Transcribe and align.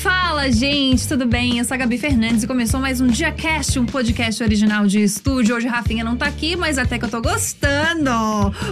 Fala, 0.00 0.50
gente, 0.50 1.06
tudo 1.06 1.26
bem? 1.26 1.58
Eu 1.58 1.64
sou 1.66 1.74
a 1.74 1.78
Gabi 1.78 1.98
Fernandes 1.98 2.42
e 2.42 2.46
começou 2.46 2.80
mais 2.80 3.02
um 3.02 3.06
DiaCast, 3.06 3.78
um 3.78 3.84
podcast 3.84 4.42
original 4.42 4.86
de 4.86 5.02
estúdio. 5.02 5.54
Hoje 5.54 5.68
Rafinha 5.68 6.02
não 6.02 6.16
tá 6.16 6.24
aqui, 6.24 6.56
mas 6.56 6.78
até 6.78 6.98
que 6.98 7.04
eu 7.04 7.10
tô 7.10 7.20
gostando, 7.20 8.10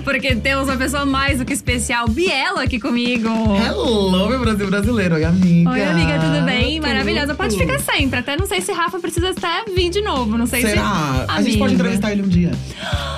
porque 0.04 0.34
temos 0.36 0.68
uma 0.68 0.76
pessoa 0.78 1.04
mais 1.04 1.38
do 1.38 1.44
que 1.44 1.52
especial, 1.52 2.08
Biela, 2.08 2.62
aqui 2.62 2.80
comigo. 2.80 3.28
Hello, 3.28 4.26
meu 4.30 4.40
Brasil 4.40 4.68
brasileiro. 4.68 5.16
Oi, 5.16 5.24
amiga. 5.24 5.70
Oi, 5.70 5.82
amiga, 5.84 6.18
tudo 6.18 6.46
bem? 6.46 6.80
Maravilhosa. 6.80 7.34
Pode 7.34 7.58
ficar 7.58 7.78
sempre. 7.78 8.20
Até 8.20 8.34
não 8.34 8.46
sei 8.46 8.62
se 8.62 8.72
Rafa 8.72 8.98
precisa 8.98 9.28
até 9.28 9.70
vir 9.70 9.90
de 9.90 10.00
novo. 10.00 10.38
Não 10.38 10.46
sei 10.46 10.62
se. 10.62 10.68
Será? 10.68 11.26
A 11.28 11.42
gente 11.42 11.58
pode 11.58 11.74
entrevistar 11.74 12.10
ele 12.10 12.22
um 12.22 12.28
dia. 12.28 12.52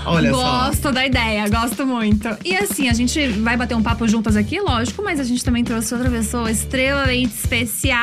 Olha 0.04 0.32
só. 0.32 0.66
Gosto 0.66 0.90
da 0.90 1.06
ideia, 1.06 1.48
gosto 1.48 1.86
muito. 1.86 2.28
E 2.44 2.56
assim, 2.56 2.88
a 2.88 2.92
gente 2.92 3.28
vai 3.28 3.56
bater 3.56 3.76
um 3.76 3.82
papo 3.82 4.08
juntas 4.08 4.34
aqui, 4.34 4.60
lógico, 4.60 5.00
mas 5.04 5.20
a 5.20 5.24
gente 5.24 5.44
também 5.44 5.62
trouxe 5.62 5.94
outra 5.94 6.10
pessoa 6.10 6.50
extremamente 6.50 7.34
especial, 7.34 7.99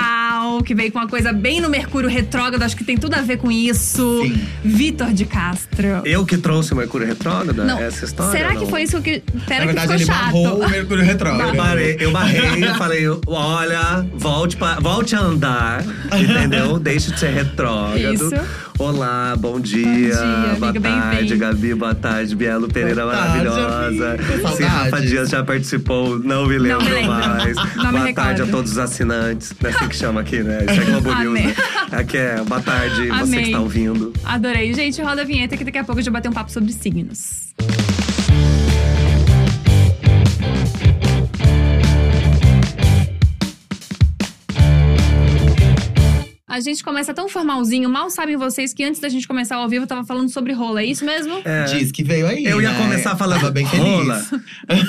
que 0.66 0.74
veio 0.76 0.92
com 0.92 1.00
uma 1.00 1.08
coisa 1.08 1.32
bem 1.34 1.62
no 1.62 1.70
Mercúrio 1.70 2.10
retrógrado, 2.10 2.62
acho 2.64 2.76
que 2.76 2.84
tem 2.84 2.98
tudo 2.98 3.14
a 3.16 3.22
ver 3.22 3.38
com 3.38 3.52
isso. 3.52 4.22
Sim. 4.24 4.42
Vitor 4.64 5.14
de 5.14 5.26
Castro. 5.26 6.02
Eu 6.06 6.26
que 6.26 6.38
trouxe 6.38 6.74
o 6.74 6.76
Mercúrio 6.76 7.08
Retrógrado? 7.08 7.64
Não, 7.64 7.80
Essa 7.80 8.06
história? 8.06 8.32
será 8.32 8.54
não? 8.54 8.62
que 8.64 8.70
foi 8.70 8.84
isso 8.84 9.02
que. 9.02 9.22
Pera 9.48 9.66
Na 9.66 9.74
que 9.74 9.80
verdade, 9.80 9.82
ficou 9.82 9.96
ele 9.96 10.06
chato. 10.06 10.20
barrou 10.26 10.64
o 10.66 10.70
Mercúrio 10.70 11.04
Retrógrado. 11.04 11.50
Eu 11.50 11.56
barrei, 11.56 11.98
eu 12.00 12.12
barrei, 12.12 12.64
eu 12.68 12.76
falei, 12.76 13.04
olha, 13.28 14.06
volte, 14.14 14.58
pa- 14.58 14.80
volte 14.80 15.16
a 15.16 15.20
andar, 15.20 15.84
entendeu? 16.18 16.80
Deixe 16.80 17.12
de 17.12 17.20
ser 17.20 17.32
retrógrado. 17.34 18.14
Isso. 18.14 18.32
Olá, 18.80 19.36
bom 19.36 19.60
dia. 19.60 19.84
dia, 19.84 20.56
boa 20.60 20.70
amiga, 20.70 20.90
tarde. 20.90 21.36
Gabi, 21.36 21.74
boa 21.74 21.96
tarde, 21.96 22.36
Bielo 22.36 22.68
Pereira 22.68 23.04
Boa 23.04 23.16
tarde, 23.16 23.48
maravilhosa. 23.48 24.18
Se. 24.56 24.64
Rafa 24.64 25.02
Dias 25.02 25.30
já 25.30 25.44
participou, 25.44 26.20
não 26.20 26.46
me 26.46 26.60
lembro, 26.60 26.86
me 26.86 26.92
lembro. 26.92 27.12
mais. 27.12 27.56
Não 27.76 27.92
boa 27.92 28.14
tarde 28.14 28.44
a 28.44 28.46
todos 28.46 28.74
os 28.74 28.78
assinantes. 28.78 29.56
Não 29.60 29.70
é 29.70 29.74
assim 29.74 29.88
que 29.88 29.96
chama 29.96 30.22
aqui, 30.22 30.44
né? 30.44 30.64
Isso 30.70 30.80
é 30.82 30.86
Globo 30.92 31.16
News, 31.16 31.34
né? 31.34 31.56
Aqui 31.92 32.18
é 32.18 32.44
boa 32.44 32.62
tarde, 32.62 33.08
você 33.08 33.14
Amei. 33.14 33.40
que 33.40 33.46
está 33.48 33.60
ouvindo. 33.60 34.14
Adorei. 34.24 34.72
Gente, 34.74 35.02
roda 35.02 35.24
a 35.24 35.26
vinheta 35.26 35.58
que 35.58 35.64
daqui 35.64 35.80
a 35.80 35.84
pouco 35.84 36.00
gente 36.00 36.12
vai 36.12 36.22
bater 36.22 36.30
um 36.30 36.34
papo 36.34 36.52
sobre 36.52 36.72
signos. 36.72 37.48
A 46.58 46.60
gente 46.60 46.84
começa 46.84 47.14
tão 47.14 47.30
formalzinho, 47.30 47.88
mal 47.88 48.10
sabem 48.10 48.36
vocês 48.36 48.74
que 48.74 48.84
antes 48.84 49.00
da 49.00 49.08
gente 49.08 49.28
começar 49.28 49.58
ao 49.58 49.70
vivo 49.70 49.84
eu 49.84 49.88
tava 49.88 50.04
falando 50.04 50.28
sobre 50.30 50.54
rola, 50.54 50.82
é 50.82 50.86
isso 50.86 51.06
mesmo? 51.06 51.40
É. 51.46 51.66
Diz 51.66 51.92
que 51.92 52.04
veio 52.04 52.26
aí. 52.26 52.44
Eu 52.46 52.60
ia 52.60 52.72
né? 52.72 52.80
começar 52.80 53.16
falando 53.16 53.42
Tava 53.42 53.52
bem 53.52 53.64
rola. 53.64 54.16
feliz. 54.16 54.44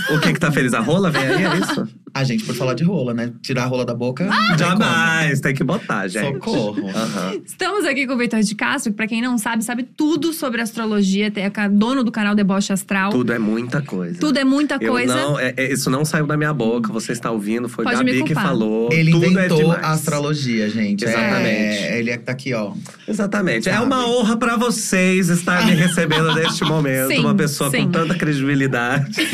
O 0.10 0.18
que 0.18 0.32
que 0.32 0.40
tá 0.40 0.50
feliz? 0.50 0.72
A 0.72 0.80
rola 0.80 1.10
vem 1.10 1.20
aí, 1.20 1.44
é 1.44 1.56
isso? 1.58 1.88
A 2.18 2.24
gente, 2.24 2.42
por 2.42 2.52
falar 2.56 2.74
de 2.74 2.82
rola, 2.82 3.14
né? 3.14 3.30
Tirar 3.40 3.62
a 3.62 3.66
rola 3.66 3.84
da 3.84 3.94
boca. 3.94 4.28
Ah, 4.28 4.56
Jamais, 4.58 5.40
tem 5.40 5.54
que 5.54 5.62
botar, 5.62 6.08
gente. 6.08 6.34
Socorro. 6.34 6.88
Aham. 6.88 7.40
Estamos 7.46 7.84
aqui 7.84 8.08
com 8.08 8.14
o 8.14 8.18
Vitor 8.18 8.40
de 8.40 8.54
Castro, 8.56 8.90
que 8.90 8.96
pra 8.96 9.06
quem 9.06 9.22
não 9.22 9.38
sabe, 9.38 9.62
sabe 9.62 9.84
tudo 9.84 10.32
sobre 10.32 10.60
astrologia, 10.60 11.32
é 11.36 11.68
dono 11.68 12.02
do 12.02 12.10
canal 12.10 12.34
Deboche 12.34 12.72
Astral. 12.72 13.10
Tudo 13.10 13.32
é 13.32 13.38
muita 13.38 13.80
coisa. 13.82 14.18
Tudo 14.18 14.36
é 14.36 14.42
muita 14.42 14.78
Eu 14.80 14.90
coisa. 14.90 15.14
não, 15.14 15.38
é- 15.38 15.54
é- 15.56 15.72
isso 15.72 15.88
não 15.90 16.04
saiu 16.04 16.26
da 16.26 16.36
minha 16.36 16.52
boca, 16.52 16.92
você 16.92 17.12
está 17.12 17.30
ouvindo, 17.30 17.68
foi 17.68 17.84
Pode 17.84 17.96
Gabi 17.98 18.24
que 18.24 18.34
falou. 18.34 18.88
Ele 18.92 19.12
Tudo 19.12 19.24
é 19.24 19.28
inventou 19.28 19.58
demais. 19.58 19.84
a 19.84 19.90
astrologia, 19.92 20.68
gente. 20.68 21.04
É, 21.04 21.08
Exatamente. 21.08 21.82
ele 21.98 22.10
é 22.10 22.16
que 22.16 22.24
tá 22.24 22.32
aqui, 22.32 22.52
ó. 22.52 22.72
Exatamente. 23.06 23.68
É 23.68 23.74
Sabe? 23.74 23.86
uma 23.86 24.08
honra 24.08 24.36
pra 24.36 24.56
vocês 24.56 25.28
estar 25.28 25.64
me 25.64 25.72
recebendo 25.72 26.34
neste 26.34 26.64
momento. 26.64 27.08
Sim, 27.14 27.20
uma 27.20 27.34
pessoa 27.34 27.70
sim. 27.70 27.84
com 27.84 27.90
tanta 27.92 28.16
credibilidade. 28.16 29.06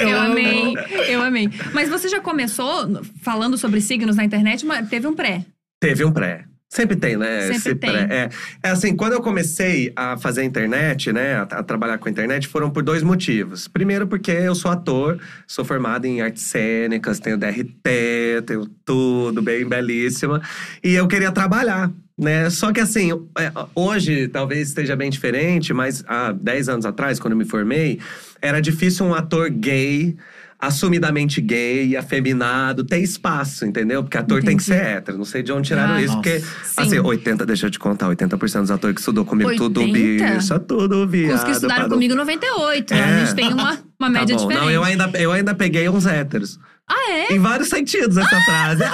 Eu 0.00 0.08
amo. 0.18 0.32
amei, 0.32 0.74
eu 1.08 1.22
amei. 1.22 1.48
Mas 1.72 1.83
você 1.88 2.08
já 2.08 2.20
começou 2.20 3.02
falando 3.22 3.56
sobre 3.56 3.80
signos 3.80 4.16
na 4.16 4.24
internet, 4.24 4.64
mas 4.64 4.88
teve 4.88 5.06
um 5.06 5.14
pré. 5.14 5.44
Teve 5.80 6.04
um 6.04 6.12
pré. 6.12 6.44
Sempre 6.74 6.96
tem, 6.96 7.16
né? 7.16 7.42
Sempre 7.42 7.56
Esse 7.56 7.74
tem. 7.76 7.90
pré. 7.92 8.08
É, 8.10 8.28
é 8.64 8.70
assim, 8.70 8.96
quando 8.96 9.12
eu 9.12 9.22
comecei 9.22 9.92
a 9.94 10.16
fazer 10.16 10.42
internet, 10.42 11.12
né? 11.12 11.36
A, 11.36 11.42
a 11.42 11.62
trabalhar 11.62 11.98
com 11.98 12.08
a 12.08 12.10
internet, 12.10 12.48
foram 12.48 12.68
por 12.68 12.82
dois 12.82 13.00
motivos. 13.00 13.68
Primeiro, 13.68 14.08
porque 14.08 14.32
eu 14.32 14.56
sou 14.56 14.72
ator, 14.72 15.20
sou 15.46 15.64
formado 15.64 16.04
em 16.04 16.20
artes 16.20 16.42
cênicas, 16.42 17.20
tenho 17.20 17.38
DRT, 17.38 18.42
tenho 18.44 18.66
tudo 18.84 19.40
bem 19.40 19.64
belíssima. 19.64 20.42
E 20.82 20.94
eu 20.94 21.06
queria 21.06 21.30
trabalhar. 21.30 21.92
Né? 22.18 22.50
Só 22.50 22.72
que 22.72 22.80
assim, 22.80 23.10
é, 23.38 23.52
hoje 23.74 24.26
talvez 24.28 24.68
esteja 24.68 24.96
bem 24.96 25.10
diferente, 25.10 25.72
mas 25.72 26.04
há 26.06 26.32
10 26.32 26.68
anos 26.68 26.86
atrás, 26.86 27.20
quando 27.20 27.32
eu 27.32 27.38
me 27.38 27.44
formei, 27.44 28.00
era 28.42 28.60
difícil 28.60 29.06
um 29.06 29.14
ator 29.14 29.48
gay 29.48 30.16
assumidamente 30.66 31.40
gay, 31.40 31.96
afeminado, 31.96 32.84
ter 32.84 32.98
espaço, 32.98 33.64
entendeu? 33.66 34.02
Porque 34.02 34.16
ator 34.18 34.42
tem 34.42 34.56
que 34.56 34.62
Entendi. 34.62 34.80
ser 34.80 34.86
hétero. 34.96 35.18
Não 35.18 35.24
sei 35.24 35.42
de 35.42 35.52
onde 35.52 35.68
tiraram 35.68 35.94
Ah, 35.94 36.02
isso, 36.02 36.14
porque, 36.14 36.38
nossa. 36.38 36.80
assim, 36.82 36.90
Sim. 36.90 37.00
80, 37.00 37.46
deixa 37.46 37.66
eu 37.66 37.70
te 37.70 37.78
contar, 37.78 38.08
80% 38.08 38.60
dos 38.62 38.70
atores 38.70 38.94
que 38.94 39.00
estudou 39.00 39.24
comigo, 39.24 39.54
tudo 39.56 39.80
80? 39.80 40.34
bicho, 40.34 40.58
tudo 40.60 41.06
viado. 41.06 41.36
Os 41.38 41.44
que 41.44 41.50
estudaram 41.52 41.88
comigo 41.88 42.14
98. 42.14 42.92
A 42.92 42.96
É. 42.96 43.20
gente 43.26 43.34
tem 43.34 43.52
uma, 43.52 43.72
uma 43.72 43.78
Tá 43.98 44.08
média 44.10 44.36
bom. 44.36 44.42
diferente. 44.42 44.64
Não, 44.64 44.70
eu 44.70 44.82
ainda, 44.84 45.10
eu 45.14 45.32
ainda 45.32 45.54
peguei 45.54 45.88
uns 45.88 46.06
héteros. 46.06 46.58
Ah, 46.86 47.10
é? 47.10 47.32
Em 47.32 47.38
vários 47.38 47.68
sentidos 47.68 48.16
essa 48.16 48.40
frase. 48.42 48.84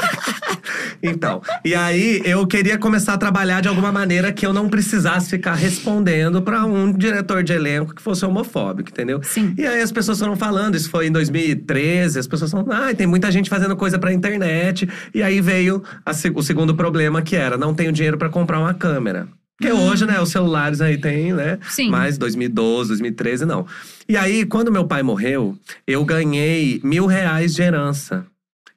então, 1.03 1.43
e 1.65 1.75
aí 1.75 2.23
eu 2.25 2.47
queria 2.47 2.78
começar 2.78 3.15
a 3.15 3.19
trabalhar 3.19 3.61
de 3.61 3.69
alguma 3.69 3.91
maneira 3.91 4.33
que 4.33 4.47
eu 4.47 4.53
não 4.53 4.69
precisasse 4.69 5.28
ficar 5.28 5.55
respondendo 5.55 6.41
pra 6.41 6.65
um 6.65 6.93
diretor 6.93 7.43
de 7.43 7.53
elenco 7.53 7.95
que 7.95 8.00
fosse 8.00 8.25
homofóbico, 8.25 8.91
entendeu? 8.91 9.21
Sim. 9.25 9.55
E 9.59 9.67
aí 9.67 9.83
as 9.83 9.91
pessoas 9.91 10.21
foram 10.21 10.37
falando, 10.37 10.77
isso 10.77 10.89
foi 10.89 11.09
em 11.09 11.12
2013, 11.12 12.21
as 12.21 12.27
pessoas 12.29 12.53
falam, 12.53 12.67
ah, 12.71 12.95
tem 12.95 13.09
muita 13.09 13.31
gente 13.31 13.50
fazendo 13.50 13.75
coisa 13.77 13.99
pra 13.99 14.12
internet. 14.12 14.89
E 15.12 15.23
aí 15.23 15.41
veio 15.41 15.83
a 16.06 16.12
o 16.34 16.43
segundo 16.43 16.75
problema 16.75 17.23
que 17.23 17.34
era, 17.34 17.56
não 17.56 17.75
tenho 17.75 17.91
dinheiro 17.91 18.17
pra 18.17 18.29
comprar 18.29 18.61
uma 18.61 18.75
câmera. 18.75 19.27
Porque 19.60 19.72
hoje, 19.75 20.06
né, 20.06 20.19
os 20.19 20.31
celulares 20.31 20.81
aí 20.81 20.97
tem, 20.97 21.34
né? 21.34 21.59
Sim. 21.69 21.91
Mas 21.91 22.16
2012, 22.16 22.88
2013, 22.88 23.44
não. 23.44 23.66
E 24.09 24.16
aí, 24.16 24.47
quando 24.47 24.72
meu 24.72 24.87
pai 24.87 25.03
morreu, 25.03 25.54
eu 25.87 26.03
ganhei 26.03 26.81
mil 26.82 27.04
reais 27.04 27.54
de 27.54 27.60
herança. 27.60 28.25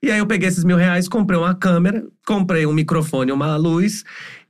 E 0.01 0.11
aí 0.11 0.19
eu 0.19 0.27
peguei 0.27 0.49
esses 0.49 0.65
mil 0.65 0.75
reais, 0.75 1.07
comprei 1.07 1.39
uma 1.39 1.55
câmera, 1.55 2.03
comprei 2.25 2.65
um 2.65 2.73
microfone, 2.73 3.31
uma 3.31 3.55
luz 3.57 4.03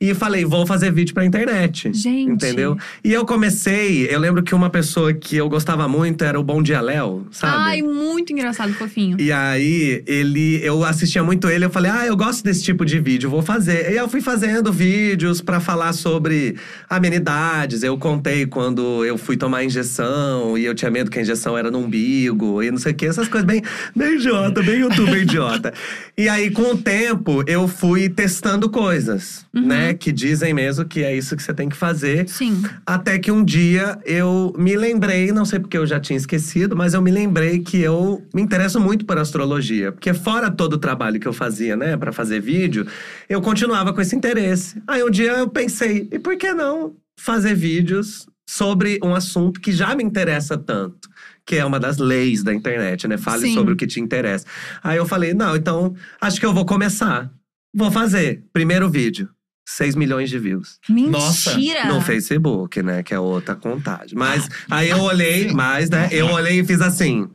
e 0.03 0.13
falei, 0.13 0.44
vou 0.44 0.67
fazer 0.67 0.91
vídeo 0.91 1.13
pra 1.13 1.23
internet. 1.23 1.89
Gente. 1.94 2.29
Entendeu? 2.29 2.78
E 3.01 3.13
eu 3.13 3.25
comecei, 3.25 4.06
eu 4.13 4.19
lembro 4.19 4.44
que 4.44 4.53
uma 4.53 4.69
pessoa 4.69 5.13
que 5.13 5.38
eu 5.38 5.47
gostava 5.47 5.88
muito 5.88 6.25
era 6.25 6.38
o 6.38 6.44
Bom 6.44 6.61
Dia 6.61 6.81
Léo, 6.81 7.25
sabe? 7.31 7.56
Ai, 7.57 7.81
muito 7.81 8.34
engraçado, 8.34 8.73
fofinho. 8.73 9.16
E 9.17 9.31
aí, 9.31 10.03
ele, 10.06 10.59
eu 10.61 10.84
assistia 10.84 11.23
muito 11.23 11.47
ele, 11.47 11.63
eu 11.63 11.69
falei, 11.69 11.89
ah, 11.89 12.06
eu 12.06 12.17
gosto 12.17 12.44
desse 12.44 12.61
tipo 12.61 12.84
de 12.84 13.00
vídeo, 13.00 13.29
vou 13.29 13.41
fazer. 13.41 13.84
E 13.84 13.88
aí 13.88 13.95
eu 13.95 14.09
fui 14.09 14.19
fazendo 14.19 14.73
vídeos 14.73 15.40
pra 15.40 15.61
falar 15.61 15.94
sobre 15.94 16.57
amenidades. 16.90 17.81
Eu 17.81 17.97
contei 17.97 18.45
quando 18.45 19.05
eu 19.05 19.17
fui 19.17 19.38
tomar 19.38 19.63
injeção 19.63 20.57
e 20.57 20.66
eu 20.66 20.75
tinha 20.75 20.91
medo 20.91 21.09
que 21.09 21.17
a 21.17 21.22
injeção 21.22 21.57
era 21.57 21.72
no 21.72 21.79
umbigo 21.79 22.61
e 22.61 22.69
não 22.69 22.78
sei 22.78 22.91
o 22.91 22.95
que, 22.95 23.05
essas 23.05 23.29
coisas 23.29 23.47
bem, 23.47 23.61
bem 23.95 24.16
idiota, 24.16 24.61
bem 24.61 24.79
youtuber 24.79 25.22
idiota. 25.22 25.73
E 26.17 26.28
aí, 26.28 26.51
com 26.51 26.73
o 26.73 26.78
tempo, 26.78 27.41
eu 27.47 27.62
fui 27.68 28.09
testando 28.09 28.69
coisas, 28.69 29.46
Uhum. 29.53 29.68
né? 29.68 29.94
Que 29.94 30.12
dizem 30.12 30.53
mesmo 30.53 30.85
que 30.85 31.03
é 31.03 31.16
isso 31.16 31.35
que 31.35 31.44
você 31.44 31.53
tem 31.53 31.69
que 31.69 31.75
fazer. 31.75 32.28
Sim. 32.29 32.63
Até 32.85 33.18
que 33.19 33.31
um 33.31 33.44
dia 33.44 33.97
eu 34.06 34.53
me 34.57 34.75
lembrei, 34.75 35.31
não 35.31 35.46
sei 35.46 35.59
porque 35.59 35.78
eu 35.78 35.85
já 35.85 36.00
tinha 36.00 36.18
esquecido, 36.18 36.75
mas 36.75 36.94
eu 36.94 37.02
me 37.02 37.12
lembrei 37.12 37.59
que 37.59 37.78
eu 37.81 38.22
me 38.34 38.41
interesso 38.41 38.79
muito 38.79 39.06
por 39.06 39.18
astrologia. 39.18 39.91
Porque 39.91 40.13
fora 40.13 40.50
todo 40.52 40.73
o 40.73 40.78
trabalho 40.78 41.19
que 41.19 41.28
eu 41.28 41.34
fazia, 41.34 41.75
né, 41.75 41.97
Pra 41.97 42.12
fazer 42.12 42.40
vídeo, 42.41 42.85
eu 43.29 43.41
continuava 43.41 43.94
com 43.94 44.02
esse 44.02 44.16
interesse. 44.16 44.81
Aí 44.88 45.03
um 45.03 45.09
dia 45.09 45.31
eu 45.34 45.47
pensei, 45.47 46.07
e 46.12 46.19
por 46.19 46.35
que 46.38 46.53
não 46.53 46.96
fazer 47.18 47.56
vídeos 47.56 48.28
sobre 48.47 49.00
um 49.03 49.16
assunto 49.16 49.62
que 49.62 49.72
já 49.72 49.96
me 49.96 50.03
interessa 50.03 50.57
tanto? 50.57 51.07
Que 51.46 51.57
é 51.57 51.66
uma 51.66 51.79
das 51.79 51.97
leis 51.97 52.41
da 52.44 52.53
internet, 52.53 53.07
né? 53.07 53.18
Fale 53.18 53.47
Sim. 53.47 53.53
sobre 53.53 53.73
o 53.73 53.75
que 53.75 53.85
te 53.88 54.00
interessa. 54.00 54.46
Aí 54.84 54.97
eu 54.97 55.06
falei, 55.06 55.34
não, 55.34 55.56
então 55.56 55.94
acho 56.22 56.40
que 56.40 56.46
eu 56.46 56.53
vou 56.53 56.66
começar. 56.66 57.29
Vou 57.73 57.91
fazer. 57.91 58.43
Primeiro 58.53 58.90
vídeo. 58.90 59.29
6 59.66 59.96
milhões 59.96 60.29
de 60.29 60.37
views. 60.37 60.78
Nossa. 60.90 61.55
Mentira! 61.55 61.85
No 61.85 62.02
Facebook, 62.02 62.84
né? 62.84 63.02
Que 63.02 63.14
é 63.14 63.20
outra 63.20 63.55
contagem. 63.55 64.17
Mas 64.17 64.49
aí 64.70 64.90
eu 64.90 64.99
olhei, 64.99 65.52
mas, 65.53 65.90
né? 65.90 66.09
Eu 66.11 66.28
olhei 66.28 66.59
e 66.59 66.66
fiz 66.66 66.81
assim. 66.81 67.29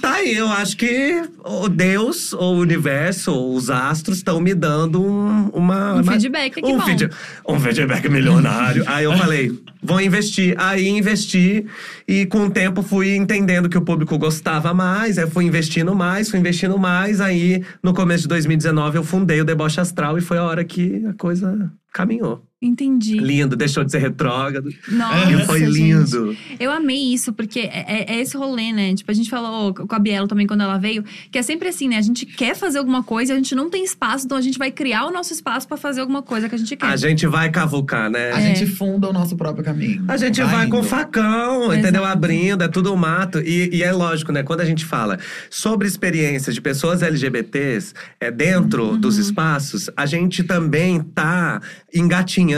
Tá 0.00 0.14
aí, 0.14 0.34
eu 0.36 0.46
acho 0.48 0.76
que 0.76 1.22
o 1.44 1.68
Deus, 1.68 2.32
o 2.32 2.52
universo, 2.52 3.32
os 3.54 3.68
astros 3.70 4.18
estão 4.18 4.40
me 4.40 4.54
dando 4.54 5.02
um, 5.02 5.48
uma. 5.48 5.94
Um 5.94 6.00
uma- 6.02 6.12
feedback, 6.12 6.60
um, 6.64 6.80
feed- 6.80 7.10
um 7.48 7.58
feedback 7.58 8.08
milionário. 8.08 8.84
aí 8.86 9.04
eu 9.04 9.16
falei, 9.16 9.52
vou 9.82 10.00
investir. 10.00 10.54
Aí 10.58 10.88
investi 10.88 11.66
e 12.06 12.24
com 12.26 12.46
o 12.46 12.50
tempo 12.50 12.82
fui 12.82 13.16
entendendo 13.16 13.68
que 13.68 13.76
o 13.76 13.82
público 13.82 14.16
gostava 14.16 14.72
mais. 14.72 15.18
Aí 15.18 15.28
fui 15.28 15.44
investindo 15.44 15.94
mais, 15.94 16.30
fui 16.30 16.38
investindo 16.38 16.78
mais. 16.78 17.20
Aí 17.20 17.62
no 17.82 17.92
começo 17.92 18.22
de 18.22 18.28
2019 18.28 18.96
eu 18.98 19.04
fundei 19.04 19.40
o 19.40 19.44
Deboche 19.44 19.80
Astral 19.80 20.16
e 20.16 20.20
foi 20.20 20.38
a 20.38 20.44
hora 20.44 20.64
que 20.64 21.04
a 21.06 21.14
coisa 21.14 21.70
caminhou. 21.92 22.42
Entendi. 22.62 23.16
Lindo, 23.18 23.56
deixou 23.56 23.82
de 23.82 23.90
ser 23.90 23.98
retrógrado. 24.00 24.68
Nossa, 24.86 25.30
e 25.32 25.46
foi 25.46 25.60
gente. 25.60 25.70
lindo. 25.72 26.36
Eu 26.58 26.70
amei 26.70 27.14
isso, 27.14 27.32
porque 27.32 27.60
é, 27.60 27.84
é- 27.88 28.14
é 28.16 28.20
esse 28.20 28.36
rolê, 28.36 28.70
né? 28.70 28.94
Tipo, 28.94 29.10
a 29.10 29.14
gente 29.14 29.30
falou 29.30 29.72
com 29.72 29.94
a 29.94 29.98
Bielo 29.98 30.28
também 30.28 30.46
quando 30.46 30.60
ela 30.60 30.76
veio, 30.76 31.02
que 31.30 31.38
é 31.38 31.42
sempre 31.42 31.68
assim, 31.68 31.88
né? 31.88 31.96
A 31.96 32.02
gente 32.02 32.26
quer 32.26 32.54
fazer 32.54 32.78
alguma 32.78 33.02
coisa, 33.02 33.32
a 33.32 33.36
gente 33.36 33.54
não 33.54 33.70
tem 33.70 33.82
espaço, 33.82 34.26
então 34.26 34.36
a 34.36 34.42
gente 34.42 34.58
vai 34.58 34.70
criar 34.70 35.06
o 35.06 35.10
nosso 35.10 35.32
espaço 35.32 35.66
pra 35.66 35.78
fazer 35.78 36.02
alguma 36.02 36.20
coisa 36.22 36.50
que 36.50 36.54
a 36.54 36.58
gente 36.58 36.76
quer. 36.76 36.84
A 36.86 36.96
gente 36.96 37.26
vai 37.26 37.50
cavucar, 37.50 38.10
né? 38.10 38.30
A 38.32 38.40
É. 38.40 38.54
gente 38.54 38.66
funda 38.70 39.08
o 39.08 39.12
nosso 39.12 39.36
próprio 39.36 39.64
caminho. 39.64 40.04
A 40.06 40.18
gente 40.18 40.42
vai, 40.42 40.66
com 40.68 40.80
indo. 40.80 40.86
facão, 40.86 41.72
entendeu? 41.74 42.04
Abrindo, 42.04 42.62
é 42.62 42.68
tudo 42.68 42.92
um 42.92 42.96
mato. 42.96 43.38
E, 43.40 43.70
e 43.74 43.82
é 43.82 43.90
lógico, 43.90 44.32
né? 44.32 44.42
Quando 44.42 44.60
a 44.60 44.66
gente 44.66 44.84
fala 44.84 45.18
sobre 45.48 45.88
experiências 45.88 46.54
de 46.54 46.60
pessoas 46.60 47.00
LGBTs 47.02 47.94
é, 48.20 48.30
dentro 48.30 48.98
dos 48.98 49.16
espaços, 49.16 49.88
a 49.96 50.04
gente 50.04 50.44
também 50.44 51.00
tá 51.00 51.60
engatinhando, 51.94 52.49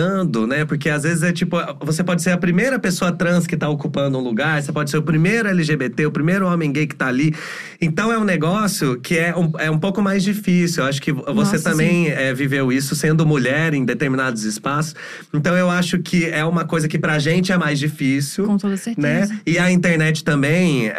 né? 0.46 0.64
Porque 0.64 0.88
às 0.88 1.02
vezes 1.02 1.22
é 1.22 1.32
tipo, 1.32 1.56
você 1.80 2.02
pode 2.02 2.22
ser 2.22 2.30
a 2.30 2.36
primeira 2.38 2.78
pessoa 2.78 3.12
trans 3.12 3.46
que 3.46 3.56
tá 3.56 3.68
ocupando 3.68 4.18
um 4.18 4.20
lugar, 4.22 4.62
você 4.62 4.72
pode 4.72 4.90
ser 4.90 4.96
o 4.98 5.02
primeiro 5.02 5.48
LGBT, 5.48 6.06
o 6.06 6.10
primeiro 6.10 6.46
homem 6.46 6.72
gay 6.72 6.86
que 6.86 6.94
tá 6.94 7.06
ali. 7.06 7.34
Então 7.80 8.12
é 8.12 8.18
um 8.18 8.24
negócio 8.24 8.98
que 9.00 9.18
é 9.18 9.34
um, 9.36 9.52
é 9.58 9.70
um 9.70 9.78
pouco 9.78 10.00
mais 10.02 10.22
difícil. 10.22 10.82
Eu 10.82 10.88
acho 10.88 11.00
que 11.02 11.12
você 11.12 11.32
Nossa, 11.32 11.58
também 11.70 12.08
é, 12.08 12.32
viveu 12.32 12.72
isso 12.72 12.94
sendo 12.94 13.26
mulher 13.26 13.74
em 13.74 13.84
determinados 13.84 14.44
espaços. 14.44 14.94
Então 15.32 15.56
eu 15.56 15.68
acho 15.70 15.98
que 15.98 16.26
é 16.26 16.44
uma 16.44 16.64
coisa 16.64 16.86
que 16.88 16.98
pra 16.98 17.18
gente 17.18 17.52
é 17.52 17.58
mais 17.58 17.78
difícil. 17.78 18.44
Com 18.46 18.56
toda 18.58 18.76
certeza. 18.76 19.06
Né? 19.32 19.40
E 19.46 19.58
a 19.58 19.70
internet 19.70 20.22
também, 20.24 20.88
é, 20.88 20.94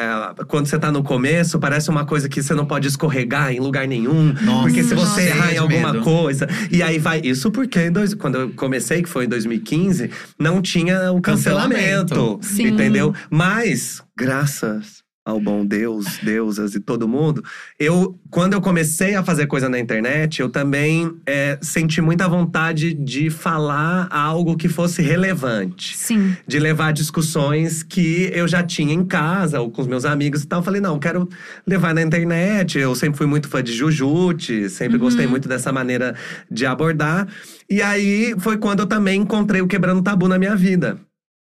quando 0.47 0.67
você 0.67 0.77
tá 0.77 0.91
no 0.91 1.03
começo, 1.03 1.57
parece 1.59 1.89
uma 1.89 2.05
coisa 2.05 2.27
que 2.27 2.41
você 2.43 2.53
não 2.53 2.65
pode 2.65 2.87
escorregar 2.87 3.51
em 3.51 3.59
lugar 3.59 3.87
nenhum. 3.87 4.33
Nossa, 4.41 4.61
porque 4.63 4.83
se 4.83 4.93
você 4.93 5.27
errar 5.27 5.53
em 5.53 5.57
alguma 5.57 5.93
medo. 5.93 6.03
coisa. 6.03 6.47
E 6.71 6.81
aí 6.83 6.99
vai. 6.99 7.21
Isso 7.23 7.49
porque 7.51 7.79
em 7.79 7.91
dois- 7.91 8.13
quando 8.13 8.35
eu 8.35 8.49
comecei, 8.51 8.82
que 9.03 9.09
foi 9.09 9.25
em 9.25 9.29
2015, 9.29 10.09
não 10.39 10.61
tinha 10.61 11.11
o 11.11 11.21
cancelamento. 11.21 12.15
Cancelamento. 12.15 12.39
Sim. 12.41 12.67
Entendeu? 12.67 13.13
Mas, 13.29 14.01
graças 14.17 15.02
ao 15.25 15.39
bom 15.39 15.65
Deus, 15.65 16.17
deusas 16.21 16.75
e 16.75 16.79
todo 16.81 17.07
mundo, 17.07 17.41
eu, 17.79 18.19
quando 18.29 18.53
eu 18.53 18.61
comecei 18.61 19.15
a 19.15 19.23
fazer 19.23 19.47
coisa 19.47 19.69
na 19.69 19.79
internet, 19.79 20.41
eu 20.41 20.49
também 20.49 21.13
é, 21.25 21.57
senti 21.61 22.01
muita 22.01 22.27
vontade 22.27 22.93
de 22.93 23.29
falar 23.29 24.07
algo 24.11 24.57
que 24.57 24.67
fosse 24.67 25.01
relevante 25.01 25.95
Sim. 25.97 26.35
de 26.45 26.59
levar 26.59 26.91
discussões 26.91 27.83
que 27.83 28.29
eu 28.33 28.47
já 28.47 28.61
tinha 28.63 28.93
em 28.93 29.05
casa 29.05 29.61
ou 29.61 29.71
com 29.71 29.81
os 29.81 29.87
meus 29.87 30.03
amigos 30.03 30.43
e 30.43 30.47
tal. 30.47 30.59
Eu 30.59 30.63
falei, 30.63 30.81
não, 30.81 30.99
quero 30.99 31.29
levar 31.65 31.93
na 31.93 32.01
internet. 32.01 32.77
Eu 32.77 32.93
sempre 32.93 33.17
fui 33.17 33.27
muito 33.27 33.47
fã 33.47 33.63
de 33.63 33.71
Jujute, 33.71 34.69
sempre 34.69 34.97
Uhum. 34.97 35.03
gostei 35.03 35.25
muito 35.25 35.47
dessa 35.47 35.71
maneira 35.71 36.15
de 36.51 36.65
abordar. 36.65 37.27
E 37.69 37.81
aí 37.81 38.35
foi 38.39 38.57
quando 38.57 38.81
eu 38.81 38.87
também 38.87 39.21
encontrei 39.21 39.61
o 39.61 39.67
Quebrando 39.67 40.01
Tabu 40.03 40.27
na 40.27 40.37
minha 40.37 40.55
vida. 40.55 40.99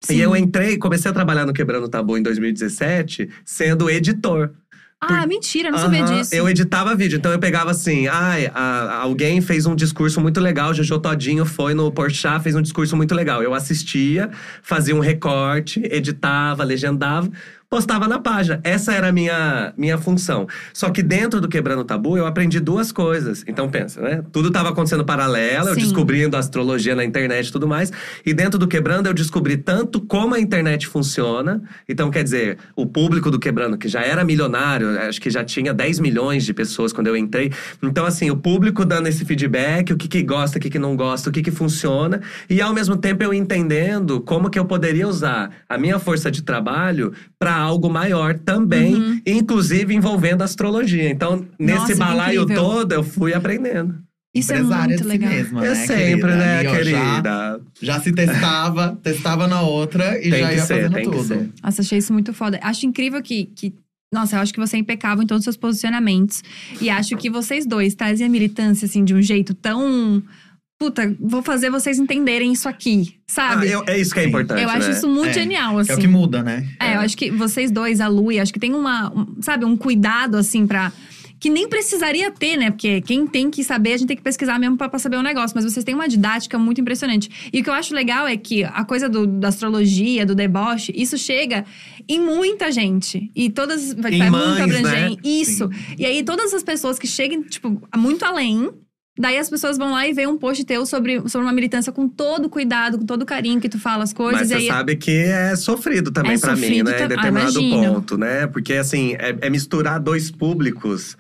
Sim. 0.07 0.15
E 0.18 0.21
eu 0.21 0.36
entrei, 0.36 0.77
comecei 0.77 1.09
a 1.09 1.13
trabalhar 1.13 1.45
no 1.45 1.54
Quebrando 1.54 1.88
Tabu 1.88 2.18
em 2.18 2.21
2017, 2.24 3.30
sendo 3.45 3.89
editor. 3.89 4.51
Ah, 5.00 5.27
mentira, 5.27 5.68
eu 5.68 5.74
não 5.74 5.77
sabia 5.80 6.04
disso. 6.06 6.33
Eu 6.33 6.50
editava 6.50 6.95
vídeo, 6.95 7.18
então 7.18 7.31
eu 7.31 7.38
pegava 7.38 7.69
assim, 7.69 8.07
ai, 8.07 8.50
a- 8.51 9.00
alguém 9.04 9.39
fez 9.42 9.68
um 9.68 9.75
discurso 9.75 10.19
muito 10.19 10.39
legal, 10.39 10.74
Jojo 10.74 10.98
Todinho 10.98 11.45
foi 11.45 11.75
no 11.75 11.92
Porchat, 11.92 12.42
fez 12.42 12.56
um 12.56 12.63
discurso 12.63 12.98
muito 12.98 13.13
legal. 13.13 13.44
Eu 13.44 13.54
assistia, 13.54 14.31
fazia 14.63 14.95
um 14.95 15.00
recorte, 15.00 15.80
editava, 15.92 16.63
legendava, 16.63 17.30
postava 17.69 18.07
na 18.07 18.19
página. 18.19 18.61
Essa 18.63 18.93
era 18.93 19.09
a 19.09 19.11
minha, 19.11 19.73
minha 19.77 19.97
função. 19.97 20.47
Só 20.73 20.89
que 20.89 21.03
dentro 21.03 21.41
do 21.41 21.49
Quebrando 21.49 21.81
o 21.81 21.83
Tabu, 21.83 22.17
eu 22.17 22.25
aprendi 22.25 22.59
duas 22.59 22.91
coisas. 22.91 23.43
Então 23.47 23.69
pensa, 23.69 24.01
né? 24.01 24.23
Tudo 24.31 24.47
estava 24.47 24.69
acontecendo 24.69 25.03
paralelo, 25.03 25.69
eu 25.69 25.75
Sim. 25.75 25.81
descobrindo 25.81 26.37
astrologia 26.37 26.95
na 26.95 27.03
internet 27.03 27.47
e 27.47 27.51
tudo 27.51 27.67
mais. 27.67 27.91
E 28.25 28.33
dentro 28.33 28.57
do 28.57 28.67
Quebrando, 28.67 29.07
eu 29.07 29.13
descobri 29.13 29.57
tanto 29.57 29.99
como 29.99 30.33
a 30.35 30.39
internet 30.39 30.87
funciona. 30.87 31.61
Então, 31.87 32.09
quer 32.09 32.23
dizer, 32.23 32.57
o 32.75 32.85
público 32.85 33.29
do 33.29 33.39
Quebrando, 33.39 33.77
que 33.77 33.89
já 33.89 34.01
era 34.01 34.23
milionário, 34.23 34.97
acho 35.01 35.19
que 35.19 35.29
já 35.29 35.43
tinha 35.43 35.73
10 35.73 35.99
milhões 35.99 36.45
de 36.45 36.53
pessoas 36.53 36.93
quando 36.93 37.07
eu 37.07 37.17
entrei. 37.17 37.51
Então, 37.83 38.05
assim, 38.05 38.29
o 38.31 38.37
público 38.37 38.85
dando 38.85 39.07
esse 39.07 39.25
feedback, 39.25 39.91
o 39.91 39.97
que, 39.97 40.07
que 40.07 40.23
gosta, 40.23 40.57
o 40.57 40.61
que, 40.61 40.69
que 40.69 40.79
não 40.79 40.95
gosta, 40.95 41.29
o 41.29 41.33
que, 41.33 41.41
que 41.41 41.51
funciona. 41.51 42.21
E 42.49 42.61
ao 42.61 42.73
mesmo 42.73 42.95
tempo 42.95 43.23
eu 43.23 43.33
entendendo 43.33 44.21
como 44.21 44.49
que 44.49 44.57
eu 44.57 44.65
poderia 44.65 45.07
usar 45.07 45.51
a 45.67 45.77
minha 45.77 45.99
força 45.99 46.31
de 46.31 46.41
trabalho 46.41 47.11
para 47.37 47.56
algo 47.57 47.89
maior 47.89 48.38
também, 48.39 49.21
inclusive 49.25 49.94
envolvendo 49.94 50.42
astrologia. 50.44 51.09
Então, 51.09 51.45
nesse 51.59 51.74
Uhum. 51.74 51.80
Nossa, 51.80 51.94
que 51.94 52.00
balaio 52.00 52.42
incrível. 52.44 52.63
todo, 52.63 52.92
eu 52.94 53.04
fui 53.04 53.33
aprendendo. 53.33 53.95
Isso 54.36 54.54
é 54.54 54.62
muito 54.62 55.07
legal. 55.07 55.30
mesma, 55.31 55.65
é 55.65 55.69
né, 55.69 55.75
sempre, 55.75 56.21
querida? 56.21 56.36
né, 56.38 56.57
Ali, 56.59 56.68
ó, 56.68 56.71
já- 56.71 56.77
querida? 56.77 57.62
Já, 57.81 58.00
se 58.00 58.12
testava, 58.12 58.98
testava 59.01 59.48
na 59.48 59.62
outra 59.62 60.18
e 60.19 60.30
Tem 60.30 60.39
já 60.42 60.50
que 60.50 60.56
ia 60.56 60.62
ser, 60.65 60.75
fazendo 60.75 60.94
tem 60.94 61.06
que 61.06 61.12
tudo. 61.12 61.24
ser. 61.27 61.50
Nossa, 61.63 61.81
achei 61.81 61.98
isso 61.98 62.13
muito 62.13 62.33
foda. 62.33 62.59
Acho 62.62 62.86
incrível 62.86 63.21
que, 63.21 63.45
que. 63.56 63.74
Nossa, 64.13 64.36
eu 64.38 64.39
acho 64.42 64.54
que 64.54 64.59
você 64.59 64.77
é 64.77 64.80
impecável 64.80 65.24
em 65.24 65.27
todos 65.27 65.42
os 65.42 65.44
seus 65.45 65.57
posicionamentos. 65.57 66.44
E 66.80 66.89
acho 66.89 67.18
que 67.18 67.30
vocês 67.30 67.65
dois 67.65 67.95
trazem 67.95 68.25
a 68.27 68.30
militância, 68.30 68.86
assim, 68.86 69.04
de 69.04 69.13
um 69.13 69.21
jeito 69.21 69.54
tão. 69.56 70.21
Puta, 70.79 71.15
vou 71.19 71.41
fazer 71.41 71.71
vocês 71.71 71.97
entenderem 71.97 72.51
isso 72.53 72.69
aqui, 72.69 73.15
Ah, 73.21 73.24
sabe? 73.27 73.71
eu- 73.71 73.83
é 73.88 74.00
isso 74.00 74.13
que 74.13 74.19
é 74.19 74.24
Sim. 74.24 74.29
importante, 74.29 74.62
eu 74.62 74.69
acho 74.69 74.88
né? 74.89 74.94
isso 74.94 75.07
muito 75.07 75.29
É, 75.29 75.33
genial, 75.33 75.79
assim. 75.79 75.91
É 75.91 75.95
o 75.95 75.97
que 75.97 76.07
muda, 76.07 76.44
né? 76.44 76.68
É, 76.79 76.95
eu 76.95 77.00
acho 77.00 77.18
que 77.18 77.31
vocês 77.31 77.71
dois, 77.71 78.00
a 78.00 78.07
Lu, 78.07 78.31
e 78.31 78.39
acho 78.39 78.53
que 78.53 78.59
tem 78.59 78.74
uma, 78.75 79.12
um, 79.12 79.41
sabe, 79.41 79.65
um 79.65 79.75
cuidado, 79.75 80.38
assim, 80.38 80.68
pra. 80.68 80.91
Que 81.39 81.51
nem 81.51 81.68
precisaria 81.69 82.31
ter, 82.31 82.57
né? 82.57 82.71
Porque 82.71 83.00
quem 83.01 83.27
tem 83.27 83.51
que 83.51 83.63
saber, 83.63 83.94
a 83.94 83.97
gente 83.97 84.07
tem 84.07 84.18
que 84.18 84.24
pesquisar 84.24 84.57
mesmo 84.57 84.75
pra, 84.75 84.89
pra 84.89 84.97
saber 84.97 85.18
o 85.18 85.21
negócio. 85.21 85.51
Mas 85.56 85.65
vocês 85.71 85.85
têm 85.85 85.94
uma 85.94 86.07
didática 86.07 86.57
muito 86.57 86.81
impressionante. 86.81 87.30
E 87.53 87.59
o 87.62 87.63
que 87.63 87.69
eu 87.69 87.75
acho 87.75 87.94
legal 87.94 88.25
é 88.27 88.35
que 88.35 88.63
a 88.63 88.83
coisa 88.83 89.07
do, 89.07 89.27
da 89.27 89.50
astrologia, 89.50 90.25
do 90.25 90.33
deboche, 90.33 90.91
isso 90.95 91.15
chega 91.15 91.63
em 92.09 92.19
muita 92.19 92.71
gente. 92.71 93.31
E 93.35 93.51
todas. 93.51 93.94
Vai 93.94 94.13
Em 94.15 94.18
vai 94.18 94.30
mães, 94.31 94.47
muito 94.65 94.68
né? 94.81 94.89
abrangente. 94.89 95.21
Isso. 95.23 95.69
E 95.95 96.07
aí, 96.07 96.23
todas 96.23 96.56
as 96.56 96.63
pessoas 96.63 96.97
que 96.97 97.06
cheguem, 97.06 97.44
tipo, 97.44 97.83
muito 97.95 98.25
além. 98.25 98.71
Daí 99.19 99.37
as 99.37 99.49
pessoas 99.49 99.77
vão 99.77 99.91
lá 99.91 100.07
e 100.07 100.13
veem 100.13 100.27
um 100.27 100.37
post 100.37 100.63
teu 100.63 100.85
sobre, 100.85 101.27
sobre 101.27 101.45
uma 101.47 101.53
militância 101.53 101.91
com 101.91 102.07
todo 102.07 102.49
cuidado, 102.49 102.99
com 102.99 103.05
todo 103.05 103.25
carinho 103.25 103.59
que 103.59 103.67
tu 103.69 103.79
fala 103.79 104.03
as 104.03 104.13
coisas. 104.13 104.41
Mas 104.41 104.51
e 104.51 104.53
você 104.53 104.59
aí 104.59 104.67
sabe 104.67 104.95
que 104.95 105.11
é 105.11 105.55
sofrido 105.55 106.11
também 106.11 106.33
É 106.33 106.37
pra 106.39 106.55
mim, 106.55 106.83
né? 106.83 106.91
tam- 106.93 106.99
Em 106.99 107.03
ah, 107.03 107.07
determinado 107.07 107.59
imagino. 107.59 107.93
ponto, 107.93 108.17
né? 108.17 108.45
Porque 108.47 108.73
assim, 108.73 109.15
é, 109.19 109.35
é 109.41 109.49
misturar 109.49 109.99
dois 109.99 110.29
públicos. 110.29 111.17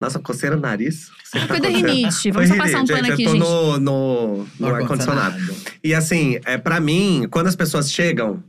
Nossa, 0.00 0.18
coceira 0.18 0.56
no 0.56 0.62
nariz. 0.62 1.08
Você 1.24 1.38
tá 1.38 1.44
acontecendo? 1.44 1.86
rinite. 1.88 2.32
Foi 2.32 2.46
Vamos 2.46 2.48
só 2.48 2.56
passar 2.56 2.82
um 2.82 2.86
pano 2.86 3.04
gente, 3.04 3.12
aqui, 3.12 3.22
eu 3.24 3.30
tô 3.30 3.36
gente. 3.36 3.48
no, 3.48 3.78
no, 3.80 4.46
no 4.60 4.66
ar-condicionado. 4.74 5.36
E 5.82 5.94
assim, 5.94 6.38
é 6.44 6.58
para 6.58 6.78
mim, 6.80 7.26
quando 7.30 7.46
as 7.46 7.56
pessoas 7.56 7.90
chegam 7.90 8.42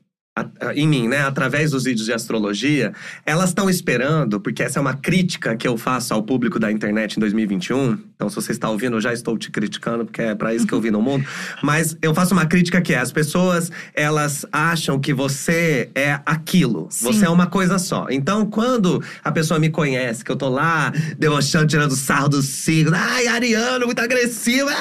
em 0.75 0.88
mim, 0.88 1.07
né, 1.07 1.22
através 1.22 1.72
dos 1.72 1.84
vídeos 1.84 2.06
de 2.06 2.13
astrologia, 2.13 2.94
elas 3.25 3.50
estão 3.50 3.69
esperando, 3.69 4.39
porque 4.39 4.63
essa 4.63 4.80
é 4.80 4.81
uma 4.81 4.94
crítica 4.94 5.56
que 5.56 5.68
eu 5.68 5.78
faço 5.78 6.13
ao 6.13 6.24
público 6.24 6.60
da 6.60 6.72
internet 6.72 7.18
em 7.18 7.19
2021. 7.19 7.98
Então, 8.18 8.30
se 8.30 8.36
você 8.36 8.51
está 8.51 8.68
ouvindo, 8.68 8.98
eu 8.98 9.01
já 9.01 9.13
estou 9.13 9.38
te 9.38 9.51
criticando, 9.51 10.04
porque 10.04 10.23
é 10.23 10.33
para 10.33 10.54
isso 10.54 10.66
que 10.66 10.73
eu 10.73 10.81
vim 10.81 10.90
no 10.90 11.02
mundo. 11.02 11.23
Mas 11.62 11.95
eu 12.02 12.16
faço 12.16 12.33
uma 12.33 12.47
crítica 12.47 12.81
que 12.81 12.94
é: 12.94 12.97
as 12.97 13.12
pessoas, 13.12 13.71
elas 13.94 14.44
acham 14.52 15.00
que 15.00 15.14
você 15.14 15.90
é 15.94 16.19
aquilo. 16.26 16.88
Sim. 16.90 17.06
Você 17.06 17.26
é 17.26 17.30
uma 17.30 17.45
coisa 17.45 17.78
só. 17.78 18.07
Então, 18.09 18.45
quando 18.47 19.04
a 19.23 19.31
pessoa 19.31 19.59
me 19.59 19.69
conhece, 19.69 20.26
que 20.26 20.31
eu 20.31 20.35
tô 20.35 20.50
lá 20.50 20.92
debochando, 21.18 21.68
tirando 21.68 21.95
sarro 21.95 22.30
do 22.30 22.42
signo, 22.42 22.95
ai, 22.95 23.28
Ariano, 23.28 23.85
muito 23.85 24.00
agressiva. 24.00 24.71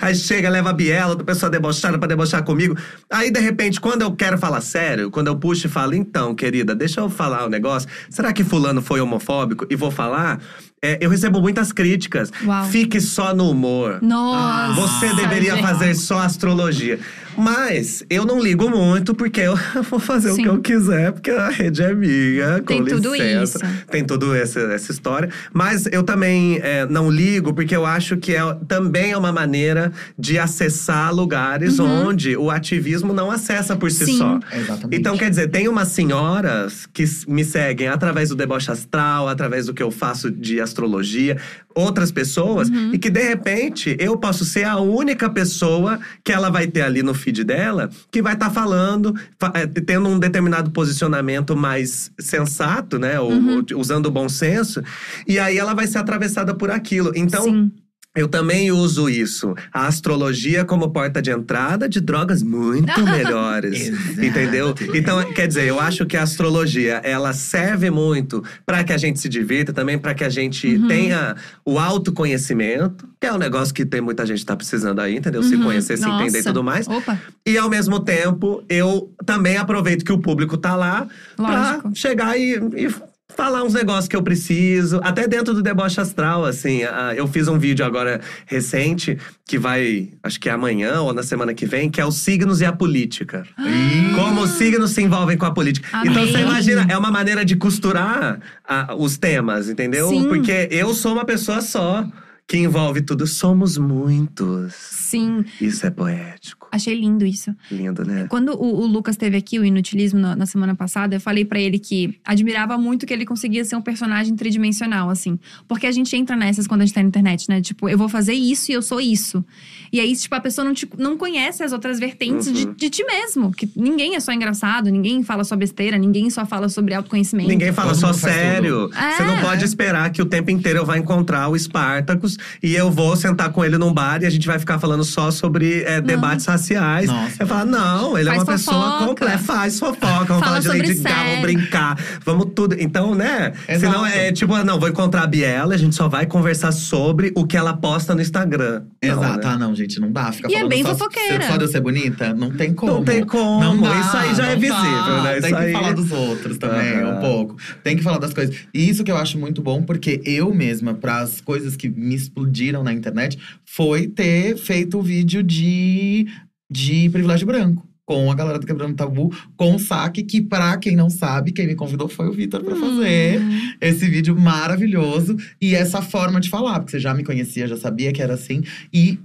Aí 0.00 0.14
chega, 0.14 0.50
leva 0.50 0.70
a 0.70 0.72
biela, 0.74 1.10
outra 1.10 1.24
pessoa 1.24 1.48
debochada 1.48 1.98
pra 1.98 2.06
debochar 2.06 2.44
comigo. 2.44 2.76
Aí, 3.10 3.30
de 3.30 3.40
repente, 3.40 3.80
quando 3.80 4.02
eu 4.02 4.12
quero 4.14 4.36
falar 4.36 4.60
sério, 4.60 4.85
quando 5.10 5.28
eu 5.28 5.36
puxo 5.36 5.66
e 5.66 5.70
falo, 5.70 5.94
então, 5.94 6.34
querida, 6.34 6.74
deixa 6.74 7.00
eu 7.00 7.08
falar 7.08 7.44
o 7.44 7.46
um 7.46 7.50
negócio. 7.50 7.88
Será 8.10 8.32
que 8.32 8.44
fulano 8.44 8.82
foi 8.82 9.00
homofóbico? 9.00 9.66
E 9.70 9.76
vou 9.76 9.90
falar. 9.90 10.40
É, 10.82 10.98
eu 11.00 11.10
recebo 11.10 11.40
muitas 11.40 11.72
críticas. 11.72 12.30
Uau. 12.44 12.64
Fique 12.66 13.00
só 13.00 13.34
no 13.34 13.50
humor. 13.50 13.98
Nossa! 14.02 14.80
Você 14.80 15.14
deveria 15.14 15.54
gente. 15.54 15.62
fazer 15.62 15.94
só 15.94 16.20
astrologia. 16.20 16.98
Mas 17.36 18.04
eu 18.08 18.24
não 18.24 18.40
ligo 18.40 18.68
muito, 18.70 19.14
porque 19.14 19.40
eu 19.40 19.54
vou 19.90 19.98
fazer 19.98 20.32
Sim. 20.32 20.40
o 20.40 20.42
que 20.42 20.48
eu 20.48 20.78
quiser, 20.78 21.12
porque 21.12 21.30
a 21.30 21.48
rede 21.48 21.82
é 21.82 21.94
minha. 21.94 22.62
Tem 22.62 22.78
com 22.82 22.88
tudo 22.88 23.12
licença. 23.14 23.58
isso. 23.64 23.86
Tem 23.90 24.04
tudo 24.04 24.34
essa, 24.34 24.60
essa 24.60 24.92
história. 24.92 25.28
Mas 25.52 25.86
eu 25.86 26.02
também 26.02 26.58
é, 26.62 26.86
não 26.86 27.10
ligo, 27.10 27.52
porque 27.52 27.74
eu 27.76 27.84
acho 27.84 28.16
que 28.16 28.34
é, 28.34 28.40
também 28.66 29.12
é 29.12 29.16
uma 29.16 29.32
maneira 29.32 29.92
de 30.18 30.38
acessar 30.38 31.14
lugares 31.14 31.78
onde 31.78 32.36
o 32.36 32.50
ativismo 32.50 33.12
não 33.12 33.30
acessa 33.30 33.76
por 33.76 33.90
si 33.90 33.96
Uhum. 34.04 34.06
Sim. 34.06 34.18
só. 34.18 34.40
Exatamente. 34.52 34.96
Então, 34.96 35.16
quer 35.16 35.30
dizer, 35.30 35.48
tem 35.48 35.68
umas 35.68 35.88
senhoras 35.88 36.86
que 36.92 37.04
me 37.26 37.44
seguem 37.44 37.88
através 37.88 38.28
do 38.28 38.34
deboche 38.36 38.70
astral, 38.70 39.28
através 39.28 39.66
do 39.66 39.74
que 39.74 39.82
eu 39.82 39.90
faço 39.90 40.30
de 40.30 40.60
astrologia, 40.60 41.36
outras 41.76 42.10
pessoas, 42.10 42.70
Uhum. 42.70 42.90
e 42.94 42.98
que 42.98 43.10
de 43.10 43.22
repente 43.22 43.94
eu 44.00 44.16
posso 44.16 44.44
ser 44.46 44.64
a 44.64 44.78
única 44.78 45.28
pessoa 45.28 46.00
que 46.24 46.32
ela 46.32 46.48
vai 46.50 46.66
ter 46.66 46.80
ali 46.80 47.02
no 47.02 47.12
feed 47.12 47.44
dela 47.44 47.90
que 48.10 48.22
vai 48.22 48.32
estar 48.32 48.48
falando, 48.50 49.14
fa- 49.38 49.52
eh, 49.54 49.66
tendo 49.66 50.08
um 50.08 50.18
determinado 50.18 50.70
posicionamento 50.70 51.54
mais 51.54 52.10
sensato, 52.18 52.98
né? 52.98 53.20
Ou, 53.20 53.30
Uhum. 53.30 53.64
usando 53.74 54.06
o 54.06 54.10
bom 54.10 54.28
senso, 54.28 54.82
e 55.28 55.38
aí 55.38 55.58
ela 55.58 55.74
vai 55.74 55.86
ser 55.86 55.98
atravessada 55.98 56.54
por 56.54 56.70
aquilo. 56.70 57.12
Então, 57.14 57.44
Sim. 57.44 57.70
Eu 58.16 58.26
também 58.28 58.72
uso 58.72 59.08
isso, 59.08 59.54
a 59.72 59.86
astrologia 59.86 60.64
como 60.64 60.90
porta 60.90 61.20
de 61.20 61.30
entrada 61.30 61.88
de 61.88 62.00
drogas 62.00 62.42
muito 62.42 63.00
melhores, 63.06 63.88
entendeu? 64.18 64.74
Então, 64.94 65.22
quer 65.32 65.46
dizer, 65.46 65.66
eu 65.66 65.78
acho 65.78 66.06
que 66.06 66.16
a 66.16 66.22
astrologia, 66.22 67.00
ela 67.04 67.32
serve 67.32 67.90
muito 67.90 68.42
para 68.64 68.82
que 68.82 68.92
a 68.92 68.96
gente 68.98 69.20
se 69.20 69.28
divirta, 69.28 69.72
também 69.72 69.98
para 69.98 70.14
que 70.14 70.24
a 70.24 70.28
gente 70.30 70.66
Uhum. 70.66 70.88
tenha 70.88 71.36
o 71.64 71.78
autoconhecimento, 71.78 73.08
que 73.20 73.26
é 73.26 73.32
um 73.32 73.38
negócio 73.38 73.72
que 73.74 73.84
tem 73.84 74.00
muita 74.00 74.24
gente 74.26 74.44
tá 74.44 74.56
precisando 74.56 75.00
aí, 75.00 75.16
entendeu? 75.16 75.42
Se 75.42 75.54
Uhum. 75.56 75.62
conhecer, 75.64 75.96
se 75.96 76.08
entender 76.08 76.40
e 76.40 76.42
tudo 76.42 76.62
mais. 76.64 76.88
Opa, 76.88 77.18
E 77.44 77.56
ao 77.58 77.68
mesmo 77.68 78.00
tempo, 78.00 78.62
eu 78.68 79.12
também 79.24 79.56
aproveito 79.56 80.04
que 80.04 80.12
o 80.12 80.18
público 80.18 80.56
tá 80.56 80.74
lá 80.74 81.06
pra 81.36 81.82
chegar 81.94 82.38
e, 82.38 82.54
e 82.76 82.88
falar 83.34 83.62
uns 83.64 83.74
negócios 83.74 84.08
que 84.08 84.16
eu 84.16 84.22
preciso. 84.22 85.00
Até 85.02 85.26
dentro 85.28 85.52
do 85.52 85.62
deboche 85.62 86.00
astral, 86.00 86.44
assim. 86.44 86.84
ah, 86.84 87.12
Eu 87.14 87.26
fiz 87.26 87.48
um 87.48 87.58
vídeo 87.58 87.84
agora 87.84 88.20
recente, 88.46 89.18
que 89.46 89.58
vai, 89.58 90.10
acho 90.22 90.40
que 90.40 90.48
é 90.48 90.52
amanhã 90.52 91.00
ou 91.00 91.12
na 91.12 91.22
semana 91.22 91.52
que 91.52 91.66
vem, 91.66 91.90
que 91.90 92.00
é 92.00 92.06
os 92.06 92.16
signos 92.16 92.60
e 92.60 92.64
a 92.64 92.72
política. 92.72 93.44
Ih, 93.58 94.14
Como 94.14 94.42
os 94.42 94.50
signos 94.50 94.92
se 94.92 95.02
envolvem 95.02 95.36
com 95.36 95.44
a 95.46 95.50
política. 95.50 95.88
Amei. 95.92 96.10
Então 96.10 96.26
você 96.26 96.38
imagina, 96.40 96.86
é 96.88 96.96
uma 96.96 97.10
maneira 97.10 97.44
de 97.44 97.56
costurar 97.56 98.40
ah, 98.66 98.94
os 98.96 99.18
temas, 99.18 99.68
entendeu? 99.68 100.08
Sim. 100.08 100.28
Porque 100.28 100.68
eu 100.70 100.94
sou 100.94 101.12
uma 101.12 101.24
pessoa 101.24 101.60
só. 101.60 102.06
Que 102.48 102.56
envolve 102.58 103.02
tudo. 103.02 103.26
Somos 103.26 103.76
muitos. 103.76 104.72
sim. 104.74 105.44
Isso 105.60 105.84
é 105.84 105.90
poético. 105.90 106.65
Achei 106.76 106.94
lindo 106.94 107.24
isso. 107.26 107.54
Lindo, 107.70 108.04
né? 108.04 108.26
Quando 108.28 108.50
o, 108.52 108.82
o 108.82 108.86
Lucas 108.86 109.16
teve 109.16 109.36
aqui, 109.36 109.58
o 109.58 109.64
Inutilismo, 109.64 110.18
na, 110.20 110.36
na 110.36 110.46
semana 110.46 110.74
passada, 110.74 111.16
eu 111.16 111.20
falei 111.20 111.44
pra 111.44 111.58
ele 111.60 111.78
que 111.78 112.18
admirava 112.24 112.78
muito 112.78 113.06
que 113.06 113.12
ele 113.12 113.24
conseguia 113.26 113.64
ser 113.64 113.76
um 113.76 113.82
personagem 113.82 114.34
tridimensional, 114.36 115.10
assim. 115.10 115.38
Porque 115.66 115.86
a 115.86 115.92
gente 115.92 116.14
entra 116.16 116.36
nessas 116.36 116.66
quando 116.66 116.82
a 116.82 116.84
gente 116.84 116.94
tá 116.94 117.02
na 117.02 117.08
internet, 117.08 117.48
né? 117.48 117.60
Tipo, 117.60 117.88
eu 117.88 117.98
vou 117.98 118.08
fazer 118.08 118.34
isso 118.34 118.70
e 118.70 118.74
eu 118.74 118.82
sou 118.82 119.00
isso. 119.00 119.44
E 119.92 120.00
aí, 120.00 120.14
tipo, 120.16 120.34
a 120.34 120.40
pessoa 120.40 120.64
não, 120.64 120.74
te- 120.74 120.88
não 120.98 121.16
conhece 121.16 121.62
as 121.62 121.72
outras 121.72 121.98
vertentes 121.98 122.52
de, 122.52 122.66
Uhum. 122.66 122.74
de 122.74 122.90
ti 122.90 123.04
mesmo. 123.04 123.50
Que 123.52 123.68
ninguém 123.76 124.14
é 124.16 124.20
só 124.20 124.32
engraçado, 124.32 124.90
ninguém 124.90 125.22
fala 125.22 125.44
só 125.44 125.56
besteira, 125.56 125.96
ninguém 125.98 126.28
só 126.30 126.44
fala 126.44 126.68
sobre 126.68 126.94
autoconhecimento. 126.94 127.48
Ninguém 127.48 127.72
fala 127.72 127.94
só 127.94 128.12
sério. 128.12 128.88
tudo. 128.88 128.94
Você 129.16 129.22
não 129.24 129.36
É. 129.38 129.40
pode 129.40 129.64
esperar 129.64 130.10
que 130.10 130.20
o 130.20 130.26
tempo 130.26 130.50
inteiro 130.50 130.80
eu 130.80 130.84
vá 130.86 130.98
encontrar 130.98 131.48
o 131.48 131.56
Spartacus 131.58 132.36
e 132.62 132.74
eu 132.74 132.90
vou 132.90 133.16
sentar 133.16 133.50
com 133.52 133.64
ele 133.64 133.78
num 133.78 133.92
bar 133.92 134.22
e 134.22 134.26
a 134.26 134.30
gente 134.30 134.46
vai 134.46 134.58
ficar 134.58 134.78
falando 134.78 135.04
só 135.04 135.30
sobre 135.30 135.82
é, 135.82 136.00
debates 136.00 136.44
raciais. 136.74 137.06
Nossa. 137.08 137.36
Eu 137.42 137.46
falo, 137.46 137.70
não, 137.70 138.18
ele 138.18 138.28
é 138.28 138.32
uma 138.32 138.44
pessoa 138.44 138.82
fofoca. 138.92 139.06
completa. 139.06 139.38
Faz 139.38 139.78
fofoca, 139.78 140.24
vamos 140.24 140.26
Fala 140.26 140.44
falar 140.44 140.58
de 140.60 140.68
Lady 140.68 140.94
Gaga, 141.00 141.24
vamos 141.24 141.40
brincar, 141.42 141.98
vamos 142.24 142.46
tudo. 142.54 142.76
Então, 142.78 143.14
né? 143.14 143.52
Exato. 143.68 143.80
Senão 143.80 144.06
é 144.06 144.32
tipo, 144.32 144.54
ah, 144.54 144.64
não, 144.64 144.78
vou 144.80 144.88
encontrar 144.88 145.22
a 145.22 145.26
Biela, 145.26 145.74
a 145.74 145.78
gente 145.78 145.94
só 145.94 146.08
vai 146.08 146.26
conversar 146.26 146.72
sobre 146.72 147.32
o 147.36 147.46
que 147.46 147.56
ela 147.56 147.76
posta 147.76 148.14
no 148.14 148.20
Instagram. 148.20 148.82
Não, 149.02 149.10
Exato. 149.22 149.46
né? 149.46 149.52
Ah, 149.54 149.58
não, 149.58 149.74
gente, 149.74 150.00
não 150.00 150.10
dá. 150.10 150.32
Fica 150.32 150.48
E 150.48 150.52
é 150.54 150.56
falando 150.58 150.70
bem 150.70 150.82
só, 150.82 150.88
fofoqueira. 150.90 151.46
Só 151.46 151.56
de 151.56 151.64
eu 151.64 151.68
ser 151.68 151.80
bonita? 151.80 152.34
Não 152.34 152.50
tem 152.50 152.72
como. 152.74 152.92
Não 152.92 153.04
tem 153.04 153.24
como. 153.24 153.60
Não 153.60 153.80
dá, 153.80 154.00
Isso 154.00 154.16
aí 154.16 154.34
já 154.34 154.46
é 154.48 154.54
não 154.54 154.60
visível, 154.60 154.82
dá. 154.82 155.22
né? 155.22 155.30
Tem 155.32 155.38
Isso 155.40 155.48
que 155.48 155.54
aí- 155.64 155.72
falar 155.72 155.92
dos 155.92 156.10
outros 156.12 156.58
também, 156.58 156.98
Aham. 156.98 157.16
um 157.16 157.20
pouco. 157.20 157.56
Tem 157.82 157.96
que 157.96 158.02
falar 158.02 158.18
das 158.18 158.32
coisas. 158.34 158.56
E 158.74 158.88
isso 158.88 159.04
que 159.04 159.10
eu 159.10 159.16
acho 159.16 159.38
muito 159.38 159.62
bom, 159.62 159.82
porque 159.82 160.20
eu 160.24 160.52
mesma, 160.54 160.94
para 160.94 161.18
as 161.20 161.40
coisas 161.40 161.76
que 161.76 161.88
me 161.88 162.14
explodiram 162.14 162.82
na 162.82 162.92
internet, 162.92 163.38
foi 163.64 164.06
ter 164.06 164.56
feito 164.56 164.98
o 164.98 165.02
vídeo 165.02 165.42
de, 165.42 166.26
de 166.70 167.08
privilégio 167.10 167.46
branco. 167.46 167.86
Com 168.04 168.30
a 168.30 168.34
galera 168.36 168.58
do 168.60 168.66
Quebrando 168.66 168.94
Tabu, 168.94 169.34
com 169.56 169.74
o 169.74 169.78
saque, 169.80 170.22
que 170.22 170.40
pra 170.40 170.76
quem 170.76 170.94
não 170.94 171.10
sabe, 171.10 171.50
quem 171.50 171.66
me 171.66 171.74
convidou 171.74 172.08
foi 172.08 172.28
o 172.28 172.32
Vitor 172.32 172.62
pra 172.62 172.76
fazer 172.76 173.40
Hum. 173.40 173.72
esse 173.80 174.08
vídeo 174.08 174.38
maravilhoso 174.38 175.36
e 175.60 175.74
essa 175.74 176.00
forma 176.00 176.40
de 176.40 176.48
falar, 176.48 176.78
porque 176.78 176.92
você 176.92 177.00
já 177.00 177.12
me 177.12 177.24
conhecia, 177.24 177.66
já 177.66 177.76
sabia 177.76 178.12
que 178.12 178.22
era 178.22 178.34
assim 178.34 178.62
e 178.92 179.18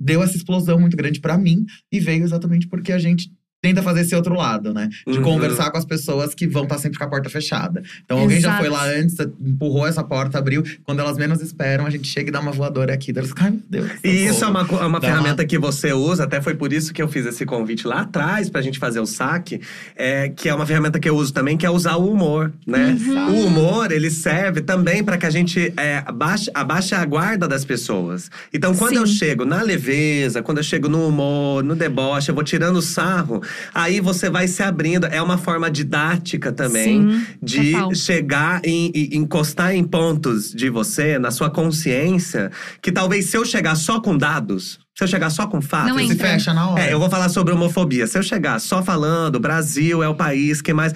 deu 0.00 0.22
essa 0.22 0.34
explosão 0.36 0.80
muito 0.80 0.96
grande 0.96 1.20
pra 1.20 1.36
mim 1.36 1.66
e 1.92 2.00
veio 2.00 2.24
exatamente 2.24 2.66
porque 2.66 2.90
a 2.90 2.98
gente 2.98 3.30
tenta 3.64 3.82
fazer 3.82 4.02
esse 4.02 4.14
outro 4.14 4.34
lado, 4.34 4.74
né? 4.74 4.90
De 5.06 5.16
Uhum. 5.16 5.22
conversar 5.24 5.70
com 5.70 5.78
as 5.78 5.86
pessoas 5.86 6.34
que 6.34 6.46
vão 6.46 6.64
estar 6.64 6.76
sempre 6.76 6.98
com 6.98 7.04
a 7.04 7.08
porta 7.08 7.30
fechada. 7.30 7.82
Então 8.04 8.18
alguém 8.18 8.38
já 8.38 8.48
Exato. 8.48 8.60
foi 8.62 8.68
lá 8.70 8.84
antes, 8.86 9.16
empurrou 9.40 9.86
essa 9.86 10.04
porta, 10.04 10.36
abriu. 10.38 10.62
Quando 10.84 11.00
elas 11.00 11.16
menos 11.16 11.40
esperam, 11.40 11.86
a 11.86 11.90
gente 11.90 12.06
chega 12.06 12.28
e 12.28 12.30
dá 12.30 12.40
uma 12.40 12.52
voadora 12.52 12.92
aqui. 12.92 13.10
Elas, 13.16 13.32
ai 13.38 13.52
meu 13.52 13.62
Deus. 13.70 13.90
E 14.04 14.26
isso 14.26 14.44
é 14.44 14.48
uma, 14.48 14.60
é 14.60 14.84
uma 14.84 15.00
Dá 15.00 15.08
ferramenta 15.08 15.46
que 15.46 15.58
você 15.58 15.94
usa, 15.94 16.24
até 16.24 16.42
foi 16.42 16.54
por 16.54 16.74
isso 16.74 16.92
que 16.92 17.00
eu 17.00 17.08
fiz 17.08 17.24
esse 17.24 17.46
convite 17.46 17.86
lá 17.86 18.02
atrás 18.02 18.50
pra 18.50 18.60
gente 18.60 18.78
fazer 18.78 19.00
o 19.00 19.06
saque, 19.06 19.62
é, 19.96 20.28
que 20.28 20.46
é 20.50 20.54
uma 20.54 20.66
ferramenta 20.66 21.00
que 21.00 21.08
eu 21.08 21.16
uso 21.16 21.32
também, 21.32 21.56
que 21.56 21.64
é 21.64 21.70
usar 21.70 21.96
o 21.96 22.12
humor, 22.12 22.52
né? 22.66 22.94
Uhum. 23.00 23.30
O 23.34 23.46
humor, 23.46 23.90
ele 23.92 24.10
serve 24.10 24.60
também 24.60 25.02
pra 25.02 25.16
que 25.16 25.24
a 25.24 25.30
gente 25.30 25.72
é, 25.78 26.02
abaixe, 26.04 26.50
abaixe 26.52 26.94
a 26.94 27.02
guarda 27.06 27.48
das 27.48 27.64
pessoas. 27.64 28.30
Então, 28.52 28.74
quando 28.74 28.92
Sim. 28.96 28.98
eu 29.00 29.06
chego 29.06 29.44
na 29.46 29.62
leveza, 29.62 30.42
quando 30.42 30.58
eu 30.58 30.64
chego 30.64 30.86
no 30.88 31.08
humor, 31.08 31.64
no 31.64 31.74
deboche, 31.74 32.28
eu 32.28 32.34
vou 32.34 32.44
tirando 32.44 32.76
o 32.76 32.82
sarro, 32.82 33.40
aí 33.72 34.00
você 34.00 34.28
vai 34.28 34.48
se 34.48 34.62
abrindo. 34.62 35.06
É 35.06 35.20
uma 35.20 35.38
forma 35.38 35.70
didática 35.70 36.52
também 36.52 37.10
Sim, 37.10 37.26
de 37.42 37.72
total. 37.72 37.94
chegar 37.94 38.60
em, 38.64 38.90
e 38.94 39.16
encostar 39.16 39.74
em 39.74 39.84
pontos 39.84 40.52
de 40.52 40.68
você, 40.70 41.18
na 41.18 41.30
sua 41.30 41.50
consciência, 41.50 42.50
que 42.82 42.92
talvez 42.92 43.26
se 43.26 43.36
eu 43.36 43.44
chegar 43.44 43.74
só 43.74 44.00
com 44.00 44.16
dados, 44.16 44.83
se 44.96 45.02
eu 45.02 45.08
chegar 45.08 45.28
só 45.28 45.48
com 45.48 45.60
fatos. 45.60 45.88
Não 45.88 46.06
Se 46.06 46.14
fecha 46.14 46.54
na 46.54 46.70
hora. 46.70 46.84
É, 46.84 46.92
eu 46.92 47.00
vou 47.00 47.10
falar 47.10 47.28
sobre 47.28 47.52
homofobia. 47.52 48.06
Se 48.06 48.16
eu 48.16 48.22
chegar 48.22 48.60
só 48.60 48.80
falando, 48.80 49.40
Brasil 49.40 50.04
é 50.04 50.08
o 50.08 50.14
país 50.14 50.62
que 50.62 50.72
mais. 50.72 50.92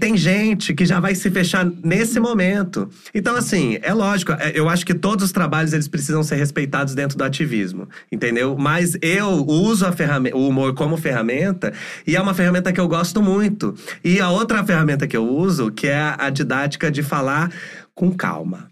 Tem 0.00 0.16
gente 0.16 0.74
que 0.74 0.84
já 0.84 0.98
vai 0.98 1.14
se 1.14 1.30
fechar 1.30 1.64
nesse 1.64 2.18
momento. 2.18 2.90
Então, 3.14 3.36
assim, 3.36 3.78
é 3.82 3.94
lógico, 3.94 4.32
é, 4.32 4.50
eu 4.52 4.68
acho 4.68 4.84
que 4.84 4.94
todos 4.94 5.26
os 5.26 5.30
trabalhos 5.30 5.72
eles 5.72 5.86
precisam 5.86 6.24
ser 6.24 6.34
respeitados 6.34 6.92
dentro 6.92 7.16
do 7.16 7.22
ativismo, 7.22 7.88
entendeu? 8.10 8.56
Mas 8.58 8.98
eu 9.00 9.28
uso 9.46 9.86
a 9.86 9.92
ferramenta, 9.92 10.36
o 10.36 10.48
humor 10.48 10.74
como 10.74 10.96
ferramenta, 10.96 11.72
e 12.04 12.16
é 12.16 12.20
uma 12.20 12.34
ferramenta 12.34 12.72
que 12.72 12.80
eu 12.80 12.88
gosto 12.88 13.22
muito. 13.22 13.74
E 14.02 14.20
a 14.20 14.28
outra 14.28 14.64
ferramenta 14.64 15.06
que 15.06 15.16
eu 15.16 15.24
uso, 15.24 15.70
que 15.70 15.86
é 15.86 16.16
a 16.18 16.30
didática 16.30 16.90
de 16.90 17.02
falar 17.02 17.52
com 17.94 18.12
calma. 18.12 18.66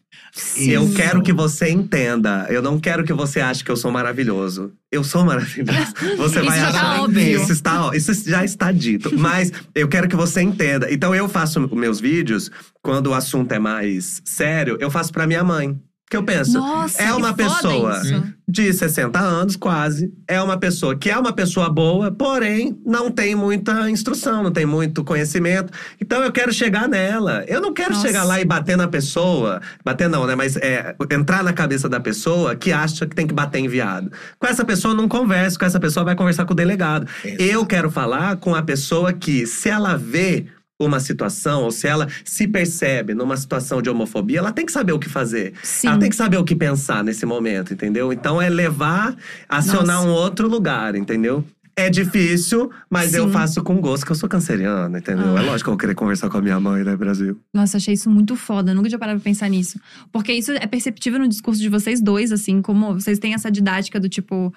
Eu 0.57 0.85
Isso. 0.85 0.95
quero 0.95 1.23
que 1.23 1.33
você 1.33 1.69
entenda. 1.71 2.47
Eu 2.50 2.61
não 2.61 2.81
quero 2.81 3.05
que 3.05 3.12
você 3.12 3.41
ache 3.41 3.62
que 3.62 3.71
eu 3.71 3.76
sou 3.76 3.93
maravilhoso. 3.93 4.73
Eu 4.91 5.05
sou 5.05 5.25
maravilhoso. 5.25 5.95
Você 6.19 6.41
vai 6.43 6.59
tá 6.59 6.69
achar 6.69 7.00
óbvio. 7.03 7.41
isso 7.41 7.53
está, 7.53 7.87
ó, 7.87 7.93
isso 7.93 8.12
já 8.29 8.45
está 8.45 8.71
dito. 8.73 9.11
Mas 9.19 9.53
eu 9.75 9.88
quero 9.88 10.09
que 10.09 10.14
você 10.17 10.41
entenda. 10.41 10.93
Então 10.93 11.14
eu 11.14 11.29
faço 11.29 11.61
meus 11.75 12.00
vídeos 12.00 12.50
quando 12.83 13.09
o 13.09 13.14
assunto 13.14 13.50
é 13.53 13.59
mais 13.59 14.23
sério. 14.25 14.76
Eu 14.81 14.91
faço 14.91 15.12
pra 15.12 15.26
minha 15.26 15.43
mãe. 15.43 15.79
Que 16.09 16.19
eu 16.19 16.23
penso, 16.23 16.59
Nossa, 16.59 17.03
é 17.03 17.07
que 17.07 17.13
uma 17.13 17.29
foda 17.29 17.35
pessoa 17.35 18.01
isso. 18.03 18.25
de 18.47 18.73
60 18.73 19.19
anos, 19.19 19.57
quase. 19.57 20.13
É 20.29 20.41
uma 20.41 20.59
pessoa 20.59 20.95
que 20.95 21.11
é 21.11 21.19
uma 21.19 21.33
pessoa 21.33 21.71
boa, 21.71 22.13
porém 22.13 22.79
não 22.85 23.11
tem 23.11 23.35
muita 23.35 23.91
instrução, 23.91 24.43
não 24.43 24.53
tem 24.53 24.67
muito 24.67 25.03
conhecimento. 25.03 25.73
Então 26.01 26.23
eu 26.23 26.31
quero 26.31 26.53
chegar 26.53 26.87
nela. 26.89 27.43
Eu 27.49 27.61
não 27.61 27.73
quero 27.73 27.95
Nossa. 27.95 28.07
chegar 28.07 28.23
lá 28.25 28.39
e 28.39 28.45
bater 28.45 28.77
na 28.77 28.87
pessoa. 28.87 29.61
Bater 29.83 30.09
não, 30.09 30.27
né? 30.27 30.35
Mas 30.35 30.57
é, 30.57 30.95
entrar 31.11 31.43
na 31.43 31.55
cabeça 31.55 31.89
da 31.89 31.99
pessoa 31.99 32.55
que 32.55 32.71
acha 32.71 33.07
que 33.07 33.17
tem 33.17 33.27
que 33.27 33.35
bater 33.35 33.59
em 33.59 33.69
viado. 33.69 34.13
Com 34.39 34.47
essa 34.47 34.65
pessoa 34.65 34.93
eu 34.93 34.97
não 34.97 35.09
converso, 35.09 35.59
com 35.59 35.65
essa 35.65 35.81
pessoa 35.81 36.05
vai 36.05 36.15
conversar 36.15 36.45
com 36.45 36.53
o 36.53 36.57
delegado. 36.57 37.09
Exato. 37.25 37.43
Eu 37.43 37.65
quero 37.65 37.91
falar 37.91 38.37
com 38.37 38.55
a 38.55 38.63
pessoa 38.63 39.13
que, 39.13 39.47
se 39.47 39.71
ela 39.71 39.97
vê 39.97 40.47
uma 40.81 40.99
situação, 40.99 41.62
ou 41.62 41.71
se 41.71 41.87
ela 41.87 42.09
se 42.25 42.49
percebe 42.49 43.14
numa 43.14 43.37
situação 43.37 43.81
de 43.81 43.88
homofobia, 43.88 44.38
ela 44.38 44.52
tem 44.52 44.66
que 44.66 44.73
saber 44.73 44.93
o 44.93 44.99
que 44.99 45.09
fazer. 45.09 45.54
Sim. 45.62 45.88
Ela 45.88 45.99
tem 45.99 46.11
que 46.11 46.16
saber 46.16 46.37
o 46.37 46.45
que 46.45 46.57
pensar 46.57 47.04
nesse 47.04 47.25
momento, 47.25 47.73
entendeu? 47.73 48.12
Então 48.12 48.43
é 48.43 48.49
levar, 48.49 49.16
acionar 49.49 49.97
Nossa. 49.97 50.09
um 50.09 50.12
outro 50.12 50.49
lugar, 50.49 50.97
entendeu? 50.97 51.45
É 51.76 51.90
difícil, 51.90 52.71
mas 52.88 53.14
eu 53.14 53.26
Sim. 53.26 53.33
faço 53.33 53.62
com 53.62 53.81
gosto, 53.81 54.07
que 54.07 54.12
eu 54.12 54.16
sou 54.16 54.28
canceriana, 54.28 54.99
entendeu? 54.99 55.37
Ah. 55.37 55.40
É 55.40 55.43
lógico 55.43 55.64
que 55.64 55.69
eu 55.71 55.73
vou 55.73 55.78
querer 55.78 55.95
conversar 55.95 56.28
com 56.31 56.38
a 56.38 56.40
minha 56.40 56.61
mãe, 56.61 56.85
né, 56.85 56.97
Brasil? 56.97 57.37
Nossa, 57.52 57.78
achei 57.78 57.95
isso 57.95 58.09
muito 58.09 58.37
foda. 58.37 58.71
Eu 58.71 58.76
nunca 58.76 58.88
tinha 58.88 58.99
parado 58.99 59.19
pra 59.19 59.25
pensar 59.25 59.49
nisso. 59.49 59.81
Porque 60.12 60.33
isso 60.33 60.52
é 60.52 60.66
perceptível 60.69 61.19
no 61.19 61.26
discurso 61.26 61.61
de 61.61 61.69
vocês 61.69 62.00
dois, 62.00 62.31
assim, 62.31 62.62
como 62.62 62.95
vocês 62.95 63.19
têm 63.19 63.35
essa 63.35 63.50
didática 63.50 63.99
do 63.99 64.09
tipo. 64.09 64.54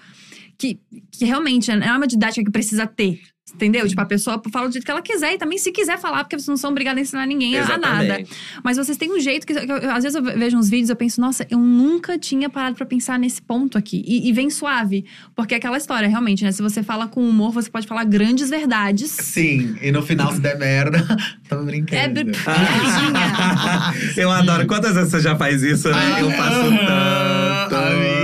Que, 0.60 0.80
que 1.12 1.26
realmente 1.26 1.72
é 1.72 1.92
uma 1.92 2.08
didática 2.08 2.44
que 2.44 2.52
precisa 2.52 2.86
ter. 2.86 3.20
Entendeu? 3.56 3.88
Tipo, 3.88 4.02
a 4.02 4.06
pessoa 4.06 4.42
fala 4.52 4.68
do 4.68 4.74
jeito 4.74 4.84
que 4.86 4.92
ela 4.92 5.02
quiser 5.02 5.34
e 5.34 5.38
também 5.38 5.58
se 5.58 5.72
quiser 5.72 5.98
falar, 5.98 6.24
porque 6.26 6.36
vocês 6.38 6.48
não 6.48 6.58
são 6.58 6.70
obrigados 6.70 7.00
a 7.00 7.02
ensinar 7.02 7.26
ninguém 7.26 7.58
a 7.58 7.62
nada. 7.78 8.04
Exatamente. 8.04 8.30
Mas 8.64 8.78
vocês 8.78 8.98
têm 8.98 9.12
um 9.12 9.20
jeito 9.20 9.48
que, 9.48 9.54
que 9.54 9.72
eu- 9.72 9.90
às 9.92 10.04
vezes 10.04 10.16
eu 10.16 10.22
vejo 10.24 10.58
uns 10.58 10.70
vídeos 10.70 10.90
e 10.90 10.92
eu 10.92 10.96
penso, 10.98 11.20
nossa, 11.22 11.48
eu 11.50 11.58
nunca 11.58 12.20
tinha 12.20 12.50
parado 12.50 12.76
pra 12.76 12.86
pensar 12.86 13.18
nesse 13.18 13.42
ponto 13.42 13.78
aqui. 13.78 14.04
E, 14.06 14.30
e 14.30 14.34
vem 14.34 14.50
suave. 14.50 15.06
Porque 15.34 15.54
é 15.54 15.58
aquela 15.58 15.78
história, 15.78 16.08
realmente, 16.10 16.44
né? 16.44 16.52
Se 16.52 16.62
você 16.62 16.84
fala 16.84 17.08
com 17.08 17.28
humor, 17.28 17.52
você 17.54 17.70
pode 17.70 17.88
falar 17.88 18.04
grandes 18.04 18.50
verdades. 18.50 19.12
Sim, 19.12 19.76
e 19.82 19.92
no 19.94 20.04
final, 20.04 20.32
se 20.34 20.42
der 20.42 20.60
merda, 20.60 21.00
tava 21.48 21.64
brincando. 21.64 21.96
É, 22.02 22.08
br- 22.10 22.32
eu 24.18 24.30
adoro. 24.30 24.68
Quantas 24.68 24.94
vezes 24.94 25.10
você 25.10 25.22
já 25.22 25.36
faz 25.38 25.64
isso, 25.64 25.90
né? 25.90 26.22
Eu 26.22 26.30
faço 26.32 26.62
tanto. 26.70 28.17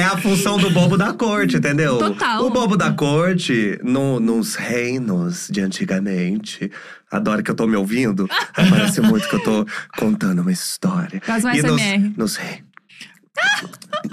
É 0.00 0.04
a 0.04 0.16
função 0.16 0.56
do 0.56 0.70
bobo 0.70 0.96
da 0.96 1.12
corte, 1.12 1.56
entendeu? 1.58 1.98
Total. 1.98 2.42
O 2.44 2.48
bobo 2.50 2.74
da 2.76 2.90
corte, 2.90 3.78
no- 3.82 4.18
nos 4.18 4.54
reinos 4.54 5.48
de 5.50 5.60
antigamente. 5.60 6.70
Adoro 7.10 7.42
que 7.42 7.50
eu 7.50 7.54
tô 7.54 7.66
me 7.66 7.76
ouvindo. 7.76 8.26
Parece 8.54 9.00
muito 9.02 9.28
que 9.28 9.34
eu 9.36 9.42
tô 9.42 9.66
contando 9.98 10.40
uma 10.40 10.52
história. 10.52 11.20
Faz 11.22 11.44
um 11.44 11.50
E 11.50 11.60
nos, 11.62 11.80
SMR. 11.80 12.14
nos 12.16 12.36
reinos. 12.36 12.64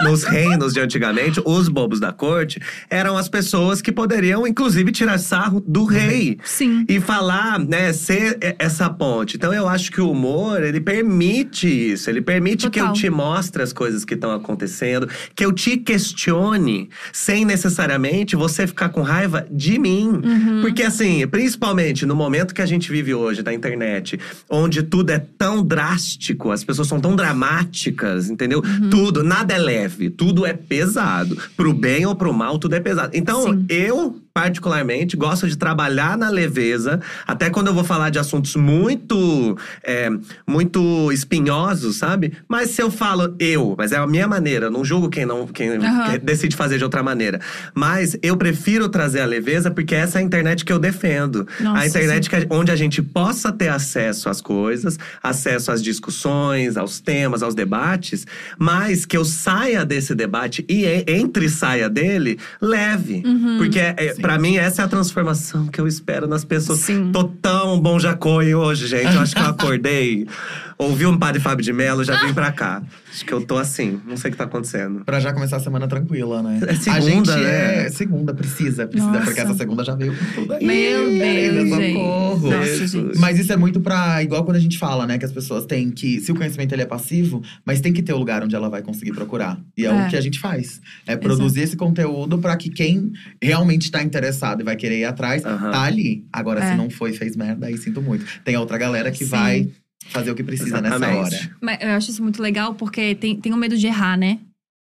Nos 0.00 0.24
reinos 0.24 0.72
de 0.72 0.80
antigamente, 0.80 1.40
os 1.44 1.68
bobos 1.68 2.00
da 2.00 2.12
corte 2.12 2.60
eram 2.90 3.16
as 3.16 3.28
pessoas 3.28 3.80
que 3.80 3.92
poderiam, 3.92 4.46
inclusive, 4.46 4.92
tirar 4.92 5.18
sarro 5.18 5.62
do 5.66 5.84
rei. 5.84 6.38
Sim. 6.44 6.84
E 6.88 7.00
falar, 7.00 7.58
né, 7.58 7.92
ser 7.92 8.38
essa 8.58 8.88
ponte. 8.90 9.36
Então 9.36 9.52
eu 9.52 9.68
acho 9.68 9.90
que 9.90 10.00
o 10.00 10.10
humor, 10.10 10.62
ele 10.62 10.80
permite 10.80 11.68
isso. 11.92 12.10
Ele 12.10 12.20
permite 12.20 12.68
que 12.70 12.80
eu 12.80 12.86
Total. 12.86 13.00
te 13.00 13.10
mostre 13.10 13.62
as 13.62 13.72
coisas 13.72 14.04
que 14.04 14.14
estão 14.14 14.32
acontecendo, 14.32 15.08
que 15.34 15.44
eu 15.44 15.52
te 15.52 15.76
questione, 15.76 16.88
sem 17.12 17.44
necessariamente 17.44 18.36
você 18.36 18.66
ficar 18.66 18.88
com 18.90 19.02
raiva 19.02 19.46
de 19.50 19.78
mim. 19.78 20.08
Uhum. 20.08 20.60
Porque 20.60 20.82
assim, 20.82 21.26
principalmente 21.26 22.04
no 22.06 22.14
momento 22.14 22.54
que 22.54 22.62
a 22.62 22.66
gente 22.66 22.90
vive 22.90 23.14
hoje 23.14 23.42
da 23.42 23.52
internet, 23.52 24.18
onde 24.50 24.82
tudo 24.82 25.10
é 25.10 25.18
tão 25.18 25.62
drástico, 25.62 26.50
as 26.50 26.64
pessoas 26.64 26.88
são 26.88 27.00
tão 27.00 27.14
dramáticas, 27.14 28.30
entendeu? 28.30 28.62
Uhum. 28.64 28.90
Tudo, 28.90 29.22
nada 29.22 29.54
é 29.54 29.58
leve, 29.58 29.77
tudo 30.16 30.46
é 30.46 30.52
pesado. 30.52 31.36
Pro 31.56 31.72
bem 31.72 32.06
ou 32.06 32.16
pro 32.16 32.32
mal, 32.32 32.58
tudo 32.58 32.74
é 32.74 32.80
pesado. 32.80 33.10
Então, 33.14 33.42
Sim. 33.42 33.66
eu, 33.68 34.16
particularmente, 34.38 35.16
gosto 35.16 35.48
de 35.48 35.56
trabalhar 35.58 36.16
na 36.16 36.30
leveza, 36.30 37.00
até 37.26 37.50
quando 37.50 37.66
eu 37.66 37.74
vou 37.74 37.82
falar 37.82 38.08
de 38.08 38.20
assuntos 38.20 38.54
muito, 38.54 39.58
é, 39.82 40.08
muito 40.46 41.10
espinhosos, 41.10 41.96
sabe? 41.96 42.32
Mas 42.46 42.70
se 42.70 42.80
eu 42.80 42.88
falo 42.88 43.34
eu, 43.40 43.74
mas 43.76 43.90
é 43.90 43.96
a 43.96 44.06
minha 44.06 44.28
maneira, 44.28 44.66
eu 44.66 44.70
não 44.70 44.84
julgo 44.84 45.10
quem 45.10 45.26
não 45.26 45.44
quem 45.48 45.70
quer- 45.80 46.20
decide 46.20 46.54
fazer 46.54 46.78
de 46.78 46.84
outra 46.84 47.02
maneira. 47.02 47.40
Mas 47.74 48.16
eu 48.22 48.36
prefiro 48.36 48.88
trazer 48.88 49.22
a 49.22 49.26
leveza 49.26 49.72
porque 49.72 49.92
essa 49.92 50.18
é 50.18 50.20
a 50.20 50.24
internet 50.24 50.64
que 50.64 50.72
eu 50.72 50.78
defendo. 50.78 51.44
Nossa, 51.58 51.82
a 51.82 51.86
internet 51.88 52.30
que 52.30 52.46
onde 52.48 52.70
a 52.70 52.76
gente 52.76 53.02
possa 53.02 53.50
ter 53.50 53.70
acesso 53.70 54.28
às 54.28 54.40
coisas, 54.40 55.00
acesso 55.20 55.72
às 55.72 55.82
discussões, 55.82 56.76
aos 56.76 57.00
temas, 57.00 57.42
aos 57.42 57.56
debates, 57.56 58.24
mas 58.56 59.04
que 59.04 59.16
eu 59.16 59.24
saia 59.24 59.84
desse 59.84 60.14
debate 60.14 60.64
e 60.68 60.84
entre 61.08 61.46
e 61.46 61.50
saia 61.50 61.88
dele 61.90 62.38
leve. 62.60 63.22
Uhum. 63.26 63.58
Porque 63.58 63.80
é, 63.80 64.14
pra 64.28 64.38
mim 64.38 64.58
essa 64.58 64.82
é 64.82 64.84
a 64.84 64.88
transformação 64.88 65.68
que 65.68 65.80
eu 65.80 65.88
espero 65.88 66.26
nas 66.26 66.44
pessoas. 66.44 66.80
Sim. 66.80 67.10
Tô 67.10 67.24
tão 67.24 67.80
bom 67.80 67.98
jacoi 67.98 68.54
hoje, 68.54 68.86
gente. 68.86 69.14
Eu 69.14 69.22
acho 69.22 69.34
que 69.34 69.40
eu 69.40 69.46
acordei, 69.46 70.26
ouvi 70.76 71.06
um 71.06 71.18
padre 71.18 71.40
Fábio 71.40 71.64
de 71.64 71.72
Mello, 71.72 72.04
já 72.04 72.14
vim 72.22 72.34
pra 72.34 72.52
cá. 72.52 72.82
Acho 73.18 73.24
que 73.26 73.32
eu 73.34 73.44
tô 73.44 73.56
assim, 73.58 74.00
não 74.06 74.16
sei 74.16 74.28
o 74.28 74.32
que 74.32 74.38
tá 74.38 74.44
acontecendo. 74.44 75.04
Pra 75.04 75.18
já 75.18 75.32
começar 75.32 75.56
a 75.56 75.60
semana 75.60 75.88
tranquila, 75.88 76.40
né? 76.40 76.60
É 76.68 76.74
segunda, 76.76 76.94
a 76.94 77.00
gente 77.00 77.30
né? 77.30 77.86
é 77.86 77.90
segunda, 77.90 78.32
precisa, 78.32 78.86
precisa, 78.86 79.10
Nossa. 79.10 79.24
porque 79.24 79.40
essa 79.40 79.54
segunda 79.54 79.82
já 79.84 79.96
veio 79.96 80.16
com 80.16 80.24
tudo 80.40 80.52
aí. 80.52 80.64
Meu 80.64 81.08
Deus, 81.10 81.68
gente. 81.68 81.92
socorro. 81.94 82.50
Nossa, 82.50 82.86
gente. 82.86 83.18
Mas 83.18 83.38
isso 83.40 83.52
é 83.52 83.56
muito 83.56 83.80
pra. 83.80 84.22
Igual 84.22 84.44
quando 84.44 84.56
a 84.56 84.60
gente 84.60 84.78
fala, 84.78 85.04
né? 85.04 85.18
Que 85.18 85.24
as 85.24 85.32
pessoas 85.32 85.66
têm 85.66 85.90
que. 85.90 86.20
Se 86.20 86.30
o 86.30 86.34
conhecimento 86.36 86.72
ele 86.72 86.82
é 86.82 86.86
passivo, 86.86 87.42
mas 87.64 87.80
tem 87.80 87.92
que 87.92 88.02
ter 88.02 88.12
o 88.12 88.18
lugar 88.18 88.44
onde 88.44 88.54
ela 88.54 88.68
vai 88.70 88.82
conseguir 88.82 89.10
procurar. 89.12 89.58
E 89.76 89.84
é, 89.84 89.88
É. 89.88 90.06
o 90.06 90.08
que 90.08 90.16
a 90.16 90.20
gente 90.20 90.38
faz. 90.38 90.80
É 91.04 91.16
produzir 91.16 91.62
esse 91.62 91.76
conteúdo 91.76 92.38
pra 92.38 92.56
que 92.56 92.70
quem 92.70 93.10
realmente 93.42 93.90
tá 93.90 94.00
interessado 94.00 94.60
e 94.60 94.64
vai 94.64 94.76
querer 94.76 95.00
ir 95.00 95.04
atrás, 95.06 95.44
Aham. 95.44 95.72
tá 95.72 95.82
ali. 95.82 96.24
Agora, 96.32 96.60
É. 96.62 96.70
se 96.70 96.76
não 96.76 96.88
foi, 96.88 97.12
fez 97.12 97.34
merda, 97.34 97.66
aí 97.66 97.76
sinto 97.76 98.00
muito. 98.00 98.24
Tem 98.44 98.54
a 98.54 98.60
outra 98.60 98.78
galera 98.78 99.10
que 99.10 99.24
Sim. 99.24 99.30
vai 99.30 99.68
fazer 100.06 100.30
o 100.30 100.34
que 100.34 100.42
precisa 100.42 100.80
nessa 100.80 100.96
Exatamente. 100.96 101.34
hora. 101.36 101.56
Mas 101.60 101.78
eu 101.80 101.90
acho 101.90 102.10
isso 102.10 102.22
muito 102.22 102.42
legal 102.42 102.74
porque 102.74 103.14
tem, 103.14 103.40
tem 103.40 103.52
o 103.52 103.56
medo 103.56 103.76
de 103.76 103.86
errar, 103.86 104.16
né? 104.16 104.38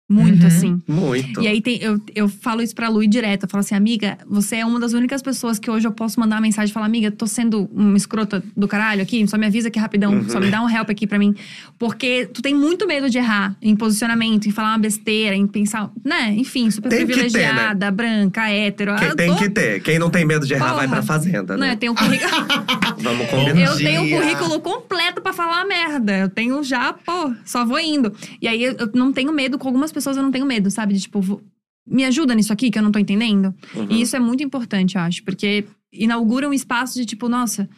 Muito, 0.08 0.42
Uhum. 0.42 0.46
assim. 0.46 0.82
Muito. 0.86 1.40
E 1.42 1.48
aí 1.48 1.60
tem, 1.60 1.78
eu, 1.82 2.00
eu 2.14 2.28
falo 2.28 2.62
isso 2.62 2.72
pra 2.74 2.88
Lu 2.88 3.04
direto. 3.08 3.42
Eu 3.42 3.48
falo 3.48 3.60
assim, 3.60 3.74
amiga, 3.74 4.16
você 4.28 4.56
é 4.56 4.64
uma 4.64 4.78
das 4.78 4.92
únicas 4.92 5.20
pessoas 5.20 5.58
que 5.58 5.68
hoje 5.68 5.86
eu 5.88 5.90
posso 5.90 6.20
mandar 6.20 6.36
uma 6.36 6.42
mensagem 6.42 6.70
e 6.70 6.72
falar, 6.72 6.86
amiga, 6.86 7.10
tô 7.10 7.26
sendo 7.26 7.68
uma 7.72 7.96
escrota 7.96 8.40
do 8.56 8.68
caralho 8.68 9.02
aqui, 9.02 9.26
só 9.26 9.36
me 9.36 9.46
avisa 9.46 9.66
aqui 9.66 9.80
rapidão, 9.80 10.12
Uhum. 10.12 10.28
só 10.28 10.38
me 10.38 10.48
dá 10.48 10.62
um 10.62 10.70
help 10.70 10.90
aqui 10.90 11.08
pra 11.08 11.18
mim. 11.18 11.34
Porque 11.76 12.28
tu 12.32 12.40
tem 12.40 12.54
muito 12.54 12.86
medo 12.86 13.10
de 13.10 13.18
errar 13.18 13.56
em 13.60 13.74
posicionamento, 13.74 14.46
em 14.46 14.52
falar 14.52 14.68
uma 14.70 14.78
besteira, 14.78 15.34
em 15.34 15.44
pensar, 15.46 15.90
né? 16.04 16.32
Enfim, 16.36 16.70
super 16.70 16.88
Tem 16.88 17.00
que 17.00 17.06
ter, 17.12 17.16
né? 17.16 17.22
privilegiada, 17.28 17.90
branca, 17.90 18.48
hétero. 18.48 18.94
Quem 18.96 19.16
tem 19.16 19.30
tô- 19.32 19.36
que 19.38 19.50
ter. 19.50 19.82
Quem 19.82 19.98
não 19.98 20.08
tem 20.08 20.24
medo 20.24 20.46
de 20.46 20.54
errar 20.54 20.74
vai 20.74 20.86
Porra. 20.86 20.98
pra 20.98 21.02
fazenda, 21.02 21.56
Né, 21.56 21.66
né? 21.66 21.72
eu 21.72 21.76
tenho 21.78 21.92
um 21.92 21.96
currículo. 21.96 22.30
Vamos 23.02 23.26
combinar. 23.28 23.60
Eu 23.60 23.76
tenho 23.76 24.04
o 24.04 24.10
currículo 24.20 24.60
completo 24.60 25.20
pra 25.20 25.32
falar 25.32 25.64
merda. 25.66 26.16
Eu 26.16 26.28
tenho 26.28 26.62
já, 26.62 26.92
pô, 26.92 27.32
só 27.44 27.64
vou 27.64 27.78
indo. 27.80 28.12
E 28.40 28.46
aí 28.46 28.62
eu 28.62 28.76
eu 28.78 28.90
não 28.94 29.12
tenho 29.12 29.32
medo, 29.32 29.58
com 29.58 29.66
algumas 29.68 29.90
pessoas 29.96 30.16
eu 30.16 30.22
não 30.22 30.30
tenho 30.30 30.46
medo, 30.46 30.70
sabe? 30.70 30.94
De 30.94 31.00
tipo, 31.00 31.20
vou- 31.20 31.42
me 31.88 32.04
ajuda 32.04 32.34
nisso 32.34 32.52
aqui 32.52 32.70
que 32.70 32.78
eu 32.78 32.82
não 32.82 32.92
tô 32.92 32.98
entendendo. 32.98 33.54
Uhum. 33.74 33.86
E 33.90 34.00
isso 34.02 34.14
é 34.16 34.20
muito 34.20 34.42
importante, 34.42 34.96
eu 34.96 35.00
acho, 35.02 35.22
porque 35.24 35.64
inaugura 35.92 36.48
um 36.48 36.52
espaço 36.52 36.94
de 36.94 37.06
tipo, 37.06 37.28
nossa, 37.28 37.68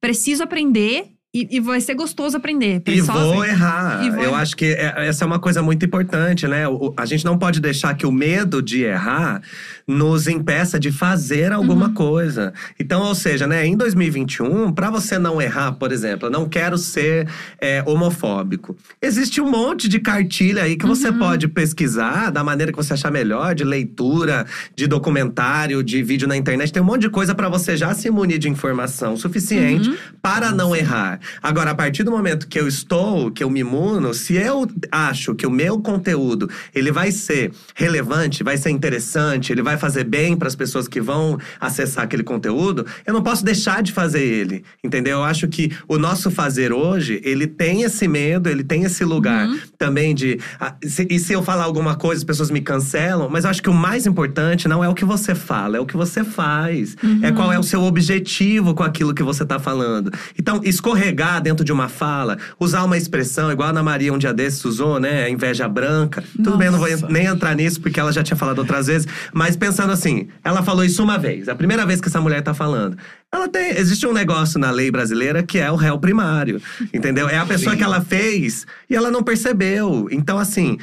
preciso 0.00 0.42
aprender 0.42 1.04
e, 1.34 1.56
e 1.56 1.60
vai 1.60 1.78
ser 1.80 1.94
gostoso 1.94 2.36
aprender. 2.36 2.82
E 2.86 3.00
vou 3.02 3.42
assim. 3.42 3.50
errar. 3.52 4.04
E 4.06 4.10
vou 4.10 4.22
Eu 4.24 4.30
errar. 4.30 4.40
acho 4.40 4.56
que 4.56 4.64
é- 4.64 5.06
essa 5.08 5.24
é 5.24 5.26
uma 5.26 5.38
coisa 5.38 5.62
muito 5.62 5.84
importante, 5.84 6.48
né? 6.48 6.66
O- 6.66 6.94
a 6.96 7.04
gente 7.04 7.24
não 7.26 7.36
pode 7.38 7.60
deixar 7.60 7.94
que 7.94 8.06
o 8.06 8.10
medo 8.12 8.62
de 8.62 8.82
errar 8.84 9.42
nos 9.88 10.28
impeça 10.28 10.78
de 10.78 10.92
fazer 10.92 11.50
alguma 11.50 11.86
Uhum. 11.86 11.94
coisa. 11.94 12.52
Então, 12.78 13.00
ou 13.00 13.14
seja, 13.14 13.46
né, 13.46 13.66
em 13.66 13.74
2021, 13.74 14.70
para 14.70 14.90
você 14.90 15.18
não 15.18 15.40
errar, 15.40 15.72
por 15.72 15.90
exemplo, 15.90 16.26
eu 16.26 16.30
não 16.30 16.46
quero 16.46 16.76
ser 16.76 17.26
é, 17.58 17.82
homofóbico. 17.86 18.76
Existe 19.00 19.40
um 19.40 19.50
monte 19.50 19.88
de 19.88 19.98
cartilha 19.98 20.64
aí 20.64 20.76
que 20.76 20.84
você 20.86 21.08
Uhum. 21.08 21.18
pode 21.18 21.48
pesquisar 21.48 22.30
da 22.30 22.44
maneira 22.44 22.70
que 22.70 22.76
você 22.76 22.92
achar 22.92 23.10
melhor, 23.10 23.54
de 23.54 23.64
leitura, 23.64 24.44
de 24.76 24.86
documentário, 24.86 25.82
de 25.82 26.02
vídeo 26.02 26.28
na 26.28 26.36
internet. 26.36 26.70
Tem 26.72 26.82
um 26.82 26.86
monte 26.86 27.02
de 27.02 27.08
coisa 27.10 27.34
para 27.34 27.48
você 27.48 27.74
já 27.76 27.94
se 27.94 28.10
munir 28.10 28.38
de 28.38 28.48
informação 28.48 29.16
suficiente 29.16 29.88
Uhum. 29.88 29.96
para 30.20 30.52
não 30.52 30.76
errar. 30.76 31.18
Agora, 31.42 31.70
a 31.70 31.74
partir 31.74 32.02
do 32.02 32.10
momento 32.10 32.46
que 32.46 32.60
eu 32.60 32.68
estou, 32.68 33.30
que 33.30 33.42
eu 33.42 33.48
me 33.48 33.60
imuno, 33.60 34.12
se 34.12 34.34
eu 34.34 34.66
acho 34.92 35.34
que 35.34 35.46
o 35.46 35.50
meu 35.50 35.80
conteúdo 35.80 36.50
ele 36.74 36.92
vai 36.92 37.10
ser 37.10 37.52
relevante, 37.74 38.42
vai 38.44 38.56
ser 38.58 38.68
interessante, 38.70 39.50
ele 39.52 39.62
vai 39.62 39.77
fazer 39.78 40.04
bem 40.04 40.36
para 40.36 40.48
as 40.48 40.54
pessoas 40.56 40.86
que 40.88 41.00
vão 41.00 41.38
acessar 41.60 42.04
aquele 42.04 42.22
conteúdo, 42.22 42.84
eu 43.06 43.14
não 43.14 43.22
posso 43.22 43.44
deixar 43.44 43.82
de 43.82 43.92
fazer 43.92 44.22
ele, 44.22 44.64
entendeu? 44.82 45.18
Eu 45.18 45.24
acho 45.24 45.48
que 45.48 45.72
o 45.86 45.98
nosso 45.98 46.30
fazer 46.30 46.72
hoje, 46.72 47.20
ele 47.24 47.46
tem 47.46 47.82
esse 47.82 48.06
medo, 48.08 48.48
ele 48.48 48.64
tem 48.64 48.84
esse 48.84 49.04
lugar 49.04 49.46
Uhum. 49.48 49.58
também 49.78 50.14
de 50.14 50.38
ah, 50.60 50.74
e 50.82 51.18
se 51.18 51.32
eu 51.32 51.42
falar 51.42 51.64
alguma 51.64 51.94
coisa, 51.94 52.20
as 52.20 52.24
pessoas 52.24 52.50
me 52.50 52.60
cancelam, 52.60 53.28
mas 53.30 53.44
eu 53.44 53.50
acho 53.50 53.62
que 53.62 53.70
o 53.70 53.74
mais 53.74 54.06
importante 54.06 54.66
não 54.68 54.82
é 54.82 54.88
o 54.88 54.94
que 54.94 55.04
você 55.04 55.34
fala, 55.34 55.76
é 55.76 55.80
o 55.80 55.86
que 55.86 55.96
você 55.96 56.24
faz. 56.24 56.96
É 57.22 57.30
qual 57.32 57.52
é 57.52 57.58
o 57.58 57.62
seu 57.62 57.82
objetivo 57.82 58.74
com 58.74 58.82
aquilo 58.82 59.14
que 59.14 59.22
você 59.22 59.44
tá 59.44 59.58
falando. 59.58 60.10
Então, 60.38 60.60
escorregar 60.64 61.40
dentro 61.40 61.64
de 61.64 61.72
uma 61.72 61.88
fala, 61.88 62.36
usar 62.58 62.82
uma 62.84 62.96
expressão, 62.96 63.50
igual 63.52 63.68
a 63.68 63.70
Ana 63.70 63.82
Maria 63.82 64.12
um 64.12 64.18
dia 64.18 64.32
desses 64.32 64.64
usou, 64.64 64.98
né? 64.98 65.24
A 65.24 65.30
inveja 65.30 65.68
branca. 65.68 66.22
Tudo 66.36 66.56
bem, 66.56 66.66
eu 66.66 66.72
não 66.72 66.78
vou 66.78 66.90
Nossa. 66.90 67.08
nem 67.08 67.26
entrar 67.26 67.54
nisso, 67.54 67.80
porque 67.80 67.98
ela 68.00 68.12
já 68.12 68.22
tinha 68.22 68.36
falado 68.36 68.58
outras 68.58 68.86
vezes. 68.86 69.06
Mas 69.32 69.56
pensando 69.68 69.92
assim, 69.92 70.28
ela 70.42 70.62
falou 70.62 70.82
isso 70.82 71.02
uma 71.02 71.18
vez. 71.18 71.48
A 71.48 71.54
primeira 71.54 71.84
vez 71.84 72.00
que 72.00 72.08
essa 72.08 72.20
mulher 72.20 72.42
tá 72.42 72.54
falando. 72.54 72.96
Ela 73.30 73.48
tem. 73.48 73.76
Existe 73.76 74.06
um 74.06 74.12
negócio 74.12 74.58
na 74.58 74.70
lei 74.70 74.90
brasileira 74.90 75.42
que 75.42 75.58
é 75.58 75.70
o 75.70 75.76
réu 75.76 75.98
primário. 75.98 76.60
Entendeu? 76.92 77.28
É 77.28 77.36
a 77.36 77.44
pessoa 77.44 77.72
Sim. 77.72 77.78
que 77.78 77.84
ela 77.84 78.00
fez 78.00 78.66
e 78.88 78.96
ela 78.96 79.10
não 79.10 79.22
percebeu. 79.22 80.08
Então, 80.10 80.38
assim. 80.38 80.78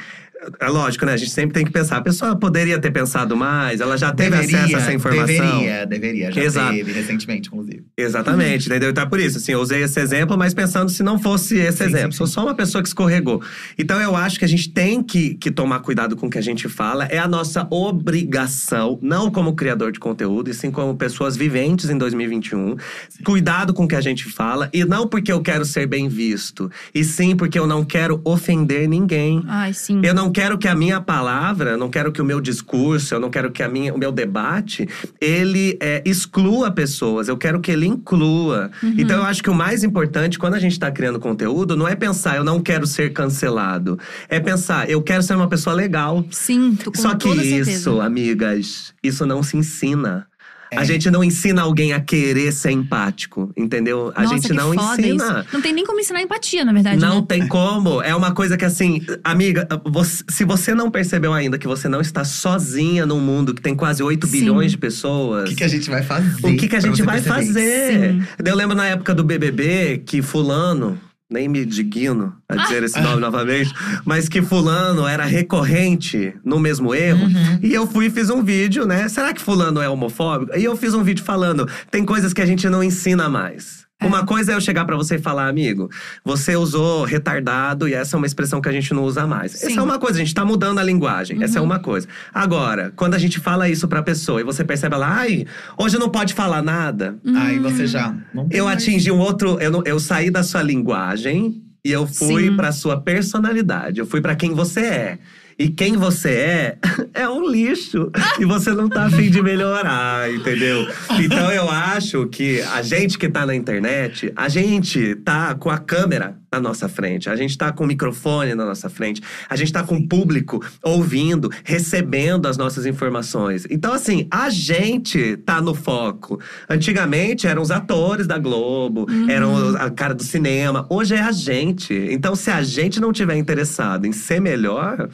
É 0.60 0.68
lógico, 0.68 1.04
né? 1.04 1.12
A 1.12 1.16
gente 1.16 1.30
sempre 1.30 1.52
tem 1.54 1.64
que 1.64 1.70
pensar. 1.70 1.96
A 1.96 2.00
pessoa 2.00 2.36
poderia 2.36 2.78
ter 2.78 2.90
pensado 2.90 3.36
mais, 3.36 3.80
ela 3.80 3.96
já 3.96 4.12
teve 4.12 4.36
acesso 4.36 4.76
a 4.76 4.78
essa 4.78 4.92
informação. 4.92 5.26
Deveria, 5.26 5.86
deveria. 5.86 6.32
Já 6.32 6.42
Exato. 6.42 6.74
teve 6.74 6.92
recentemente, 6.92 7.48
inclusive. 7.48 7.84
Exatamente, 7.96 8.66
entendeu? 8.66 8.90
Então 8.90 9.04
é 9.04 9.06
por 9.06 9.20
isso, 9.20 9.38
assim, 9.38 9.52
eu 9.52 9.60
usei 9.60 9.82
esse 9.82 9.98
exemplo, 10.00 10.36
mas 10.36 10.54
pensando 10.54 10.90
se 10.90 11.02
não 11.02 11.18
fosse 11.18 11.56
esse 11.56 11.78
Sim, 11.78 11.84
exemplo. 11.84 12.12
sim, 12.12 12.18
Sou 12.18 12.26
sim. 12.26 12.32
só 12.34 12.42
uma 12.44 12.54
pessoa 12.54 12.82
que 12.82 12.88
escorregou. 12.88 13.42
Então 13.78 14.00
eu 14.00 14.14
acho 14.16 14.38
que 14.38 14.44
a 14.44 14.48
gente 14.48 14.70
tem 14.70 15.02
que, 15.02 15.34
que 15.34 15.50
tomar 15.50 15.80
cuidado 15.80 16.16
com 16.16 16.26
o 16.26 16.30
que 16.30 16.38
a 16.38 16.42
gente 16.42 16.68
fala. 16.68 17.04
É 17.06 17.18
a 17.18 17.28
nossa 17.28 17.66
obrigação, 17.70 18.98
não 19.02 19.30
como 19.30 19.54
criador 19.54 19.92
de 19.92 19.98
conteúdo, 19.98 20.50
e 20.50 20.54
sim 20.54 20.70
como 20.70 20.96
pessoas 20.96 21.36
viventes 21.36 21.90
em 21.90 21.98
2021. 21.98 22.76
Cuidado 23.24 23.72
com 23.74 23.84
o 23.84 23.88
que 23.88 23.96
a 23.96 24.00
gente 24.00 24.24
fala. 24.24 24.68
E 24.72 24.84
não 24.84 25.06
porque 25.06 25.32
eu 25.32 25.40
quero 25.40 25.64
ser 25.64 25.86
bem 25.86 26.08
visto, 26.08 26.70
e 26.94 27.04
sim 27.04 27.36
porque 27.36 27.58
eu 27.58 27.66
não 27.66 27.84
quero 27.84 28.20
ofender 28.24 28.88
ninguém. 28.88 29.42
Ai, 29.46 29.72
sim. 29.72 30.00
Eu 30.02 30.14
não 30.14 30.30
quero 30.36 30.58
que 30.58 30.68
a 30.68 30.74
minha 30.74 31.00
palavra, 31.00 31.70
eu 31.70 31.78
não 31.78 31.88
quero 31.88 32.12
que 32.12 32.20
o 32.20 32.24
meu 32.24 32.42
discurso, 32.42 33.14
eu 33.14 33.18
não 33.18 33.30
quero 33.30 33.50
que 33.50 33.62
a 33.62 33.68
minha, 33.70 33.94
o 33.94 33.96
meu 33.96 34.12
debate, 34.12 34.86
ele 35.18 35.78
é, 35.80 36.02
exclua 36.04 36.70
pessoas. 36.70 37.26
Eu 37.26 37.38
quero 37.38 37.58
que 37.58 37.70
ele 37.70 37.86
inclua. 37.86 38.70
Então 38.98 39.16
eu 39.16 39.22
acho 39.22 39.42
que 39.42 39.48
o 39.48 39.54
mais 39.54 39.82
importante 39.82 40.38
quando 40.38 40.52
a 40.52 40.58
gente 40.58 40.72
está 40.72 40.90
criando 40.90 41.18
conteúdo 41.18 41.74
não 41.74 41.88
é 41.88 41.94
pensar 41.94 42.36
eu 42.36 42.44
não 42.44 42.60
quero 42.60 42.86
ser 42.86 43.14
cancelado. 43.14 43.98
É 44.28 44.38
pensar 44.38 44.90
eu 44.90 45.00
quero 45.00 45.22
ser 45.22 45.34
uma 45.34 45.48
pessoa 45.48 45.74
legal. 45.74 46.22
Sim, 46.30 46.76
tô 46.76 46.92
com 46.92 46.98
Só 46.98 47.14
que 47.14 47.28
toda 47.28 47.42
certeza. 47.42 47.70
isso, 47.70 48.00
amigas, 48.02 48.92
isso 49.02 49.24
não 49.24 49.42
se 49.42 49.56
ensina. 49.56 50.26
É. 50.76 50.80
A 50.80 50.84
gente 50.84 51.10
não 51.10 51.22
ensina 51.24 51.62
alguém 51.62 51.92
a 51.92 52.00
querer 52.00 52.52
ser 52.52 52.70
empático, 52.70 53.50
entendeu? 53.56 54.12
A 54.14 54.22
Nossa, 54.22 54.34
gente 54.34 54.48
que 54.48 54.52
não 54.54 54.72
foda 54.74 55.00
ensina. 55.00 55.40
Isso. 55.40 55.54
Não 55.54 55.60
tem 55.62 55.72
nem 55.72 55.84
como 55.84 55.98
ensinar 56.00 56.22
empatia, 56.22 56.64
na 56.64 56.72
verdade, 56.72 57.00
Não 57.00 57.20
né? 57.20 57.24
tem 57.28 57.46
como. 57.48 58.02
É 58.02 58.14
uma 58.14 58.32
coisa 58.32 58.56
que, 58.56 58.64
assim, 58.64 59.00
amiga, 59.24 59.66
você- 59.84 60.24
se 60.28 60.44
você 60.44 60.74
não 60.74 60.90
percebeu 60.90 61.32
ainda 61.32 61.58
que 61.58 61.66
você 61.66 61.88
não 61.88 62.00
está 62.00 62.24
sozinha 62.24 63.04
num 63.06 63.20
mundo 63.20 63.54
que 63.54 63.60
tem 63.62 63.74
quase 63.74 64.02
8 64.02 64.26
Sim. 64.26 64.40
bilhões 64.40 64.70
de 64.70 64.78
pessoas. 64.78 65.44
O 65.44 65.48
que, 65.48 65.56
que 65.56 65.64
a 65.64 65.68
gente 65.68 65.88
vai 65.90 66.02
fazer? 66.02 66.46
o 66.46 66.56
que, 66.56 66.68
que 66.68 66.76
a 66.76 66.80
gente 66.80 67.02
vai 67.02 67.20
perceber? 67.20 67.46
fazer? 67.46 68.12
Sim. 68.12 68.24
Eu 68.44 68.54
lembro 68.56 68.76
na 68.76 68.86
época 68.86 69.14
do 69.14 69.24
BBB 69.24 70.02
que 70.06 70.22
Fulano 70.22 70.98
nem 71.28 71.48
me 71.48 71.64
digno 71.64 72.34
a 72.48 72.56
dizer 72.56 72.82
esse 72.82 73.00
nome 73.00 73.20
novamente, 73.20 73.72
mas 74.04 74.28
que 74.28 74.40
fulano 74.40 75.06
era 75.06 75.24
recorrente 75.24 76.34
no 76.44 76.58
mesmo 76.58 76.94
erro. 76.94 77.24
Uhum. 77.24 77.58
E 77.62 77.74
eu 77.74 77.86
fui 77.86 78.06
e 78.06 78.10
fiz 78.10 78.30
um 78.30 78.42
vídeo, 78.42 78.86
né? 78.86 79.08
Será 79.08 79.32
que 79.32 79.40
fulano 79.40 79.80
é 79.80 79.88
homofóbico? 79.88 80.56
E 80.56 80.64
eu 80.64 80.76
fiz 80.76 80.94
um 80.94 81.02
vídeo 81.02 81.24
falando, 81.24 81.68
tem 81.90 82.04
coisas 82.04 82.32
que 82.32 82.40
a 82.40 82.46
gente 82.46 82.68
não 82.68 82.82
ensina 82.82 83.28
mais. 83.28 83.85
É. 83.98 84.06
Uma 84.06 84.26
coisa 84.26 84.52
é 84.52 84.54
eu 84.54 84.60
chegar 84.60 84.84
pra 84.84 84.94
você 84.94 85.14
e 85.14 85.18
falar, 85.18 85.48
amigo, 85.48 85.88
você 86.22 86.54
usou 86.54 87.04
retardado 87.04 87.88
e 87.88 87.94
essa 87.94 88.14
é 88.14 88.18
uma 88.18 88.26
expressão 88.26 88.60
que 88.60 88.68
a 88.68 88.72
gente 88.72 88.92
não 88.92 89.02
usa 89.04 89.26
mais. 89.26 89.52
Sim. 89.52 89.68
Essa 89.68 89.80
é 89.80 89.82
uma 89.82 89.98
coisa, 89.98 90.16
a 90.16 90.20
gente 90.22 90.34
tá 90.34 90.44
mudando 90.44 90.78
a 90.78 90.82
linguagem. 90.82 91.42
Essa 91.42 91.58
é 91.58 91.62
uma 91.62 91.78
coisa. 91.78 92.06
Agora, 92.32 92.92
quando 92.94 93.14
a 93.14 93.18
gente 93.18 93.40
fala 93.40 93.68
isso 93.70 93.88
pra 93.88 94.02
pessoa 94.02 94.40
e 94.40 94.44
você 94.44 94.62
percebe 94.64 94.94
ela, 94.94 95.08
ai, 95.08 95.46
hoje 95.78 95.98
não 95.98 96.10
pode 96.10 96.34
falar 96.34 96.60
nada. 96.62 97.16
Aí 97.36 97.58
você 97.58 97.86
já. 97.86 98.14
Eu 98.50 98.68
atingi 98.68 99.10
um 99.10 99.18
outro. 99.18 99.58
Eu, 99.60 99.70
não- 99.70 99.82
eu 99.86 99.98
saí 99.98 100.30
da 100.30 100.42
sua 100.42 100.60
linguagem 100.62 101.62
e 101.84 101.90
eu 101.90 102.06
fui 102.06 102.50
Sim. 102.50 102.56
pra 102.56 102.72
sua 102.72 103.00
personalidade. 103.00 103.98
Eu 104.00 104.06
fui 104.06 104.20
pra 104.20 104.36
quem 104.36 104.52
você 104.52 104.80
é. 104.80 105.18
E 105.58 105.68
quem 105.70 105.96
você 105.96 106.30
é 106.30 106.78
é 107.14 107.28
um 107.28 107.48
lixo. 107.48 108.10
e 108.38 108.44
você 108.44 108.72
não 108.72 108.88
tá 108.90 109.04
afim 109.06 109.30
de 109.30 109.40
melhorar, 109.42 110.30
entendeu? 110.32 110.86
Então 111.18 111.50
eu 111.50 111.70
acho 111.70 112.26
que 112.26 112.60
a 112.60 112.82
gente 112.82 113.18
que 113.18 113.28
tá 113.28 113.46
na 113.46 113.54
internet, 113.54 114.30
a 114.36 114.48
gente 114.50 115.14
tá 115.16 115.54
com 115.54 115.70
a 115.70 115.78
câmera 115.78 116.36
na 116.52 116.60
nossa 116.60 116.88
frente, 116.90 117.28
a 117.30 117.36
gente 117.36 117.56
tá 117.56 117.72
com 117.72 117.84
o 117.84 117.86
microfone 117.86 118.54
na 118.54 118.64
nossa 118.66 118.88
frente, 118.90 119.22
a 119.48 119.56
gente 119.56 119.72
tá 119.72 119.82
com 119.82 119.96
o 119.96 120.06
público 120.08 120.62
ouvindo, 120.82 121.50
recebendo 121.64 122.46
as 122.46 122.56
nossas 122.58 122.84
informações. 122.86 123.66
Então, 123.70 123.92
assim, 123.94 124.26
a 124.30 124.50
gente 124.50 125.38
tá 125.38 125.60
no 125.60 125.74
foco. 125.74 126.38
Antigamente 126.68 127.46
eram 127.46 127.62
os 127.62 127.70
atores 127.70 128.26
da 128.26 128.38
Globo, 128.38 129.06
eram 129.28 129.54
os- 129.54 129.74
a 129.74 129.90
cara 129.90 130.14
do 130.14 130.22
cinema. 130.22 130.86
Hoje 130.90 131.14
é 131.14 131.20
a 131.20 131.32
gente. 131.32 131.94
Então, 132.10 132.36
se 132.36 132.50
a 132.50 132.62
gente 132.62 133.00
não 133.00 133.12
tiver 133.12 133.36
interessado 133.36 134.06
em 134.06 134.12
ser 134.12 134.40
melhor, 134.40 135.08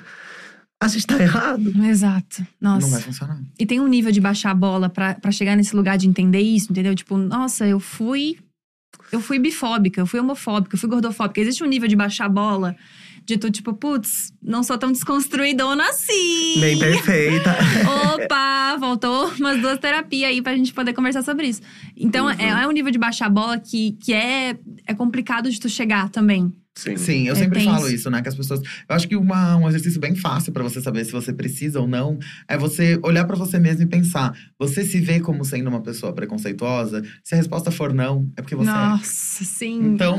a 0.85 0.89
gente 0.89 1.07
tá 1.07 1.21
errado. 1.21 1.73
Exato. 1.85 2.47
Não 2.61 2.75
Nossa. 2.75 2.89
vai 2.89 3.01
funcionar. 3.01 3.41
E 3.59 3.65
tem 3.65 3.81
um 3.81 3.87
nível 3.87 4.11
de 4.11 4.21
baixar 4.21 4.51
a 4.51 4.55
bola 4.55 4.89
pra, 4.89 5.15
pra 5.15 5.31
chegar 5.31 5.57
nesse 5.57 5.75
lugar 5.77 5.97
de 5.97 6.09
entender 6.09 6.41
isso, 6.41 6.71
entendeu? 6.71 6.95
Tipo, 6.95 7.17
nossa, 7.17 7.67
eu 7.67 7.79
fui. 7.79 8.37
Eu 9.11 9.21
fui 9.21 9.39
bifóbica, 9.39 10.01
eu 10.01 10.07
fui 10.07 10.21
homofóbica, 10.21 10.75
eu 10.75 10.79
fui 10.79 10.89
gordofóbica. 10.89 11.41
Existe 11.41 11.63
um 11.63 11.67
nível 11.67 11.89
de 11.89 11.97
baixar 11.97 12.27
a 12.27 12.29
bola 12.29 12.77
de 13.25 13.39
tu, 13.39 13.51
tipo, 13.51 13.73
putz, 13.73 14.33
não 14.43 14.63
sou 14.63 14.77
tão 14.77 14.91
desconstruidona 14.91 15.89
assim. 15.89 16.59
Nem 16.59 16.79
perfeita. 16.79 17.57
Opa, 18.15 18.77
voltou 18.79 19.33
umas 19.39 19.61
duas 19.61 19.79
terapias 19.79 20.31
aí 20.31 20.43
pra 20.43 20.57
gente 20.57 20.73
poder 20.73 20.93
conversar 20.93 21.23
sobre 21.23 21.47
isso. 21.47 21.61
Então, 21.97 22.29
é, 22.29 22.49
é 22.49 22.67
um 22.67 22.73
nível 22.73 22.91
de 22.91 22.99
baixar 22.99 23.27
a 23.27 23.31
bola 23.31 23.59
que, 23.59 23.93
que 23.93 24.13
é, 24.13 24.59
é 24.87 24.95
complicado 24.95 25.51
de 25.51 25.61
tu 25.61 25.69
chegar 25.69 26.09
também. 26.09 26.53
Sim. 26.75 26.97
Sim, 26.97 27.27
eu 27.29 27.35
É 27.35 27.37
sempre 27.37 27.59
tenso. 27.59 27.71
falo 27.71 27.89
isso, 27.89 28.11
né? 28.11 28.23
Que 28.23 28.29
as 28.29 28.35
pessoas. 28.35 28.61
Eu 28.61 28.97
acho 28.97 29.07
que 29.07 29.15
uma, 29.15 29.57
um 29.57 29.69
exercício 29.69 30.01
bem 30.01 30.15
fácil 30.17 30.53
pra 30.53 30.63
você 30.63 30.81
saber 30.81 31.05
se 31.05 31.13
você 31.13 31.33
precisa 31.33 31.79
ou 31.81 31.87
não 31.87 32.19
é 32.49 32.57
você 32.57 32.99
olhar 33.03 33.27
pra 33.27 33.37
você 33.37 33.59
mesmo 33.59 33.83
e 33.83 33.87
pensar: 33.87 34.35
você 34.59 34.83
se 34.83 34.99
vê 34.99 35.21
como 35.21 35.45
sendo 35.45 35.69
uma 35.69 35.83
pessoa 35.83 36.15
preconceituosa? 36.15 37.03
Se 37.23 37.35
a 37.35 37.37
resposta 37.37 37.71
for 37.71 37.93
não, 37.93 38.31
é 38.37 38.43
porque 38.43 38.55
você 38.57 38.71
é. 38.71 38.75
Nossa, 38.75 39.45
sim. 39.45 39.81
Então, 39.85 40.19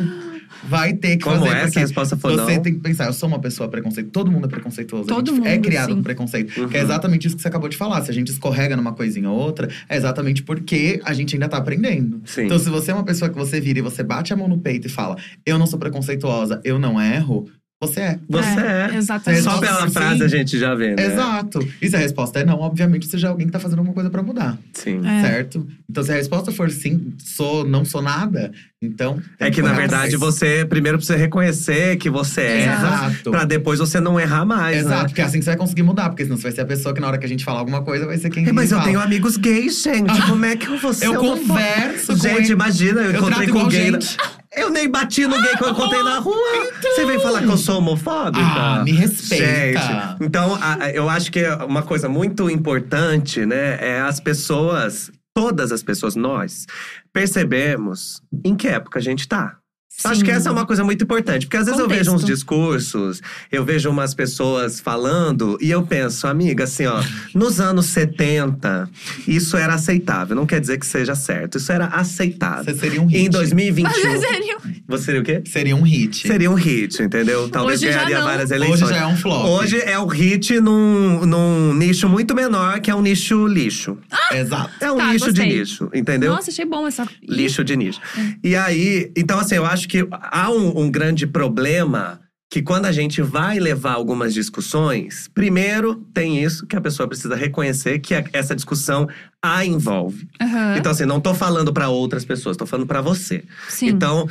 vai 0.63 0.93
ter 0.93 1.17
que 1.17 1.23
Como 1.23 1.37
fazer. 1.37 1.49
é? 1.49 1.59
Se 1.59 1.65
porque 1.65 1.79
a 1.79 1.81
resposta 1.81 2.17
for 2.17 2.31
você 2.31 2.55
não? 2.55 2.61
tem 2.61 2.73
que 2.73 2.79
pensar, 2.79 3.05
eu 3.05 3.13
sou 3.13 3.27
uma 3.27 3.39
pessoa 3.39 3.69
preconceituosa. 3.69 4.11
Todo 4.11 4.31
mundo 4.31 4.45
é 4.45 4.49
preconceituoso. 4.49 5.07
Todo 5.07 5.31
a 5.31 5.35
gente 5.35 5.47
é 5.47 5.55
mundo, 5.55 5.63
criado 5.63 5.89
sim. 5.89 5.95
com 5.95 6.03
preconceito. 6.03 6.61
Uhum. 6.61 6.69
Que 6.69 6.77
é 6.77 6.81
exatamente 6.81 7.27
isso 7.27 7.35
que 7.35 7.41
você 7.41 7.47
acabou 7.47 7.69
de 7.69 7.77
falar. 7.77 8.01
Se 8.03 8.11
a 8.11 8.13
gente 8.13 8.29
escorrega 8.29 8.75
numa 8.75 8.93
coisinha 8.93 9.29
ou 9.29 9.37
outra, 9.37 9.69
é 9.89 9.95
exatamente 9.95 10.43
porque 10.43 11.01
a 11.03 11.13
gente 11.13 11.35
ainda 11.35 11.47
tá 11.47 11.57
aprendendo. 11.57 12.21
Sim. 12.25 12.45
Então, 12.45 12.59
se 12.59 12.69
você 12.69 12.91
é 12.91 12.93
uma 12.93 13.03
pessoa 13.03 13.29
que 13.29 13.37
você 13.37 13.59
vira 13.59 13.79
e 13.79 13.81
você 13.81 14.03
bate 14.03 14.33
a 14.33 14.35
mão 14.35 14.47
no 14.47 14.57
peito 14.59 14.87
e 14.87 14.89
fala, 14.89 15.17
eu 15.45 15.57
não 15.57 15.65
sou 15.67 15.79
preconceituosa, 15.79 16.61
eu 16.63 16.79
não 16.79 17.01
erro, 17.01 17.47
você 17.87 17.99
é. 18.01 18.19
Você 18.29 18.59
é. 18.59 18.91
Exatamente. 18.95 19.43
Só 19.43 19.57
pela 19.59 19.87
sim. 19.87 19.93
frase 19.93 20.23
a 20.23 20.27
gente 20.27 20.57
já 20.59 20.73
vê, 20.75 20.95
né? 20.95 21.05
Exato. 21.05 21.67
E 21.81 21.89
se 21.89 21.95
a 21.95 21.99
resposta 21.99 22.39
é 22.39 22.45
não, 22.45 22.59
obviamente 22.59 23.07
você 23.07 23.17
já 23.17 23.27
é 23.27 23.31
alguém 23.31 23.47
que 23.47 23.53
tá 23.53 23.59
fazendo 23.59 23.79
alguma 23.79 23.93
coisa 23.93 24.09
pra 24.09 24.21
mudar. 24.23 24.57
Sim. 24.73 25.01
É. 25.07 25.21
Certo? 25.21 25.67
Então, 25.89 26.03
se 26.03 26.11
a 26.11 26.15
resposta 26.15 26.51
for 26.51 26.69
sim, 26.71 27.13
sou, 27.19 27.63
não 27.67 27.85
sou 27.85 28.01
nada, 28.01 28.51
então. 28.81 29.19
É 29.39 29.51
que, 29.51 29.61
na 29.61 29.73
verdade, 29.73 30.15
atrás. 30.15 30.19
você 30.35 30.65
primeiro 30.67 30.97
precisa 30.97 31.17
reconhecer 31.17 31.97
que 31.97 32.09
você 32.09 32.41
erra, 32.41 33.07
Exato. 33.09 33.31
pra 33.31 33.45
depois 33.45 33.79
você 33.79 33.99
não 33.99 34.19
errar 34.19 34.43
mais, 34.45 34.77
Exato, 34.77 35.01
né? 35.03 35.07
porque 35.09 35.21
é 35.21 35.23
assim 35.25 35.37
que 35.39 35.45
você 35.45 35.51
vai 35.51 35.57
conseguir 35.57 35.83
mudar. 35.83 36.09
Porque 36.09 36.23
senão 36.23 36.37
você 36.37 36.43
vai 36.43 36.51
ser 36.51 36.61
a 36.61 36.65
pessoa 36.65 36.93
que 36.95 36.99
na 37.01 37.07
hora 37.07 37.17
que 37.17 37.25
a 37.25 37.29
gente 37.29 37.43
falar 37.45 37.59
alguma 37.59 37.81
coisa, 37.83 38.05
vai 38.07 38.17
ser 38.17 38.29
quem 38.29 38.47
É, 38.47 38.51
mas 38.51 38.71
eu 38.71 38.77
fala. 38.77 38.89
tenho 38.89 38.99
amigos 39.01 39.37
gays, 39.37 39.81
gente. 39.83 40.21
Como 40.27 40.43
é 40.45 40.55
que 40.55 40.67
eu 40.67 40.77
vou 40.79 40.93
ser 40.93 41.05
Eu 41.05 41.15
converso 41.15 42.07
com 42.13 42.15
Gente, 42.17 42.37
ele. 42.45 42.53
imagina, 42.53 43.01
eu, 43.01 43.11
Eu 43.11 43.17
encontrei 43.19 43.47
com 43.47 43.67
gay. 43.67 43.91
gente. 43.91 44.17
Eu 44.55 44.69
nem 44.69 44.89
bati 44.89 45.25
no 45.25 45.41
gay 45.41 45.57
que 45.57 45.63
eu 45.63 45.69
encontrei 45.69 46.03
na 46.03 46.19
rua. 46.19 46.35
Você 46.81 47.05
vem 47.05 47.19
falar 47.19 47.39
que 47.41 47.47
eu 47.49 47.57
sou 47.57 47.77
homofóbica? 47.79 48.43
Ah, 48.45 48.83
me 48.83 48.91
respeita. 48.91 49.79
Gente, 49.79 50.23
então 50.25 50.55
a- 50.55 50.83
a- 50.85 50.91
eu 50.91 51.09
acho 51.09 51.31
que 51.31 51.43
uma 51.67 51.81
coisa 51.81 52.07
muito 52.07 52.49
importante, 52.49 53.45
né, 53.45 53.77
é 53.81 54.01
as 54.01 54.19
pessoas, 54.19 55.11
todas 55.33 55.71
as 55.71 55.81
pessoas, 55.81 56.15
nós, 56.15 56.65
percebemos 57.11 58.21
em 58.43 58.55
que 58.55 58.67
época 58.67 58.99
a 58.99 59.01
gente 59.01 59.27
tá. 59.27 59.55
Acho 60.03 60.19
Sim. 60.19 60.25
que 60.25 60.31
essa 60.31 60.49
é 60.49 60.51
uma 60.51 60.65
coisa 60.65 60.83
muito 60.83 61.03
importante, 61.03 61.45
porque 61.45 61.55
às 61.55 61.65
vezes 61.65 61.79
eu 61.79 61.87
vejo 61.87 62.11
uns 62.11 62.21
Contexto. 62.21 62.33
discursos, 62.33 63.21
eu 63.51 63.63
vejo 63.63 63.89
umas 63.89 64.13
pessoas 64.13 64.79
falando 64.79 65.57
e 65.61 65.69
eu 65.71 65.83
penso, 65.83 66.27
amiga, 66.27 66.63
assim, 66.65 66.85
ó, 66.85 67.01
nos 67.33 67.61
anos 67.61 67.85
70, 67.85 68.89
isso 69.27 69.55
era 69.55 69.75
aceitável. 69.75 70.35
Não 70.35 70.45
quer 70.45 70.59
dizer 70.59 70.77
que 70.77 70.85
seja 70.85 71.15
certo, 71.15 71.57
isso 71.57 71.71
era 71.71 71.85
aceitável. 71.85 72.65
Você 72.73 72.79
seria 72.79 73.01
um 73.01 73.05
hit. 73.05 73.25
Em 73.25 73.29
2021. 73.29 73.83
Mas 73.83 74.03
é 74.23 74.27
sério. 74.27 74.57
Você 74.87 75.03
seria 75.05 75.21
o 75.21 75.23
quê? 75.23 75.41
Seria 75.45 75.75
um 75.75 75.81
hit. 75.83 76.27
Seria 76.27 76.51
um 76.51 76.55
hit, 76.55 77.01
entendeu? 77.01 77.47
Talvez 77.49 77.79
Hoje 77.81 77.91
já 77.91 77.97
ganharia 77.99 78.19
não. 78.19 78.25
várias 78.25 78.51
eleições. 78.51 78.81
Hoje 78.81 78.93
já 78.93 79.01
é 79.01 79.07
um 79.07 79.15
flop. 79.15 79.45
Hoje 79.45 79.79
é 79.79 79.99
um 79.99 80.07
hit 80.07 80.59
num, 80.59 81.25
num 81.25 81.73
nicho 81.73 82.09
muito 82.09 82.35
menor, 82.35 82.79
que 82.81 82.89
é 82.91 82.95
um 82.95 83.01
nicho 83.01 83.47
lixo. 83.47 83.97
Exato. 84.33 84.69
É 84.81 84.91
um 84.91 84.97
Tá, 84.97 85.13
nicho 85.13 85.25
gostei. 85.27 85.47
de 85.49 85.55
nicho, 85.59 85.89
entendeu? 85.93 86.31
Nossa, 86.33 86.49
achei 86.49 86.65
bom 86.65 86.85
essa. 86.87 87.07
Lixo 87.27 87.63
de 87.63 87.75
nicho. 87.77 87.99
E 88.43 88.55
aí, 88.55 89.11
então 89.15 89.39
assim, 89.39 89.55
eu 89.55 89.65
acho 89.65 89.82
que 89.87 90.07
há 90.11 90.49
um, 90.51 90.81
um 90.81 90.91
grande 90.91 91.25
problema 91.27 92.19
que 92.51 92.61
quando 92.61 92.85
a 92.85 92.91
gente 92.91 93.19
vai 93.21 93.59
levar 93.59 93.93
algumas 93.93 94.31
discussões, 94.33 95.27
primeiro 95.33 95.95
tem 96.13 96.43
isso 96.43 96.67
que 96.67 96.75
a 96.75 96.81
pessoa 96.81 97.07
precisa 97.07 97.35
reconhecer 97.35 97.97
que 97.99 98.13
a- 98.13 98.23
essa 98.31 98.55
discussão 98.55 99.07
a 99.45 99.65
envolve. 99.65 100.25
Aham. 100.41 100.77
Então 100.77 100.89
assim, 100.91 101.05
não 101.05 101.19
tô 101.19 101.33
falando 101.33 101.73
para 101.73 101.89
outras 101.89 102.23
pessoas, 102.23 102.55
tô 102.55 102.65
falando 102.65 102.87
para 102.87 103.01
você. 103.01 103.43
Sim. 103.67 103.87
Então, 103.89 104.25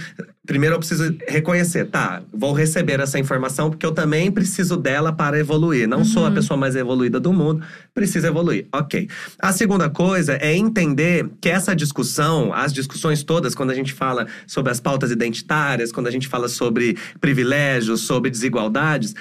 primeiro 0.47 0.77
eu 0.77 0.79
preciso 0.79 1.15
reconhecer, 1.29 1.85
tá? 1.85 2.23
Vou 2.33 2.55
receber 2.55 2.99
essa 2.99 3.19
informação 3.19 3.69
porque 3.69 3.85
eu 3.85 3.93
também 3.93 4.31
preciso 4.33 4.75
dela 4.77 5.13
para 5.13 5.39
evoluir. 5.39 5.87
Não 5.87 6.03
sou 6.03 6.25
a 6.25 6.29
Uhum. 6.29 6.35
pessoa 6.35 6.57
mais 6.57 6.75
evoluída 6.77 7.21
do 7.21 7.31
mundo, 7.31 7.63
preciso 7.95 8.27
evoluir. 8.27 8.67
Ok. 8.73 9.07
A 9.39 9.53
segunda 9.53 9.91
coisa 9.91 10.33
é 10.41 10.57
entender 10.57 11.29
que 11.43 11.51
essa 11.51 11.77
discussão, 11.77 12.51
as 12.55 12.73
discussões 12.73 13.23
todas, 13.23 13.55
quando 13.55 13.71
a 13.71 13.75
gente 13.75 13.93
fala 13.93 14.27
sobre 14.47 14.73
as 14.73 14.81
pautas 14.81 15.11
identitárias, 15.11 15.93
quando 15.93 16.07
a 16.07 16.11
gente 16.11 16.27
fala 16.27 16.49
sobre 16.49 16.97
privilégios, 17.21 18.01
sobre 18.01 18.31
desigualdades, 18.31 19.15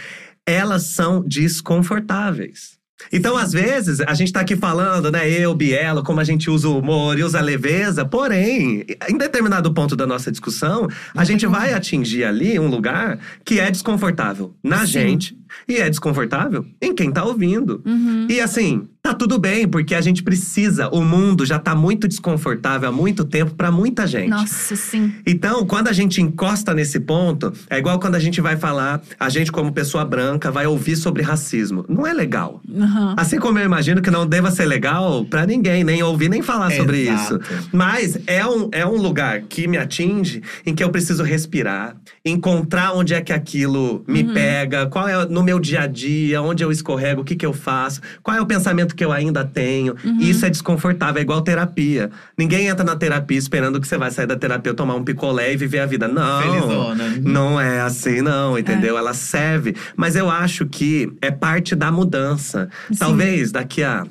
elas 0.45 0.83
são 0.83 1.21
desconfortáveis. 1.21 2.79
Então, 3.11 3.37
às 3.37 3.51
vezes, 3.51 4.01
a 4.01 4.13
gente 4.13 4.31
tá 4.31 4.41
aqui 4.41 4.55
falando, 4.55 5.11
né, 5.11 5.29
eu, 5.29 5.53
Bielo, 5.53 6.03
como 6.03 6.19
a 6.19 6.23
gente 6.23 6.49
usa 6.49 6.67
o 6.67 6.79
humor 6.79 7.17
e 7.17 7.23
usa 7.23 7.39
a 7.39 7.41
leveza, 7.41 8.05
porém, 8.05 8.85
em 9.09 9.17
determinado 9.17 9.73
ponto 9.73 9.95
da 9.95 10.05
nossa 10.05 10.31
discussão, 10.31 10.87
a 11.15 11.23
gente 11.23 11.45
vai 11.47 11.73
atingir 11.73 12.23
ali 12.23 12.59
um 12.59 12.67
lugar 12.67 13.19
que 13.45 13.59
é 13.59 13.69
desconfortável 13.69 14.53
na 14.63 14.79
Sim. 14.79 14.87
gente 14.87 15.40
e 15.67 15.77
é 15.77 15.89
desconfortável 15.89 16.65
em 16.81 16.93
quem 16.93 17.11
tá 17.11 17.23
ouvindo. 17.23 17.81
Uhum. 17.85 18.27
E 18.29 18.39
assim, 18.39 18.87
tá 19.01 19.13
tudo 19.13 19.39
bem, 19.39 19.67
porque 19.67 19.95
a 19.95 20.01
gente 20.01 20.21
precisa, 20.21 20.87
o 20.89 21.03
mundo 21.03 21.45
já 21.45 21.57
tá 21.57 21.73
muito 21.73 22.07
desconfortável 22.07 22.89
há 22.89 22.91
muito 22.91 23.25
tempo 23.25 23.55
pra 23.55 23.71
muita 23.71 24.05
gente. 24.05 24.29
Nossa, 24.29 24.75
sim. 24.75 25.13
Então, 25.25 25.65
quando 25.65 25.87
a 25.87 25.93
gente 25.93 26.21
encosta 26.21 26.73
nesse 26.73 26.99
ponto, 26.99 27.51
é 27.69 27.77
igual 27.77 27.99
quando 27.99 28.15
a 28.15 28.19
gente 28.19 28.39
vai 28.39 28.55
falar, 28.57 29.01
a 29.19 29.29
gente, 29.29 29.51
como 29.51 29.71
pessoa 29.71 30.05
branca, 30.05 30.51
vai 30.51 30.67
ouvir 30.67 30.95
sobre 30.95 31.23
racismo. 31.23 31.83
Não 31.89 32.05
é 32.05 32.13
legal. 32.13 32.61
Aham. 32.73 33.15
Assim 33.17 33.39
como 33.39 33.57
eu 33.57 33.65
imagino 33.65 34.01
que 34.01 34.11
não 34.11 34.27
deva 34.27 34.51
ser 34.51 34.65
legal 34.65 35.25
pra 35.25 35.45
ninguém, 35.45 35.83
nem 35.83 36.03
ouvir, 36.03 36.29
nem 36.29 36.41
falar 36.41 36.71
sobre 36.71 37.07
Exato. 37.07 37.41
isso. 37.41 37.67
Mas 37.71 38.19
é 38.27 38.45
um, 38.45 38.69
é 38.71 38.85
um 38.85 38.97
lugar 38.97 39.41
que 39.41 39.67
me 39.67 39.77
atinge, 39.77 40.43
em 40.65 40.75
que 40.75 40.83
eu 40.83 40.89
preciso 40.89 41.23
respirar, 41.23 41.95
encontrar 42.23 42.93
onde 42.93 43.13
é 43.13 43.21
que 43.21 43.33
aquilo 43.33 44.03
me 44.07 44.23
pega, 44.23 44.85
qual 44.85 45.07
é 45.07 45.25
no 45.25 45.40
meu 45.43 45.59
dia 45.59 45.81
a 45.81 45.87
dia, 45.87 46.41
onde 46.41 46.63
eu 46.63 46.71
escorrego, 46.71 47.21
o 47.21 47.23
que, 47.23 47.35
que 47.35 47.45
eu 47.45 47.53
faço, 47.53 48.01
qual 48.21 48.35
é 48.35 48.41
o 48.41 48.45
pensamento 48.45 48.95
que 48.95 49.03
eu 49.03 49.11
ainda 49.11 49.43
tenho. 49.43 49.95
Isso 50.19 50.45
é 50.45 50.49
desconfortável, 50.49 51.19
é 51.19 51.21
igual 51.23 51.41
terapia. 51.41 52.09
Ninguém 52.37 52.67
entra 52.67 52.83
na 52.83 52.95
terapia 52.95 53.37
esperando 53.37 53.79
que 53.79 53.87
você 53.87 53.97
vai 53.97 54.11
sair 54.11 54.27
da 54.27 54.35
terapia, 54.35 54.73
tomar 54.73 54.95
um 54.95 55.03
picolé 55.03 55.53
e 55.53 55.57
viver 55.57 55.79
a 55.79 55.85
vida. 55.85 56.07
Não. 56.07 56.41
Felizona. 56.41 57.09
Não 57.21 57.59
é 57.59 57.81
assim, 57.81 58.21
não, 58.21 58.57
entendeu? 58.57 58.97
Ela 58.97 59.13
serve. 59.13 59.75
Mas 59.95 60.15
eu 60.15 60.29
acho 60.29 60.65
que 60.65 61.11
é 61.21 61.31
parte 61.31 61.75
da 61.75 61.91
mudança. 61.91 62.69
Sim. 62.89 62.95
Talvez 62.97 63.51
daqui 63.51 63.83
a. 63.83 64.05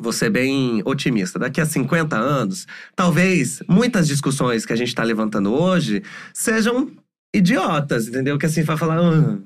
Vou 0.00 0.12
ser 0.12 0.30
bem 0.30 0.80
otimista. 0.84 1.38
Daqui 1.40 1.60
a 1.60 1.66
50 1.66 2.16
anos, 2.16 2.66
talvez 2.94 3.60
muitas 3.68 4.06
discussões 4.06 4.64
que 4.64 4.72
a 4.72 4.76
gente 4.76 4.88
está 4.88 5.02
levantando 5.02 5.52
hoje 5.52 6.02
sejam 6.32 6.88
idiotas, 7.34 8.06
entendeu? 8.08 8.38
Que 8.38 8.46
assim, 8.46 8.62
vai 8.62 8.76
falar. 8.76 8.98
"Ah, 8.98 9.38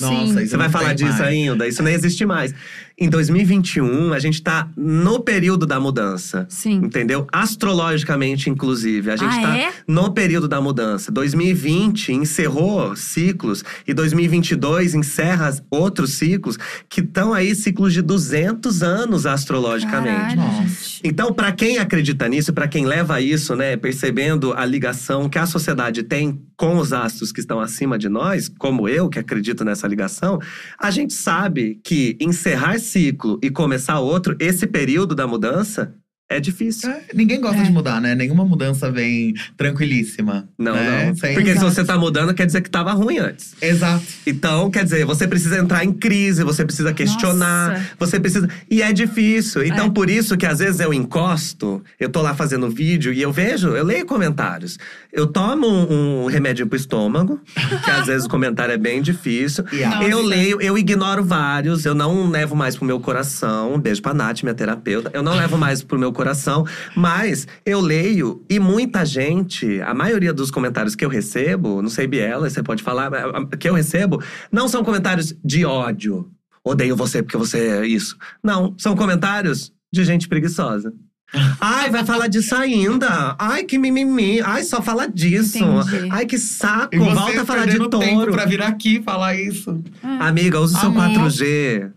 Nossa, 0.00 0.40
Sim. 0.40 0.46
você 0.46 0.56
vai 0.56 0.68
falar 0.68 0.94
disso 0.94 1.18
mais. 1.18 1.22
ainda? 1.22 1.66
Isso 1.66 1.82
nem 1.82 1.94
existe 1.94 2.24
mais. 2.24 2.54
Em 3.00 3.08
2021, 3.08 4.12
a 4.12 4.18
gente 4.18 4.42
tá 4.42 4.68
no 4.76 5.20
período 5.20 5.64
da 5.64 5.78
mudança. 5.78 6.46
Sim. 6.48 6.80
Entendeu? 6.82 7.28
Astrologicamente, 7.30 8.50
inclusive. 8.50 9.08
A 9.10 9.16
gente 9.16 9.36
Ah, 9.38 9.42
tá 9.42 9.56
é? 9.56 9.72
no 9.86 10.10
período 10.12 10.48
da 10.48 10.60
mudança. 10.60 11.12
2020 11.12 12.12
encerrou 12.12 12.96
ciclos 12.96 13.62
e 13.86 13.94
2022 13.94 14.94
encerra 14.94 15.56
outros 15.70 16.14
ciclos 16.14 16.58
que 16.88 17.00
estão 17.00 17.32
aí 17.32 17.54
ciclos 17.54 17.92
de 17.92 18.02
200 18.02 18.82
anos 18.82 19.26
astrologicamente. 19.26 20.36
Caralho. 20.36 20.68
Então, 21.04 21.32
para 21.32 21.52
quem 21.52 21.78
acredita 21.78 22.26
nisso, 22.28 22.52
para 22.52 22.66
quem 22.66 22.84
leva 22.84 23.20
isso, 23.20 23.54
né, 23.54 23.76
percebendo 23.76 24.52
a 24.54 24.64
ligação 24.64 25.28
que 25.28 25.38
a 25.38 25.46
sociedade 25.46 26.02
tem 26.02 26.40
com 26.56 26.78
os 26.78 26.92
astros 26.92 27.30
que 27.30 27.38
estão 27.38 27.60
acima 27.60 27.96
de 27.96 28.08
nós, 28.08 28.48
como 28.58 28.88
eu 28.88 29.08
que 29.08 29.20
acredito 29.20 29.64
nessa 29.64 29.86
ligação, 29.86 30.40
a 30.76 30.90
gente 30.90 31.12
sabe 31.14 31.78
que 31.84 32.16
encerrar 32.20 32.74
ciclo 32.88 33.38
e 33.42 33.50
começar 33.50 34.00
outro, 34.00 34.36
esse 34.40 34.66
período 34.66 35.14
da 35.14 35.26
mudança 35.26 35.94
é 36.28 36.38
difícil. 36.40 36.90
É, 36.90 37.00
ninguém 37.14 37.40
gosta 37.40 37.60
É. 37.60 37.64
de 37.64 37.70
mudar, 37.72 38.00
né? 38.00 38.14
Nenhuma 38.14 38.44
mudança 38.44 38.90
vem 38.90 39.34
tranquilíssima. 39.56 40.48
Não, 40.58 40.74
né? 40.74 41.06
não. 41.06 41.14
Sempre- 41.14 41.34
Porque 41.34 41.50
se 41.52 41.56
Exato. 41.58 41.72
você 41.74 41.84
tá 41.84 41.96
mudando, 41.98 42.34
quer 42.34 42.46
dizer 42.46 42.60
que 42.60 42.70
tava 42.70 42.92
ruim 42.92 43.18
antes. 43.18 43.54
Exato. 43.60 44.04
Então, 44.26 44.70
quer 44.70 44.84
dizer, 44.84 45.04
você 45.04 45.26
precisa 45.26 45.58
entrar 45.58 45.84
em 45.84 45.92
crise, 45.92 46.42
você 46.42 46.64
precisa 46.64 46.92
questionar, 46.92 47.70
Nossa. 47.72 47.86
você 47.98 48.20
precisa. 48.20 48.48
E 48.70 48.82
é 48.82 48.92
difícil. 48.92 49.64
Então, 49.64 49.86
É. 49.86 49.90
por 49.90 50.10
isso 50.10 50.36
que 50.36 50.46
às 50.46 50.58
vezes 50.58 50.80
eu 50.80 50.92
encosto, 50.92 51.82
eu 51.98 52.08
tô 52.08 52.20
lá 52.22 52.34
fazendo 52.34 52.68
vídeo 52.70 53.12
e 53.12 53.20
eu 53.22 53.32
vejo, 53.32 53.68
eu 53.68 53.84
leio 53.84 54.04
comentários. 54.06 54.78
Eu 55.12 55.26
tomo 55.26 55.66
um, 55.66 56.24
um 56.24 56.26
remédio 56.26 56.66
pro 56.66 56.76
estômago, 56.76 57.40
que 57.84 57.90
às 57.90 58.06
vezes 58.06 58.26
o 58.26 58.28
comentário 58.28 58.72
é 58.72 58.78
bem 58.78 59.00
difícil. 59.02 59.64
E 59.72 59.82
a- 59.84 60.02
Eu 60.02 60.22
leio, 60.22 60.60
eu 60.60 60.76
ignoro 60.78 61.24
vários, 61.24 61.84
eu 61.84 61.94
não 61.94 62.28
levo 62.30 62.54
mais 62.54 62.76
pro 62.76 62.84
meu 62.84 63.00
coração. 63.00 63.74
Um 63.74 63.78
beijo 63.80 64.00
pra 64.02 64.14
Nath, 64.14 64.42
minha 64.42 64.54
terapeuta. 64.54 65.10
Eu 65.12 65.22
não 65.22 65.34
levo 65.34 65.56
mais 65.58 65.82
pro 65.82 65.98
meu 65.98 66.12
coração, 66.18 66.66
mas 66.96 67.46
eu 67.64 67.80
leio 67.80 68.44
e 68.50 68.58
muita 68.58 69.06
gente, 69.06 69.80
a 69.82 69.94
maioria 69.94 70.32
dos 70.32 70.50
comentários 70.50 70.96
que 70.96 71.04
eu 71.04 71.08
recebo, 71.08 71.80
não 71.80 71.88
sei, 71.88 72.08
Biela, 72.08 72.50
você 72.50 72.62
pode 72.62 72.82
falar, 72.82 73.08
mas, 73.08 73.24
ah, 73.24 73.56
que 73.56 73.68
eu 73.68 73.74
recebo, 73.74 74.20
não 74.50 74.68
são 74.68 74.82
comentários 74.82 75.32
de 75.44 75.64
ódio. 75.64 76.28
Odeio 76.64 76.96
você 76.96 77.22
porque 77.22 77.36
você 77.36 77.58
é 77.68 77.86
isso. 77.86 78.16
Não, 78.42 78.74
são 78.76 78.96
comentários 78.96 79.72
de 79.92 80.04
gente 80.04 80.28
preguiçosa. 80.28 80.92
Ai, 81.60 81.90
vai 81.90 82.04
falar 82.04 82.26
disso 82.26 82.54
ainda. 82.54 83.36
Ai, 83.38 83.64
que 83.64 83.78
mimimi. 83.78 84.40
Ai, 84.40 84.64
só 84.64 84.80
fala 84.82 85.06
disso. 85.06 85.58
Entendi. 85.58 86.08
Ai, 86.10 86.26
que 86.26 86.38
saco. 86.38 86.96
Volta 86.98 87.42
a 87.42 87.44
falar 87.44 87.66
de 87.66 87.72
perdendo 87.72 87.90
tempo 87.90 88.14
touro. 88.16 88.32
pra 88.32 88.46
vir 88.46 88.62
aqui 88.62 89.02
falar 89.02 89.34
isso. 89.34 89.82
Amiga, 90.02 90.58
usa 90.58 90.76
o 90.76 90.80
seu 90.80 90.88
Amor. 90.88 91.30
4G. 91.30 91.90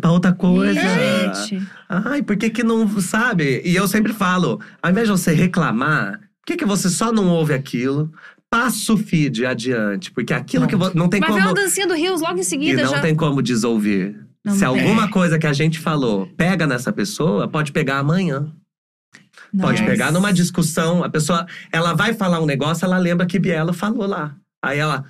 Pra 0.00 0.12
outra 0.12 0.32
coisa. 0.32 0.80
Gente. 0.80 1.66
Ai, 1.88 2.22
por 2.22 2.36
que 2.36 2.48
que 2.50 2.62
não, 2.62 2.88
sabe? 3.00 3.60
E 3.64 3.74
eu 3.74 3.88
sempre 3.88 4.12
falo, 4.12 4.60
ao 4.82 4.90
invés 4.90 5.06
de 5.08 5.12
você 5.12 5.32
reclamar, 5.32 6.12
por 6.18 6.46
que 6.46 6.56
que 6.56 6.64
você 6.64 6.88
só 6.88 7.10
não 7.12 7.28
ouve 7.28 7.52
aquilo? 7.54 8.12
Passa 8.50 8.92
o 8.92 8.96
feed 8.96 9.44
adiante, 9.44 10.12
porque 10.12 10.32
aquilo 10.32 10.68
que 10.68 10.76
vo- 10.76 10.92
não 10.94 11.08
tem 11.08 11.18
Mas 11.20 11.30
vem 11.34 11.38
como 11.42 11.48
uma 11.48 11.54
dancinha 11.60 11.88
do 11.88 11.94
Rios 11.94 12.20
logo 12.20 12.38
em 12.38 12.42
e 12.42 12.44
seguida 12.44 12.82
não 12.84 12.90
já. 12.92 13.00
tem 13.00 13.14
como 13.16 13.42
desouvir. 13.42 14.16
Não 14.44 14.54
Se 14.54 14.64
alguma 14.64 15.08
coisa 15.10 15.38
que 15.38 15.46
a 15.46 15.52
gente 15.52 15.80
falou 15.80 16.28
pega 16.36 16.66
nessa 16.66 16.92
pessoa, 16.92 17.48
pode 17.48 17.72
pegar 17.72 17.98
amanhã. 17.98 18.52
Pode 19.60 19.84
pegar 19.84 20.10
numa 20.12 20.32
discussão, 20.32 21.02
a 21.04 21.08
pessoa, 21.08 21.46
ela 21.72 21.94
vai 21.94 22.12
falar 22.12 22.40
um 22.40 22.46
negócio, 22.46 22.84
ela 22.84 22.98
lembra 22.98 23.24
que 23.26 23.38
Biela 23.38 23.72
falou 23.72 24.06
lá. 24.06 24.34
Aí 24.62 24.78
ela 24.78 25.04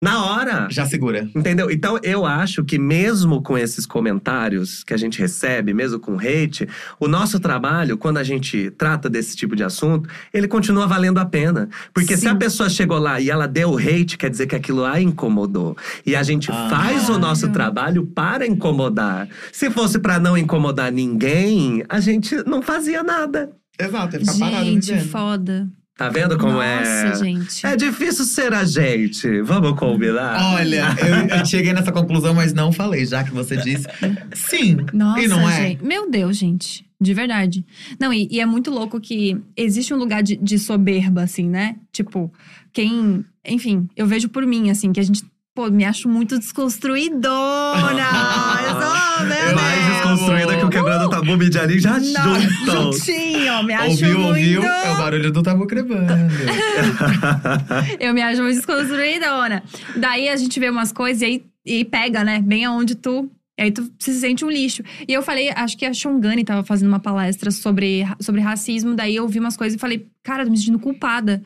na 0.00 0.24
hora, 0.24 0.68
Já 0.70 0.86
segura. 0.86 1.28
Entendeu? 1.34 1.70
Então 1.70 1.98
eu 2.04 2.24
acho 2.24 2.64
que 2.64 2.78
mesmo 2.78 3.42
com 3.42 3.58
esses 3.58 3.84
comentários 3.84 4.84
que 4.84 4.94
a 4.94 4.96
gente 4.96 5.18
recebe, 5.18 5.74
mesmo 5.74 5.98
com 5.98 6.18
hate, 6.18 6.68
o 7.00 7.08
nosso 7.08 7.40
trabalho, 7.40 7.98
quando 7.98 8.18
a 8.18 8.22
gente 8.24 8.70
trata 8.70 9.10
desse 9.10 9.36
tipo 9.36 9.56
de 9.56 9.64
assunto, 9.64 10.08
ele 10.32 10.46
continua 10.46 10.86
valendo 10.86 11.18
a 11.18 11.24
pena. 11.24 11.68
Porque 11.92 12.14
se 12.16 12.22
Sim. 12.22 12.28
a 12.28 12.36
pessoa 12.36 12.68
chegou 12.70 12.98
lá 12.98 13.20
e 13.20 13.28
ela 13.28 13.48
deu 13.48 13.76
hate, 13.76 14.16
quer 14.16 14.30
dizer 14.30 14.46
que 14.46 14.54
aquilo 14.54 14.84
a 14.84 15.00
incomodou. 15.00 15.76
E 16.06 16.14
a 16.14 16.22
gente 16.22 16.48
Ah. 16.50 16.68
faz 16.70 17.08
o 17.08 17.18
nosso 17.18 17.48
trabalho 17.48 18.06
para 18.06 18.46
incomodar. 18.46 19.28
Se 19.52 19.68
fosse 19.70 19.98
para 19.98 20.18
não 20.20 20.38
incomodar 20.38 20.92
ninguém, 20.92 21.82
a 21.88 21.98
gente 21.98 22.36
não 22.46 22.62
fazia 22.62 23.02
nada. 23.02 23.50
Exato, 23.80 24.16
ia 24.16 24.20
ficar 24.20 24.38
parado 24.38 24.64
Gente, 24.64 24.98
foda. 25.08 25.68
Tá 25.98 26.08
vendo 26.08 26.38
como 26.38 26.52
Nossa, 26.52 26.64
é? 26.64 27.14
gente. 27.16 27.66
É 27.66 27.74
difícil 27.74 28.24
ser 28.24 28.54
a 28.54 28.64
gente. 28.64 29.42
Vamos 29.42 29.76
combinar? 29.76 30.54
Olha, 30.54 30.84
eu, 31.00 31.38
eu 31.38 31.44
cheguei 31.44 31.72
nessa 31.72 31.90
conclusão, 31.90 32.32
mas 32.32 32.52
não 32.54 32.70
falei, 32.70 33.04
já 33.04 33.24
que 33.24 33.32
você 33.32 33.56
disse. 33.56 33.84
Sim. 34.32 34.76
Nossa, 34.92 35.20
e 35.20 35.26
não 35.26 35.50
é? 35.50 35.70
gente. 35.70 35.84
Meu 35.84 36.08
Deus, 36.08 36.36
gente. 36.36 36.86
De 37.00 37.12
verdade. 37.12 37.66
Não, 37.98 38.12
e, 38.12 38.28
e 38.30 38.38
é 38.38 38.46
muito 38.46 38.70
louco 38.70 39.00
que 39.00 39.42
existe 39.56 39.92
um 39.92 39.96
lugar 39.96 40.22
de, 40.22 40.36
de 40.36 40.56
soberba, 40.56 41.22
assim, 41.22 41.48
né? 41.48 41.74
Tipo, 41.90 42.32
quem. 42.72 43.24
Enfim, 43.44 43.88
eu 43.96 44.06
vejo 44.06 44.28
por 44.28 44.46
mim, 44.46 44.70
assim, 44.70 44.92
que 44.92 45.00
a 45.00 45.02
gente. 45.02 45.24
Pô, 45.58 45.68
me 45.72 45.84
acho 45.84 46.08
muito 46.08 46.38
desconstruidona. 46.38 47.26
eu 48.62 48.70
sou, 48.70 49.26
meu 49.26 49.36
Eu 49.38 49.54
Mais 49.56 49.84
Deus. 49.84 49.96
desconstruída 49.96 50.56
que 50.56 50.64
o 50.64 50.70
quebrando 50.70 51.10
tabu 51.10 51.36
Midiani 51.36 51.80
já 51.80 51.98
Não, 51.98 52.40
juntam. 52.40 52.92
juntinho, 52.92 53.62
me 53.64 53.74
acho 53.74 53.90
Ouviu, 53.90 54.18
muito. 54.20 54.28
ouviu? 54.28 54.62
É 54.62 54.92
o 54.92 54.96
barulho 54.98 55.32
do 55.32 55.42
tabu 55.42 55.66
crevando. 55.66 56.06
Eu 57.98 58.14
me 58.14 58.22
acho 58.22 58.40
muito 58.40 58.54
desconstruidona. 58.54 59.64
Daí 59.96 60.28
a 60.28 60.36
gente 60.36 60.60
vê 60.60 60.70
umas 60.70 60.92
coisas 60.92 61.22
e 61.22 61.24
aí 61.24 61.44
e 61.66 61.84
pega, 61.84 62.22
né? 62.22 62.40
Bem 62.40 62.64
aonde 62.64 62.94
tu. 62.94 63.28
Aí 63.58 63.72
tu 63.72 63.90
se 63.98 64.14
sente 64.14 64.44
um 64.44 64.50
lixo. 64.50 64.84
E 65.08 65.12
eu 65.12 65.22
falei, 65.24 65.50
acho 65.50 65.76
que 65.76 65.84
a 65.84 65.92
Shongani 65.92 66.44
tava 66.44 66.62
fazendo 66.62 66.88
uma 66.88 67.00
palestra 67.00 67.50
sobre, 67.50 68.04
sobre 68.20 68.40
racismo. 68.40 68.94
Daí 68.94 69.16
eu 69.16 69.24
ouvi 69.24 69.40
umas 69.40 69.56
coisas 69.56 69.74
e 69.76 69.80
falei, 69.80 70.06
cara, 70.22 70.44
tô 70.44 70.52
me 70.52 70.56
sentindo 70.56 70.78
culpada. 70.78 71.42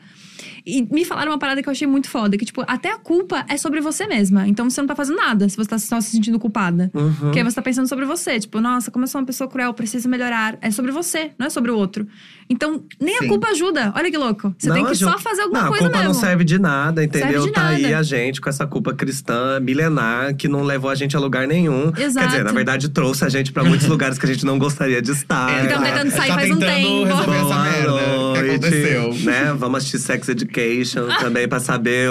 E 0.65 0.81
me 0.89 1.03
falaram 1.03 1.31
uma 1.31 1.37
parada 1.37 1.61
que 1.61 1.67
eu 1.67 1.71
achei 1.71 1.85
muito 1.87 2.09
foda. 2.09 2.37
Que, 2.37 2.45
tipo, 2.45 2.63
até 2.67 2.91
a 2.91 2.97
culpa 2.97 3.45
é 3.49 3.57
sobre 3.57 3.81
você 3.81 4.07
mesma. 4.07 4.47
Então 4.47 4.69
você 4.69 4.79
não 4.81 4.87
tá 4.87 4.95
fazendo 4.95 5.17
nada 5.17 5.47
se 5.49 5.57
você 5.57 5.69
tá 5.69 5.77
só 5.77 5.99
se 5.99 6.11
sentindo 6.11 6.39
culpada. 6.39 6.89
Uhum. 6.93 7.13
Porque 7.13 7.39
aí 7.39 7.43
você 7.43 7.55
tá 7.55 7.61
pensando 7.61 7.87
sobre 7.87 8.05
você. 8.05 8.39
Tipo, 8.39 8.61
nossa, 8.61 8.89
como 8.89 9.03
eu 9.03 9.07
sou 9.07 9.19
uma 9.21 9.27
pessoa 9.27 9.49
cruel, 9.49 9.73
preciso 9.73 10.07
melhorar. 10.07 10.57
É 10.61 10.71
sobre 10.71 10.91
você, 10.91 11.31
não 11.37 11.47
é 11.47 11.49
sobre 11.49 11.69
o 11.71 11.77
outro. 11.77 12.07
Então, 12.49 12.83
nem 12.99 13.17
Sim. 13.19 13.25
a 13.25 13.27
culpa 13.29 13.47
ajuda. 13.49 13.91
Olha 13.95 14.09
que 14.11 14.17
louco. 14.17 14.53
Você 14.57 14.67
Não 14.67 14.75
tem 14.75 14.85
que 14.85 14.91
ajuda. 14.91 15.11
só 15.11 15.17
fazer 15.19 15.41
alguma 15.43 15.63
Não, 15.63 15.67
coisa 15.69 15.85
a 15.85 15.87
culpa 15.87 15.99
mesmo. 15.99 16.13
não 16.13 16.19
serve 16.19 16.43
de 16.43 16.59
nada, 16.59 17.03
entendeu? 17.03 17.29
Serve 17.43 17.47
de 17.47 17.51
tá 17.53 17.67
aí 17.67 17.81
nada. 17.83 17.97
a 17.99 18.03
gente 18.03 18.39
com 18.41 18.49
essa 18.49 18.67
culpa 18.67 18.93
cristã 18.93 19.59
milenar 19.59 20.35
que 20.35 20.47
não 20.47 20.61
levou 20.63 20.89
a 20.89 20.95
gente 20.95 21.15
a 21.15 21.19
lugar 21.19 21.47
nenhum. 21.47 21.91
Quer 21.91 22.07
dizer, 22.07 22.19
Exato. 22.21 22.43
na 22.43 22.51
verdade, 22.51 22.89
trouxe 22.89 23.25
a 23.25 23.29
gente 23.29 23.51
pra 23.51 23.63
muitos 23.63 23.87
lugares 23.89 24.17
que 24.17 24.25
a 24.25 24.29
gente 24.33 24.45
não 24.45 24.57
gostaria 24.59 25.01
de 25.01 25.11
estar. 25.11 25.49
Então, 25.65 25.77
Exato. 25.77 25.83
tentando 25.83 26.11
sair 26.11 26.27
tá 26.29 26.35
faz 26.35 26.51
um 26.51 26.57
tentando 26.59 26.75
tempo. 26.75 27.03
resolver 27.05 27.37
essa 27.37 27.59
merda 27.63 28.32
noite, 28.47 28.65
aconteceu. 28.65 29.13
Né? 29.13 29.53
Vamos 29.57 29.77
assistir 29.79 29.99
Sex 29.99 30.29
Education 30.29 31.07
também 31.19 31.47
pra 31.47 31.59
saber 31.59 32.09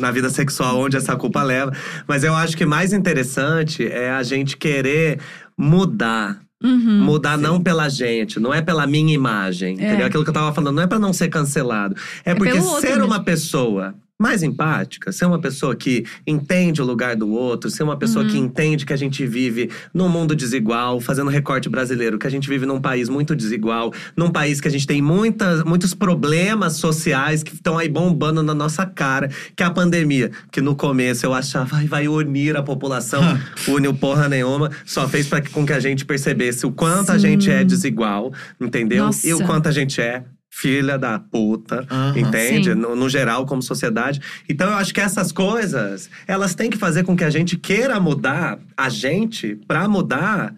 na 0.00 0.10
vida 0.10 0.30
sexual 0.30 0.78
onde 0.78 0.96
essa 0.96 1.16
culpa 1.16 1.42
leva. 1.42 1.72
Mas 2.06 2.24
eu 2.24 2.34
acho 2.34 2.56
que 2.56 2.66
mais 2.66 2.92
interessante 2.92 3.86
é 3.86 4.10
a 4.10 4.22
gente 4.22 4.56
querer 4.56 5.18
mudar. 5.56 6.40
Uhum. 6.62 7.00
Mudar 7.04 7.36
não 7.36 7.60
pela 7.60 7.88
gente, 7.88 8.40
não 8.40 8.52
é 8.52 8.62
pela 8.62 8.86
minha 8.86 9.14
imagem. 9.14 9.78
É. 9.78 9.88
Entendeu? 9.88 10.06
Aquilo 10.06 10.24
que 10.24 10.30
eu 10.30 10.34
tava 10.34 10.54
falando, 10.54 10.74
não 10.74 10.82
é 10.82 10.86
pra 10.86 10.98
não 10.98 11.12
ser 11.12 11.28
cancelado. 11.28 11.94
É, 12.24 12.30
É 12.30 12.34
porque 12.34 12.60
ser 12.60 12.88
mesmo. 12.90 13.04
uma 13.04 13.22
pessoa 13.22 13.94
mais 14.18 14.42
empática, 14.42 15.12
ser 15.12 15.26
uma 15.26 15.38
pessoa 15.38 15.76
que 15.76 16.04
entende 16.26 16.80
o 16.80 16.84
lugar 16.84 17.14
do 17.14 17.28
outro, 17.30 17.68
ser 17.70 17.82
uma 17.82 17.96
pessoa 17.98 18.24
Uhum. 18.24 18.30
que 18.30 18.38
entende 18.38 18.86
que 18.86 18.92
a 18.92 18.96
gente 18.96 19.26
vive 19.26 19.70
num 19.92 20.08
mundo 20.08 20.34
desigual, 20.34 21.00
fazendo 21.00 21.28
recorte 21.28 21.68
brasileiro, 21.68 22.18
que 22.18 22.26
a 22.26 22.30
gente 22.30 22.48
vive 22.48 22.64
num 22.64 22.80
país 22.80 23.08
muito 23.10 23.36
desigual, 23.36 23.92
num 24.16 24.30
país 24.30 24.60
que 24.60 24.68
a 24.68 24.70
gente 24.70 24.86
tem 24.86 25.02
muitas, 25.02 25.62
muitos 25.64 25.92
problemas 25.92 26.74
sociais 26.74 27.42
que 27.42 27.54
estão 27.54 27.76
aí 27.76 27.88
bombando 27.88 28.42
na 28.42 28.54
nossa 28.54 28.86
cara, 28.86 29.28
que 29.54 29.62
é 29.62 29.66
a 29.66 29.70
pandemia, 29.70 30.30
que 30.50 30.60
no 30.62 30.74
começo 30.74 31.26
eu 31.26 31.34
achava, 31.34 31.66
vai, 31.66 31.86
vai 31.86 32.08
unir 32.08 32.56
a 32.56 32.62
população, 32.62 33.22
uniu 33.68 33.92
porra 33.92 34.28
nenhuma, 34.28 34.70
só 34.86 35.06
fez 35.06 35.26
para 35.28 35.42
com 35.50 35.66
que 35.66 35.72
a 35.74 35.80
gente 35.80 36.04
percebesse 36.06 36.64
o 36.64 36.72
quanto 36.72 37.10
a 37.10 37.14
Sim. 37.14 37.20
gente 37.20 37.50
é 37.50 37.62
desigual, 37.62 38.32
entendeu? 38.58 39.10
E 39.22 39.32
o 39.32 39.38
Nossa. 39.38 39.44
quanto 39.44 39.68
a 39.68 39.72
gente 39.72 40.00
é 40.00 40.24
filha 40.58 40.96
da 40.98 41.18
puta, 41.18 41.86
Aham. 41.90 42.18
entende? 42.18 42.74
No, 42.74 42.96
no 42.96 43.08
geral, 43.08 43.44
como 43.44 43.60
sociedade. 43.62 44.20
Então, 44.48 44.68
eu 44.70 44.76
acho 44.76 44.94
que 44.94 45.00
essas 45.00 45.30
coisas, 45.30 46.08
elas 46.26 46.54
têm 46.54 46.70
que 46.70 46.78
fazer 46.78 47.04
com 47.04 47.14
que 47.16 47.24
a 47.24 47.30
gente 47.30 47.56
queira 47.58 48.00
mudar 48.00 48.58
a 48.76 48.88
gente 48.88 49.56
pra 49.68 49.86
mudar 49.86 50.54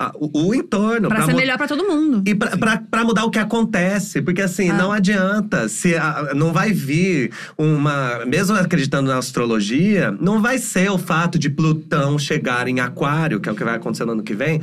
a- 0.00 0.12
o, 0.14 0.48
o 0.48 0.54
entorno. 0.54 1.08
Pra 1.08 1.22
ser 1.24 1.32
mu- 1.32 1.36
melhor 1.38 1.56
pra 1.58 1.66
todo 1.68 1.84
mundo. 1.84 2.22
e 2.26 2.34
pra, 2.34 2.56
pra, 2.56 2.78
pra 2.78 3.04
mudar 3.04 3.24
o 3.24 3.30
que 3.30 3.38
acontece. 3.38 4.22
Porque 4.22 4.40
assim, 4.42 4.70
Ah. 4.70 4.74
não 4.74 4.90
adianta. 4.92 5.68
Se 5.68 5.94
a- 5.96 6.32
não 6.34 6.52
vai 6.52 6.72
vir 6.72 7.30
uma. 7.58 8.24
Mesmo 8.26 8.56
acreditando 8.56 9.10
na 9.10 9.18
astrologia, 9.18 10.10
não 10.20 10.40
vai 10.40 10.58
ser 10.58 10.90
o 10.90 10.98
fato 10.98 11.38
de 11.38 11.50
Plutão 11.50 12.18
chegar 12.18 12.68
em 12.68 12.80
Aquário, 12.80 13.38
que 13.40 13.48
é 13.48 13.52
o 13.52 13.54
que 13.56 13.64
vai 13.64 13.76
acontecer 13.76 14.04
no 14.06 14.12
ano 14.12 14.22
que 14.22 14.34
vem. 14.34 14.60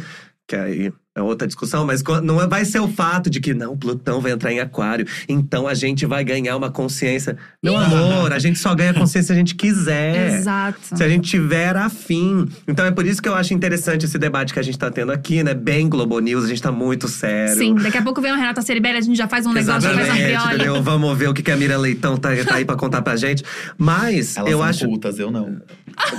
Que 0.47 0.55
aí 0.55 0.93
é 1.15 1.21
outra 1.21 1.45
discussão, 1.45 1.85
mas 1.85 2.01
não 2.23 2.47
vai 2.49 2.65
ser 2.65 2.79
o 2.79 2.87
fato 2.87 3.29
de 3.29 3.39
que 3.39 3.53
não, 3.53 3.77
Plutão 3.77 4.19
vai 4.19 4.31
entrar 4.31 4.51
em 4.51 4.59
Aquário, 4.59 5.05
então 5.29 5.67
a 5.67 5.75
gente 5.75 6.07
vai 6.07 6.23
ganhar 6.23 6.57
uma 6.57 6.71
consciência. 6.71 7.37
Meu 7.61 7.77
amor, 7.77 8.33
a 8.33 8.39
gente 8.39 8.57
só 8.57 8.73
ganha 8.73 8.93
consciência 8.95 9.27
se 9.27 9.31
a 9.33 9.35
gente 9.35 9.53
quiser. 9.53 10.33
Exato. 10.39 10.79
Se 10.81 11.03
a 11.03 11.07
gente 11.07 11.29
tiver 11.29 11.75
afim. 11.77 12.47
Então 12.67 12.83
é 12.83 12.89
por 12.91 13.05
isso 13.05 13.21
que 13.21 13.29
eu 13.29 13.35
acho 13.35 13.53
interessante 13.53 14.05
esse 14.05 14.17
debate 14.17 14.53
que 14.53 14.59
a 14.59 14.63
gente 14.63 14.77
tá 14.77 14.89
tendo 14.89 15.11
aqui, 15.11 15.43
né? 15.43 15.53
Bem 15.53 15.87
Globo 15.87 16.17
News, 16.19 16.45
a 16.45 16.47
gente 16.47 16.61
tá 16.61 16.71
muito 16.71 17.07
sério. 17.07 17.55
Sim, 17.57 17.75
daqui 17.75 17.97
a 17.97 18.01
pouco 18.01 18.19
vem 18.19 18.31
o 18.31 18.35
Renata 18.35 18.63
Ceribelli, 18.63 18.97
a 18.97 19.01
gente 19.01 19.15
já 19.15 19.27
faz 19.27 19.45
um 19.45 19.53
negócio, 19.53 19.81
já 19.81 19.93
faz 19.93 20.09
um 20.09 20.13
prioli. 20.13 20.55
entendeu? 20.55 20.81
Vamos 20.81 21.15
ver 21.17 21.29
o 21.29 21.33
que 21.33 21.43
que 21.43 21.51
a 21.51 21.55
Miriam 21.55 21.77
Leitão 21.77 22.17
tá, 22.17 22.29
tá 22.43 22.55
aí 22.55 22.65
pra 22.65 22.75
contar 22.75 23.03
pra 23.03 23.15
gente. 23.15 23.43
Mas 23.77 24.35
Elas 24.35 24.51
eu 24.51 24.57
são 24.57 24.67
acho. 24.67 24.85
cultas, 24.87 25.19
eu 25.19 25.29
não. 25.29 25.61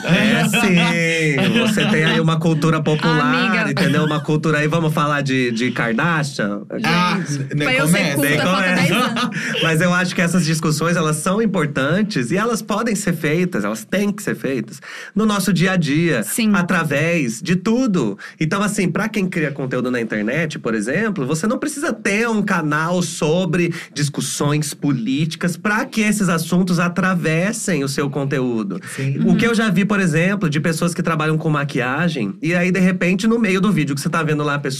É 0.04 0.48
sim. 0.48 1.58
Você 1.60 1.84
tem 1.86 2.04
aí 2.04 2.20
uma 2.20 2.38
cultura 2.38 2.80
popular, 2.80 3.34
Amiga. 3.34 3.70
entendeu? 3.72 4.04
Uma 4.04 4.20
cultura 4.20 4.58
aí, 4.58 4.68
vamos 4.68 4.83
falar 4.90 5.22
de, 5.22 5.50
de 5.50 5.70
Kardashian? 5.70 6.62
Ah, 6.84 7.18
nem 7.54 7.80
começa. 7.80 8.16
Nem 8.16 8.40
começa. 8.40 8.74
10 8.74 8.90
anos. 8.92 9.30
Mas 9.62 9.80
eu 9.80 9.92
acho 9.92 10.14
que 10.14 10.20
essas 10.20 10.44
discussões, 10.44 10.96
elas 10.96 11.16
são 11.16 11.40
importantes 11.40 12.30
e 12.30 12.36
elas 12.36 12.62
podem 12.62 12.94
ser 12.94 13.14
feitas, 13.14 13.64
elas 13.64 13.84
têm 13.84 14.12
que 14.12 14.22
ser 14.22 14.34
feitas 14.34 14.80
no 15.14 15.26
nosso 15.26 15.52
dia 15.52 15.72
a 15.72 15.76
dia, 15.76 16.22
Sim. 16.22 16.52
através 16.54 17.40
de 17.40 17.56
tudo. 17.56 18.18
Então, 18.38 18.62
assim, 18.62 18.90
pra 18.90 19.08
quem 19.08 19.26
cria 19.26 19.50
conteúdo 19.50 19.90
na 19.90 20.00
internet, 20.00 20.58
por 20.58 20.74
exemplo, 20.74 21.26
você 21.26 21.46
não 21.46 21.58
precisa 21.58 21.92
ter 21.92 22.28
um 22.28 22.42
canal 22.42 23.02
sobre 23.02 23.72
discussões 23.92 24.74
políticas 24.74 25.56
para 25.56 25.84
que 25.84 26.00
esses 26.00 26.28
assuntos 26.28 26.78
atravessem 26.78 27.84
o 27.84 27.88
seu 27.88 28.10
conteúdo. 28.10 28.80
Sim. 28.94 29.20
O 29.26 29.36
que 29.36 29.46
eu 29.46 29.54
já 29.54 29.70
vi, 29.70 29.84
por 29.84 30.00
exemplo, 30.00 30.48
de 30.48 30.60
pessoas 30.60 30.94
que 30.94 31.02
trabalham 31.02 31.38
com 31.38 31.48
maquiagem, 31.48 32.34
e 32.42 32.54
aí, 32.54 32.70
de 32.70 32.80
repente, 32.80 33.26
no 33.26 33.38
meio 33.38 33.60
do 33.60 33.72
vídeo 33.72 33.94
que 33.94 34.00
você 34.00 34.08
tá 34.08 34.22
vendo 34.22 34.42
lá 34.42 34.54
a 34.54 34.58
pessoa, 34.58 34.73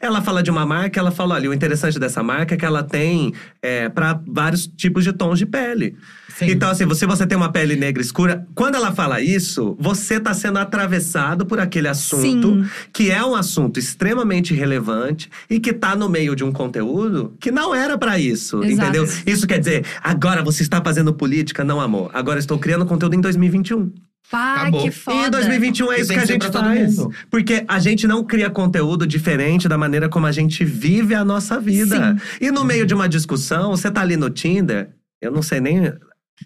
ela 0.00 0.22
fala 0.22 0.42
de 0.42 0.50
uma 0.50 0.64
marca, 0.64 0.98
ela 0.98 1.10
fala: 1.10 1.34
olha, 1.34 1.50
o 1.50 1.54
interessante 1.54 1.98
dessa 1.98 2.22
marca 2.22 2.54
é 2.54 2.56
que 2.58 2.64
ela 2.64 2.82
tem 2.82 3.32
é, 3.60 3.88
para 3.88 4.20
vários 4.26 4.66
tipos 4.66 5.04
de 5.04 5.12
tons 5.12 5.38
de 5.38 5.46
pele. 5.46 5.96
Sim. 6.36 6.50
Então, 6.50 6.70
assim, 6.70 6.88
se 6.94 7.06
você 7.06 7.26
tem 7.26 7.36
uma 7.36 7.52
pele 7.52 7.76
negra 7.76 8.02
escura, 8.02 8.46
quando 8.54 8.74
ela 8.74 8.92
fala 8.92 9.20
isso, 9.20 9.76
você 9.78 10.18
tá 10.18 10.32
sendo 10.32 10.58
atravessado 10.58 11.44
por 11.44 11.60
aquele 11.60 11.88
assunto, 11.88 12.62
Sim. 12.62 12.70
que 12.92 13.10
é 13.10 13.22
um 13.24 13.34
assunto 13.34 13.78
extremamente 13.78 14.54
relevante 14.54 15.30
e 15.48 15.60
que 15.60 15.72
tá 15.72 15.94
no 15.94 16.08
meio 16.08 16.34
de 16.34 16.42
um 16.42 16.50
conteúdo 16.50 17.34
que 17.38 17.50
não 17.50 17.74
era 17.74 17.98
pra 17.98 18.18
isso, 18.18 18.62
Exato. 18.64 18.88
entendeu? 18.88 19.08
Isso 19.26 19.46
quer 19.46 19.58
dizer, 19.58 19.84
agora 20.02 20.42
você 20.42 20.62
está 20.62 20.80
fazendo 20.82 21.12
política? 21.12 21.62
Não, 21.62 21.80
amor. 21.80 22.10
Agora 22.14 22.38
estou 22.38 22.58
criando 22.58 22.86
conteúdo 22.86 23.14
em 23.14 23.20
2021. 23.20 23.92
Pá, 24.32 24.62
Acabou. 24.62 24.80
que 24.82 24.88
E 24.88 24.90
foda. 24.90 25.26
em 25.26 25.30
2021 25.30 25.92
é 25.92 25.98
E 25.98 26.00
isso 26.00 26.10
que 26.10 26.16
a 26.18 26.20
que 26.22 26.26
ser 26.26 26.32
gente 26.32 26.50
faz. 26.50 26.96
Porque 27.30 27.64
a 27.68 27.78
gente 27.78 28.06
não 28.06 28.24
cria 28.24 28.48
conteúdo 28.48 29.06
diferente 29.06 29.68
da 29.68 29.76
maneira 29.76 30.08
como 30.08 30.26
a 30.26 30.32
gente 30.32 30.64
vive 30.64 31.14
a 31.14 31.22
nossa 31.22 31.60
vida. 31.60 32.16
E 32.40 32.50
no 32.50 32.64
meio 32.64 32.86
de 32.86 32.94
uma 32.94 33.06
discussão, 33.06 33.72
você 33.72 33.90
tá 33.90 34.00
ali 34.00 34.16
no 34.16 34.30
Tinder, 34.30 34.88
eu 35.20 35.30
não 35.30 35.42
sei 35.42 35.60
nem. 35.60 35.92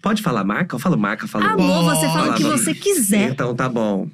Pode 0.01 0.21
falar 0.21 0.43
marca? 0.43 0.75
Eu 0.75 0.79
falo 0.79 0.97
marca, 0.97 1.23
eu 1.23 1.29
falo. 1.29 1.45
Amor, 1.45 1.95
você 1.95 2.05
fala 2.07 2.31
o 2.33 2.35
que 2.35 2.43
você 2.43 2.73
quiser. 2.73 3.29
Então 3.31 3.55
tá 3.55 3.69
bom. 3.69 4.09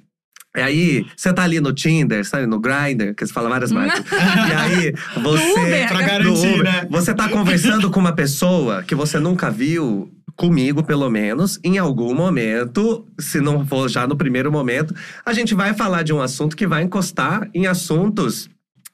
E 0.56 0.62
aí, 0.62 1.04
você 1.18 1.34
tá 1.34 1.42
ali 1.42 1.60
no 1.60 1.74
Tinder, 1.74 2.24
você 2.24 2.30
tá 2.30 2.38
ali 2.38 2.46
no 2.46 2.60
Grindr, 2.60 3.16
que 3.16 3.26
você 3.26 3.34
fala 3.34 3.50
várias 3.50 3.72
marcas. 3.74 4.06
e 4.12 4.54
aí, 4.54 4.94
você. 5.24 5.52
Uber. 5.60 5.88
Pra 5.88 6.02
garantir, 6.04 6.48
Uber, 6.54 6.64
né? 6.64 6.88
Você 6.92 7.12
tá 7.12 7.28
conversando 7.28 7.90
com 7.90 8.00
uma 8.00 8.14
pessoa 8.14 8.84
que 8.84 8.94
você 8.94 9.18
nunca 9.20 9.50
viu, 9.50 10.12
comigo 10.36 10.84
pelo 10.84 11.10
menos, 11.10 11.60
em 11.64 11.78
algum 11.78 12.14
momento, 12.14 13.08
se 13.20 13.40
não 13.40 13.66
for 13.66 13.88
já 13.90 14.08
no 14.08 14.16
primeiro 14.16 14.52
momento, 14.52 14.94
a 15.26 15.34
gente 15.34 15.54
vai 15.54 15.74
falar 15.74 16.04
de 16.04 16.14
um 16.14 16.22
assunto 16.22 16.56
que 16.56 16.68
vai 16.68 16.84
encostar 16.84 17.50
em 17.54 17.68
assuntos. 17.68 18.50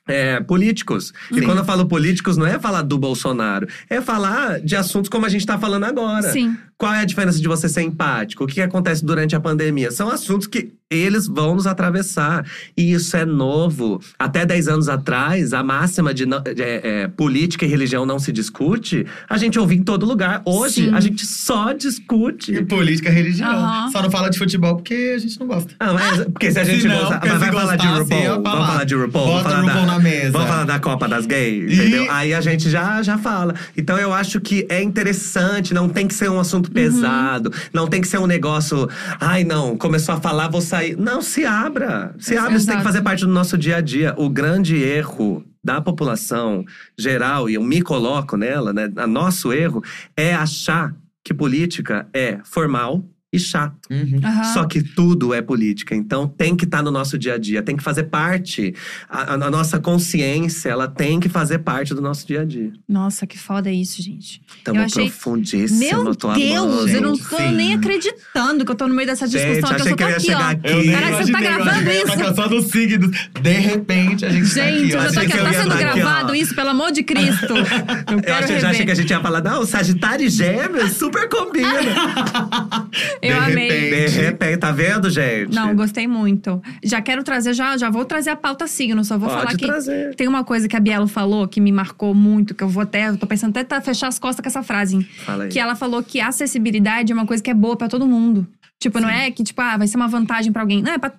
é, 0.08 0.40
políticos. 0.40 1.14
E 1.32 1.36
Sim. 1.36 1.46
quando 1.46 1.60
eu 1.60 1.66
falo 1.66 1.86
políticos, 1.86 2.36
não 2.36 2.48
é 2.48 2.58
falar 2.58 2.82
do 2.82 2.98
Bolsonaro, 2.98 3.68
é 3.88 4.02
falar 4.02 4.60
de 4.60 4.76
assuntos 4.76 5.08
como 5.08 5.24
a 5.28 5.30
gente 5.30 5.46
tá 5.46 5.60
falando 5.60 5.84
agora. 5.84 6.32
Sim. 6.32 6.58
Qual 6.80 6.94
é 6.94 7.02
a 7.02 7.06
diferença 7.06 7.40
de 7.42 7.48
você 7.48 7.68
ser 7.68 7.82
empático? 7.82 8.46
O 8.46 8.48
que 8.48 8.62
acontece 8.62 9.04
durante 9.04 9.36
a 9.36 9.40
pandemia? 9.40 9.92
São 9.92 10.10
assuntos 10.10 10.48
que 10.48 10.72
eles 10.90 11.28
vão 11.28 11.54
nos 11.54 11.68
atravessar. 11.68 12.44
E 12.76 12.94
isso 12.94 13.16
é 13.18 13.26
novo. 13.26 14.00
Até 14.18 14.46
10 14.46 14.70
anos 14.70 14.88
atrás, 14.90 15.52
a 15.54 15.62
máxima 15.62 16.14
de, 16.14 16.26
não- 16.26 16.42
de, 16.42 16.64
é, 16.64 17.02
é, 17.04 17.08
política 17.10 17.66
e 17.66 17.68
religião 17.68 18.06
não 18.06 18.18
se 18.18 18.32
discute, 18.32 19.06
a 19.30 19.38
gente 19.38 19.60
ouvia 19.60 19.78
em 19.78 19.84
todo 19.84 20.06
lugar. 20.06 20.42
Hoje, 20.46 20.86
Sim. 20.86 20.94
a 20.96 21.02
gente 21.02 21.26
só 21.26 21.72
E 21.72 21.76
discute. 21.76 22.64
política, 22.64 23.10
religião. 23.10 23.50
Aham. 23.52 23.92
Só 23.92 24.02
não 24.02 24.10
fala 24.10 24.30
de 24.30 24.38
futebol 24.38 24.78
porque 24.78 25.14
a 25.16 25.20
gente 25.20 25.38
não 25.38 25.48
gosta. 25.48 25.74
Ah, 25.82 25.92
mas, 25.94 26.24
porque 26.26 26.50
se 26.50 26.60
a 26.60 26.64
gente 26.64 26.82
Se 26.84 26.88
não, 26.88 26.98
gosta, 26.98 27.20
mas 27.24 27.40
vai 27.40 27.52
falar 27.52 27.76
de 27.76 27.88
RuPaul. 27.88 28.22
ia 28.22 28.30
Vamos 28.32 28.50
falar. 28.50 28.68
falar 28.68 28.84
de 28.86 28.96
RuPaul. 28.96 29.26
Bota 29.28 29.50
vamos 29.50 29.52
falar 29.52 29.62
RuPaul 29.74 29.86
da, 29.86 29.92
na 29.92 30.00
mesa. 30.00 30.32
Vamos 30.32 30.48
falar 30.48 30.64
da 30.66 30.80
Copa 30.80 31.08
das 31.10 31.26
Gays, 31.26 31.72
E- 31.72 31.76
entendeu? 31.76 32.08
Aí 32.10 32.34
a 32.34 32.40
gente 32.42 32.70
já, 32.70 33.04
já 33.04 33.18
fala. 33.18 33.54
Então 33.78 33.98
eu 33.98 34.14
acho 34.14 34.40
que 34.40 34.66
é 34.70 34.82
interessante, 34.82 35.74
não 35.74 35.90
tem 35.90 36.08
que 36.08 36.14
ser 36.16 36.32
um 36.32 36.40
assunto 36.40 36.69
pesado, 36.70 37.52
não 37.74 37.88
tem 37.88 38.02
que 38.02 38.08
ser 38.08 38.20
um 38.20 38.28
negócio. 38.28 38.88
Ai, 39.20 39.44
não, 39.44 39.78
começou 39.78 40.16
a 40.16 40.22
falar, 40.22 40.48
vou 40.48 40.62
sair. 40.62 40.98
Não, 40.98 41.22
se 41.22 41.46
abra. 41.46 42.16
Se 42.20 42.38
abre, 42.38 42.56
isso 42.56 42.68
tem 42.68 42.78
que 42.78 42.84
fazer 42.84 43.02
parte 43.02 43.26
do 43.26 43.32
nosso 43.32 43.58
dia 43.58 43.78
a 43.78 43.82
dia. 43.82 44.14
O 44.18 44.30
grande 44.30 44.76
erro 44.76 45.44
da 45.64 45.82
população 45.82 46.64
geral, 46.98 47.50
e 47.50 47.56
eu 47.56 47.64
me 47.64 47.82
coloco 47.82 48.38
nela, 48.38 48.72
né? 48.72 48.88
Nosso 49.08 49.52
erro 49.52 49.84
é 50.16 50.34
achar 50.34 50.96
que 51.24 51.34
política 51.34 52.08
é 52.14 52.40
formal 52.44 53.04
e 53.32 53.38
chato. 53.40 53.76
Uhum. 53.92 54.20
Aham. 54.24 54.44
Só 54.54 54.64
que 54.66 54.82
tudo 54.82 55.34
é 55.34 55.42
política, 55.42 55.96
então 55.96 56.28
tem 56.28 56.56
que 56.56 56.66
estar 56.66 56.82
no 56.82 56.90
nosso 56.90 57.18
dia 57.18 57.36
a 57.36 57.38
dia, 57.38 57.62
tem 57.62 57.76
que 57.78 57.84
fazer 57.84 58.04
parte. 58.06 58.74
A, 59.08 59.34
a- 59.36 59.50
nossa 59.52 59.80
consciência, 59.80 60.70
ela 60.70 60.88
tem 60.88 61.20
que 61.20 61.30
fazer 61.30 61.60
parte 61.60 61.94
do 61.94 62.02
nosso 62.02 62.26
dia 62.26 62.42
a 62.42 62.46
dia. 62.46 62.72
Nossa, 62.88 63.28
que 63.28 63.38
foda 63.38 63.72
isso, 63.72 64.02
gente. 64.02 64.42
Estamos 64.58 64.80
Eu 64.80 64.86
achei- 64.86 65.10
profundíssimos, 65.10 65.80
Meu 65.80 66.16
tô 66.16 66.34
Deus, 66.34 66.56
amando. 66.58 66.90
eu 66.90 67.02
não 67.02 67.16
gente, 67.16 67.30
tô 67.30 67.38
sim. 67.38 67.52
nem 67.56 67.74
acreditando 67.76 68.66
que 68.66 68.72
eu 68.72 68.76
tô 68.76 68.88
no 68.88 68.96
meio 68.96 69.08
dessa 69.08 69.28
Gente, 69.28 69.46
discussão. 69.60 69.76
achei 69.76 69.86
que 69.86 69.92
eu 69.94 69.98
que 69.98 70.04
eu 70.04 70.08
só 70.08 70.12
ia 70.12 70.18
aqui, 70.18 70.26
chegar 70.26 70.46
ó. 70.46 70.50
aqui. 70.50 70.88
Eu 70.90 70.94
Caraca, 70.94 71.24
você 71.26 71.32
tá 71.32 71.38
eu 71.40 71.44
gravando 71.44 71.90
eu 71.90 71.94
isso? 71.94 72.08
estar 72.14 72.18
caçando 72.18 72.56
os 72.58 72.66
signos. 72.72 73.12
De 73.42 73.52
repente, 73.54 74.26
a 74.26 74.30
gente, 74.30 74.50
tá 74.54 74.62
Gente, 74.66 74.86
aqui, 74.86 74.96
ó. 74.96 75.04
eu 75.04 75.14
já 75.14 75.14
tô 75.14 75.20
aqui, 75.28 75.38
eu 75.38 75.44
tá 75.44 75.54
sendo 75.54 75.74
aqui, 75.74 75.80
gravado 75.84 76.36
isso, 76.36 76.56
pelo 76.56 76.70
amor 76.70 76.92
de 76.92 77.04
Cristo. 77.04 77.54
Eu 78.10 78.20
Eu 78.26 78.36
achei, 78.36 78.60
já 78.60 78.70
achei 78.72 78.86
que 78.86 78.92
a 78.92 78.96
gente 78.96 79.10
ia 79.10 79.20
falar, 79.22 79.42
não, 79.44 79.66
Sagitário 79.66 80.26
e 80.26 80.30
Gêmeos, 80.30 80.94
super 80.94 81.28
combina. 81.30 81.70
Eu 83.22 83.34
De 83.42 83.52
amei. 83.52 83.70
repente. 83.70 84.12
De 84.14 84.20
repente, 84.22 84.58
tá 84.58 84.72
vendo, 84.72 85.10
gente? 85.10 85.54
Não, 85.54 85.76
gostei 85.76 86.08
muito. 86.08 86.62
Já 86.84 87.02
quero 87.02 87.24
trazer, 87.24 87.54
já, 87.54 87.78
já 87.78 87.90
vou 87.90 88.06
trazer 88.06 88.30
a 88.30 88.36
pauta 88.36 88.66
signo, 88.68 89.04
só 89.04 89.18
vou 89.18 89.30
Pode 89.30 89.42
falar 89.42 89.58
que 89.58 89.66
trazer. 89.66 90.16
tem 90.16 90.28
uma 90.28 90.44
coisa 90.44 90.68
que 90.68 90.76
a 90.76 90.80
Bielo 90.80 91.08
falou 91.08 91.48
que 91.48 91.60
me 91.60 91.72
marcou 91.72 92.14
muito, 92.14 92.54
que 92.56 92.64
eu 92.64 92.70
vou 92.70 92.84
até, 92.84 93.10
eu 93.10 93.18
tô 93.18 93.28
pensando 93.28 93.50
até 93.52 93.64
tá- 93.64 93.82
fechar 93.82 94.08
as 94.08 94.18
costas 94.20 94.42
com 94.44 94.48
essa 94.48 94.64
frase. 94.64 94.96
hein? 94.96 95.08
Fala 95.26 95.44
aí. 95.46 95.50
Que 95.50 95.60
ela 95.60 95.76
falou 95.76 96.02
que 96.04 96.20
a 96.20 96.28
acessibilidade 96.28 97.12
é 97.12 97.16
uma 97.16 97.26
coisa 97.26 97.42
que 97.44 97.50
é 97.50 97.54
boa 97.54 97.76
pra 97.76 97.88
todo 97.88 98.06
mundo. 98.08 98.48
Tipo, 98.80 99.00
não 99.00 99.10
é 99.10 99.30
que 99.32 99.44
tipo, 99.44 99.62
ah, 99.62 99.76
vai 99.78 99.88
ser 99.88 99.98
uma 99.98 100.08
vantagem 100.08 100.52
pra 100.54 100.62
alguém. 100.62 100.82
Não, 100.82 100.94
é 100.94 100.98
pra, 100.98 101.12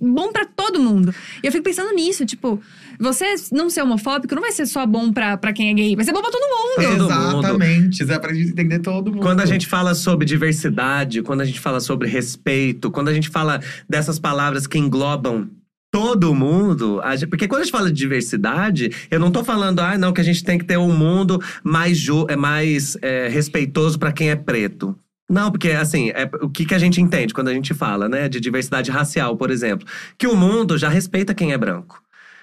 bom 0.00 0.32
pra 0.32 0.44
todo 0.44 0.80
mundo. 0.80 1.14
E 1.42 1.46
eu 1.46 1.52
fico 1.52 1.64
pensando 1.64 1.94
nisso, 1.94 2.26
tipo, 2.26 2.60
você 2.98 3.34
não 3.50 3.70
ser 3.70 3.82
homofóbico 3.82 4.34
não 4.34 4.42
vai 4.42 4.52
ser 4.52 4.66
só 4.66 4.84
bom 4.86 5.12
pra, 5.12 5.36
pra 5.36 5.52
quem 5.52 5.70
é 5.70 5.74
gay, 5.74 5.96
vai 5.96 6.04
ser 6.04 6.12
bom 6.12 6.20
pra 6.20 6.30
todo 6.30 6.42
mundo. 6.42 6.74
Pra 6.74 6.84
todo 6.96 7.32
mundo. 7.32 7.38
Exatamente. 7.38 8.02
Isso 8.02 8.12
é 8.12 8.18
pra 8.18 8.34
gente 8.34 8.50
entender 8.50 8.78
todo 8.80 9.10
mundo. 9.10 9.22
Quando 9.22 9.40
a 9.40 9.46
gente 9.46 9.66
fala 9.66 9.94
sobre 9.94 10.26
diversidade, 10.26 11.22
quando 11.22 11.40
a 11.40 11.44
gente 11.44 11.60
fala 11.60 11.80
sobre 11.80 12.08
respeito, 12.08 12.90
quando 12.90 13.08
a 13.08 13.14
gente 13.14 13.28
fala 13.28 13.60
dessas 13.88 14.18
palavras 14.18 14.66
que 14.66 14.78
englobam 14.78 15.48
todo 15.90 16.34
mundo, 16.34 17.02
porque 17.28 17.46
quando 17.46 17.60
a 17.60 17.64
gente 17.64 17.72
fala 17.72 17.88
de 17.88 17.98
diversidade, 17.98 18.90
eu 19.10 19.20
não 19.20 19.30
tô 19.30 19.44
falando, 19.44 19.80
ah, 19.80 19.98
não, 19.98 20.10
que 20.10 20.22
a 20.22 20.24
gente 20.24 20.42
tem 20.42 20.58
que 20.58 20.64
ter 20.64 20.78
um 20.78 20.90
mundo 20.90 21.38
mais, 21.62 21.98
ju, 21.98 22.24
é 22.30 22.36
mais 22.36 22.96
é, 23.02 23.28
respeitoso 23.28 23.98
para 23.98 24.10
quem 24.10 24.30
é 24.30 24.36
preto. 24.36 24.96
Não, 25.32 25.50
porque 25.50 25.70
assim, 25.70 26.10
é, 26.10 26.28
o 26.42 26.50
que, 26.50 26.66
que 26.66 26.74
a 26.74 26.78
gente 26.78 27.00
entende 27.00 27.32
quando 27.32 27.48
a 27.48 27.54
gente 27.54 27.72
fala, 27.72 28.06
né, 28.06 28.28
de 28.28 28.38
diversidade 28.38 28.90
racial, 28.90 29.34
por 29.34 29.50
exemplo? 29.50 29.88
Que 30.18 30.26
o 30.26 30.36
mundo 30.36 30.76
já 30.76 30.90
respeita 30.90 31.32
quem 31.32 31.52
é 31.52 31.58
branco. 31.58 32.02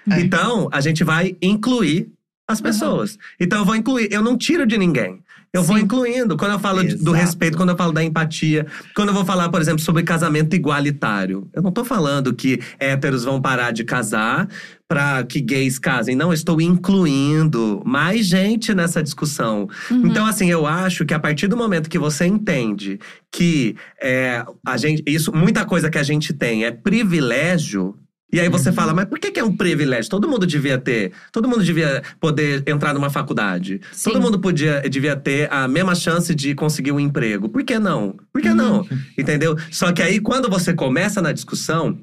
É. 0.09 0.19
Então, 0.19 0.67
a 0.71 0.81
gente 0.81 1.03
vai 1.03 1.37
incluir 1.39 2.11
as 2.47 2.59
pessoas. 2.59 3.15
Então, 3.39 3.59
eu 3.59 3.65
vou 3.65 3.75
incluir. 3.75 4.11
Eu 4.11 4.23
não 4.23 4.35
tiro 4.35 4.65
de 4.65 4.75
ninguém. 4.75 5.21
Eu 5.51 5.63
vou 5.63 5.77
Sim. 5.77 5.83
incluindo. 5.83 6.37
Quando 6.37 6.51
eu 6.51 6.59
falo 6.59 6.83
de- 6.83 6.95
do 6.95 7.11
Exato. 7.11 7.25
respeito, 7.25 7.57
quando 7.57 7.69
eu 7.69 7.77
falo 7.77 7.91
da 7.91 8.03
empatia, 8.03 8.67
quando 8.95 9.09
eu 9.09 9.15
vou 9.15 9.25
falar, 9.25 9.49
por 9.49 9.59
exemplo, 9.59 9.79
sobre 9.81 10.03
casamento 10.03 10.55
igualitário. 10.55 11.49
Eu 11.53 11.61
não 11.63 11.71
tô 11.71 11.83
falando 11.83 12.33
que 12.33 12.59
héteros 12.79 13.23
vão 13.23 13.41
parar 13.41 13.71
de 13.71 13.83
casar 13.83 14.47
para 14.87 15.23
que 15.23 15.41
gays 15.41 15.79
casem. 15.79 16.15
Não, 16.15 16.31
estou 16.31 16.59
incluindo 16.61 17.81
mais 17.85 18.25
gente 18.27 18.73
nessa 18.75 19.01
discussão. 19.01 19.67
Uhum. 19.89 20.07
Então, 20.07 20.25
assim, 20.25 20.49
eu 20.51 20.65
acho 20.67 21.05
que 21.05 21.13
a 21.13 21.19
partir 21.19 21.47
do 21.47 21.57
momento 21.57 21.89
que 21.89 21.99
você 21.99 22.25
entende 22.25 22.99
que 23.31 23.75
é, 24.01 24.43
a 24.65 24.77
gente, 24.77 25.03
isso, 25.07 25.31
muita 25.35 25.65
coisa 25.65 25.89
que 25.89 25.97
a 25.97 26.03
gente 26.03 26.33
tem 26.33 26.63
é 26.65 26.71
privilégio. 26.71 27.95
E 28.31 28.39
aí 28.39 28.47
você 28.47 28.71
fala, 28.71 28.93
mas 28.93 29.05
por 29.05 29.17
que, 29.17 29.31
que 29.31 29.39
é 29.39 29.43
um 29.43 29.55
privilégio? 29.55 30.09
Todo 30.09 30.27
mundo 30.27 30.45
devia 30.45 30.77
ter, 30.77 31.11
todo 31.31 31.47
mundo 31.47 31.63
devia 31.63 32.03
poder 32.19 32.63
entrar 32.67 32.93
numa 32.93 33.09
faculdade. 33.09 33.81
Sim. 33.91 34.11
Todo 34.11 34.21
mundo 34.21 34.39
podia, 34.39 34.81
devia 34.81 35.15
ter 35.15 35.51
a 35.51 35.67
mesma 35.67 35.95
chance 35.95 36.33
de 36.35 36.53
conseguir 36.53 36.91
um 36.91 36.99
emprego. 36.99 37.49
Por 37.49 37.63
que 37.63 37.79
não? 37.79 38.15
Por 38.31 38.41
que 38.41 38.53
não? 38.53 38.81
Uhum. 38.81 38.87
Entendeu? 39.17 39.57
Só 39.71 39.91
que 39.91 40.01
aí, 40.01 40.19
quando 40.19 40.49
você 40.49 40.73
começa 40.73 41.21
na 41.21 41.31
discussão, 41.31 41.97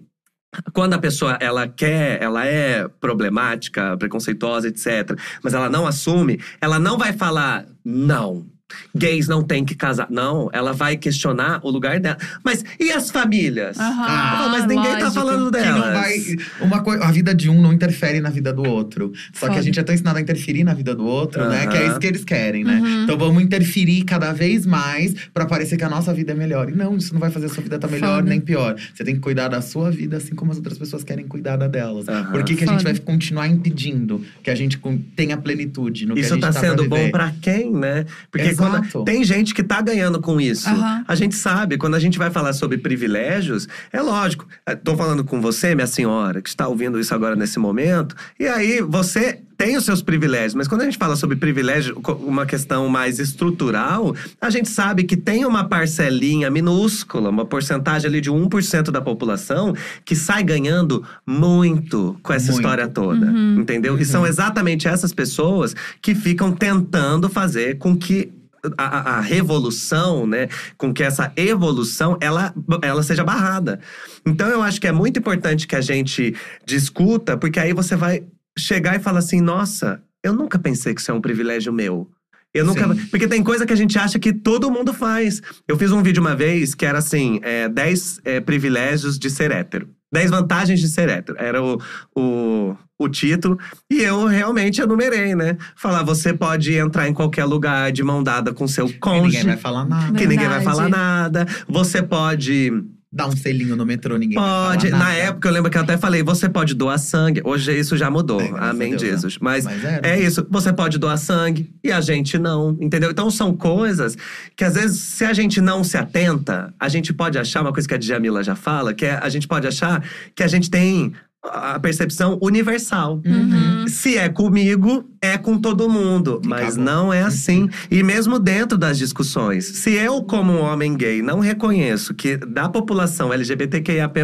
quando 0.72 0.94
a 0.94 0.98
pessoa 0.98 1.38
ela 1.40 1.68
quer, 1.68 2.20
ela 2.22 2.44
é 2.44 2.88
problemática, 3.00 3.96
preconceituosa, 3.96 4.68
etc, 4.68 5.18
mas 5.42 5.54
ela 5.54 5.68
não 5.68 5.86
assume, 5.86 6.40
ela 6.60 6.78
não 6.78 6.98
vai 6.98 7.12
falar 7.12 7.66
não. 7.84 8.46
Gays 8.94 9.28
não 9.28 9.42
têm 9.42 9.64
que 9.64 9.74
casar. 9.74 10.08
Não, 10.10 10.48
ela 10.52 10.72
vai 10.72 10.96
questionar 10.96 11.60
o 11.62 11.70
lugar 11.70 12.00
dela. 12.00 12.16
Mas 12.44 12.64
e 12.80 12.90
as 12.90 13.10
famílias? 13.10 13.78
Aham, 13.78 14.04
Ah, 14.08 14.48
mas 14.50 14.66
ninguém 14.66 14.92
tá 14.92 14.98
lógico. 15.04 15.12
falando 15.12 15.52
Que 15.52 15.58
delas. 15.62 15.84
não 15.86 15.92
vai. 15.92 16.18
Uma 16.60 16.80
coi- 16.82 17.00
a 17.02 17.10
vida 17.12 17.34
de 17.34 17.48
um 17.48 17.60
não 17.62 17.72
interfere 17.72 18.20
na 18.20 18.30
vida 18.30 18.52
do 18.52 18.64
outro. 18.68 19.12
Só 19.32 19.46
que 19.46 19.52
Foda. 19.52 19.58
a 19.58 19.62
gente 19.62 19.78
é 19.78 19.82
tão 19.82 19.94
ensinado 19.94 20.18
a 20.18 20.20
interferir 20.20 20.64
na 20.64 20.74
vida 20.74 20.94
do 20.94 21.04
outro, 21.06 21.48
né? 21.48 21.62
Aham. 21.62 21.68
Que 21.70 21.76
é 21.76 21.86
isso 21.88 21.98
que 22.00 22.06
eles 22.06 22.24
querem, 22.24 22.64
né? 22.64 22.80
Uhum. 22.80 23.04
Então 23.04 23.16
vamos 23.16 23.42
interferir 23.42 24.02
cada 24.04 24.32
vez 24.32 24.66
mais 24.66 25.14
pra 25.32 25.46
parecer 25.46 25.76
que 25.76 25.84
a 25.84 25.88
nossa 25.88 26.12
vida 26.12 26.32
é 26.32 26.34
melhor. 26.34 26.68
E 26.68 26.74
não, 26.74 26.96
isso 26.96 27.12
não 27.12 27.20
vai 27.20 27.30
fazer 27.30 27.46
a 27.46 27.48
sua 27.48 27.62
vida 27.62 27.78
tá 27.78 27.86
melhor 27.86 28.16
Foda. 28.16 28.28
nem 28.30 28.40
pior. 28.40 28.74
Você 28.94 29.04
tem 29.04 29.14
que 29.14 29.20
cuidar 29.20 29.48
da 29.48 29.60
sua 29.62 29.90
vida, 29.90 30.16
assim 30.16 30.34
como 30.34 30.50
as 30.50 30.56
outras 30.58 30.76
pessoas 30.78 31.04
querem 31.04 31.26
cuidar 31.28 31.56
da 31.56 31.68
delas. 31.68 32.06
Por 32.32 32.42
que, 32.42 32.56
que 32.56 32.64
a 32.64 32.66
gente 32.66 32.82
vai 32.82 32.96
continuar 32.98 33.46
impedindo 33.46 34.22
que 34.42 34.50
a 34.50 34.54
gente 34.54 34.78
tenha 35.14 35.36
plenitude 35.36 36.06
no 36.06 36.14
que 36.14 36.20
a 36.20 36.22
Isso 36.24 36.34
gente 36.34 36.42
tá 36.42 36.52
tá 36.52 36.60
sendo 36.60 36.88
pra 36.88 36.98
bom 36.98 37.10
pra 37.10 37.32
quem, 37.40 37.70
né? 37.72 38.04
Porque. 38.30 38.55
Quando 38.56 39.04
tem 39.04 39.22
gente 39.24 39.54
que 39.54 39.62
tá 39.62 39.80
ganhando 39.80 40.20
com 40.20 40.40
isso. 40.40 40.68
Aham. 40.68 41.04
A 41.06 41.14
gente 41.14 41.34
sabe, 41.34 41.76
quando 41.78 41.94
a 41.94 42.00
gente 42.00 42.18
vai 42.18 42.30
falar 42.30 42.52
sobre 42.52 42.78
privilégios, 42.78 43.68
é 43.92 44.00
lógico. 44.00 44.46
Eu 44.66 44.76
Tô 44.76 44.96
falando 44.96 45.24
com 45.24 45.40
você, 45.40 45.74
minha 45.74 45.86
senhora, 45.86 46.40
que 46.40 46.48
está 46.48 46.66
ouvindo 46.68 46.98
isso 47.00 47.14
agora 47.14 47.34
nesse 47.36 47.58
momento. 47.58 48.14
E 48.38 48.46
aí, 48.46 48.80
você 48.82 49.40
tem 49.58 49.74
os 49.76 49.84
seus 49.86 50.02
privilégios, 50.02 50.54
mas 50.54 50.68
quando 50.68 50.82
a 50.82 50.84
gente 50.84 50.98
fala 50.98 51.16
sobre 51.16 51.34
privilégio, 51.34 51.98
uma 52.20 52.44
questão 52.44 52.88
mais 52.90 53.18
estrutural, 53.18 54.14
a 54.38 54.50
gente 54.50 54.68
sabe 54.68 55.04
que 55.04 55.16
tem 55.16 55.46
uma 55.46 55.64
parcelinha 55.64 56.50
minúscula, 56.50 57.30
uma 57.30 57.46
porcentagem 57.46 58.06
ali 58.08 58.20
de 58.20 58.30
1% 58.30 58.90
da 58.90 59.00
população 59.00 59.74
que 60.04 60.14
sai 60.14 60.42
ganhando 60.44 61.02
muito 61.26 62.18
com 62.22 62.32
essa 62.34 62.52
Muito. 62.52 62.60
história 62.60 62.86
toda, 62.88 63.26
Uhum. 63.26 63.60
entendeu? 63.60 63.98
E 63.98 64.04
são 64.04 64.26
exatamente 64.26 64.86
essas 64.86 65.12
pessoas 65.12 65.74
que 66.02 66.14
ficam 66.14 66.52
tentando 66.52 67.28
fazer 67.30 67.78
com 67.78 67.96
que 67.96 68.30
a, 68.76 69.18
a- 69.18 69.20
revolução, 69.20 70.26
né, 70.26 70.48
com 70.76 70.92
que 70.92 71.02
essa 71.02 71.32
evolução 71.36 72.16
ela, 72.20 72.54
ela 72.82 73.02
seja 73.02 73.24
barrada. 73.24 73.80
Então 74.24 74.48
eu 74.48 74.62
acho 74.62 74.80
que 74.80 74.86
é 74.86 74.92
muito 74.92 75.18
importante 75.18 75.66
que 75.66 75.76
a 75.76 75.80
gente 75.80 76.34
discuta, 76.64 77.36
porque 77.36 77.60
aí 77.60 77.72
você 77.72 77.96
vai 77.96 78.24
chegar 78.58 78.96
e 78.96 79.00
falar 79.00 79.18
assim: 79.20 79.40
nossa, 79.40 80.02
eu 80.22 80.32
nunca 80.32 80.58
pensei 80.58 80.94
que 80.94 81.00
isso 81.00 81.10
é 81.10 81.14
um 81.14 81.20
privilégio 81.20 81.72
meu. 81.72 82.10
Eu 82.54 82.64
nunca. 82.64 82.94
Sim. 82.94 83.06
Porque 83.06 83.28
tem 83.28 83.42
coisa 83.42 83.66
que 83.66 83.72
a 83.72 83.76
gente 83.76 83.98
acha 83.98 84.18
que 84.18 84.32
todo 84.32 84.70
mundo 84.70 84.94
faz. 84.94 85.42
Eu 85.68 85.76
fiz 85.76 85.92
um 85.92 86.02
vídeo 86.02 86.20
uma 86.22 86.34
vez 86.34 86.74
que 86.74 86.86
era 86.86 86.98
assim: 86.98 87.38
é, 87.42 87.68
10 87.68 88.20
é, 88.24 88.40
privilégios 88.40 89.18
de 89.18 89.28
ser 89.28 89.50
hétero. 89.50 89.88
10 90.12 90.30
vantagens 90.30 90.80
de 90.80 90.88
ser 90.88 91.08
hétero. 91.08 91.36
Era 91.38 91.62
o, 91.62 91.78
o, 92.16 92.76
o 92.98 93.08
título. 93.08 93.58
E 93.90 94.00
eu 94.02 94.26
realmente 94.26 94.80
enumerei, 94.80 95.34
né? 95.34 95.56
Falar, 95.76 96.02
você 96.02 96.32
pode 96.32 96.74
entrar 96.74 97.08
em 97.08 97.12
qualquer 97.12 97.44
lugar 97.44 97.92
de 97.92 98.02
mão 98.02 98.22
dada 98.22 98.52
com 98.52 98.66
seu 98.66 98.86
Que 98.86 98.94
cônjuge. 98.94 99.38
ninguém 99.38 99.44
vai 99.44 99.56
falar 99.56 99.84
nada. 99.84 100.18
que 100.18 100.26
ninguém 100.26 100.48
vai 100.48 100.58
Verdade. 100.58 100.64
falar 100.64 100.88
nada. 100.88 101.46
Você 101.68 102.02
pode. 102.02 102.72
Dar 103.12 103.28
um 103.28 103.36
selinho 103.36 103.76
no 103.76 103.86
metrô, 103.86 104.18
ninguém 104.18 104.36
vai 104.36 104.44
Pode. 104.76 104.90
Na 104.90 105.14
época, 105.14 105.48
eu 105.48 105.52
lembro 105.52 105.70
que 105.70 105.78
eu 105.78 105.82
até 105.82 105.96
falei, 105.96 106.22
você 106.22 106.50
pode 106.50 106.74
doar 106.74 106.98
sangue. 106.98 107.40
Hoje 107.44 107.72
isso 107.78 107.96
já 107.96 108.10
mudou. 108.10 108.40
É, 108.42 108.50
Amém, 108.58 108.90
Deus, 108.90 109.02
né? 109.02 109.08
Jesus. 109.08 109.38
Mas 109.40 109.64
Mas 109.64 109.82
era. 109.82 110.06
é 110.06 110.20
isso, 110.20 110.46
você 110.50 110.70
pode 110.70 110.98
doar 110.98 111.16
sangue 111.16 111.72
e 111.82 111.90
a 111.90 112.00
gente 112.02 112.36
não, 112.36 112.76
entendeu? 112.78 113.10
Então 113.10 113.30
são 113.30 113.56
coisas 113.56 114.18
que 114.54 114.64
às 114.64 114.74
vezes, 114.74 115.00
se 115.00 115.24
a 115.24 115.32
gente 115.32 115.62
não 115.62 115.82
se 115.82 115.96
atenta, 115.96 116.74
a 116.78 116.88
gente 116.90 117.14
pode 117.14 117.38
achar, 117.38 117.62
uma 117.62 117.72
coisa 117.72 117.88
que 117.88 117.94
a 117.94 117.98
Djamila 117.98 118.42
já 118.42 118.56
fala, 118.56 118.92
que 118.92 119.06
é 119.06 119.18
a 119.22 119.28
gente 119.30 119.48
pode 119.48 119.66
achar 119.66 120.02
que 120.34 120.42
a 120.42 120.48
gente 120.48 120.68
tem 120.68 121.14
a 121.52 121.78
percepção 121.78 122.38
universal. 122.42 123.20
Uhum. 123.24 123.86
Se 123.88 124.16
é 124.16 124.28
comigo, 124.28 125.04
é 125.20 125.36
com 125.38 125.58
todo 125.58 125.88
mundo. 125.88 126.40
Mas 126.44 126.74
acabou. 126.76 126.84
não 126.84 127.12
é 127.12 127.22
assim. 127.22 127.68
E 127.90 128.02
mesmo 128.02 128.38
dentro 128.38 128.76
das 128.76 128.98
discussões, 128.98 129.64
se 129.64 129.92
eu, 129.92 130.22
como 130.22 130.52
um 130.52 130.60
homem 130.60 130.96
gay, 130.96 131.22
não 131.22 131.40
reconheço 131.40 132.14
que 132.14 132.36
da 132.36 132.68
população 132.68 133.32
LGBTQIAP+, 133.32 134.20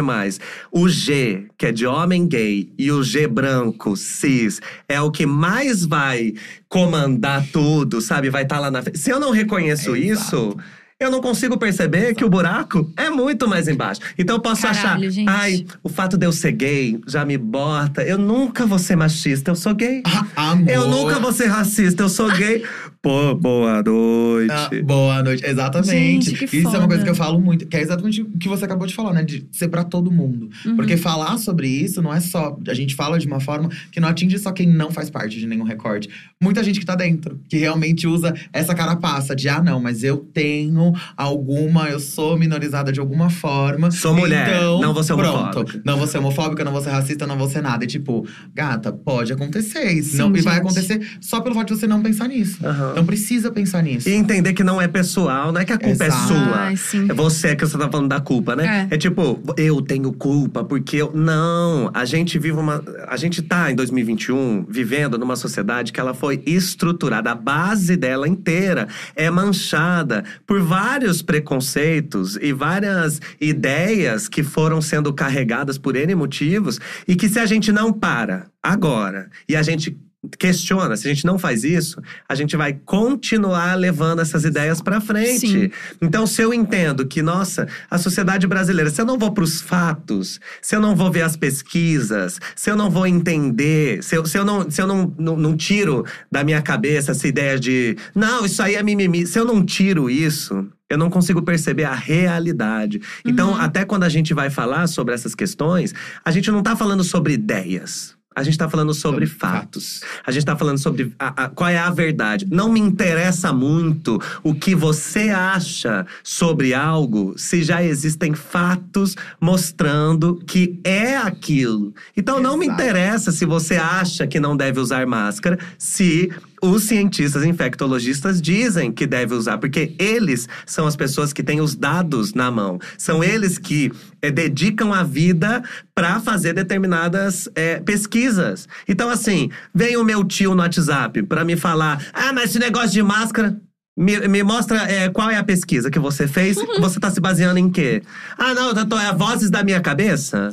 o 0.71 0.87
G, 0.89 1.47
que 1.57 1.67
é 1.67 1.71
de 1.71 1.85
homem 1.85 2.27
gay, 2.27 2.71
e 2.77 2.91
o 2.91 3.03
G 3.03 3.27
branco, 3.27 3.95
cis, 3.95 4.59
é 4.87 4.99
o 5.01 5.11
que 5.11 5.25
mais 5.25 5.85
vai 5.85 6.33
comandar 6.69 7.45
tudo, 7.51 8.01
sabe? 8.01 8.29
Vai 8.29 8.43
estar 8.43 8.59
lá 8.59 8.71
na 8.71 8.81
frente. 8.81 8.97
Se 8.99 9.11
eu 9.11 9.19
não 9.19 9.31
reconheço 9.31 9.95
É, 9.95 9.99
isso. 9.99 10.55
Eu 11.03 11.11
não 11.11 11.19
consigo 11.19 11.57
perceber 11.57 12.15
que 12.15 12.23
o 12.23 12.29
buraco 12.29 12.89
é 12.95 13.09
muito 13.09 13.45
mais 13.45 13.67
embaixo. 13.67 13.99
Então 14.17 14.37
eu 14.37 14.41
posso 14.41 14.61
Caralho, 14.61 15.07
achar, 15.07 15.09
gente. 15.09 15.29
ai, 15.29 15.65
o 15.83 15.89
fato 15.89 16.17
de 16.17 16.25
eu 16.25 16.31
ser 16.31 16.53
gay 16.53 16.97
já 17.05 17.25
me 17.25 17.37
bota. 17.37 18.01
Eu 18.03 18.17
nunca 18.17 18.65
vou 18.65 18.79
ser 18.79 18.95
machista, 18.95 19.51
eu 19.51 19.55
sou 19.55 19.75
gay. 19.75 20.01
Ah, 20.05 20.51
amor. 20.51 20.69
Eu 20.69 20.87
nunca 20.87 21.19
vou 21.19 21.33
ser 21.33 21.47
racista, 21.47 22.03
eu 22.03 22.09
sou 22.09 22.31
gay. 22.31 22.63
Pô, 23.03 23.35
boa 23.35 23.83
noite. 23.83 24.49
Ah, 24.49 24.69
boa 24.81 25.21
noite. 25.21 25.45
Exatamente. 25.45 26.29
Gente, 26.29 26.45
Isso 26.45 26.57
é 26.59 26.61
foda. 26.61 26.79
uma 26.79 26.87
coisa 26.87 27.03
que 27.03 27.09
eu 27.09 27.15
falo 27.15 27.37
muito, 27.37 27.67
que 27.67 27.75
é 27.75 27.81
exatamente 27.81 28.21
o 28.21 28.37
que 28.37 28.47
você 28.47 28.63
acabou 28.63 28.87
de 28.87 28.95
falar, 28.95 29.11
né? 29.11 29.25
De 29.25 29.45
ser 29.51 29.67
pra 29.67 29.83
todo 29.83 30.09
mundo. 30.09 30.49
Uhum. 30.65 30.77
Porque 30.77 30.95
falar 30.95 31.37
sobre 31.37 31.67
isso 31.67 32.01
não 32.01 32.13
é 32.13 32.21
só. 32.21 32.57
A 32.65 32.73
gente 32.73 32.95
fala 32.95 33.19
de 33.19 33.27
uma 33.27 33.41
forma 33.41 33.67
que 33.91 33.99
não 33.99 34.07
atinge 34.07 34.39
só 34.39 34.53
quem 34.53 34.67
não 34.67 34.89
faz 34.89 35.09
parte 35.09 35.37
de 35.37 35.45
nenhum 35.45 35.65
recorte. 35.65 36.09
Muita 36.41 36.63
gente 36.63 36.79
que 36.79 36.85
tá 36.85 36.95
dentro, 36.95 37.41
que 37.49 37.57
realmente 37.57 38.07
usa 38.07 38.33
essa 38.53 38.73
carapaça 38.73 39.35
de, 39.35 39.49
ah, 39.49 39.61
não, 39.61 39.81
mas 39.81 40.01
eu 40.01 40.19
tenho 40.33 40.92
alguma, 41.15 41.89
eu 41.89 41.99
sou 41.99 42.37
minorizada 42.37 42.91
de 42.91 42.99
alguma 42.99 43.29
forma. 43.29 43.91
Sou 43.91 44.13
mulher, 44.13 44.57
então, 44.57 44.81
não 44.81 44.93
vou 44.93 45.03
ser 45.03 45.15
pronto. 45.15 45.37
homofóbica. 45.37 45.81
Não 45.85 45.97
vou 45.97 46.07
ser 46.07 46.17
homofóbica, 46.17 46.63
não 46.63 46.71
vou 46.71 46.81
ser 46.81 46.89
racista, 46.89 47.27
não 47.27 47.37
vou 47.37 47.49
ser 47.49 47.61
nada. 47.61 47.83
E 47.83 47.87
tipo, 47.87 48.25
gata, 48.53 48.91
pode 48.91 49.33
acontecer. 49.33 49.91
Isso 49.91 50.11
Sim, 50.11 50.17
não, 50.17 50.35
e 50.35 50.41
vai 50.41 50.57
acontecer 50.57 51.01
só 51.21 51.41
pelo 51.41 51.55
fato 51.55 51.73
de 51.73 51.79
você 51.79 51.87
não 51.87 52.01
pensar 52.01 52.27
nisso. 52.27 52.65
Aham. 52.65 52.93
Não 52.95 53.05
precisa 53.05 53.51
pensar 53.51 53.81
nisso. 53.83 54.07
E 54.09 54.13
entender 54.13 54.53
que 54.53 54.63
não 54.63 54.81
é 54.81 54.87
pessoal, 54.87 55.51
não 55.51 55.61
é 55.61 55.65
que 55.65 55.73
a 55.73 55.77
culpa 55.77 56.05
Exato. 56.05 56.23
é 56.23 56.27
sua. 56.27 56.55
Ai, 56.55 56.77
sim. 56.77 57.07
É 57.09 57.13
você 57.13 57.55
que 57.55 57.65
você 57.65 57.77
tá 57.77 57.89
falando 57.89 58.09
da 58.09 58.19
culpa, 58.19 58.55
né? 58.55 58.87
É. 58.89 58.97
tipo, 58.97 59.41
eu 59.57 59.81
tenho 59.81 60.11
culpa 60.13 60.63
porque 60.63 60.97
eu. 60.97 61.11
Não, 61.13 61.91
a 61.93 62.05
gente 62.05 62.39
vive 62.39 62.57
uma. 62.57 62.83
A 63.07 63.17
gente 63.17 63.41
tá 63.41 63.71
em 63.71 63.75
2021 63.75 64.65
vivendo 64.67 65.17
numa 65.17 65.35
sociedade 65.35 65.91
que 65.91 65.99
ela 65.99 66.13
foi 66.13 66.41
estruturada, 66.45 67.31
a 67.31 67.35
base 67.35 67.95
dela 67.95 68.27
inteira 68.27 68.87
é 69.15 69.29
manchada 69.29 70.23
por 70.45 70.61
vários 70.73 71.21
preconceitos 71.21 72.35
e 72.41 72.51
várias 72.51 73.21
ideias 73.39 74.27
que 74.27 74.41
foram 74.41 74.81
sendo 74.81 75.13
carregadas 75.13 75.77
por 75.77 75.95
N 75.95 76.15
motivos 76.15 76.79
e 77.07 77.15
que 77.15 77.29
se 77.29 77.37
a 77.37 77.45
gente 77.45 77.71
não 77.71 77.93
para 77.93 78.47
agora 78.59 79.29
e 79.47 79.55
a 79.55 79.61
gente 79.61 79.95
questiona, 80.37 80.95
se 80.95 81.07
a 81.07 81.13
gente 81.13 81.25
não 81.25 81.37
faz 81.37 81.63
isso, 81.63 82.01
a 82.27 82.35
gente 82.35 82.55
vai 82.55 82.73
continuar 82.73 83.75
levando 83.75 84.19
essas 84.19 84.45
ideias 84.45 84.81
pra 84.81 85.01
frente. 85.01 85.47
Sim. 85.47 85.71
Então, 86.01 86.25
se 86.25 86.41
eu 86.41 86.53
entendo 86.53 87.05
que, 87.05 87.21
nossa, 87.21 87.67
a 87.89 87.97
sociedade 87.97 88.47
brasileira, 88.47 88.89
se 88.89 89.01
eu 89.01 89.05
não 89.05 89.17
vou 89.17 89.31
pros 89.31 89.61
fatos, 89.61 90.39
se 90.61 90.75
eu 90.75 90.81
não 90.81 90.95
vou 90.95 91.11
ver 91.11 91.23
as 91.23 91.35
pesquisas, 91.35 92.39
se 92.55 92.69
eu 92.69 92.75
não 92.75 92.89
vou 92.89 93.05
entender, 93.05 94.01
se 94.03 94.15
eu, 94.15 94.25
se 94.25 94.37
eu, 94.37 94.45
não, 94.45 94.69
se 94.69 94.81
eu 94.81 94.87
não, 94.87 95.13
não, 95.17 95.37
não 95.37 95.57
tiro 95.57 96.05
da 96.31 96.43
minha 96.43 96.61
cabeça 96.61 97.11
essa 97.11 97.27
ideia 97.27 97.59
de, 97.59 97.97
não, 98.15 98.45
isso 98.45 98.61
aí 98.61 98.75
é 98.75 98.83
mimimi, 98.83 99.27
se 99.27 99.37
eu 99.37 99.45
não 99.45 99.63
tiro 99.65 100.09
isso. 100.09 100.67
Eu 100.89 100.97
não 100.97 101.09
consigo 101.09 101.41
perceber 101.41 101.85
a 101.85 101.95
realidade. 101.95 103.01
Então, 103.25 103.55
até 103.55 103.83
quando 103.83 104.03
a 104.03 104.09
gente 104.09 104.31
vai 104.31 104.51
falar 104.51 104.85
sobre 104.85 105.11
essas 105.11 105.33
questões, 105.33 105.91
a 106.23 106.29
gente 106.29 106.51
não 106.51 106.61
tá 106.61 106.75
falando 106.75 107.03
sobre 107.03 107.33
ideias. 107.33 108.15
A 108.35 108.43
gente 108.43 108.57
tá 108.57 108.69
falando 108.69 108.93
sobre, 108.93 109.25
Sobre 109.27 109.39
fatos. 109.39 110.01
A 110.25 110.31
gente 110.31 110.45
tá 110.45 110.55
falando 110.55 110.77
sobre 110.77 111.13
a- 111.19 111.43
a- 111.45 111.49
qual 111.49 111.69
é 111.69 111.77
a 111.77 111.89
verdade. 111.89 112.47
Não 112.49 112.71
me 112.71 112.79
interessa 112.79 113.53
muito 113.53 114.19
o 114.43 114.53
que 114.55 114.73
você 114.75 115.29
acha 115.29 116.05
sobre 116.23 116.73
algo 116.73 117.33
se 117.37 117.63
já 117.63 117.83
existem 117.83 118.33
fatos 118.33 119.15
mostrando 119.39 120.41
que 120.47 120.79
é 120.83 121.15
aquilo. 121.17 121.93
Então 122.17 122.39
não 122.41 122.57
me 122.57 122.65
Exato. 122.65 122.81
interessa 122.81 123.31
se 123.31 123.45
você 123.45 123.75
acha 123.75 124.25
que 124.25 124.39
não 124.39 124.57
deve 124.57 124.79
usar 124.79 125.05
máscara, 125.05 125.57
se 125.77 126.31
os 126.63 126.83
cientistas 126.83 127.43
infectologistas 127.43 128.41
dizem 128.41 128.89
que 128.89 129.05
deve 129.05 129.35
usar, 129.35 129.57
porque 129.57 129.93
eles 129.99 130.47
são 130.65 130.87
as 130.87 130.95
pessoas 130.95 131.33
que 131.33 131.43
têm 131.43 131.59
os 131.59 131.75
dados 131.75 132.33
na 132.33 132.49
mão. 132.49 132.79
São 132.97 133.21
eles 133.21 133.57
que 133.57 133.91
eh, 134.21 134.31
dedicam 134.31 134.93
a 134.93 135.03
vida 135.03 135.61
para 135.93 136.21
fazer 136.21 136.53
determinadas 136.53 137.49
eh, 137.53 137.81
pesquisas. 137.81 138.65
Então, 138.87 139.09
assim, 139.09 139.49
vem 139.75 139.97
o 139.97 140.05
meu 140.05 140.23
tio 140.23 140.55
no 140.55 140.61
WhatsApp 140.61 141.23
para 141.23 141.43
me 141.43 141.57
falar: 141.57 142.01
ah, 142.13 142.31
mas 142.31 142.51
esse 142.51 142.59
negócio 142.59 142.91
de 142.91 143.03
máscara. 143.03 143.59
Me, 143.95 144.27
me 144.27 144.41
mostra 144.41 144.91
eh, 144.91 145.09
qual 145.09 145.29
é 145.29 145.37
a 145.37 145.43
pesquisa 145.43 145.91
que 145.91 145.99
você 145.99 146.27
fez. 146.27 146.57
Você 146.79 146.99
tá 146.99 147.11
se 147.11 147.21
baseando 147.21 147.59
em 147.59 147.69
quê? 147.69 148.01
Ah, 148.39 148.51
não, 148.53 148.73
tô, 148.87 148.97
é 148.97 149.13
vozes 149.13 149.51
da 149.51 149.63
minha 149.63 149.81
cabeça. 149.81 150.49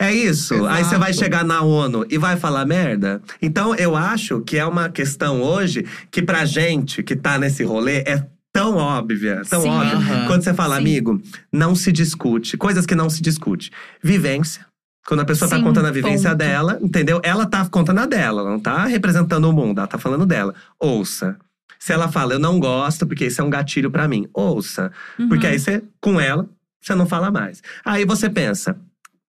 É 0.00 0.12
isso. 0.14 0.64
Aí 0.66 0.82
você 0.82 0.96
vai 0.96 1.10
Exato. 1.10 1.24
chegar 1.24 1.44
na 1.44 1.60
ONU 1.60 2.06
e 2.08 2.16
vai 2.16 2.36
falar 2.36 2.64
merda. 2.64 3.20
Então 3.42 3.74
eu 3.74 3.94
acho 3.94 4.40
que 4.40 4.56
é 4.56 4.64
uma 4.64 4.88
questão 4.88 5.42
hoje 5.42 5.84
que 6.10 6.22
pra 6.22 6.46
gente 6.46 7.02
que 7.02 7.14
tá 7.14 7.38
nesse 7.38 7.62
rolê 7.62 7.98
é 8.06 8.26
tão 8.50 8.76
óbvia, 8.76 9.42
tão 9.48 9.60
Sim. 9.62 9.68
óbvia. 9.68 9.96
Aham. 9.96 10.26
Quando 10.26 10.42
você 10.42 10.54
fala, 10.54 10.76
Sim. 10.76 10.80
amigo, 10.80 11.20
não 11.52 11.74
se 11.74 11.92
discute, 11.92 12.56
coisas 12.56 12.86
que 12.86 12.94
não 12.94 13.10
se 13.10 13.20
discute. 13.20 13.70
Vivência. 14.02 14.64
Quando 15.06 15.20
a 15.20 15.24
pessoa 15.24 15.48
tá 15.50 15.56
Sim, 15.58 15.62
contando 15.64 15.86
a 15.86 15.90
vivência 15.90 16.30
ponto. 16.30 16.38
dela, 16.38 16.78
entendeu? 16.80 17.20
Ela 17.22 17.44
tá 17.44 17.66
contando 17.68 17.98
a 17.98 18.06
dela, 18.06 18.40
ela 18.40 18.50
não 18.50 18.60
tá 18.60 18.84
representando 18.86 19.44
o 19.48 19.52
mundo, 19.52 19.78
ela 19.78 19.86
tá 19.86 19.98
falando 19.98 20.24
dela. 20.24 20.54
Ouça. 20.78 21.36
Se 21.78 21.92
ela 21.92 22.08
fala, 22.08 22.34
eu 22.34 22.38
não 22.38 22.58
gosto, 22.58 23.06
porque 23.06 23.26
isso 23.26 23.40
é 23.40 23.44
um 23.44 23.50
gatilho 23.50 23.90
pra 23.90 24.06
mim, 24.08 24.26
ouça. 24.32 24.90
Porque 25.28 25.46
Uhum. 25.46 25.52
aí 25.52 25.58
você, 25.58 25.82
com 26.00 26.20
ela, 26.20 26.46
você 26.80 26.94
não 26.94 27.06
fala 27.06 27.30
mais. 27.30 27.62
Aí 27.84 28.04
você 28.04 28.28
pensa, 28.28 28.76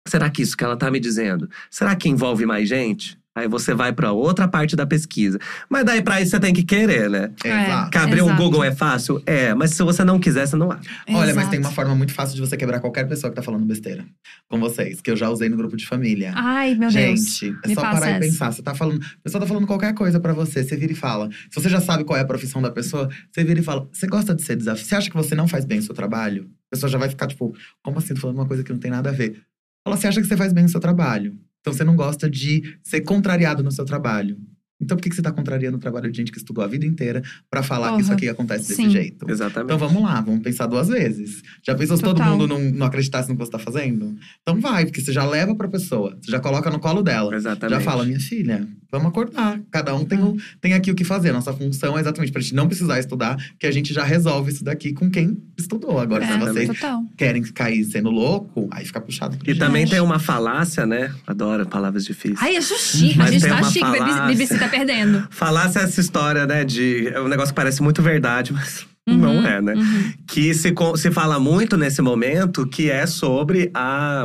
será 0.06 0.30
que 0.30 0.42
isso 0.42 0.56
que 0.56 0.64
ela 0.64 0.76
tá 0.76 0.90
me 0.90 1.00
dizendo, 1.00 1.48
será 1.70 1.94
que 1.94 2.08
envolve 2.08 2.46
mais 2.46 2.68
gente? 2.68 3.18
Aí 3.36 3.46
você 3.46 3.74
vai 3.74 3.92
pra 3.92 4.12
outra 4.12 4.48
parte 4.48 4.74
da 4.74 4.86
pesquisa. 4.86 5.38
Mas 5.68 5.84
daí 5.84 6.00
pra 6.00 6.22
isso 6.22 6.30
você 6.30 6.40
tem 6.40 6.54
que 6.54 6.62
querer, 6.62 7.10
né? 7.10 7.30
É. 7.44 7.64
Exato. 7.64 7.90
Que 7.90 7.98
abrir 7.98 8.22
o. 8.22 8.34
Google 8.34 8.64
é 8.64 8.74
fácil? 8.74 9.22
É, 9.26 9.54
mas 9.54 9.72
se 9.72 9.82
você 9.82 10.02
não 10.04 10.18
quiser, 10.18 10.46
você 10.46 10.56
não 10.56 10.70
abre. 10.70 10.88
Olha, 11.10 11.26
mas 11.26 11.28
Exato. 11.28 11.50
tem 11.50 11.60
uma 11.60 11.70
forma 11.70 11.94
muito 11.94 12.14
fácil 12.14 12.34
de 12.34 12.40
você 12.40 12.56
quebrar 12.56 12.80
qualquer 12.80 13.06
pessoa 13.06 13.30
que 13.30 13.36
tá 13.36 13.42
falando 13.42 13.66
besteira. 13.66 14.06
Com 14.48 14.58
vocês, 14.58 15.02
que 15.02 15.10
eu 15.10 15.16
já 15.16 15.28
usei 15.28 15.50
no 15.50 15.56
grupo 15.56 15.76
de 15.76 15.86
família. 15.86 16.32
Ai, 16.34 16.74
meu 16.74 16.90
Deus. 16.90 16.92
Gente, 16.92 17.58
é 17.62 17.68
Me 17.68 17.74
só 17.74 17.82
parar 17.82 18.16
e 18.16 18.20
pensar. 18.20 18.52
Você 18.52 18.62
tá 18.62 18.74
falando. 18.74 19.02
A 19.02 19.22
pessoa 19.22 19.40
tá 19.40 19.46
falando 19.46 19.66
qualquer 19.66 19.92
coisa 19.92 20.18
pra 20.18 20.32
você. 20.32 20.64
Você 20.64 20.74
vira 20.76 20.92
e 20.92 20.96
fala. 20.96 21.28
Se 21.50 21.60
você 21.60 21.68
já 21.68 21.80
sabe 21.80 22.04
qual 22.04 22.18
é 22.18 22.22
a 22.22 22.26
profissão 22.26 22.62
da 22.62 22.70
pessoa, 22.70 23.08
você 23.30 23.44
vira 23.44 23.60
e 23.60 23.62
fala: 23.62 23.86
Você 23.92 24.06
gosta 24.06 24.34
de 24.34 24.42
ser 24.42 24.56
desafiado? 24.56 24.88
Você 24.88 24.94
acha 24.94 25.10
que 25.10 25.16
você 25.16 25.34
não 25.34 25.46
faz 25.46 25.66
bem 25.66 25.78
o 25.78 25.82
seu 25.82 25.94
trabalho? 25.94 26.48
A 26.68 26.74
pessoa 26.74 26.90
já 26.90 26.98
vai 26.98 27.10
ficar, 27.10 27.26
tipo, 27.26 27.54
como 27.82 27.98
assim? 27.98 28.14
Tô 28.14 28.20
falando 28.20 28.38
uma 28.38 28.46
coisa 28.46 28.64
que 28.64 28.72
não 28.72 28.78
tem 28.78 28.90
nada 28.90 29.10
a 29.10 29.12
ver. 29.12 29.42
Fala, 29.86 29.96
você 29.96 30.08
acha 30.08 30.20
que 30.20 30.26
você 30.26 30.36
faz 30.36 30.52
bem 30.52 30.64
o 30.64 30.68
seu 30.68 30.80
trabalho? 30.80 31.38
Então 31.60 31.72
você 31.72 31.84
não 31.84 31.94
gosta 31.94 32.28
de 32.28 32.76
ser 32.82 33.02
contrariado 33.02 33.62
no 33.62 33.70
seu 33.70 33.84
trabalho. 33.84 34.36
Então 34.82 34.96
por 34.96 35.02
que, 35.02 35.08
que 35.08 35.14
você 35.14 35.22
tá 35.22 35.30
contrariando 35.30 35.76
o 35.76 35.80
trabalho 35.80 36.10
de 36.10 36.16
gente 36.16 36.32
que 36.32 36.38
estudou 36.38 36.64
a 36.64 36.66
vida 36.66 36.84
inteira 36.84 37.22
pra 37.48 37.62
falar 37.62 37.94
que 37.94 38.02
isso 38.02 38.12
aqui 38.12 38.28
acontece 38.28 38.66
desse 38.66 38.82
Sim. 38.82 38.90
jeito? 38.90 39.30
Exatamente. 39.30 39.72
Então 39.72 39.78
vamos 39.78 40.02
lá, 40.02 40.20
vamos 40.20 40.42
pensar 40.42 40.66
duas 40.66 40.88
vezes. 40.88 41.40
Já 41.64 41.72
pensou 41.76 41.96
se 41.96 42.02
todo 42.02 42.20
mundo 42.20 42.48
não, 42.48 42.58
não 42.58 42.84
acreditasse 42.84 43.28
no 43.28 43.36
que 43.36 43.44
você 43.44 43.50
tá 43.52 43.60
fazendo? 43.60 44.16
Então 44.42 44.60
vai, 44.60 44.86
porque 44.86 45.00
você 45.00 45.12
já 45.12 45.24
leva 45.24 45.54
pra 45.54 45.68
pessoa, 45.68 46.18
você 46.20 46.32
já 46.32 46.40
coloca 46.40 46.68
no 46.68 46.80
colo 46.80 47.00
dela. 47.00 47.32
Exatamente. 47.32 47.78
Já 47.78 47.80
fala, 47.80 48.04
minha 48.04 48.18
filha, 48.18 48.66
vamos 48.98 49.08
acordar. 49.08 49.60
Cada 49.70 49.94
um 49.94 50.04
tem, 50.04 50.18
o- 50.22 50.36
tem 50.60 50.72
aqui 50.74 50.90
o 50.90 50.94
que 50.94 51.04
fazer. 51.04 51.32
Nossa 51.32 51.52
função 51.52 51.96
é 51.96 52.00
exatamente 52.00 52.32
pra 52.32 52.40
gente 52.42 52.54
não 52.54 52.66
precisar 52.66 52.98
estudar, 52.98 53.36
que 53.58 53.66
a 53.66 53.70
gente 53.70 53.92
já 53.94 54.04
resolve 54.04 54.52
isso 54.52 54.64
daqui 54.64 54.92
com 54.92 55.10
quem 55.10 55.36
estudou. 55.58 55.98
Agora, 55.98 56.26
se 56.26 56.32
É, 56.32 56.38
vocês 56.38 56.68
total. 56.68 57.02
querem 57.16 57.42
cair 57.42 57.84
sendo 57.84 58.10
louco, 58.10 58.68
aí 58.70 58.84
fica 58.84 59.00
puxado 59.00 59.36
E 59.44 59.50
gente. 59.50 59.58
também 59.58 59.86
tem 59.86 60.00
uma 60.00 60.18
falácia, 60.18 60.84
né? 60.86 61.12
Adoro 61.26 61.66
palavres 61.66 62.04
difíceis. 62.04 62.38
Ai, 62.42 62.56
eu 62.56 62.62
sou 62.62 62.76
chique. 62.78 63.14
A 63.14 63.18
Mas 63.24 63.30
gente 63.32 63.42
tem 63.42 63.50
tá 63.50 63.62
chique. 63.64 63.84
Bibi- 63.84 63.98
falácia. 63.98 64.26
BBC 64.26 64.58
tá 64.58 64.68
perdendo. 64.68 65.26
Falácia 65.30 65.80
é 65.80 65.82
essa 65.84 66.00
história, 66.00 66.46
né? 66.46 66.64
De. 66.64 67.08
É 67.08 67.20
um 67.20 67.28
negócio 67.28 67.52
que 67.52 67.56
parece 67.56 67.82
muito 67.82 68.02
verdade, 68.02 68.52
mas 68.52 68.86
Uhum, 69.08 69.16
não 69.18 69.46
é, 69.46 69.62
né? 69.62 69.74
uhum. 69.74 70.12
Que 70.26 70.52
se, 70.52 70.74
se 70.96 71.10
fala 71.12 71.38
muito 71.38 71.76
nesse 71.76 72.02
momento, 72.02 72.66
que 72.66 72.90
é 72.90 73.06
sobre 73.06 73.70
a. 73.72 74.24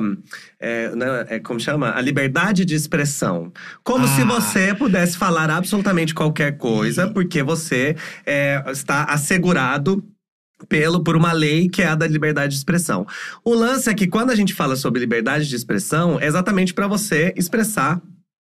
É, 0.60 0.96
né, 0.96 1.26
é, 1.30 1.40
como 1.40 1.60
chama? 1.60 1.92
A 1.96 2.02
liberdade 2.02 2.66
de 2.66 2.74
expressão. 2.74 3.52
Como 3.84 4.06
Ah. 4.06 4.08
se 4.08 4.24
você 4.24 4.74
pudesse 4.74 5.18
falar 5.18 5.50
absolutamente 5.52 6.16
qualquer 6.16 6.58
coisa, 6.58 7.08
porque 7.08 7.44
você 7.44 7.96
é, 8.26 8.64
está 8.72 9.04
assegurado 9.04 10.04
pelo, 10.68 11.04
por 11.04 11.16
uma 11.16 11.32
lei 11.32 11.70
que 11.70 11.82
é 11.82 11.88
a 11.88 11.96
da 11.96 12.08
liberdade 12.08 12.54
de 12.54 12.58
expressão. 12.58 13.06
O 13.44 13.54
lance 13.54 13.90
é 13.90 13.94
que 13.94 14.08
quando 14.08 14.32
a 14.32 14.36
gente 14.36 14.54
fala 14.54 14.76
sobre 14.76 15.00
liberdade 15.00 15.48
de 15.48 15.56
expressão, 15.56 16.20
é 16.20 16.26
exatamente 16.26 16.74
para 16.74 16.88
você 16.88 17.34
expressar 17.36 18.02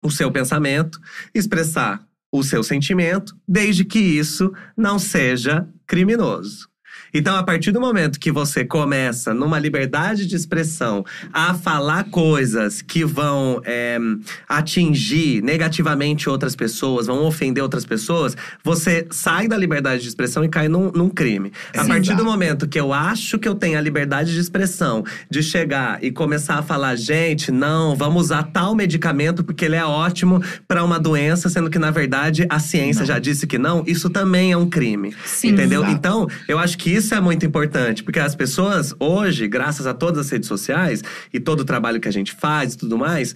o 0.04 0.10
seu 0.12 0.32
pensamento, 0.32 1.00
expressar 1.34 2.00
o 2.38 2.44
seu 2.44 2.64
sentimento, 2.64 3.36
desde 3.48 3.84
que 3.86 4.00
isso 4.00 4.54
não 4.76 4.98
seja 5.00 5.68
criminoso. 5.86 6.70
Então, 7.18 7.38
a 7.38 7.44
partir 7.44 7.72
do 7.72 7.80
momento 7.80 8.20
que 8.20 8.30
você 8.30 8.66
começa, 8.66 9.34
numa 9.34 9.58
liberdade 9.58 10.26
de 10.26 10.36
expressão, 10.36 11.06
a 11.32 11.54
falar 11.54 12.04
coisas 12.12 12.82
que 12.82 13.06
vão 13.06 13.62
é, 13.64 13.98
atingir 14.50 15.42
negativamente 15.42 16.30
outras 16.30 16.58
pessoas, 16.58 17.08
vão 17.08 17.24
ofender 17.24 17.64
outras 17.64 17.86
pessoas, 17.86 18.36
você 18.62 19.08
sai 19.12 19.48
da 19.48 19.56
liberdade 19.56 20.02
de 20.02 20.10
expressão 20.10 20.44
e 20.44 20.50
cai 20.50 20.68
num, 20.68 20.92
num 20.92 21.10
crime. 21.10 21.54
A 21.74 21.86
partir 21.86 22.18
do 22.18 22.26
momento 22.26 22.68
que 22.68 22.78
eu 22.78 22.92
acho 22.92 23.40
que 23.40 23.48
eu 23.48 23.56
tenho 23.56 23.78
a 23.78 23.82
liberdade 23.82 24.34
de 24.34 24.40
expressão, 24.42 25.06
de 25.30 25.42
chegar 25.42 26.04
e 26.04 26.12
começar 26.12 26.56
a 26.56 26.62
falar, 26.62 26.98
gente, 26.98 27.50
não, 27.50 27.96
vamos 27.96 28.26
usar 28.26 28.44
tal 28.44 28.76
medicamento 28.76 29.42
porque 29.42 29.64
ele 29.64 29.78
é 29.78 29.86
ótimo 29.86 30.44
para 30.68 30.84
uma 30.84 31.00
doença, 31.00 31.48
sendo 31.48 31.70
que 31.70 31.80
na 31.80 31.92
verdade 31.92 32.46
a 32.50 32.60
ciência 32.60 33.02
Não. 33.02 33.08
já 33.08 33.20
disse 33.20 33.48
que 33.48 33.58
não, 33.58 33.86
isso 33.88 34.10
também 34.10 34.52
é 34.52 34.58
um 34.58 34.70
crime. 34.70 35.16
Sim. 35.24 35.50
Entendeu? 35.50 35.82
Exato. 35.82 35.96
Então, 35.96 36.28
eu 36.48 36.60
acho 36.60 36.78
que 36.78 36.90
isso 36.90 37.05
é 37.14 37.20
muito 37.22 37.46
importante, 37.46 38.04
porque 38.04 38.20
as 38.20 38.34
pessoas 38.36 38.94
hoje, 39.00 39.48
graças 39.48 39.86
a 39.86 39.94
todas 39.94 40.26
as 40.26 40.32
redes 40.32 40.48
sociais 40.48 41.04
e 41.34 41.40
todo 41.40 41.60
o 41.60 41.66
trabalho 41.66 42.00
que 42.00 42.08
a 42.08 42.12
gente 42.14 42.34
faz 42.34 42.74
e 42.74 42.78
tudo 42.78 42.98
mais, 42.98 43.36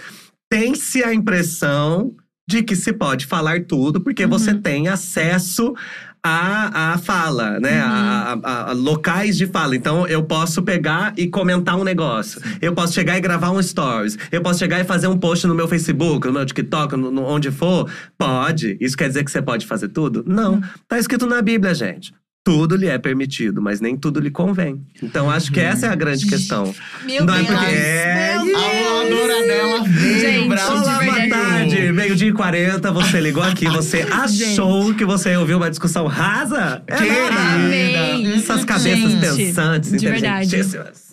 tem-se 0.49 1.03
a 1.03 1.13
impressão 1.13 2.15
de 2.49 2.63
que 2.63 2.75
se 2.75 2.91
pode 2.93 3.27
falar 3.27 3.63
tudo, 3.65 4.01
porque 4.01 4.23
Uhum. 4.23 4.29
você 4.31 4.55
tem 4.55 4.87
acesso 4.87 5.75
à, 6.23 6.93
à 6.93 6.97
fala, 6.97 7.59
né? 7.59 7.85
Uhum. 7.85 7.91
A, 7.91 8.39
a- 8.43 8.69
a 8.69 8.73
locais 8.73 9.37
de 9.37 9.45
fala. 9.45 9.75
Então, 9.75 10.07
eu 10.07 10.23
posso 10.23 10.63
pegar 10.63 11.13
e 11.15 11.27
comentar 11.27 11.77
um 11.77 11.83
negócio. 11.83 12.41
Eu 12.59 12.73
posso 12.73 12.93
chegar 12.93 13.17
e 13.17 13.21
gravar 13.21 13.51
um 13.51 13.61
stories. 13.61 14.17
Eu 14.31 14.41
posso 14.41 14.57
chegar 14.59 14.79
e 14.79 14.83
fazer 14.83 15.05
um 15.07 15.17
post 15.17 15.45
no 15.45 15.53
meu 15.53 15.67
Facebook, 15.67 16.25
no 16.27 16.33
meu 16.33 16.45
TikTok, 16.45 16.95
no, 16.97 17.11
no- 17.11 17.23
onde 17.23 17.51
for. 17.51 17.87
Pode. 18.17 18.77
Isso 18.81 18.97
quer 18.97 19.07
dizer 19.07 19.23
que 19.23 19.29
você 19.31 19.41
pode 19.43 19.67
fazer 19.67 19.89
tudo? 19.89 20.23
Não. 20.27 20.53
Uhum. 20.55 20.61
Tá 20.87 20.97
escrito 20.97 21.27
na 21.27 21.41
Bíblia, 21.43 21.75
gente. 21.75 22.13
Tudo 22.49 22.75
lhe 22.75 22.87
é 22.87 22.97
permitido, 22.97 23.61
mas 23.61 23.79
nem 23.79 23.95
tudo 23.95 24.19
lhe 24.19 24.31
convém. 24.31 24.81
Então, 25.03 25.29
acho 25.29 25.51
que 25.51 25.59
essa 25.59 25.85
é 25.85 25.89
a 25.89 25.95
grande 25.95 26.25
questão. 26.25 26.73
Meu 27.05 27.23
Não 27.23 27.33
é 27.35 27.37
Deus. 27.43 27.47
porque- 27.49 27.65
É, 27.75 28.33
A 28.33 28.39
voadora 28.39 29.47
dela 29.47 29.83
veio, 29.87 30.19
Gente. 30.19 30.49
Olá, 30.63 30.99
boa 31.03 31.29
tarde. 31.29 31.91
Meio-dia 31.91 32.29
e 32.29 32.33
40, 32.33 32.91
você 32.91 33.19
ligou 33.21 33.43
aqui, 33.43 33.65
você 33.69 34.01
achou 34.11 34.93
que 34.95 35.05
você 35.05 35.35
ouviu 35.37 35.57
uma 35.57 35.69
discussão 35.69 36.07
rasa? 36.07 36.81
É. 36.87 38.35
Essas 38.35 38.65
cabeças 38.65 39.11
Gente, 39.11 39.19
pensantes, 39.19 39.91
de 39.91 40.07
verdade. 40.07 40.57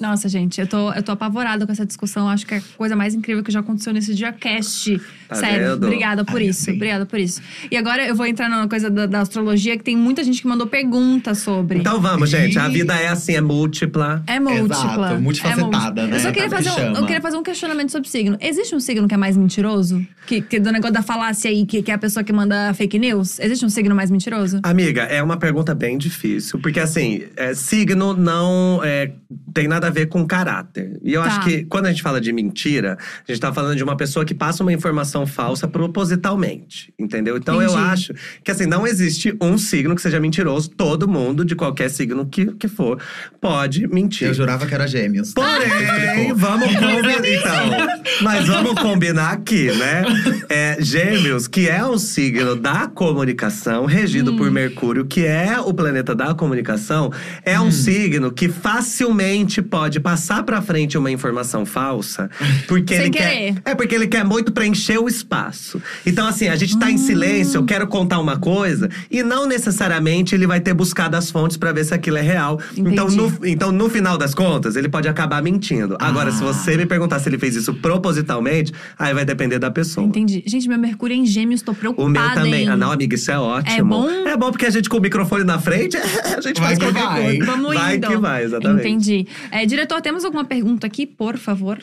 Nossa, 0.00 0.28
gente, 0.28 0.60
eu 0.60 0.66
tô, 0.66 0.92
eu 0.92 1.02
tô 1.02 1.12
apavorada 1.12 1.66
com 1.66 1.72
essa 1.72 1.84
discussão. 1.86 2.28
Acho 2.28 2.46
que 2.46 2.54
é 2.54 2.58
a 2.58 2.62
coisa 2.76 2.96
mais 2.96 3.14
incrível 3.14 3.42
que 3.42 3.50
já 3.52 3.60
aconteceu 3.60 3.92
nesse 3.92 4.14
dia 4.14 4.32
cast. 4.32 5.00
Tá 5.28 5.34
Sério, 5.36 5.72
vendo? 5.72 5.84
obrigada 5.86 6.24
por 6.24 6.36
Ai, 6.40 6.46
isso. 6.48 6.70
Obrigada 6.70 7.04
por 7.06 7.18
isso. 7.18 7.40
E 7.70 7.76
agora 7.76 8.06
eu 8.06 8.14
vou 8.14 8.26
entrar 8.26 8.48
numa 8.48 8.68
coisa 8.68 8.88
da, 8.90 9.06
da 9.06 9.20
astrologia 9.20 9.76
que 9.76 9.82
tem 9.84 9.96
muita 9.96 10.22
gente 10.22 10.40
que 10.40 10.46
mandou 10.48 10.66
perguntas 10.66 11.25
sobre. 11.34 11.78
Então 11.78 12.00
vamos, 12.00 12.30
gente. 12.30 12.58
A 12.58 12.68
vida 12.68 12.94
é 12.94 13.08
assim, 13.08 13.34
é 13.34 13.40
múltipla. 13.40 14.22
é 14.26 14.38
múltipla. 14.40 14.66
Exato, 14.66 15.20
multifacetada, 15.22 16.02
é 16.02 16.06
né? 16.06 16.16
Eu 16.16 16.20
só 16.20 16.32
queria 16.32 16.50
fazer, 16.50 16.70
um, 16.70 16.94
eu 16.96 17.06
queria 17.06 17.20
fazer 17.20 17.36
um 17.36 17.42
questionamento 17.42 17.92
sobre 17.92 18.08
signo. 18.08 18.36
Existe 18.40 18.74
um 18.74 18.80
signo 18.80 19.06
que 19.08 19.14
é 19.14 19.16
mais 19.16 19.36
mentiroso? 19.36 20.04
Que, 20.26 20.40
que 20.40 20.58
do 20.58 20.70
negócio 20.72 20.94
da 20.94 21.02
falácia 21.02 21.50
aí, 21.50 21.64
que, 21.64 21.82
que 21.82 21.90
é 21.90 21.94
a 21.94 21.98
pessoa 21.98 22.22
que 22.24 22.32
manda 22.32 22.72
fake 22.74 22.98
news? 22.98 23.38
Existe 23.38 23.64
um 23.64 23.68
signo 23.70 23.94
mais 23.94 24.10
mentiroso? 24.10 24.60
Amiga, 24.62 25.02
é 25.02 25.22
uma 25.22 25.36
pergunta 25.36 25.74
bem 25.74 25.96
difícil, 25.98 26.58
porque 26.60 26.80
assim, 26.80 27.22
é, 27.36 27.54
signo 27.54 28.12
não 28.14 28.80
é, 28.84 29.12
tem 29.54 29.68
nada 29.68 29.86
a 29.86 29.90
ver 29.90 30.06
com 30.06 30.26
caráter. 30.26 30.98
E 31.02 31.12
eu 31.14 31.22
Tá. 31.22 31.28
acho 31.28 31.40
que 31.44 31.64
quando 31.64 31.86
a 31.86 31.90
gente 31.90 32.02
fala 32.02 32.20
de 32.20 32.32
mentira, 32.32 32.96
a 33.26 33.32
gente 33.32 33.40
tá 33.40 33.52
falando 33.52 33.76
de 33.76 33.82
uma 33.84 33.96
pessoa 33.96 34.24
que 34.24 34.34
passa 34.34 34.62
uma 34.62 34.72
informação 34.72 35.26
falsa 35.26 35.66
propositalmente, 35.68 36.92
entendeu? 36.98 37.36
Então 37.36 37.60
eu 37.62 37.70
Entendi. 37.70 37.84
acho 37.84 38.14
que 38.42 38.50
assim, 38.50 38.66
não 38.66 38.86
existe 38.86 39.36
um 39.40 39.58
signo 39.58 39.94
que 39.94 40.02
seja 40.02 40.18
mentiroso. 40.20 40.70
Todo 40.70 41.05
mundo, 41.06 41.44
de 41.44 41.54
qualquer 41.54 41.88
signo 41.90 42.26
que, 42.26 42.46
que 42.52 42.68
for, 42.68 42.98
pode 43.40 43.86
mentir. 43.86 44.28
Eu 44.28 44.34
jurava 44.34 44.66
que 44.66 44.74
era 44.74 44.86
gêmeos. 44.86 45.32
Porém, 45.34 46.32
vamos 46.34 46.68
combinar. 46.74 47.26
Então, 47.26 47.86
mas 48.22 48.46
vamos 48.46 48.74
combinar 48.80 49.30
aqui, 49.32 49.70
né? 49.72 50.04
É, 50.48 50.76
gêmeos, 50.80 51.46
que 51.48 51.68
é 51.68 51.84
um 51.84 51.98
signo 51.98 52.56
da 52.56 52.86
comunicação, 52.88 53.84
regido 53.86 54.32
Hum. 54.32 54.36
por 54.36 54.50
Mercúrio, 54.50 55.04
que 55.06 55.24
é 55.24 55.60
o 55.60 55.72
planeta 55.72 56.14
da 56.14 56.34
comunicação, 56.34 57.12
é 57.44 57.60
um 57.60 57.70
signo 57.70 58.32
que 58.32 58.48
facilmente 58.48 59.60
pode 59.62 60.00
passar 60.00 60.42
pra 60.42 60.60
frente 60.62 60.96
uma 60.98 61.10
informação 61.10 61.64
falsa, 61.66 62.30
porque 62.66 62.94
Sem 62.94 63.04
ele 63.06 63.10
querer. 63.12 63.54
quer. 63.54 63.62
É 63.64 63.74
porque 63.74 63.94
ele 63.94 64.06
quer 64.06 64.24
muito 64.24 64.52
preencher 64.52 64.98
o 64.98 65.08
espaço. 65.08 65.80
Então, 66.04 66.26
assim, 66.26 66.48
a 66.48 66.56
gente 66.56 66.78
tá 66.78 66.90
em 66.90 66.98
silêncio, 66.98 67.58
eu 67.58 67.64
quero 67.64 67.86
contar 67.86 68.18
uma 68.18 68.36
coisa, 68.38 68.88
e 69.10 69.22
não 69.22 69.46
necessariamente 69.46 70.34
ele 70.34 70.46
vai 70.46 70.60
ter 70.60 70.74
buscado 70.74 70.95
as 71.04 71.30
fontes 71.30 71.56
pra 71.56 71.72
ver 71.72 71.84
se 71.84 71.92
aquilo 71.94 72.16
é 72.16 72.22
real. 72.22 72.60
Então 72.76 73.08
no, 73.08 73.46
então, 73.46 73.70
no 73.72 73.88
final 73.90 74.16
das 74.16 74.34
contas, 74.34 74.76
ele 74.76 74.88
pode 74.88 75.08
acabar 75.08 75.42
mentindo. 75.42 75.96
Agora, 76.00 76.30
Ah. 76.30 76.32
se 76.32 76.42
você 76.42 76.76
me 76.76 76.86
perguntar 76.86 77.18
se 77.20 77.28
ele 77.28 77.38
fez 77.38 77.54
isso 77.56 77.74
propositalmente, 77.74 78.72
aí 78.98 79.12
vai 79.14 79.24
depender 79.24 79.58
da 79.58 79.70
pessoa. 79.70 80.06
Entendi. 80.06 80.42
Gente, 80.46 80.68
meu 80.68 80.78
Mercúrio 80.78 81.14
é 81.14 81.16
em 81.18 81.26
gêmeos, 81.26 81.62
tô 81.62 81.74
preocupada, 81.74 82.08
O 82.08 82.10
meu 82.10 82.34
também. 82.34 82.62
hein? 82.62 82.68
Ah, 82.68 82.76
não, 82.76 82.90
amiga, 82.92 83.14
isso 83.14 83.30
é 83.30 83.38
ótimo. 83.38 83.76
É 83.76 83.82
bom? 83.82 84.10
É 84.28 84.36
bom 84.36 84.50
porque 84.50 84.66
a 84.66 84.70
gente 84.70 84.88
com 84.88 84.96
o 84.96 85.00
microfone 85.00 85.44
na 85.44 85.58
frente, 85.58 85.96
a 86.36 86.40
gente 86.40 86.60
Vai 86.60 86.76
faz 86.76 86.78
que 86.78 86.84
qualquer 86.84 87.02
vai. 87.04 87.22
coisa. 87.36 87.44
Vamos 87.46 87.74
vai 87.74 87.96
indo. 87.96 88.06
que 88.08 88.16
vai, 88.16 88.44
exatamente. 88.44 88.80
Entendi. 88.88 89.26
É, 89.50 89.66
diretor, 89.66 90.00
temos 90.00 90.24
alguma 90.24 90.44
pergunta 90.44 90.86
aqui, 90.86 91.06
por 91.06 91.36
favor? 91.36 91.78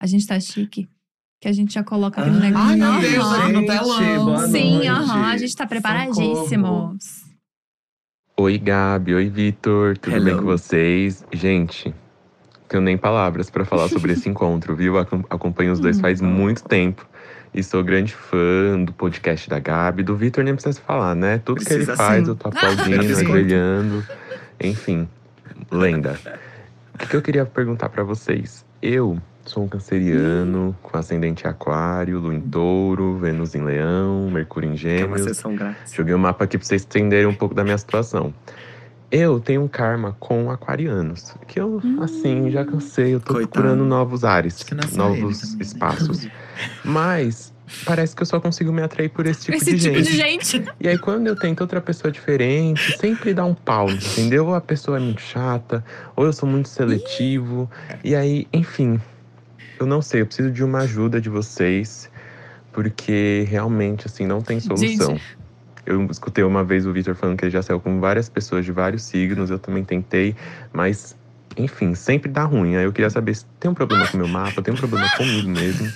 A 0.00 0.06
gente 0.06 0.26
tá 0.26 0.38
chique. 0.40 0.88
Que 1.40 1.48
a 1.48 1.52
gente 1.52 1.74
já 1.74 1.82
coloca 1.82 2.20
aqui 2.20 2.30
no 2.30 2.36
Ai, 2.36 2.50
negócio. 2.50 2.68
Ai, 2.70 2.76
meu 2.76 3.00
Deus, 3.00 3.24
Aham. 3.24 3.48
no 3.52 3.66
telão. 3.66 4.48
Sim, 4.48 4.86
aham. 4.88 5.24
A 5.26 5.36
gente 5.36 5.56
tá 5.56 5.66
preparadíssimos. 5.66 7.21
Oi, 8.42 8.58
Gabi. 8.58 9.14
Oi, 9.14 9.28
Vitor. 9.28 9.96
Tudo 9.96 10.16
Hello. 10.16 10.24
bem 10.24 10.36
com 10.36 10.42
vocês? 10.42 11.24
Gente, 11.32 11.94
tenho 12.68 12.82
nem 12.82 12.98
palavras 12.98 13.48
pra 13.48 13.64
falar 13.64 13.86
sobre 13.88 14.14
esse 14.14 14.26
encontro, 14.28 14.74
viu? 14.74 14.98
Acom- 14.98 15.22
Acompanho 15.30 15.72
os 15.72 15.78
dois 15.78 16.00
faz 16.00 16.20
muito 16.20 16.64
tempo. 16.64 17.06
E 17.54 17.62
sou 17.62 17.84
grande 17.84 18.12
fã 18.12 18.82
do 18.84 18.92
podcast 18.94 19.48
da 19.48 19.60
Gabi. 19.60 20.02
Do 20.02 20.16
Vitor 20.16 20.42
nem 20.42 20.54
precisa 20.54 20.80
falar, 20.80 21.14
né? 21.14 21.38
Tudo 21.44 21.58
que 21.64 21.72
ele 21.72 21.84
Precisa 21.84 21.96
faz, 21.96 22.24
sim. 22.24 22.30
eu 22.30 22.34
tô 22.34 22.48
aplaudindo, 22.48 22.96
Precisa. 22.98 23.20
ajoelhando. 23.20 24.04
Enfim, 24.60 25.08
lenda. 25.70 26.18
O 26.94 26.98
que 26.98 27.06
que 27.06 27.16
eu 27.16 27.22
queria 27.22 27.44
perguntar 27.46 27.90
pra 27.90 28.02
vocês? 28.02 28.64
Eu 28.82 29.18
sou 29.44 29.64
um 29.64 29.68
canceriano 29.68 30.76
com 30.82 30.96
ascendente 30.96 31.46
aquário, 31.46 32.18
lua 32.20 32.34
em 32.34 32.40
touro, 32.40 33.18
Vênus 33.18 33.54
em 33.54 33.62
leão, 33.62 34.30
Mercúrio 34.30 34.70
em 34.70 34.74
Que 34.74 34.88
é 34.88 35.04
uma 35.04 35.16
gêmeos. 35.16 35.22
sessão 35.22 35.54
grátis. 35.54 35.92
Joguei 35.94 36.14
o 36.14 36.18
mapa 36.18 36.44
aqui 36.44 36.56
pra 36.58 36.66
vocês 36.66 36.82
entenderem 36.84 37.26
um 37.26 37.34
pouco 37.34 37.54
da 37.54 37.64
minha 37.64 37.78
situação. 37.78 38.32
Eu 39.10 39.38
tenho 39.40 39.62
um 39.62 39.68
karma 39.68 40.16
com 40.18 40.50
aquarianos. 40.50 41.34
Que 41.46 41.60
eu, 41.60 41.82
assim, 42.00 42.50
já 42.50 42.64
cansei. 42.64 43.14
Eu 43.14 43.20
tô 43.20 43.34
Coitado. 43.34 43.52
procurando 43.52 43.84
novos 43.84 44.24
ares, 44.24 44.64
nasceu 44.72 44.96
novos 44.96 45.54
né? 45.54 45.58
espaços. 45.60 46.26
Mas 46.82 47.52
parece 47.84 48.16
que 48.16 48.22
eu 48.22 48.26
só 48.26 48.40
consigo 48.40 48.72
me 48.72 48.80
atrair 48.82 49.10
por 49.10 49.26
esse 49.26 49.44
tipo, 49.44 49.56
Esse 49.58 49.74
de, 49.74 49.80
tipo 49.80 49.94
gente. 49.96 50.06
de 50.10 50.16
gente. 50.16 50.64
E 50.80 50.88
aí, 50.88 50.96
quando 50.96 51.26
eu 51.26 51.36
tento 51.36 51.60
outra 51.60 51.78
pessoa 51.80 52.10
diferente, 52.10 52.96
sempre 52.98 53.34
dá 53.34 53.44
um 53.44 53.52
pau, 53.54 53.90
entendeu? 53.90 54.46
Ou 54.46 54.54
a 54.54 54.60
pessoa 54.62 54.96
é 54.96 55.00
muito 55.00 55.20
chata, 55.20 55.84
ou 56.16 56.24
eu 56.24 56.32
sou 56.32 56.48
muito 56.48 56.70
seletivo. 56.70 57.70
E 58.02 58.14
aí, 58.14 58.46
enfim, 58.50 58.98
eu 59.82 59.86
não 59.86 60.00
sei, 60.00 60.22
eu 60.22 60.26
preciso 60.26 60.50
de 60.50 60.64
uma 60.64 60.80
ajuda 60.80 61.20
de 61.20 61.28
vocês, 61.28 62.10
porque 62.72 63.44
realmente, 63.48 64.06
assim, 64.06 64.26
não 64.26 64.40
tem 64.40 64.60
solução. 64.60 65.18
Eu 65.84 66.06
escutei 66.06 66.44
uma 66.44 66.62
vez 66.62 66.86
o 66.86 66.92
Victor 66.92 67.14
falando 67.14 67.36
que 67.36 67.44
ele 67.44 67.50
já 67.50 67.60
saiu 67.62 67.80
com 67.80 67.98
várias 67.98 68.28
pessoas 68.28 68.64
de 68.64 68.70
vários 68.70 69.02
signos, 69.02 69.50
eu 69.50 69.58
também 69.58 69.82
tentei, 69.82 70.36
mas, 70.72 71.16
enfim, 71.56 71.94
sempre 71.94 72.30
dá 72.30 72.44
ruim. 72.44 72.76
Aí 72.76 72.84
eu 72.84 72.92
queria 72.92 73.10
saber 73.10 73.34
se 73.34 73.44
tem 73.58 73.70
um 73.70 73.74
problema 73.74 74.06
com 74.06 74.16
o 74.16 74.20
meu 74.20 74.28
mapa, 74.28 74.62
tem 74.62 74.72
um 74.72 74.76
problema 74.76 75.08
comigo 75.16 75.48
mesmo. 75.48 75.92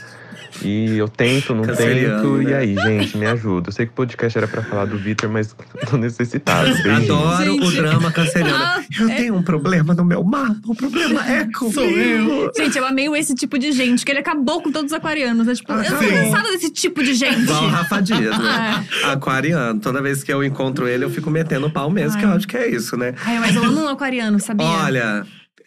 E 0.63 0.97
eu 0.97 1.09
tento, 1.09 1.55
não 1.55 1.63
tento. 1.63 2.43
E 2.43 2.47
né? 2.47 2.57
aí, 2.57 2.75
gente, 2.75 3.17
me 3.17 3.27
ajuda. 3.27 3.69
Eu 3.69 3.73
sei 3.73 3.87
que 3.87 3.93
o 3.93 3.95
podcast 3.95 4.37
era 4.37 4.49
pra 4.49 4.63
falar 4.63 4.87
do 4.87 4.99
Victor, 4.99 5.31
mas 5.31 5.55
tô 5.89 5.97
necessitado. 5.97 6.67
Beijinho. 6.83 6.97
Adoro 6.97 7.57
o 7.57 7.71
Gente. 7.71 7.77
drama 7.77 8.13
canceriano. 8.13 8.65
Ah, 8.65 8.83
eu 8.99 9.09
é. 9.09 9.15
tenho 9.15 9.35
um 9.35 9.43
problema 9.43 9.95
no 9.95 10.05
meu 10.05 10.23
mapa. 10.25 10.57
O 10.67 10.75
problema 10.75 11.27
é 11.29 11.45
comigo. 11.45 11.73
Sou 11.73 11.85
eu. 11.85 12.53
Gente, 12.57 12.79
eu 12.79 12.87
amei 12.87 13.07
esse 13.17 13.35
tipo 13.35 13.59
de 13.59 13.73
gente, 13.73 14.05
que 14.05 14.11
ele 14.11 14.21
acabou 14.21 14.63
com 14.63 14.71
todos 14.71 14.93
os 14.93 14.97
aquarianos. 14.97 15.47
É 15.49 15.55
tipo, 15.55 15.73
eu 15.73 15.85
tô 15.85 15.97
cansada 15.97 16.51
desse 16.53 16.71
tipo 16.71 17.03
de 17.03 17.15
gente. 17.15 17.43
Igual 17.43 17.65
o 17.65 17.69
Rafa 17.69 18.01
Dias, 18.01 18.39
né? 18.39 18.85
É. 19.03 19.13
Aquariano. 19.13 19.81
Toda 19.81 20.01
vez 20.01 20.23
que 20.23 20.33
eu 20.33 20.43
encontro 20.43 20.89
ele, 20.89 21.05
eu 21.05 21.11
fico 21.11 21.31
metendo 21.31 21.71
pau 21.71 21.91
mesmo, 21.91 22.19
que 22.19 22.25
eu 22.25 22.31
Ai. 22.31 22.37
acho 22.37 22.49
que 22.49 22.57
é 22.57 22.69
isso, 22.69 22.97
né? 22.97 23.15
Ai, 23.25 23.39
mas 23.39 23.55
eu 23.55 23.65
amo 23.65 23.83
um 23.83 23.89
aquariano, 23.89 24.41
sabia? 24.41 24.67
Olha, 24.67 25.27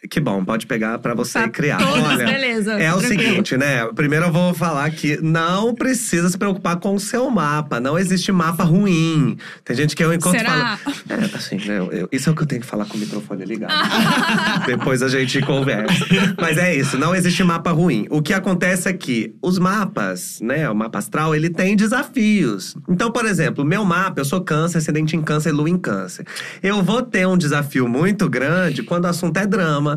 que 0.09 0.19
bom, 0.19 0.43
pode 0.45 0.65
pegar 0.67 0.97
pra 0.99 1.13
você 1.13 1.39
Tá 1.39 1.49
criar. 1.49 1.77
todos, 1.77 2.03
Olha, 2.03 2.25
beleza. 2.25 2.73
É 2.73 2.93
o 2.93 2.99
tranquilo. 2.99 3.21
seguinte, 3.23 3.57
né? 3.57 3.85
Primeiro 3.93 4.25
eu 4.25 4.31
vou 4.31 4.53
falar 4.53 4.89
que 4.91 5.17
não 5.21 5.73
precisa 5.75 6.29
se 6.29 6.37
preocupar 6.37 6.77
com 6.77 6.95
o 6.95 6.99
seu 6.99 7.29
mapa. 7.29 7.79
Não 7.79 7.97
existe 7.99 8.31
mapa 8.31 8.63
ruim. 8.63 9.37
Tem 9.65 9.75
gente 9.75 9.95
que 9.95 10.03
eu 10.03 10.13
encontro 10.13 10.39
Será? 10.39 10.77
fala. 10.77 10.79
É, 11.09 11.35
assim, 11.35 11.57
né? 11.57 11.79
eu- 11.79 12.07
isso 12.11 12.29
é 12.29 12.31
o 12.31 12.35
que 12.35 12.43
eu 12.43 12.47
tenho 12.47 12.61
que 12.61 12.67
falar 12.67 12.85
com 12.85 12.95
o 12.97 12.99
microfone 12.99 13.43
ligado. 13.45 13.73
Depois 14.65 15.01
a 15.01 15.07
gente 15.07 15.41
conversa. 15.41 16.05
Mas 16.39 16.57
é 16.57 16.75
isso, 16.75 16.97
não 16.97 17.13
existe 17.15 17.43
mapa 17.43 17.71
ruim. 17.71 18.07
O 18.09 18.21
que 18.21 18.33
acontece 18.33 18.87
é 18.89 18.93
que 18.93 19.33
os 19.41 19.57
mapas, 19.59 20.39
né? 20.41 20.69
O 20.69 20.75
mapa 20.75 20.99
astral, 20.99 21.35
ele 21.35 21.49
tem 21.49 21.75
desafios. 21.75 22.75
Então, 22.87 23.11
por 23.11 23.25
exemplo, 23.25 23.63
meu 23.65 23.83
mapa, 23.85 24.19
eu 24.21 24.25
sou 24.25 24.41
câncer, 24.41 24.77
ascendente 24.77 25.15
em 25.15 25.21
câncer, 25.21 25.51
lua 25.51 25.69
em 25.69 25.77
câncer. 25.77 26.25
Eu 26.61 26.81
vou 26.81 27.01
ter 27.01 27.27
um 27.27 27.37
desafio 27.37 27.87
muito 27.87 28.29
grande 28.29 28.83
quando 28.83 29.05
o 29.05 29.07
assunto 29.07 29.37
é 29.37 29.45
drama, 29.45 29.88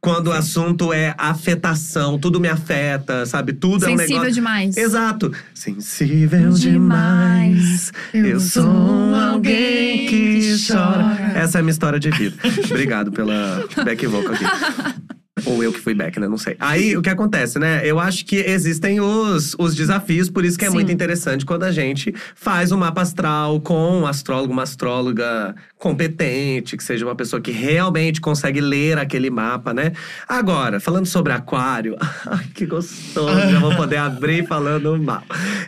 quando 0.00 0.28
o 0.28 0.32
assunto 0.32 0.92
é 0.92 1.14
afetação, 1.18 2.18
tudo 2.18 2.40
me 2.40 2.48
afeta, 2.48 3.26
sabe? 3.26 3.52
Tudo 3.52 3.84
é 3.84 3.88
um 3.88 3.90
Sensível 3.96 4.14
negócio. 4.16 4.34
demais. 4.34 4.76
Exato. 4.76 5.32
Sensível 5.54 6.50
Demais. 6.52 6.60
demais. 6.60 7.92
Eu 8.12 8.40
sou 8.40 9.14
alguém 9.14 10.06
que 10.06 10.40
que 10.40 10.66
chora. 10.72 11.16
chora. 11.16 11.32
Essa 11.38 11.58
é 11.58 11.60
a 11.60 11.62
minha 11.62 11.72
história 11.72 11.98
de 11.98 12.10
vida. 12.10 12.36
Obrigado 12.64 13.12
pela 13.12 13.64
back 13.84 14.06
vocal 14.06 14.34
aqui. 14.34 14.44
Ou 15.44 15.62
eu 15.62 15.70
que 15.70 15.78
fui 15.78 15.94
back, 15.94 16.18
né? 16.18 16.26
Não 16.26 16.38
sei. 16.38 16.56
Aí, 16.58 16.96
o 16.96 17.02
que 17.02 17.10
acontece, 17.10 17.58
né? 17.58 17.82
Eu 17.84 18.00
acho 18.00 18.24
que 18.24 18.36
existem 18.36 19.00
os, 19.00 19.54
os 19.58 19.74
desafios, 19.74 20.30
por 20.30 20.44
isso 20.46 20.58
que 20.58 20.64
é 20.64 20.68
Sim. 20.68 20.74
muito 20.74 20.90
interessante 20.90 21.44
quando 21.44 21.64
a 21.64 21.70
gente 21.70 22.12
faz 22.34 22.72
um 22.72 22.78
mapa 22.78 23.02
astral 23.02 23.60
com 23.60 24.00
um 24.00 24.06
astrólogo, 24.06 24.52
uma 24.52 24.62
astróloga 24.62 25.54
competente, 25.78 26.76
que 26.76 26.82
seja 26.82 27.04
uma 27.04 27.14
pessoa 27.14 27.40
que 27.40 27.50
realmente 27.50 28.20
consegue 28.20 28.60
ler 28.60 28.98
aquele 28.98 29.28
mapa, 29.30 29.74
né? 29.74 29.92
Agora, 30.26 30.80
falando 30.80 31.06
sobre 31.06 31.32
aquário, 31.32 31.96
ai, 32.26 32.46
que 32.54 32.64
gostoso, 32.66 33.50
já 33.50 33.58
vou 33.60 33.74
poder 33.76 33.96
abrir 33.98 34.46
falando 34.46 34.96
mal. 34.98 35.22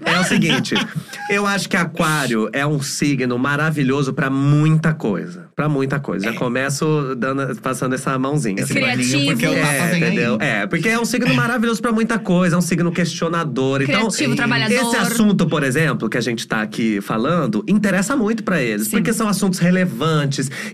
É 0.05 0.19
o 0.19 0.25
seguinte, 0.25 0.75
eu 1.31 1.47
acho 1.47 1.69
que 1.69 1.77
aquário 1.77 2.49
é 2.53 2.67
um 2.67 2.81
signo 2.81 3.39
maravilhoso 3.39 4.13
pra 4.13 4.31
muita 4.31 4.95
coisa. 4.95 5.49
Pra 5.55 5.69
muita 5.69 5.99
coisa. 6.01 6.33
Já 6.33 6.39
começo 6.39 7.15
dando, 7.17 7.55
passando 7.61 7.95
essa 7.95 8.17
mãozinha. 8.19 8.63
Esse 8.63 8.79
assim. 8.79 9.27
Porque 9.27 9.47
o 9.47 9.51
mapa 9.51 9.67
É, 9.73 9.87
vem 9.91 10.03
aí. 10.05 10.13
entendeu? 10.13 10.39
É, 10.41 10.67
porque 10.67 10.89
é 10.89 10.99
um 10.99 11.05
signo 11.05 11.35
maravilhoso 11.35 11.83
pra 11.83 11.93
muita 11.93 12.19
coisa, 12.19 12.55
é 12.55 12.59
um 12.59 12.63
signo 12.63 12.91
questionador. 12.93 13.81
Criativo, 13.83 14.33
então, 14.33 14.37
trabalhador. 14.37 14.75
esse 14.75 14.97
assunto, 14.97 15.47
por 15.47 15.63
exemplo, 15.63 16.09
que 16.09 16.17
a 16.17 16.21
gente 16.21 16.47
tá 16.47 16.63
aqui 16.63 17.01
falando, 17.01 17.65
interessa 17.69 18.17
muito 18.17 18.43
pra 18.43 18.63
eles, 18.63 18.87
Sim. 18.87 18.93
porque 18.99 19.13
são 19.13 19.29
assuntos 19.29 19.59
relevantes, 19.59 19.98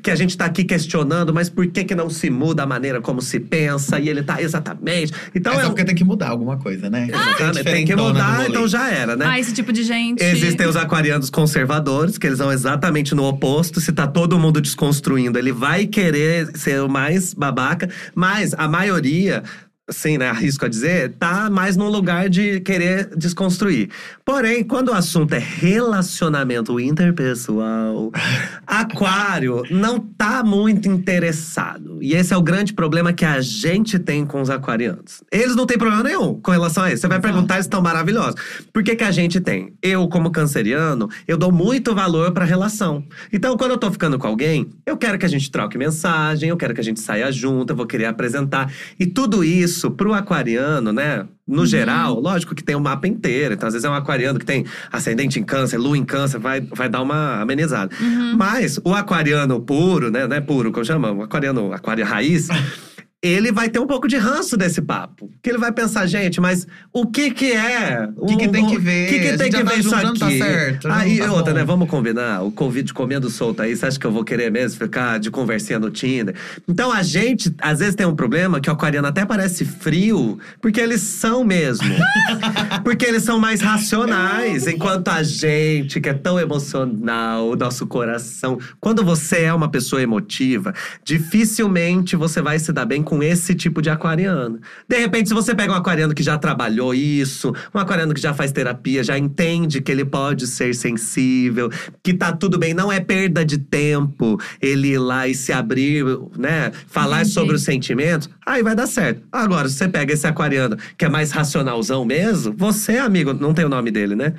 que 0.02 0.10
a 0.10 0.16
gente 0.16 0.36
tá 0.36 0.44
aqui 0.44 0.64
questionando, 0.64 1.32
mas 1.32 1.48
por 1.48 1.66
que 1.66 1.84
que 1.84 1.94
não 1.94 2.08
se 2.10 2.30
muda 2.30 2.62
a 2.62 2.66
maneira 2.66 3.00
como 3.00 3.20
se 3.20 3.40
pensa? 3.40 3.98
E 3.98 4.08
ele 4.08 4.22
tá 4.22 4.40
exatamente. 4.40 5.12
Então 5.34 5.54
Mas 5.54 5.62
é 5.62 5.66
é 5.66 5.68
porque 5.68 5.84
tem 5.84 5.94
que 5.94 6.04
mudar 6.04 6.28
alguma 6.28 6.56
coisa, 6.56 6.88
né? 6.88 7.08
Exatamente, 7.08 7.64
tem 7.64 7.84
que 7.84 7.96
mudar, 7.96 8.48
então 8.48 8.66
já 8.68 8.90
era, 8.90 9.16
né? 9.16 9.26
Ah, 9.26 9.38
esse 9.38 9.52
tipo 9.52 9.72
de 9.72 9.82
gente. 9.82 10.22
Existem 10.22 10.66
os 10.66 10.76
aquarianos 10.76 11.30
conservadores, 11.30 12.18
que 12.18 12.26
eles 12.26 12.38
vão 12.38 12.52
exatamente 12.52 13.14
no 13.14 13.24
oposto. 13.24 13.80
Se 13.80 13.92
tá 13.92 14.06
todo 14.06 14.38
mundo 14.38 14.60
desconstruindo, 14.60 15.38
ele 15.38 15.52
vai 15.52 15.86
querer 15.86 16.56
ser 16.56 16.80
o 16.82 16.88
mais 16.88 17.34
babaca. 17.34 17.88
Mas 18.14 18.54
a 18.54 18.68
maioria, 18.68 19.42
assim, 19.86 20.16
né, 20.16 20.30
arrisco 20.30 20.64
a 20.64 20.68
dizer, 20.68 21.14
tá 21.18 21.50
mais 21.50 21.76
num 21.76 21.88
lugar 21.88 22.30
de 22.30 22.60
querer 22.60 23.10
desconstruir. 23.16 23.90
Porém, 24.24 24.64
quando 24.64 24.88
o 24.88 24.94
assunto 24.94 25.34
é 25.34 25.38
relacionamento 25.38 26.80
interpessoal, 26.80 28.10
aquário 28.66 29.62
não 29.70 29.98
tá 29.98 30.42
muito 30.42 30.88
interessado. 30.88 31.98
E 32.00 32.14
esse 32.14 32.32
é 32.32 32.36
o 32.36 32.42
grande 32.42 32.72
problema 32.72 33.12
que 33.12 33.24
a 33.24 33.40
gente 33.42 33.98
tem 33.98 34.24
com 34.24 34.40
os 34.40 34.48
aquarianos. 34.48 35.22
Eles 35.30 35.54
não 35.54 35.66
têm 35.66 35.76
problema 35.76 36.02
nenhum 36.02 36.40
com 36.40 36.50
relação 36.50 36.84
a 36.84 36.90
isso. 36.90 37.02
Você 37.02 37.08
vai 37.08 37.20
perguntar, 37.20 37.54
eles 37.56 37.66
estão 37.66 37.82
maravilhosos. 37.82 38.40
Por 38.72 38.82
que, 38.82 38.96
que 38.96 39.04
a 39.04 39.10
gente 39.10 39.40
tem? 39.40 39.74
Eu, 39.82 40.08
como 40.08 40.30
canceriano, 40.30 41.10
eu 41.28 41.36
dou 41.36 41.52
muito 41.52 41.94
valor 41.94 42.32
pra 42.32 42.44
relação. 42.44 43.04
Então, 43.30 43.56
quando 43.56 43.72
eu 43.72 43.78
tô 43.78 43.90
ficando 43.90 44.18
com 44.18 44.26
alguém, 44.26 44.70
eu 44.86 44.96
quero 44.96 45.18
que 45.18 45.26
a 45.26 45.28
gente 45.28 45.50
troque 45.50 45.76
mensagem, 45.76 46.48
eu 46.48 46.56
quero 46.56 46.72
que 46.72 46.80
a 46.80 46.84
gente 46.84 47.00
saia 47.00 47.30
junto, 47.30 47.72
eu 47.72 47.76
vou 47.76 47.86
querer 47.86 48.06
apresentar. 48.06 48.72
E 48.98 49.04
tudo 49.04 49.44
isso, 49.44 49.73
pro 49.90 50.14
aquariano, 50.14 50.92
né? 50.92 51.26
No 51.46 51.66
geral, 51.66 52.18
lógico 52.20 52.54
que 52.54 52.64
tem 52.64 52.74
o 52.74 52.80
mapa 52.80 53.06
inteiro. 53.06 53.54
Então, 53.54 53.66
às 53.66 53.74
vezes 53.74 53.84
é 53.84 53.90
um 53.90 53.94
aquariano 53.94 54.38
que 54.38 54.46
tem 54.46 54.64
ascendente 54.90 55.38
em 55.38 55.42
câncer, 55.42 55.76
lua 55.76 55.96
em 55.96 56.04
câncer, 56.04 56.38
vai, 56.38 56.60
vai 56.60 56.88
dar 56.88 57.02
uma 57.02 57.40
amenizada. 57.40 57.94
Mas 58.36 58.80
o 58.84 58.94
aquariano 58.94 59.60
puro, 59.60 60.10
né? 60.10 60.26
Não 60.26 60.36
é 60.36 60.40
puro, 60.40 60.72
como 60.72 60.84
chamamos, 60.84 61.22
o 61.22 61.24
aquariano, 61.24 61.72
aquário 61.72 62.04
raiz. 62.04 62.48
Ele 63.24 63.50
vai 63.50 63.70
ter 63.70 63.78
um 63.78 63.86
pouco 63.86 64.06
de 64.06 64.18
ranço 64.18 64.54
desse 64.54 64.82
papo. 64.82 65.30
Que 65.42 65.48
ele 65.48 65.56
vai 65.56 65.72
pensar, 65.72 66.04
gente, 66.06 66.42
mas 66.42 66.66
o 66.92 67.06
que 67.06 67.30
que 67.30 67.52
é? 67.52 68.06
O 68.18 68.26
que 68.26 68.36
que 68.36 68.48
tem 68.48 68.66
que 68.66 68.76
ver? 68.76 69.06
O 69.06 69.08
que, 69.08 69.18
que 69.18 69.36
tem 69.38 69.50
que 69.50 69.56
já 69.56 69.62
ver 69.62 69.70
tá 69.70 69.76
isso 69.76 69.88
junto, 69.88 70.24
aqui? 70.24 70.38
tá 70.38 70.46
certo, 70.46 70.88
Aí, 70.88 71.18
tá 71.18 71.32
outra, 71.32 71.54
bom. 71.54 71.58
né? 71.58 71.64
Vamos 71.64 71.88
combinar. 71.88 72.42
O 72.42 72.52
Covid 72.52 72.92
comendo 72.92 73.30
solto 73.30 73.62
aí, 73.62 73.74
você 73.74 73.86
acha 73.86 73.98
que 73.98 74.06
eu 74.06 74.12
vou 74.12 74.24
querer 74.24 74.50
mesmo 74.50 74.78
ficar 74.78 75.18
de 75.18 75.30
conversinha 75.30 75.78
no 75.78 75.90
Tinder? 75.90 76.34
Então 76.68 76.92
a 76.92 77.02
gente, 77.02 77.50
às 77.62 77.78
vezes, 77.78 77.94
tem 77.94 78.04
um 78.06 78.14
problema 78.14 78.60
que 78.60 78.68
o 78.68 78.72
aquariano 78.74 79.08
até 79.08 79.24
parece 79.24 79.64
frio, 79.64 80.38
porque 80.60 80.78
eles 80.78 81.00
são 81.00 81.42
mesmo. 81.44 81.88
porque 82.84 83.06
eles 83.06 83.22
são 83.22 83.38
mais 83.38 83.62
racionais. 83.62 84.66
Enquanto 84.66 85.08
a 85.08 85.22
gente, 85.22 85.98
que 85.98 86.10
é 86.10 86.14
tão 86.14 86.38
emocional, 86.38 87.48
o 87.48 87.56
nosso 87.56 87.86
coração. 87.86 88.58
Quando 88.78 89.02
você 89.02 89.44
é 89.44 89.54
uma 89.54 89.70
pessoa 89.70 90.02
emotiva, 90.02 90.74
dificilmente 91.02 92.16
você 92.16 92.42
vai 92.42 92.58
se 92.58 92.70
dar 92.70 92.84
bem 92.84 93.02
com 93.02 93.13
esse 93.22 93.54
tipo 93.54 93.80
de 93.80 93.90
aquariano. 93.90 94.60
De 94.88 94.98
repente, 94.98 95.28
se 95.28 95.34
você 95.34 95.54
pega 95.54 95.72
um 95.72 95.76
aquariano 95.76 96.14
que 96.14 96.22
já 96.22 96.38
trabalhou 96.38 96.94
isso, 96.94 97.52
um 97.74 97.78
aquariano 97.78 98.14
que 98.14 98.20
já 98.20 98.34
faz 98.34 98.52
terapia, 98.52 99.02
já 99.02 99.18
entende 99.18 99.80
que 99.80 99.90
ele 99.90 100.04
pode 100.04 100.46
ser 100.46 100.74
sensível, 100.74 101.70
que 102.02 102.14
tá 102.14 102.32
tudo 102.32 102.58
bem, 102.58 102.74
não 102.74 102.90
é 102.90 103.00
perda 103.00 103.44
de 103.44 103.58
tempo 103.58 104.38
ele 104.60 104.88
ir 104.88 104.98
lá 104.98 105.28
e 105.28 105.34
se 105.34 105.52
abrir, 105.52 106.04
né? 106.36 106.72
Falar 106.86 107.24
sobre 107.26 107.56
os 107.56 107.62
sentimentos, 107.62 108.28
aí 108.44 108.62
vai 108.62 108.74
dar 108.74 108.86
certo. 108.86 109.22
Agora, 109.30 109.68
se 109.68 109.76
você 109.76 109.88
pega 109.88 110.12
esse 110.12 110.26
aquariano 110.26 110.76
que 110.96 111.04
é 111.04 111.08
mais 111.08 111.30
racionalzão 111.30 112.04
mesmo, 112.04 112.54
você, 112.56 112.98
amigo, 112.98 113.32
não 113.32 113.54
tem 113.54 113.64
o 113.64 113.68
nome 113.68 113.90
dele, 113.90 114.14
né? 114.14 114.34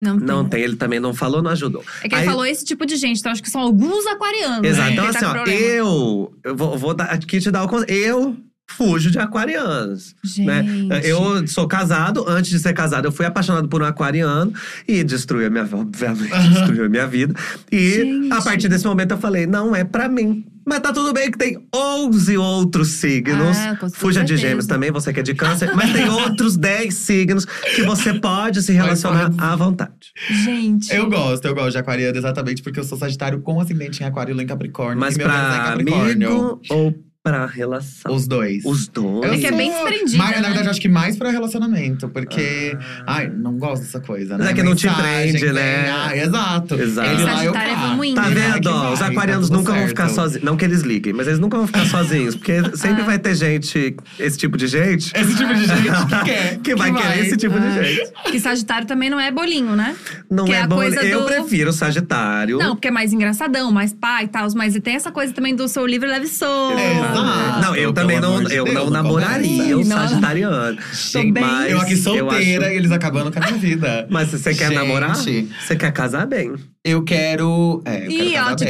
Não, 0.00 0.18
tem. 0.18 0.26
Não 0.26 0.44
tem, 0.48 0.62
ele 0.62 0.76
também 0.76 1.00
não 1.00 1.14
falou, 1.14 1.42
não 1.42 1.50
ajudou. 1.50 1.82
É 2.02 2.08
que 2.08 2.14
ele 2.14 2.22
Aí- 2.22 2.26
falou 2.26 2.44
esse 2.44 2.64
tipo 2.64 2.84
de 2.84 2.96
gente, 2.96 3.18
então 3.20 3.32
acho 3.32 3.42
que 3.42 3.50
são 3.50 3.60
alguns 3.62 4.06
aquarianos. 4.06 4.68
Exato. 4.68 4.88
né, 4.88 4.92
Então, 4.92 5.04
tá 5.04 5.18
assim, 5.18 5.26
com 5.26 5.50
ó, 5.50 5.54
eu, 5.54 6.34
eu 6.44 6.56
vou, 6.56 6.76
vou 6.78 6.94
dar, 6.94 7.04
aqui 7.04 7.40
te 7.40 7.50
dar 7.50 7.64
o 7.64 7.68
conselho. 7.68 7.90
Eu 7.92 8.36
fujo 8.68 9.10
de 9.10 9.18
aquarianos. 9.18 10.14
Né? 10.38 10.62
Gente. 10.62 11.08
Eu 11.08 11.46
sou 11.46 11.66
casado, 11.68 12.24
antes 12.28 12.50
de 12.50 12.58
ser 12.58 12.72
casado, 12.74 13.06
eu 13.06 13.12
fui 13.12 13.24
apaixonado 13.24 13.68
por 13.68 13.80
um 13.80 13.84
aquariano 13.86 14.52
e 14.88 15.02
destruiu 15.04 15.46
a 15.46 15.50
minha, 15.50 15.68
obviamente, 15.72 16.48
destruiu 16.50 16.84
a 16.86 16.88
minha 16.88 17.06
vida. 17.06 17.34
E 17.72 17.90
Gente. 17.90 18.32
a 18.32 18.42
partir 18.42 18.68
desse 18.68 18.84
momento 18.84 19.12
eu 19.12 19.18
falei: 19.18 19.46
não 19.46 19.74
é 19.74 19.84
pra 19.84 20.08
mim. 20.08 20.44
Mas 20.68 20.80
tá 20.80 20.92
tudo 20.92 21.12
bem 21.12 21.30
que 21.30 21.38
tem 21.38 21.56
11 21.74 22.36
outros 22.36 22.88
signos. 22.88 23.56
Ah, 23.56 23.78
Fuja 23.94 24.24
de 24.24 24.36
gêmeos 24.36 24.66
também, 24.66 24.90
você 24.90 25.12
que 25.12 25.20
é 25.20 25.22
de 25.22 25.32
câncer. 25.34 25.72
mas 25.74 25.92
tem 25.92 26.08
outros 26.08 26.56
10 26.58 26.92
signos 26.92 27.44
que 27.44 27.82
você 27.84 28.14
pode 28.14 28.60
se 28.62 28.72
relacionar 28.72 29.32
à 29.38 29.54
vontade. 29.54 30.12
Gente. 30.44 30.92
Eu 30.92 31.08
gosto, 31.08 31.44
eu 31.44 31.54
gosto 31.54 31.70
de 31.72 31.78
aquariano 31.78 32.18
exatamente 32.18 32.62
porque 32.62 32.80
eu 32.80 32.84
sou 32.84 32.98
sagitário 32.98 33.40
com 33.42 33.60
ascendente 33.60 34.02
em 34.02 34.06
aquário 34.06 34.38
e 34.38 34.42
em 34.42 34.46
capricórnio. 34.46 34.98
Mas 34.98 35.16
e 35.16 35.20
é 35.20 35.24
pra 35.24 35.34
Capricórnio. 35.34 36.28
amigo 36.28 36.60
ou 36.70 36.94
pra 37.26 37.44
relação? 37.46 38.14
Os 38.14 38.28
dois. 38.28 38.64
Os 38.64 38.86
dois. 38.86 39.24
Eu 39.26 39.34
É 39.34 39.38
que 39.38 39.46
é 39.46 39.50
bem 39.52 39.68
desprendida, 39.70 40.18
Mas, 40.18 40.30
né? 40.36 40.40
Na 40.42 40.48
verdade, 40.48 40.68
acho 40.68 40.80
que 40.80 40.88
mais 40.88 41.16
pra 41.16 41.28
relacionamento. 41.30 42.08
Porque… 42.08 42.76
Ai, 43.04 43.28
não 43.28 43.58
gosto 43.58 43.82
dessa 43.82 43.98
coisa, 43.98 44.36
Mas 44.36 44.46
né? 44.46 44.52
é 44.52 44.54
que 44.54 44.62
não 44.62 44.76
te 44.76 44.88
prende, 44.88 45.52
né? 45.52 45.90
Ah, 45.90 46.16
exato. 46.16 46.76
Exato. 46.76 47.10
Ele 47.10 47.22
lá, 47.24 47.44
eu 47.44 47.52
Sagitário 47.52 47.72
é 47.72 47.74
cá. 47.74 47.80
vamos 47.80 48.06
indo, 48.06 48.14
Tá 48.14 48.28
vendo? 48.28 48.60
Que 48.60 48.68
ó? 48.68 48.80
vai, 48.80 48.92
Os 48.92 48.98
tá 49.00 49.06
aquarianos 49.06 49.46
tudo 49.48 49.58
nunca 49.58 49.70
vão 49.72 49.78
certo. 49.80 49.88
ficar 49.88 50.08
sozinhos. 50.08 50.44
Não 50.44 50.56
que 50.56 50.64
eles 50.64 50.82
liguem, 50.82 51.12
mas 51.12 51.26
eles 51.26 51.40
nunca 51.40 51.56
vão 51.56 51.66
ficar 51.66 51.84
sozinhos. 51.90 52.36
Porque 52.36 52.62
sempre 52.76 53.02
Ah. 53.02 53.06
vai 53.06 53.18
ter 53.18 53.34
gente, 53.34 53.96
esse 54.20 54.38
tipo 54.38 54.56
de 54.56 54.68
gente, 54.68 55.12
Esse 55.16 55.34
tipo 55.36 55.52
de 55.52 55.66
gente 55.66 56.06
que 56.06 56.24
quer. 56.24 56.58
que 56.58 56.74
vai 56.76 56.92
querer 56.94 57.26
esse 57.26 57.36
tipo 57.36 57.58
de 57.58 57.66
Ah. 57.66 57.82
gente. 57.82 58.12
Que 58.30 58.38
Sagitário 58.38 58.86
também 58.86 59.10
não 59.10 59.18
é 59.18 59.32
bolinho, 59.32 59.74
né? 59.74 59.96
Não 60.30 60.44
Que 60.44 60.52
é 60.52 60.60
é 60.60 60.66
coisa 60.68 61.04
Eu 61.04 61.20
do- 61.22 61.26
prefiro 61.26 61.72
Sagitário. 61.72 62.58
Não, 62.58 62.76
porque 62.76 62.88
é 62.88 62.90
mais 62.92 63.12
engraçadão, 63.12 63.72
mais 63.72 63.92
pai 63.92 64.24
e 64.24 64.28
tal. 64.28 64.46
Mas 64.54 64.78
tem 64.80 64.94
essa 64.94 65.10
coisa 65.10 65.32
também 65.32 65.56
do 65.56 65.66
sou 65.68 65.84
livre, 65.86 66.08
leve 66.08 66.28
solto. 66.28 66.78
É, 66.78 67.15
exato. 67.22 67.60
Não, 67.62 67.76
eu 67.76 67.92
também 67.92 68.20
não, 68.20 68.42
de 68.42 68.54
eu 68.54 68.64
Deus, 68.64 68.74
não 68.76 68.84
não 68.84 68.90
namoraria 68.90 69.76
um 69.78 69.84
sagitariano. 69.84 70.78
Tô 71.12 71.20
bem. 71.22 71.32
Mas 71.32 71.70
Eu 71.70 71.80
aqui 71.80 71.96
solteira 71.96 72.64
acho- 72.66 72.74
e 72.74 72.76
eles 72.76 72.90
acabando 72.92 73.30
com 73.32 73.38
a 73.38 73.46
minha 73.46 73.58
vida. 73.58 74.06
Mas 74.10 74.28
você 74.30 74.54
quer 74.54 74.68
Gente. 74.68 74.74
namorar? 74.74 75.16
Você 75.16 75.76
quer 75.78 75.92
casar 75.92 76.26
bem. 76.26 76.52
Eu 76.84 77.02
quero. 77.04 77.82
É, 77.84 78.06
eu 78.06 78.10
quero 78.10 78.12
Ih, 78.24 78.32
casar 78.34 78.52
ó, 78.52 78.56
bem. 78.56 78.68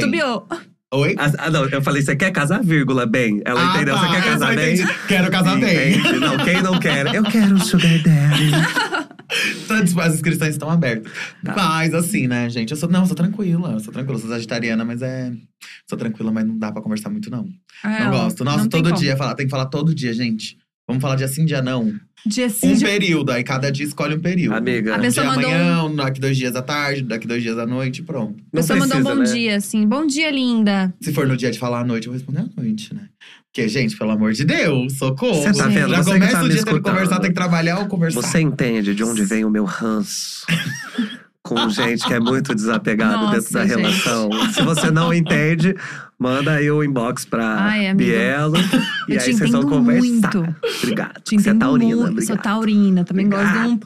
Oi? 0.93 1.15
Ah, 1.17 1.49
não, 1.51 1.65
eu 1.65 1.81
falei, 1.81 2.01
você 2.01 2.15
quer 2.15 2.31
casar, 2.31 2.63
vírgula, 2.63 3.05
bem. 3.05 3.41
Ela 3.45 3.61
Ah, 3.61 3.75
entendeu? 3.75 3.95
tá, 3.95 4.01
Você 4.01 4.07
quer 4.07 4.17
eu 4.17 4.31
casar 4.31 4.55
bem? 4.55 4.73
entendi. 4.75 4.93
Quero 5.07 5.31
casar 5.31 5.59
bem. 5.59 5.97
Não, 6.19 6.37
quem 6.45 6.61
não 6.61 6.79
quer? 6.79 7.13
Eu 7.13 7.23
quero 7.23 7.55
um 7.55 7.59
sugar 7.59 7.91
daddy. 8.03 8.51
Todas 9.67 9.97
as 9.97 10.15
inscrições 10.15 10.51
estão 10.51 10.69
abertas. 10.69 11.11
Tá. 11.43 11.53
Mas 11.53 11.93
assim, 11.93 12.25
né, 12.27 12.49
gente? 12.49 12.71
Eu 12.71 12.77
sou. 12.77 12.87
Não, 12.89 13.01
eu 13.01 13.05
sou 13.07 13.15
tranquila. 13.17 13.73
Eu 13.73 13.79
sou 13.81 13.91
tranquila. 13.91 14.15
Eu 14.17 14.21
sou 14.21 14.29
sagitariana, 14.29 14.85
mas 14.85 15.01
é. 15.01 15.33
Sou 15.89 15.97
tranquila, 15.97 16.31
mas 16.31 16.45
não 16.47 16.57
dá 16.57 16.71
pra 16.71 16.81
conversar 16.81 17.09
muito, 17.09 17.29
não. 17.29 17.45
É, 17.83 18.05
não 18.05 18.11
gosto. 18.11 18.45
Nossa, 18.45 18.59
não 18.59 18.69
todo 18.69 18.93
dia 18.93 19.17
falar. 19.17 19.35
Tem 19.35 19.45
que 19.45 19.51
falar 19.51 19.65
todo 19.65 19.93
dia, 19.93 20.13
gente. 20.13 20.57
Vamos 20.87 21.01
falar 21.01 21.17
dia 21.17 21.27
sim, 21.27 21.43
dia 21.43 21.61
não. 21.61 21.93
Dia 22.27 22.49
sim, 22.49 22.71
Um 22.71 22.75
dia- 22.75 22.87
período, 22.87 23.31
aí 23.31 23.43
cada 23.43 23.71
dia 23.71 23.85
escolhe 23.85 24.15
um 24.15 24.19
período. 24.19 24.55
Amiga. 24.55 24.95
A 24.95 24.97
Um 24.97 25.01
pessoa 25.01 25.25
dia 25.27 25.35
mandou 25.35 25.51
amanhã, 25.51 25.95
daqui 25.95 26.19
dois 26.19 26.35
dias 26.37 26.55
à 26.55 26.61
tarde, 26.61 27.03
daqui 27.03 27.25
dois 27.27 27.41
dias 27.41 27.57
à 27.57 27.65
noite, 27.65 28.03
pronto. 28.03 28.35
A 28.53 28.57
pessoa 28.57 28.77
mandou 28.79 28.97
um 28.99 29.03
bom 29.03 29.23
dia, 29.23 29.55
assim. 29.57 29.87
Bom 29.87 30.05
dia, 30.05 30.29
linda. 30.29 30.93
Se 31.01 31.13
for 31.13 31.25
no 31.27 31.37
dia 31.37 31.49
de 31.51 31.57
falar 31.59 31.81
à 31.81 31.83
noite, 31.85 32.07
eu 32.07 32.13
vou 32.13 32.17
responder 32.19 32.41
à 32.41 32.61
noite, 32.61 32.93
né? 32.93 33.01
Porque, 33.51 33.67
gente, 33.69 33.97
pelo 33.97 34.11
amor 34.11 34.33
de 34.33 34.43
Deus, 34.45 34.97
socorro. 34.97 35.41
Você 35.41 35.51
tá 35.53 35.67
vendo? 35.67 35.89
Já 35.89 36.03
Você 36.03 36.11
começa 36.11 36.31
tá 36.33 36.43
o 36.43 36.49
dia 36.49 36.63
tendo 36.63 36.75
que 36.75 36.81
conversar, 36.89 37.19
tem 37.19 37.29
que 37.31 37.35
trabalhar 37.35 37.79
ou 37.79 37.87
conversar. 37.87 38.21
Você 38.21 38.39
entende 38.41 38.93
de 38.93 39.03
onde 39.03 39.23
vem 39.23 39.43
o 39.45 39.49
meu 39.49 39.63
ranço? 39.65 40.45
Com 41.41 41.67
gente 41.69 42.05
que 42.05 42.13
é 42.13 42.19
muito 42.19 42.53
desapegada 42.53 43.17
Nossa, 43.17 43.35
dentro 43.37 43.53
da 43.53 43.65
gente. 43.65 43.77
relação. 43.77 44.29
Se 44.53 44.61
você 44.61 44.91
não 44.91 45.11
entende, 45.13 45.73
manda 46.19 46.53
aí 46.53 46.69
o 46.71 46.83
inbox 46.83 47.25
pra 47.25 47.45
Ai. 47.59 47.93
Bielo. 47.93 48.55
E 49.09 49.13
Eu 49.15 49.21
aí 49.21 49.33
vocês 49.33 49.51
vão 49.51 49.63
conversar. 49.63 50.05
muito. 50.35 50.55
Obrigado. 50.83 51.21
Te 51.23 51.39
Você 51.39 51.49
é 51.49 51.53
taurina, 51.53 51.95
muito. 51.95 52.11
obrigado. 52.11 52.27
Sou 52.27 52.37
taurina, 52.37 53.03
também 53.05 53.29
gosto 53.29 53.53
de 53.53 53.57
um… 53.59 53.79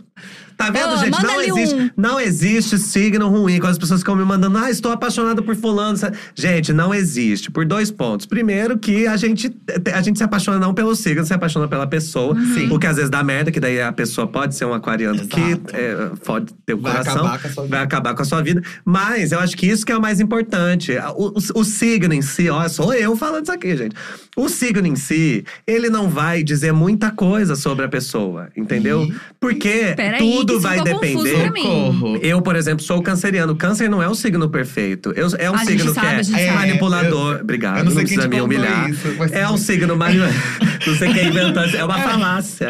Tá 0.66 0.70
vendo, 0.70 0.94
Ô, 0.94 0.98
gente? 0.98 1.24
Não 1.24 1.42
existe, 1.42 1.76
um. 1.76 1.90
não 1.98 2.20
existe 2.20 2.78
signo 2.78 3.28
ruim. 3.30 3.60
Quando 3.60 3.72
as 3.72 3.78
pessoas 3.78 4.02
ficam 4.02 4.16
me 4.16 4.24
mandando, 4.24 4.58
ah, 4.58 4.70
estou 4.70 4.92
apaixonada 4.92 5.42
por 5.42 5.56
fulano. 5.56 5.98
Gente, 6.36 6.72
não 6.74 6.94
existe. 6.94 7.50
Por 7.50 7.66
dois 7.66 7.90
pontos. 7.90 8.26
Primeiro, 8.26 8.78
que 8.78 9.08
a 9.08 9.18
gente, 9.18 9.52
a 9.94 10.02
gente 10.02 10.18
se 10.18 10.24
apaixona 10.24 10.60
não 10.60 10.74
pelo 10.74 10.96
signo, 10.96 11.26
se 11.26 11.34
apaixona 11.34 11.68
pela 11.68 11.88
pessoa. 11.88 12.36
Sim. 12.54 12.68
Porque 12.70 12.86
às 12.88 12.96
vezes 12.96 13.10
dá 13.10 13.24
merda, 13.24 13.52
que 13.52 13.60
daí 13.60 13.82
a 13.82 13.92
pessoa 13.92 14.28
pode 14.28 14.56
ser 14.56 14.66
um 14.66 14.74
aquariano 14.74 15.16
Exato. 15.22 15.30
que 15.36 15.62
é, 15.76 16.12
pode 16.26 16.54
ter 16.66 16.74
o 16.74 16.80
Vai 16.80 16.92
coração. 16.92 17.26
acabar 17.26 17.40
com 17.42 17.48
a 17.48 17.52
sua 17.52 17.64
vida. 17.64 17.76
Vai 17.76 17.84
acabar 17.84 18.14
com 18.16 18.22
a 18.22 18.26
sua 18.26 18.42
vida. 18.44 18.62
Mas 18.86 19.32
eu 19.32 19.40
acho 19.40 19.58
que 19.58 19.66
isso 19.66 19.86
que 19.86 19.92
é 19.92 19.98
o 19.98 20.02
mais 20.02 20.20
importante. 20.20 20.92
O, 21.16 21.30
o- 21.30 21.62
o 21.62 21.64
signo 21.64 22.14
em 22.14 22.22
si, 22.22 22.50
ó, 22.50 22.68
sou 22.70 22.94
eu 22.94 23.16
falando 23.16 23.44
isso 23.44 23.52
aqui, 23.52 23.76
gente. 23.76 23.96
O 24.38 24.48
signo 24.48 24.86
em 24.88 24.96
si, 24.96 25.44
ele 25.68 25.90
não 25.90 26.10
vai 26.10 26.44
dizer 26.44 26.72
muita 26.72 27.12
coisa 27.12 27.56
sobre 27.56 27.86
a 27.86 27.90
pessoa, 27.90 28.50
entendeu? 28.56 29.12
Porque 29.40 29.96
tudo 30.18 30.51
isso 30.52 30.60
vai 30.62 30.82
depender. 30.82 31.46
Socorro. 31.48 32.18
Eu, 32.22 32.42
por 32.42 32.56
exemplo, 32.56 32.84
sou 32.84 33.02
canceriano. 33.02 33.56
Câncer 33.56 33.90
não 33.90 34.02
é 34.02 34.10
um 34.10 34.14
signo 34.16 34.50
perfeito. 34.50 35.12
Eu, 35.16 35.28
é 35.38 35.50
um 35.50 35.56
A 35.56 35.60
signo 35.66 35.94
sabe, 35.94 36.26
que 36.26 36.36
é 36.36 36.46
sabe. 36.48 36.58
manipulador. 36.58 37.36
eu- 37.36 37.42
Obrigado, 37.42 37.78
eu 37.80 37.84
não, 37.86 37.92
não 37.92 37.98
sei 37.98 38.06
quem 38.06 38.16
precisa 38.18 38.30
te 38.30 38.36
me 38.36 38.42
humilhar. 38.42 38.90
isso, 38.90 39.08
mas- 39.18 39.32
É 39.32 39.48
um 39.50 39.58
signo 39.58 39.96
manipulador. 39.96 40.36
não 40.88 40.96
sei 40.96 41.14
quem 41.14 41.28
inventou. 41.28 41.64
É 41.64 41.84
uma 41.86 41.98
falácia. 42.00 42.70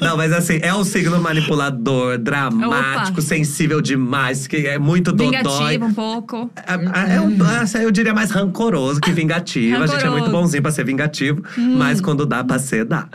Não, 0.00 0.16
mas 0.16 0.32
assim, 0.32 0.58
é 0.62 0.74
um 0.74 0.84
signo 0.84 1.20
manipulador, 1.20 2.18
dramático, 2.18 3.12
Opa. 3.18 3.22
sensível 3.22 3.80
demais, 3.80 4.46
que 4.46 4.66
é 4.66 4.78
muito 4.78 5.12
dodói. 5.12 5.30
Vingativo 5.40 5.84
um 5.86 5.94
pouco. 5.94 6.50
É, 6.56 7.14
é 7.16 7.20
um- 7.20 7.36
essa 7.62 7.78
eu 7.82 7.90
diria 7.90 8.14
mais 8.14 8.30
rancoroso 8.30 9.00
que 9.00 9.12
vingativo. 9.12 9.76
A 9.82 9.86
gente 9.86 9.90
é 9.90 9.94
Rancoroso. 9.98 10.10
muito 10.22 10.30
bonzinho 10.30 10.62
pra 10.62 10.72
ser 10.72 10.84
vingativo, 10.84 11.42
mas 11.76 12.00
quando 12.00 12.24
dá 12.26 12.42
pra 12.44 12.58
ser, 12.58 12.84
dá. 12.84 13.08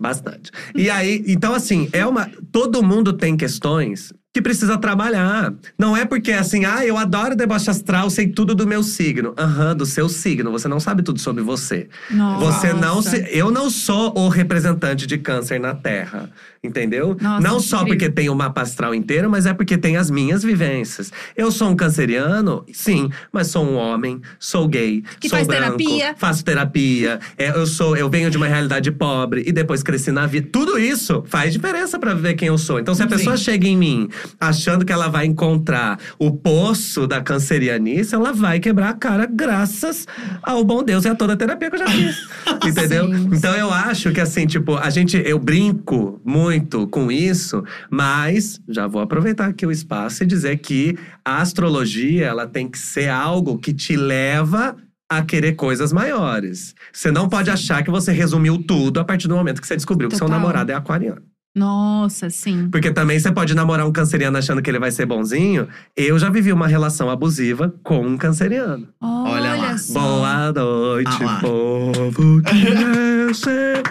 Bastante. 0.00 0.50
E 0.74 0.88
aí, 0.90 1.24
então 1.26 1.54
assim, 1.54 1.88
é 1.92 2.04
uma. 2.06 2.28
Todo 2.52 2.82
mundo 2.82 3.12
tem 3.18 3.36
questões 3.36 4.12
que 4.32 4.42
precisa 4.42 4.78
trabalhar. 4.78 5.52
Não 5.76 5.96
é 5.96 6.04
porque 6.04 6.32
assim, 6.32 6.64
ah, 6.64 6.86
eu 6.86 6.96
adoro 6.96 7.34
deboche 7.34 7.68
astral, 7.70 8.08
sei 8.08 8.28
tudo 8.28 8.54
do 8.54 8.66
meu 8.66 8.82
signo. 8.82 9.34
Aham, 9.36 9.74
do 9.74 9.84
seu 9.84 10.08
signo. 10.08 10.52
Você 10.52 10.68
não 10.68 10.78
sabe 10.78 11.02
tudo 11.02 11.18
sobre 11.18 11.42
você. 11.42 11.88
Nossa. 12.10 12.44
Você 12.44 12.72
não 12.72 13.02
se. 13.02 13.28
Eu 13.30 13.50
não 13.50 13.68
sou 13.68 14.16
o 14.16 14.28
representante 14.28 15.06
de 15.06 15.18
câncer 15.18 15.58
na 15.58 15.74
Terra. 15.74 16.30
Entendeu? 16.62 17.16
Nossa, 17.20 17.40
não 17.40 17.60
só 17.60 17.76
incrível. 17.82 17.98
porque 17.98 18.10
tem 18.10 18.28
o 18.28 18.34
mapa 18.34 18.62
astral 18.62 18.94
inteiro, 18.94 19.30
mas 19.30 19.46
é 19.46 19.54
porque 19.54 19.78
tem 19.78 19.96
as 19.96 20.10
minhas 20.10 20.42
vivências. 20.42 21.12
Eu 21.36 21.52
sou 21.52 21.68
um 21.70 21.76
canceriano, 21.76 22.64
sim, 22.72 23.10
mas 23.32 23.46
sou 23.46 23.64
um 23.64 23.76
homem, 23.76 24.20
sou 24.40 24.66
gay, 24.66 25.02
Que 25.20 25.28
sou 25.28 25.36
faz 25.38 25.46
branco, 25.46 25.76
terapia. 25.78 26.14
faço 26.18 26.44
terapia. 26.44 27.20
é, 27.36 27.50
eu 27.50 27.66
sou, 27.66 27.96
eu 27.96 28.10
venho 28.10 28.28
de 28.30 28.36
uma 28.36 28.46
realidade 28.48 28.90
pobre 28.90 29.44
e 29.46 29.52
depois 29.52 29.82
cresci 29.84 30.10
na 30.10 30.26
vida. 30.26 30.48
Tudo 30.50 30.78
isso 30.78 31.22
faz 31.26 31.52
diferença 31.52 31.96
pra 31.98 32.12
ver 32.12 32.34
quem 32.34 32.48
eu 32.48 32.58
sou. 32.58 32.80
Então, 32.80 32.94
se 32.94 33.02
a 33.02 33.08
Sim. 33.08 33.16
pessoa 33.16 33.36
chega 33.36 33.68
em 33.68 33.76
mim 33.76 34.08
achando 34.40 34.84
que 34.84 34.92
ela 34.92 35.06
vai 35.08 35.26
encontrar 35.26 35.98
o 36.18 36.32
poço 36.32 37.06
da 37.06 37.20
cancerianice, 37.20 38.14
ela 38.14 38.32
vai 38.32 38.58
quebrar 38.58 38.88
a 38.90 38.94
cara 38.94 39.26
graças 39.30 40.06
ao 40.42 40.64
bom 40.64 40.82
Deus 40.82 41.04
e 41.04 41.08
a 41.08 41.14
toda 41.14 41.34
a 41.34 41.36
terapia 41.36 41.70
que 41.70 41.76
eu 41.76 41.80
já 41.80 41.88
fiz. 41.88 42.28
Entendeu? 42.66 43.06
Sim. 43.06 43.30
Então 43.32 43.54
eu 43.54 43.72
acho 43.72 44.10
que 44.12 44.20
assim, 44.20 44.44
tipo, 44.46 44.76
a 44.76 44.90
gente 44.90 45.22
eu 45.24 45.38
brinco 45.38 46.20
muito 46.24 46.47
com 46.90 47.10
isso, 47.12 47.62
mas 47.90 48.60
já 48.68 48.86
vou 48.86 49.00
aproveitar 49.02 49.46
aqui 49.46 49.66
o 49.66 49.70
espaço 49.70 50.22
e 50.22 50.26
dizer 50.26 50.58
que 50.58 50.96
a 51.24 51.40
astrologia, 51.40 52.26
ela 52.26 52.46
tem 52.46 52.68
que 52.68 52.78
ser 52.78 53.08
algo 53.08 53.58
que 53.58 53.72
te 53.72 53.96
leva 53.96 54.76
a 55.10 55.22
querer 55.22 55.52
coisas 55.54 55.92
maiores. 55.92 56.74
Você 56.92 57.10
não 57.10 57.28
pode 57.28 57.50
achar 57.50 57.82
que 57.82 57.90
você 57.90 58.12
resumiu 58.12 58.62
tudo 58.62 59.00
a 59.00 59.04
partir 59.04 59.26
do 59.28 59.34
momento 59.34 59.60
que 59.60 59.66
você 59.66 59.74
descobriu 59.76 60.08
que 60.08 60.16
seu 60.16 60.26
Total. 60.26 60.38
namorado 60.40 60.70
é 60.70 60.74
aquariano. 60.74 61.22
Nossa, 61.56 62.28
sim. 62.30 62.68
Porque 62.70 62.90
também 62.92 63.18
você 63.18 63.32
pode 63.32 63.52
namorar 63.54 63.84
um 63.86 63.90
canceriano 63.90 64.36
achando 64.38 64.62
que 64.62 64.70
ele 64.70 64.78
vai 64.78 64.90
ser 64.92 65.06
bonzinho. 65.06 65.66
Eu 65.96 66.16
já 66.18 66.28
vivi 66.30 66.52
uma 66.52 66.68
relação 66.68 67.10
abusiva 67.10 67.74
com 67.82 68.06
um 68.06 68.16
canceriano. 68.16 68.86
Olha, 69.00 69.32
Olha 69.32 69.56
lá. 69.56 69.78
só. 69.78 69.98
Boa 69.98 70.52
noite, 70.52 71.10
Ah 71.20 71.24
lá. 71.24 71.40
povo 71.40 72.42
que 72.42 72.74
você 73.32 73.82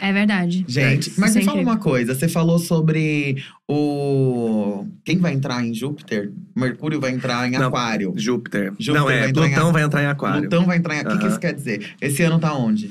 É 0.00 0.12
verdade. 0.12 0.64
Gente, 0.68 1.10
Isso 1.10 1.20
mas 1.20 1.34
é 1.34 1.40
me 1.40 1.44
fala 1.44 1.56
incrível. 1.58 1.72
uma 1.74 1.80
coisa. 1.82 2.14
Você 2.14 2.28
falou 2.28 2.58
sobre 2.58 3.42
o… 3.66 4.86
Quem 5.04 5.18
vai 5.18 5.32
entrar 5.32 5.64
em 5.64 5.74
Júpiter? 5.74 6.30
Mercúrio 6.54 7.00
vai 7.00 7.10
entrar 7.12 7.46
em 7.48 7.52
Não. 7.52 7.68
Aquário. 7.68 8.12
Júpiter. 8.16 8.72
Júpiter 8.78 8.94
Não, 8.94 9.10
é. 9.10 9.20
vai 9.20 9.30
em 9.30 9.32
Plutão 9.32 9.62
Aqu- 9.68 9.72
vai 9.72 9.82
entrar 9.82 10.02
em 10.02 10.06
Aquário. 10.06 10.40
Plutão 10.42 10.66
vai 10.66 10.76
entrar 10.78 10.96
em… 10.96 11.00
O 11.00 11.08
que, 11.10 11.18
que 11.18 11.26
isso 11.26 11.40
quer 11.40 11.52
dizer? 11.54 11.94
Esse 12.00 12.22
ano 12.22 12.38
tá 12.38 12.54
onde? 12.54 12.90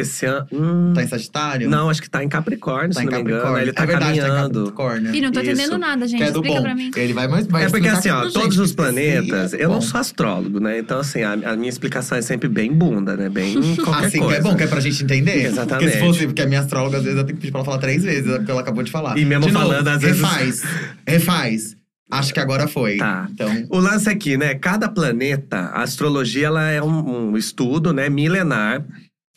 Esse 0.00 0.26
ano. 0.26 0.46
Hum, 0.52 0.92
Tá 0.94 1.02
em 1.02 1.08
Sagitário? 1.08 1.68
não, 1.68 1.90
acho 1.90 2.00
que 2.02 2.08
tá 2.10 2.22
em 2.22 2.28
Capricórnio, 2.28 2.94
Tá 2.94 3.00
se 3.00 3.06
em 3.06 3.10
não 3.10 3.12
me 3.16 3.20
engano. 3.22 3.36
Capricórnio. 3.38 3.64
Ele 3.64 3.72
tá 3.72 3.82
é 3.82 3.86
verdade, 3.86 4.20
caminhando. 4.20 4.52
tá 4.54 4.60
em 4.60 4.64
Capricórnio. 4.64 5.14
Ih, 5.14 5.20
não 5.20 5.32
tô 5.32 5.40
Isso. 5.40 5.50
entendendo 5.50 5.78
nada, 5.78 6.06
gente. 6.06 6.18
que 6.18 6.22
é 6.24 6.30
do 6.30 6.38
Explica 6.38 6.56
bom. 6.56 6.62
pra 6.62 6.74
mim. 6.74 6.90
Ele 6.96 7.12
vai 7.12 7.28
mais 7.28 7.46
vai 7.46 7.64
É 7.64 7.68
porque 7.68 7.86
explicar 7.88 7.98
assim, 7.98 8.10
ó, 8.10 8.20
tudo, 8.22 8.32
todos 8.34 8.54
gente, 8.56 8.64
os 8.64 8.72
planetas, 8.72 9.54
é 9.54 9.56
eu 9.64 9.68
não 9.68 9.76
bom. 9.76 9.80
sou 9.80 10.00
astrólogo, 10.00 10.60
né? 10.60 10.78
Então, 10.78 10.98
assim, 11.00 11.22
a, 11.22 11.32
a 11.32 11.56
minha 11.56 11.68
explicação 11.68 12.16
é 12.18 12.22
sempre 12.22 12.48
bem 12.48 12.72
bunda, 12.72 13.16
né? 13.16 13.28
Bem 13.28 13.54
qualquer 13.84 14.06
Assim, 14.06 14.18
que 14.18 14.24
coisa. 14.24 14.38
é 14.38 14.42
bom, 14.42 14.54
que 14.56 14.62
é 14.62 14.66
pra 14.66 14.80
gente 14.80 15.02
entender. 15.02 15.44
Exatamente. 15.46 15.84
Porque 15.90 15.90
se 15.90 15.98
fosse, 15.98 16.26
porque 16.26 16.42
a 16.42 16.46
minha 16.46 16.60
astróloga, 16.60 16.98
às 16.98 17.04
vezes, 17.04 17.18
eu 17.18 17.24
tenho 17.24 17.36
que 17.36 17.40
pedir 17.42 17.50
pra 17.52 17.60
ela 17.60 17.64
falar 17.66 17.78
três 17.78 18.02
vezes, 18.02 18.30
é 18.32 18.36
porque 18.38 18.50
ela 18.50 18.60
acabou 18.60 18.82
de 18.82 18.90
falar. 18.90 19.18
E 19.18 19.24
mesmo 19.24 19.46
de 19.46 19.52
falando, 19.52 19.84
novo, 19.84 19.96
às 19.96 20.02
vezes- 20.02 20.20
Refaz. 20.20 20.62
Refaz. 21.06 21.76
Acho 22.10 22.32
que 22.32 22.40
agora 22.40 22.66
foi. 22.66 22.96
Tá. 22.96 23.28
Então. 23.30 23.66
O 23.68 23.78
lance 23.78 24.08
aqui, 24.08 24.36
né? 24.38 24.54
Cada 24.54 24.88
planeta, 24.88 25.58
a 25.74 25.82
astrologia, 25.82 26.46
ela 26.46 26.66
é 26.70 26.82
um, 26.82 27.32
um 27.32 27.36
estudo, 27.36 27.92
né? 27.92 28.08
Milenar. 28.08 28.82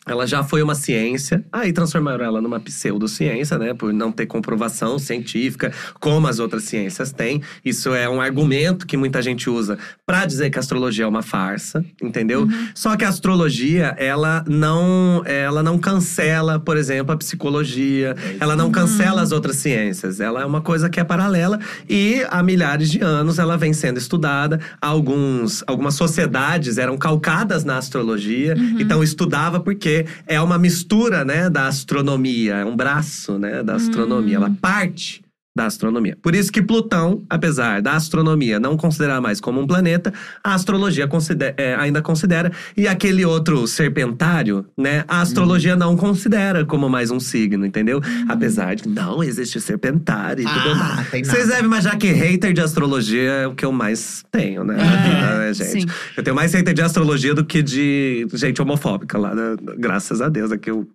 Ela 0.04 0.26
já 0.26 0.42
foi 0.42 0.60
uma 0.60 0.74
ciência, 0.74 1.44
aí 1.52 1.72
transformaram 1.72 2.24
ela 2.24 2.40
numa 2.40 2.58
pseudociência, 2.58 3.56
né? 3.56 3.72
Por 3.72 3.92
não 3.92 4.10
ter 4.10 4.26
comprovação 4.26 4.98
científica, 4.98 5.72
como 6.00 6.26
as 6.26 6.40
outras 6.40 6.64
ciências 6.64 7.12
têm. 7.12 7.40
Isso 7.64 7.94
é 7.94 8.08
um 8.08 8.20
argumento 8.20 8.84
que 8.84 8.96
muita 8.96 9.22
gente 9.22 9.48
usa 9.48 9.78
para 10.04 10.26
dizer 10.26 10.50
que 10.50 10.58
a 10.58 10.60
astrologia 10.60 11.04
é 11.04 11.06
uma 11.06 11.22
farsa, 11.22 11.84
entendeu? 12.02 12.42
Uhum. 12.42 12.68
Só 12.74 12.96
que 12.96 13.04
a 13.04 13.08
astrologia, 13.08 13.94
ela 13.96 14.44
não, 14.48 15.22
ela 15.24 15.62
não 15.62 15.78
cancela, 15.78 16.58
por 16.58 16.76
exemplo, 16.76 17.14
a 17.14 17.16
psicologia, 17.16 18.16
ela 18.40 18.56
não 18.56 18.72
cancela 18.72 19.22
as 19.22 19.30
outras 19.30 19.56
ciências. 19.56 20.18
Ela 20.18 20.42
é 20.42 20.44
uma 20.44 20.60
coisa 20.60 20.90
que 20.90 20.98
é 20.98 21.04
paralela 21.04 21.60
e 21.88 22.26
há 22.28 22.42
milhares 22.42 22.90
de 22.90 23.00
anos 23.00 23.38
ela 23.38 23.56
vem 23.56 23.72
sendo 23.72 23.98
estudada. 23.98 24.58
Alguns, 24.80 25.62
algumas 25.64 25.94
sociedades 25.94 26.76
eram 26.76 26.98
calcadas 26.98 27.62
na 27.62 27.78
astrologia, 27.78 28.56
então 28.80 29.00
estudava 29.00 29.60
porque 29.60 29.91
é 30.26 30.40
uma 30.40 30.58
mistura, 30.58 31.24
né, 31.24 31.48
da 31.48 31.66
astronomia, 31.66 32.56
é 32.56 32.64
um 32.64 32.76
braço, 32.76 33.38
né, 33.38 33.62
da 33.62 33.74
astronomia, 33.76 34.36
ela 34.36 34.50
parte 34.60 35.22
da 35.54 35.66
astronomia. 35.66 36.16
Por 36.22 36.34
isso 36.34 36.50
que 36.50 36.62
Plutão, 36.62 37.22
apesar 37.28 37.82
da 37.82 37.92
astronomia 37.94 38.58
não 38.58 38.76
considerar 38.76 39.20
mais 39.20 39.40
como 39.40 39.60
um 39.60 39.66
planeta, 39.66 40.12
a 40.42 40.54
astrologia 40.54 41.06
considera- 41.06 41.54
é, 41.58 41.74
ainda 41.74 42.00
considera 42.00 42.50
e 42.76 42.88
aquele 42.88 43.24
outro 43.24 43.66
serpentário, 43.66 44.64
né, 44.78 45.04
a 45.06 45.20
astrologia 45.20 45.76
não 45.76 45.96
considera 45.96 46.64
como 46.64 46.88
mais 46.88 47.10
um 47.10 47.20
signo, 47.20 47.66
entendeu? 47.66 48.00
Apesar 48.28 48.74
de 48.76 48.88
não 48.88 49.22
existe 49.22 49.60
serpentário 49.60 50.42
e 50.42 50.46
tudo 50.46 50.70
Ah, 50.70 50.94
mais. 50.96 51.10
tem 51.10 51.22
Vocês 51.24 51.48
devem 51.48 51.64
imaginar 51.64 51.96
que 51.96 52.06
hater 52.12 52.52
de 52.52 52.60
astrologia 52.62 53.20
é 53.30 53.46
o 53.46 53.54
que 53.54 53.64
eu 53.64 53.72
mais 53.72 54.24
tenho, 54.30 54.64
né? 54.64 54.76
É, 54.78 55.38
né, 55.48 55.54
gente? 55.54 55.82
sim. 55.82 55.86
Eu 56.16 56.22
tenho 56.22 56.34
mais 56.34 56.52
hater 56.54 56.72
de 56.72 56.80
astrologia 56.82 57.34
do 57.34 57.44
que 57.44 57.62
de 57.62 58.26
gente 58.32 58.60
homofóbica 58.62 59.18
lá, 59.18 59.34
né? 59.34 59.56
graças 59.78 60.20
a 60.22 60.28
Deus, 60.28 60.50
é 60.50 60.56
que 60.58 60.70
eu 60.70 60.86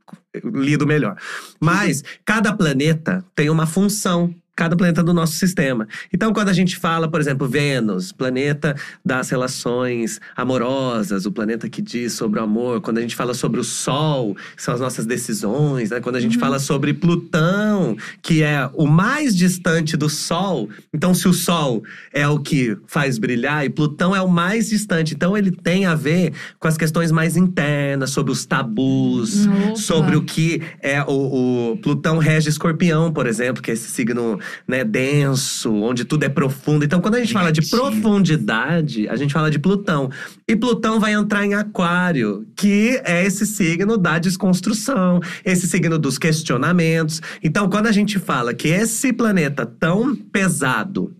lido 0.43 0.85
melhor. 0.85 1.15
Mas 1.59 2.03
cada 2.25 2.53
planeta 2.53 3.23
tem 3.35 3.49
uma 3.49 3.65
função. 3.65 4.33
Cada 4.55 4.75
planeta 4.75 5.03
do 5.03 5.13
nosso 5.13 5.33
sistema. 5.33 5.87
Então, 6.11 6.33
quando 6.33 6.49
a 6.49 6.53
gente 6.53 6.77
fala, 6.77 7.07
por 7.07 7.21
exemplo, 7.21 7.47
Vênus, 7.47 8.11
planeta 8.11 8.75
das 9.05 9.29
relações 9.29 10.19
amorosas, 10.35 11.27
o 11.27 11.31
planeta 11.31 11.69
que 11.69 11.79
diz 11.79 12.13
sobre 12.13 12.39
o 12.39 12.43
amor. 12.43 12.81
Quando 12.81 12.97
a 12.97 13.01
gente 13.01 13.15
fala 13.15 13.35
sobre 13.35 13.59
o 13.59 13.63
Sol, 13.63 14.35
que 14.55 14.63
são 14.63 14.73
as 14.73 14.79
nossas 14.79 15.05
decisões, 15.05 15.91
né? 15.91 15.99
Quando 15.99 16.15
a 16.15 16.19
gente 16.19 16.39
fala 16.39 16.57
sobre 16.57 16.91
Plutão, 16.91 17.95
que 18.19 18.41
é 18.41 18.67
o 18.73 18.87
mais 18.87 19.35
distante 19.35 19.95
do 19.95 20.09
Sol. 20.09 20.67
Então, 20.91 21.13
se 21.13 21.27
o 21.27 21.33
Sol 21.33 21.83
é 22.11 22.27
o 22.27 22.39
que 22.39 22.75
faz 22.87 23.19
brilhar 23.19 23.63
e 23.63 23.69
Plutão 23.69 24.15
é 24.15 24.21
o 24.23 24.27
mais 24.27 24.69
distante, 24.69 25.13
então 25.13 25.37
ele 25.37 25.51
tem 25.51 25.85
a 25.85 25.93
ver 25.93 26.33
com 26.57 26.67
as 26.67 26.75
questões 26.75 27.11
mais 27.11 27.37
internas, 27.37 28.09
sobre 28.09 28.31
os 28.31 28.43
tabus, 28.43 29.45
Opa. 29.45 29.75
sobre 29.75 30.15
o 30.15 30.23
que 30.27 30.61
é 30.81 31.01
o, 31.03 31.71
o 31.71 31.77
Plutão 31.77 32.17
rege 32.17 32.49
Escorpião, 32.49 33.11
por 33.11 33.25
exemplo, 33.25 33.63
que 33.63 33.71
é 33.71 33.73
esse 33.73 33.89
signo 33.89 34.39
né, 34.67 34.83
denso, 34.83 35.73
onde 35.73 36.05
tudo 36.05 36.23
é 36.23 36.29
profundo. 36.29 36.83
Então, 36.83 36.99
quando 36.99 37.15
a 37.15 37.19
gente 37.19 37.33
fala 37.33 37.51
de 37.51 37.67
profundidade, 37.67 39.07
a 39.07 39.15
gente 39.15 39.33
fala 39.33 39.49
de 39.49 39.57
Plutão. 39.57 40.09
E 40.47 40.55
Plutão 40.55 40.99
vai 40.99 41.13
entrar 41.13 41.45
em 41.45 41.53
Aquário, 41.53 42.45
que 42.55 43.01
é 43.05 43.25
esse 43.25 43.45
signo 43.45 43.97
da 43.97 44.19
desconstrução, 44.19 45.19
esse 45.45 45.67
signo 45.67 45.97
dos 45.97 46.17
questionamentos. 46.17 47.21
Então, 47.41 47.69
quando 47.69 47.87
a 47.87 47.91
gente 47.91 48.19
fala 48.19 48.53
que 48.53 48.67
esse 48.67 49.13
planeta 49.13 49.65
tão 49.65 50.15
pesado 50.15 51.15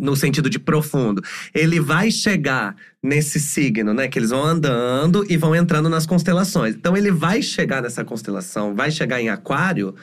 no 0.00 0.16
sentido 0.16 0.48
de 0.48 0.58
profundo, 0.58 1.22
ele 1.54 1.80
vai 1.80 2.10
chegar 2.10 2.76
nesse 3.02 3.38
signo, 3.38 3.94
né? 3.94 4.08
Que 4.08 4.18
eles 4.18 4.30
vão 4.30 4.44
andando 4.44 5.24
e 5.28 5.36
vão 5.36 5.54
entrando 5.54 5.88
nas 5.88 6.06
constelações. 6.06 6.74
Então 6.74 6.96
ele 6.96 7.10
vai 7.10 7.42
chegar 7.42 7.82
nessa 7.82 8.04
constelação, 8.04 8.74
vai 8.74 8.90
chegar 8.90 9.20
em 9.20 9.28
Aquário. 9.28 9.94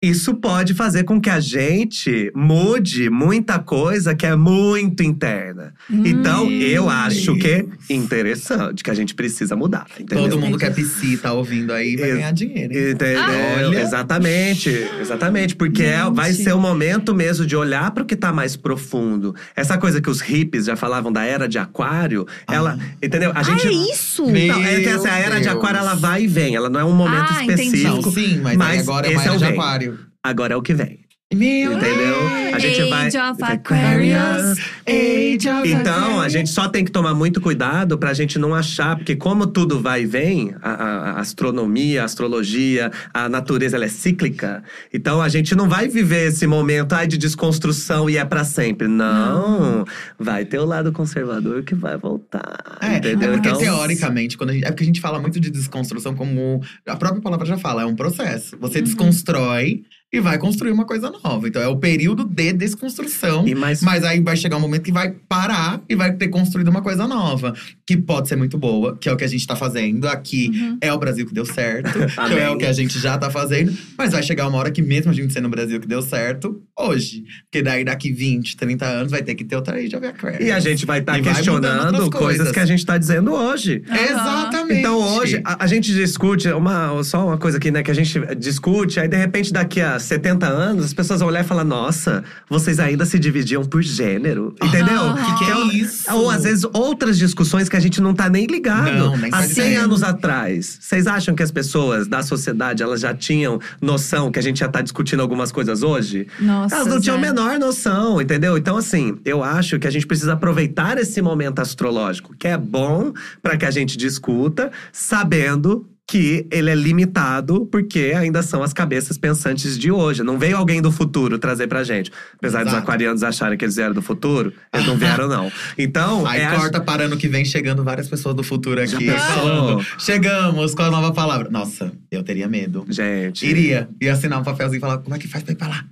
Isso 0.00 0.34
pode 0.34 0.74
fazer 0.74 1.02
com 1.02 1.20
que 1.20 1.28
a 1.28 1.40
gente 1.40 2.30
mude 2.32 3.10
muita 3.10 3.58
coisa 3.58 4.14
que 4.14 4.24
é 4.24 4.36
muito 4.36 5.02
interna. 5.02 5.74
Então, 5.90 6.46
Hum. 6.46 6.52
eu 6.52 6.88
acho 6.88 7.34
que 7.34 7.48
é 7.48 7.66
interessante, 7.90 8.84
que 8.84 8.90
a 8.92 8.94
gente 8.94 9.12
precisa 9.12 9.56
mudar. 9.56 9.86
Entendeu? 9.98 10.28
Todo 10.28 10.38
mundo 10.40 10.56
que 10.56 10.64
é 10.64 10.70
psi 10.70 11.16
tá 11.16 11.32
ouvindo 11.32 11.72
aí 11.72 11.96
vai 11.96 12.10
ganhar 12.12 12.30
dinheiro. 12.32 12.72
hein? 12.72 12.90
Entendeu? 12.92 13.22
Olha. 13.66 13.80
Exatamente, 13.80 14.68
exatamente. 15.00 15.56
Porque 15.56 15.82
é- 15.82 16.04
Gente. 16.04 16.14
vai 16.14 16.32
ser 16.32 16.52
o 16.54 16.60
momento 16.60 17.12
mesmo 17.12 17.44
de 17.44 17.56
olhar 17.56 17.90
para 17.90 18.04
o 18.04 18.06
que 18.06 18.14
tá 18.14 18.32
mais 18.32 18.54
profundo. 18.54 19.34
Essa 19.56 19.76
coisa 19.78 20.00
que 20.00 20.08
os 20.08 20.20
hippies 20.20 20.66
já 20.66 20.76
falavam 20.76 21.10
da 21.10 21.24
era 21.24 21.48
de 21.48 21.58
aquário, 21.58 22.24
ela. 22.46 22.78
Entendeu? 23.02 23.32
A 23.34 23.42
gente. 23.42 23.66
Ah, 23.66 23.70
é 23.70 23.72
isso? 23.92 24.24
Meu 24.30 24.54
Não, 24.54 24.62
é 24.64 24.80
que 24.80 24.88
essa 24.88 25.08
era 25.10 25.38
de 25.38 25.44
Deus. 25.48 25.56
aquário, 25.56 25.78
ela 25.78 25.94
vai 25.94 26.22
e 26.22 26.26
vem. 26.28 26.54
Ela 26.54 26.70
não 26.70 26.78
é 26.78 26.84
um 26.84 26.92
momento 26.92 27.26
Ah, 27.30 27.42
entendi. 27.42 27.62
específico. 27.62 28.02
Não, 28.06 28.12
sim, 28.12 28.36
mas, 28.40 28.52
aí 28.52 28.56
mas 28.56 28.80
agora 28.88 29.06
é 29.08 29.10
uma 29.10 29.22
é 29.22 29.24
era 29.26 29.34
o 29.34 29.38
de 29.38 29.44
aquário. 29.44 29.87
Agora 30.28 30.52
é 30.52 30.56
o 30.56 30.62
que 30.62 30.74
vem. 30.74 31.00
Meu 31.34 31.74
Entendeu? 31.74 32.16
A 32.54 32.58
gente 32.58 32.88
vai. 32.88 33.08
Age 33.08 33.18
of 33.18 33.42
Aquarius. 33.44 34.58
Age 34.86 35.48
of 35.50 35.68
Então, 35.70 36.20
a 36.22 36.28
gente 36.30 36.48
só 36.48 36.68
tem 36.70 36.82
que 36.86 36.90
tomar 36.90 37.12
muito 37.12 37.38
cuidado 37.38 37.98
pra 37.98 38.14
gente 38.14 38.38
não 38.38 38.54
achar, 38.54 38.96
porque 38.96 39.14
como 39.14 39.46
tudo 39.46 39.78
vai 39.78 40.04
e 40.04 40.06
vem, 40.06 40.54
a, 40.62 40.70
a- 40.70 41.10
a 41.10 41.20
astronomia, 41.20 42.00
a 42.00 42.04
astrologia, 42.06 42.90
a 43.12 43.28
natureza 43.28 43.76
ela 43.76 43.84
é 43.84 43.88
cíclica. 43.88 44.62
Então 44.92 45.20
a 45.20 45.28
gente 45.28 45.54
não 45.54 45.68
vai 45.68 45.86
viver 45.86 46.28
esse 46.28 46.46
momento 46.46 46.94
ai, 46.94 47.06
de 47.06 47.18
desconstrução 47.18 48.08
e 48.08 48.16
é 48.16 48.24
pra 48.24 48.42
sempre. 48.42 48.88
Não. 48.88 49.84
Vai 50.18 50.46
ter 50.46 50.58
o 50.58 50.64
lado 50.64 50.92
conservador 50.92 51.62
que 51.62 51.74
vai 51.74 51.98
voltar. 51.98 52.78
É, 52.80 52.96
entendeu? 52.96 53.32
é 53.32 53.34
porque 53.34 53.48
então, 53.48 53.60
teoricamente, 53.60 54.38
quando 54.38 54.50
a 54.50 54.52
gente, 54.54 54.64
é 54.64 54.70
porque 54.70 54.82
a 54.82 54.86
gente 54.86 55.00
fala 55.02 55.20
muito 55.20 55.38
de 55.38 55.50
desconstrução 55.50 56.14
como. 56.14 56.62
A 56.86 56.96
própria 56.96 57.20
palavra 57.20 57.44
já 57.44 57.58
fala, 57.58 57.82
é 57.82 57.86
um 57.86 57.94
processo. 57.94 58.54
Uhum. 58.54 58.62
Você 58.62 58.80
desconstrói 58.80 59.82
e 60.12 60.20
vai 60.20 60.38
construir 60.38 60.70
uma 60.70 60.86
coisa 60.86 61.10
nova. 61.10 61.46
Então 61.48 61.60
é 61.60 61.68
o 61.68 61.76
período 61.76 62.24
de 62.24 62.52
desconstrução. 62.52 63.46
E 63.46 63.54
mais 63.54 63.82
Mas 63.82 64.02
aí 64.04 64.20
vai 64.20 64.36
chegar 64.36 64.56
um 64.56 64.60
momento 64.60 64.82
que 64.82 64.92
vai 64.92 65.10
parar 65.28 65.82
e 65.88 65.94
vai 65.94 66.12
ter 66.12 66.28
construído 66.28 66.68
uma 66.68 66.80
coisa 66.80 67.06
nova. 67.06 67.54
Que 67.86 67.96
pode 67.96 68.28
ser 68.28 68.36
muito 68.36 68.56
boa, 68.56 68.96
que 68.96 69.08
é 69.08 69.12
o 69.12 69.16
que 69.16 69.24
a 69.24 69.28
gente 69.28 69.46
tá 69.46 69.54
fazendo. 69.54 70.06
Aqui 70.08 70.48
Uhum. 70.48 70.78
é 70.80 70.92
o 70.92 70.98
Brasil 70.98 71.26
que 71.26 71.34
deu 71.34 71.44
certo, 71.44 71.90
que 72.28 72.34
é 72.38 72.48
o 72.50 72.56
que 72.56 72.64
a 72.64 72.72
gente 72.72 72.98
já 72.98 73.18
tá 73.18 73.28
fazendo. 73.30 73.76
Mas 73.98 74.12
vai 74.12 74.22
chegar 74.22 74.48
uma 74.48 74.56
hora 74.58 74.70
que, 74.70 74.80
mesmo 74.80 75.10
a 75.10 75.14
gente 75.14 75.32
sendo 75.32 75.46
o 75.46 75.50
Brasil 75.50 75.78
que 75.80 75.86
deu 75.86 76.00
certo, 76.00 76.62
hoje. 76.78 77.24
Porque 77.44 77.62
daí 77.62 77.84
daqui 77.84 78.10
20, 78.10 78.56
30 78.56 78.86
anos 78.86 79.10
vai 79.12 79.22
ter 79.22 79.34
que 79.34 79.44
ter 79.44 79.56
outra 79.56 79.76
Age 79.76 79.94
of 79.94 80.06
Aquarius. 80.06 80.40
E 80.46 80.50
a 80.50 80.60
gente 80.60 80.86
vai 80.86 81.00
estar 81.00 81.12
vai 81.12 81.20
mudando 81.20 81.34
questionando 81.36 81.94
outras 82.02 82.08
coisas 82.08 82.36
coisas. 82.38 82.52
que 82.52 82.60
a 82.60 82.66
gente 82.66 82.84
tá 82.86 82.96
dizendo 82.96 83.32
hoje. 83.32 83.82
Aham. 83.88 83.98
Exatamente. 84.04 84.80
Então 84.80 84.98
hoje 85.16 85.40
a, 85.44 85.64
a 85.64 85.66
gente 85.66 85.92
discute 85.92 86.48
uma 86.48 87.02
só 87.04 87.26
uma 87.26 87.36
coisa 87.38 87.58
aqui, 87.58 87.70
né, 87.70 87.82
que 87.82 87.90
a 87.90 87.94
gente 87.94 88.18
discute, 88.36 88.98
aí 89.00 89.08
de 89.08 89.16
repente 89.16 89.52
daqui 89.52 89.80
a 89.80 89.97
70 89.98 90.46
anos 90.46 90.84
as 90.86 90.94
pessoas 90.94 91.20
vão 91.20 91.28
olhar 91.28 91.40
e 91.44 91.46
falar: 91.46 91.64
"Nossa, 91.64 92.22
vocês 92.48 92.78
ainda 92.78 93.04
se 93.04 93.18
dividiam 93.18 93.64
por 93.64 93.82
gênero". 93.82 94.54
Entendeu? 94.62 95.00
Aham. 95.00 95.36
Que 95.38 95.44
que 95.44 95.50
é 95.50 95.56
um- 95.56 95.70
isso? 95.70 96.12
Ou 96.14 96.30
às 96.30 96.42
vezes 96.44 96.64
outras 96.72 97.18
discussões 97.18 97.68
que 97.68 97.76
a 97.76 97.80
gente 97.80 98.00
não 98.00 98.14
tá 98.14 98.28
nem 98.28 98.46
ligado. 98.46 98.92
Não, 98.92 99.16
nem 99.16 99.28
Há 99.32 99.38
faz 99.38 99.52
100 99.52 99.64
ideia. 99.66 99.82
anos 99.84 100.02
atrás, 100.02 100.78
vocês 100.80 101.06
acham 101.06 101.34
que 101.34 101.42
as 101.42 101.50
pessoas 101.50 102.06
da 102.08 102.22
sociedade 102.22 102.82
elas 102.82 103.00
já 103.00 103.14
tinham 103.14 103.60
noção 103.80 104.30
que 104.30 104.38
a 104.38 104.42
gente 104.42 104.60
já 104.60 104.68
tá 104.68 104.80
discutindo 104.80 105.20
algumas 105.20 105.50
coisas 105.52 105.82
hoje? 105.82 106.26
Nossa, 106.40 106.76
Elas 106.76 106.86
não 106.88 107.00
tinham 107.00 107.16
a 107.16 107.20
menor 107.20 107.58
noção, 107.58 108.20
entendeu? 108.20 108.56
Então, 108.56 108.76
assim, 108.76 109.18
eu 109.24 109.42
acho 109.42 109.78
que 109.78 109.86
a 109.86 109.90
gente 109.90 110.06
precisa 110.06 110.32
aproveitar 110.34 110.98
esse 110.98 111.20
momento 111.22 111.60
astrológico, 111.60 112.34
que 112.38 112.46
é 112.48 112.56
bom 112.56 113.12
para 113.42 113.56
que 113.56 113.64
a 113.64 113.70
gente 113.70 113.96
discuta, 113.96 114.70
sabendo 114.92 115.86
que 116.10 116.46
ele 116.50 116.70
é 116.70 116.74
limitado, 116.74 117.66
porque 117.66 118.14
ainda 118.16 118.42
são 118.42 118.62
as 118.62 118.72
cabeças 118.72 119.18
pensantes 119.18 119.78
de 119.78 119.92
hoje. 119.92 120.22
Não 120.22 120.38
veio 120.38 120.56
alguém 120.56 120.80
do 120.80 120.90
futuro 120.90 121.38
trazer 121.38 121.66
pra 121.66 121.84
gente. 121.84 122.10
Apesar 122.34 122.60
dos 122.60 122.68
Exato. 122.72 122.82
aquarianos 122.82 123.22
acharem 123.22 123.58
que 123.58 123.64
eles 123.66 123.76
vieram 123.76 123.92
do 123.92 124.00
futuro, 124.00 124.50
eles 124.72 124.86
não 124.86 124.96
vieram, 124.96 125.28
não. 125.28 125.52
Então, 125.76 126.26
Aí 126.26 126.40
é 126.40 126.46
a- 126.46 126.54
corta 126.56 126.80
para 126.80 127.04
ano 127.04 127.16
que 127.18 127.28
vem 127.28 127.44
chegando 127.44 127.84
várias 127.84 128.08
pessoas 128.08 128.34
do 128.34 128.42
futuro 128.42 128.80
aqui. 128.80 129.06
Falando, 129.10 129.84
chegamos 129.98 130.74
com 130.74 130.82
a 130.82 130.90
nova 130.90 131.12
palavra. 131.12 131.50
Nossa, 131.50 131.92
eu 132.10 132.22
teria 132.22 132.48
medo. 132.48 132.86
Gente. 132.88 133.44
Iria. 133.46 133.86
Ia 134.00 134.14
assinar 134.14 134.40
um 134.40 134.44
papelzinho 134.44 134.78
e 134.78 134.80
falar, 134.80 134.98
como 134.98 135.14
é 135.14 135.18
que 135.18 135.28
faz 135.28 135.44
pra 135.44 135.52
ir 135.52 135.56
pra 135.56 135.68
lá? 135.68 135.84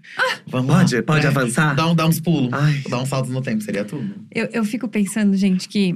Vamos 0.47 0.71
lá. 0.71 0.79
Pode, 0.79 1.03
pode 1.03 1.25
né? 1.25 1.29
avançar? 1.29 1.75
Dá, 1.75 1.87
um, 1.87 1.95
dá 1.95 2.07
uns 2.07 2.21
pulos. 2.21 2.49
Ai. 2.55 2.83
Dá 2.89 2.99
uns 2.99 3.09
saltos 3.11 3.31
no 3.31 3.43
tempo, 3.43 3.63
seria 3.63 3.85
tudo. 3.85 4.09
Eu, 4.35 4.49
eu 4.51 4.65
fico 4.65 4.89
pensando, 4.89 5.37
gente, 5.37 5.69
que, 5.69 5.95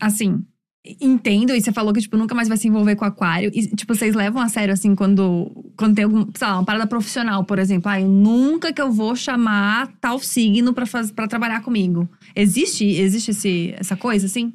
assim, 0.00 0.42
entendo, 0.84 1.54
e 1.54 1.60
você 1.60 1.72
falou 1.72 1.92
que, 1.92 2.00
tipo, 2.00 2.16
nunca 2.16 2.34
mais 2.34 2.48
vai 2.48 2.56
se 2.56 2.68
envolver 2.68 2.96
com 2.96 3.04
aquário. 3.04 3.50
E, 3.52 3.66
tipo, 3.68 3.94
vocês 3.94 4.14
levam 4.14 4.40
a 4.40 4.48
sério, 4.48 4.72
assim, 4.72 4.94
quando, 4.94 5.50
quando 5.76 5.94
tem 5.94 6.04
algum, 6.04 6.26
sei 6.34 6.46
lá, 6.46 6.54
uma 6.54 6.64
parada 6.64 6.86
profissional, 6.86 7.44
por 7.44 7.58
exemplo. 7.58 7.90
Ah, 7.90 8.00
nunca 8.00 8.72
que 8.72 8.80
eu 8.80 8.90
vou 8.90 9.14
chamar 9.14 9.92
tal 10.00 10.18
signo 10.18 10.72
pra 10.72 11.28
trabalhar 11.28 11.62
comigo. 11.62 12.08
Existe, 12.34 12.84
existe 12.84 13.32
esse, 13.32 13.74
essa 13.76 13.96
coisa, 13.96 14.26
assim? 14.26 14.52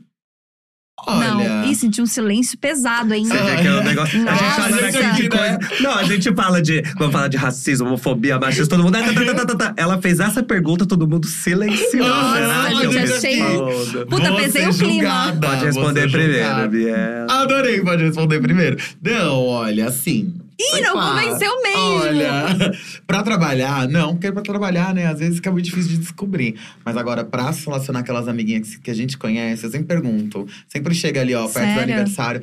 Olha. 1.06 1.34
Não, 1.34 1.66
e 1.66 1.76
senti 1.76 2.02
um 2.02 2.06
silêncio 2.06 2.58
pesado, 2.58 3.14
hein? 3.14 3.26
Você 3.26 3.36
vê 3.38 3.62
que 3.62 3.68
é 3.68 3.72
um 3.74 3.84
negócio. 3.84 4.30
A 4.30 4.36
gente 4.36 4.56
fala 4.56 4.82
daquele 4.82 5.12
de 5.14 5.30
coisa. 5.30 5.60
Não, 5.82 5.92
a 5.96 6.04
gente 6.04 6.34
fala 6.36 6.62
de. 6.62 6.82
Vamos 6.98 7.12
falar 7.12 7.28
de 7.28 7.36
racismo, 7.36 7.88
homofobia, 7.88 8.40
machismo, 8.40 8.68
todo 8.68 8.84
mundo. 8.84 8.94
tá, 8.94 9.14
tá, 9.14 9.34
tá, 9.34 9.46
tá, 9.46 9.56
tá. 9.56 9.74
Ela 9.76 10.02
fez 10.02 10.20
essa 10.20 10.42
pergunta, 10.44 10.86
todo 10.86 11.08
mundo 11.08 11.28
silenciou. 11.28 12.08
Nossa, 12.08 12.38
Será 12.38 12.68
que 12.80 12.86
eu 12.86 12.92
gente, 12.94 13.12
achei- 13.12 13.36
respondo? 13.42 14.06
Puta, 14.06 14.30
Vou 14.30 14.40
pesei 14.40 14.68
o 14.70 14.74
clima. 14.74 15.38
Pode 15.42 15.66
responder 15.66 16.12
primeiro. 16.12 16.70
Biel. 16.70 17.28
Adorei, 17.30 17.82
pode 17.82 18.04
responder 18.04 18.40
primeiro. 18.40 18.78
Não, 19.02 19.46
olha, 19.46 19.88
assim. 19.88 20.34
Ih, 20.78 20.82
não 20.82 20.94
convenceu 20.94 21.62
mesmo. 21.62 22.02
Olha, 22.02 22.72
pra 23.06 23.24
trabalhar, 23.24 23.88
não, 23.88 24.14
porque 24.14 24.32
pra 24.32 24.42
trabalhar, 24.42 24.94
né, 24.94 25.08
às 25.08 25.20
vezes 25.20 25.36
fica 25.36 25.52
muito 25.52 25.66
difícil 25.66 25.92
de 25.92 25.98
descobrir. 25.98 26.56
Mas 26.86 26.96
agora, 26.98 27.24
pra 27.24 27.52
se 27.54 27.66
relacionar 27.66 28.00
com 28.00 28.04
aquelas 28.04 28.28
amiguinhas 28.28 28.76
que, 28.76 28.82
que 28.82 28.92
a 28.92 28.96
gente 28.96 29.18
conhece, 29.18 29.66
eu 29.66 29.72
sempre 29.72 29.88
pergunto. 29.88 30.48
Sempre 30.68 30.94
chega 30.94 31.22
ali, 31.22 31.34
ó, 31.34 31.48
perto 31.48 31.54
do 31.54 31.80
Sério? 31.80 31.82
aniversário. 31.82 32.42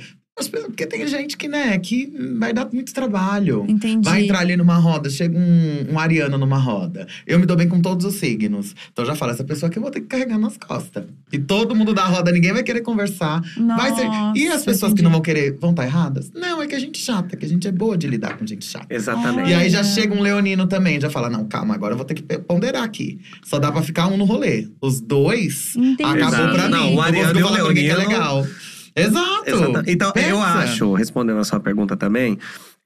Porque 0.49 0.86
tem 0.86 1.07
gente 1.07 1.36
que, 1.36 1.49
né, 1.49 1.78
que 1.78 2.12
vai 2.38 2.53
dar 2.53 2.68
muito 2.72 2.93
trabalho. 2.95 3.64
Entendi. 3.68 4.09
Vai 4.09 4.24
entrar 4.24 4.41
ali 4.41 4.57
numa 4.57 4.76
roda, 4.76 5.11
chega 5.11 5.36
um, 5.38 5.93
um 5.93 5.99
ariano 5.99 6.38
numa 6.38 6.59
roda. 6.59 7.07
Eu 7.26 7.38
me 7.38 7.47
dou 7.47 7.57
bem 7.57 7.68
com 7.68 7.80
todos 7.80 8.05
os 8.07 8.14
signos. 8.14 8.74
Então 8.93 9.05
eu 9.05 9.07
já 9.11 9.14
falo, 9.16 9.32
essa 9.32 9.45
pessoa 9.45 9.70
que 9.70 9.78
eu 9.78 9.82
vou 9.82 9.91
ter 9.91 10.01
que 10.01 10.07
carregar 10.07 10.38
nas 10.38 10.57
costas. 10.57 11.05
E 11.32 11.38
todo 11.38 11.74
mundo 11.74 11.93
da 11.95 12.05
roda, 12.05 12.30
ninguém 12.32 12.53
vai 12.53 12.62
querer 12.62 12.80
conversar. 12.80 13.43
Vai 13.76 13.95
ser. 13.95 14.07
E 14.34 14.47
as 14.47 14.55
Nossa, 14.55 14.64
pessoas 14.64 14.93
que 14.93 15.01
entendi. 15.01 15.03
não 15.05 15.11
vão 15.12 15.20
querer 15.20 15.57
vão 15.61 15.70
estar 15.70 15.84
erradas? 15.84 16.30
Não, 16.34 16.62
é 16.62 16.66
que 16.66 16.74
a 16.74 16.78
gente 16.78 17.01
é 17.01 17.05
chata, 17.05 17.36
que 17.36 17.45
a 17.45 17.49
gente 17.49 17.66
é 17.68 17.72
boa 17.72 17.97
de 17.97 18.07
lidar 18.07 18.36
com 18.36 18.47
gente 18.47 18.64
chata. 18.64 18.86
Exatamente. 18.91 19.51
E 19.51 19.55
aí 19.55 19.68
já 19.70 19.78
Olha. 19.78 19.88
chega 19.88 20.14
um 20.14 20.22
leonino 20.22 20.66
também, 20.66 21.01
já 21.01 21.11
fala: 21.11 21.28
não, 21.30 21.45
calma, 21.47 21.74
agora 21.74 21.93
eu 21.93 21.97
vou 21.97 22.05
ter 22.07 22.14
que 22.14 22.22
ponderar 22.41 22.82
aqui. 22.82 23.18
Só 23.45 23.59
dá 23.59 23.70
pra 23.70 23.82
ficar 23.82 24.07
um 24.09 24.16
no 24.16 24.24
rolê. 24.24 24.68
Os 24.80 25.01
dois 25.01 25.74
Entendi. 25.76 26.03
acabou 26.03 26.28
Exato. 26.28 26.55
pra 26.55 26.68
Não, 26.68 26.84
mim. 26.86 26.91
o 26.91 26.95
Eu 26.95 27.03
ariano 27.03 27.38
e 27.38 27.43
o 27.43 27.47
alguém 27.47 27.84
que 27.84 27.91
é 27.91 27.95
leonino- 27.97 28.09
legal. 28.11 28.47
Exato. 28.95 29.82
Então, 29.86 30.09
eu 30.09 30.12
Pensa. 30.12 30.43
acho, 30.43 30.93
respondendo 30.95 31.38
a 31.38 31.45
sua 31.45 31.61
pergunta 31.61 31.97
também, 31.97 32.38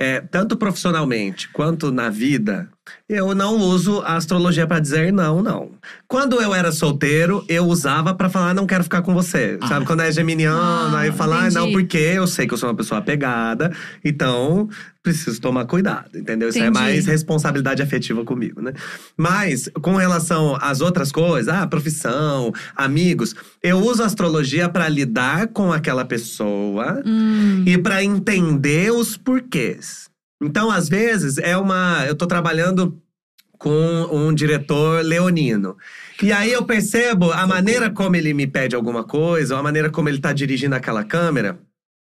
é, 0.05 0.21
tanto 0.21 0.57
profissionalmente 0.57 1.49
quanto 1.53 1.91
na 1.91 2.11
vida, 2.11 2.69
eu 3.09 3.35
não 3.35 3.57
uso 3.57 4.01
a 4.03 4.17
astrologia 4.17 4.67
pra 4.67 4.79
dizer 4.79 5.11
não, 5.13 5.43
não. 5.43 5.71
Quando 6.07 6.41
eu 6.41 6.55
era 6.55 6.71
solteiro, 6.71 7.43
eu 7.49 7.65
usava 7.67 8.15
pra 8.15 8.29
falar, 8.29 8.53
não 8.55 8.67
quero 8.67 8.85
ficar 8.85 9.01
com 9.03 9.15
você. 9.15 9.59
Ah. 9.63 9.67
Sabe? 9.69 9.87
Quando 9.87 10.01
é 10.03 10.13
geminiano, 10.13 10.95
Ah, 10.97 11.01
aí 11.01 11.13
falar, 11.13 11.47
ah, 11.47 11.51
não, 11.51 11.73
porque 11.73 11.97
eu 11.97 12.27
sei 12.27 12.47
que 12.47 12.53
eu 12.55 12.59
sou 12.59 12.69
uma 12.69 12.75
pessoa 12.75 12.99
apegada, 12.99 13.73
então 14.05 14.69
preciso 15.03 15.39
tomar 15.39 15.67
cuidado, 15.67 16.17
entendeu? 16.19 16.49
Isso 16.49 16.57
é 16.59 16.63
Entendi. 16.63 16.79
mais 16.79 17.05
responsabilidade 17.07 17.83
afetiva 17.83 18.25
comigo, 18.25 18.63
né? 18.63 18.73
Mas, 19.15 19.69
com 19.83 19.97
relação 19.97 20.57
às 20.61 20.81
outras 20.81 21.13
coisas, 21.13 21.53
ah, 21.55 21.67
profissão, 21.67 22.53
amigos, 22.75 23.35
eu 23.63 23.79
uso 23.81 24.03
a 24.03 24.07
astrologia 24.07 24.67
pra 24.67 24.89
lidar 24.89 25.49
com 25.49 25.71
aquela 25.73 26.07
pessoa 26.07 27.03
Hum, 27.05 27.65
e 27.67 27.77
para 27.77 28.03
entender 28.03 28.91
os 28.93 29.15
porquês. 29.19 29.94
Então, 30.45 30.71
às 30.71 30.89
vezes, 30.89 31.39
é 31.39 31.57
uma. 31.57 32.05
Eu 32.07 32.15
tô 32.15 32.27
trabalhando 32.27 33.01
com 33.59 34.09
um 34.13 34.35
diretor 34.35 35.03
leonino. 35.05 35.77
E 36.23 36.33
aí 36.33 36.53
eu 36.53 36.65
percebo 36.65 37.33
a 37.33 37.47
maneira 37.47 37.91
como 37.91 38.15
ele 38.15 38.35
me 38.35 38.47
pede 38.47 38.77
alguma 38.77 39.05
coisa, 39.05 39.55
ou 39.55 39.61
a 39.61 39.63
maneira 39.63 39.91
como 39.91 40.09
ele 40.09 40.19
tá 40.19 40.33
dirigindo 40.33 40.75
aquela 40.75 41.03
câmera. 41.03 41.59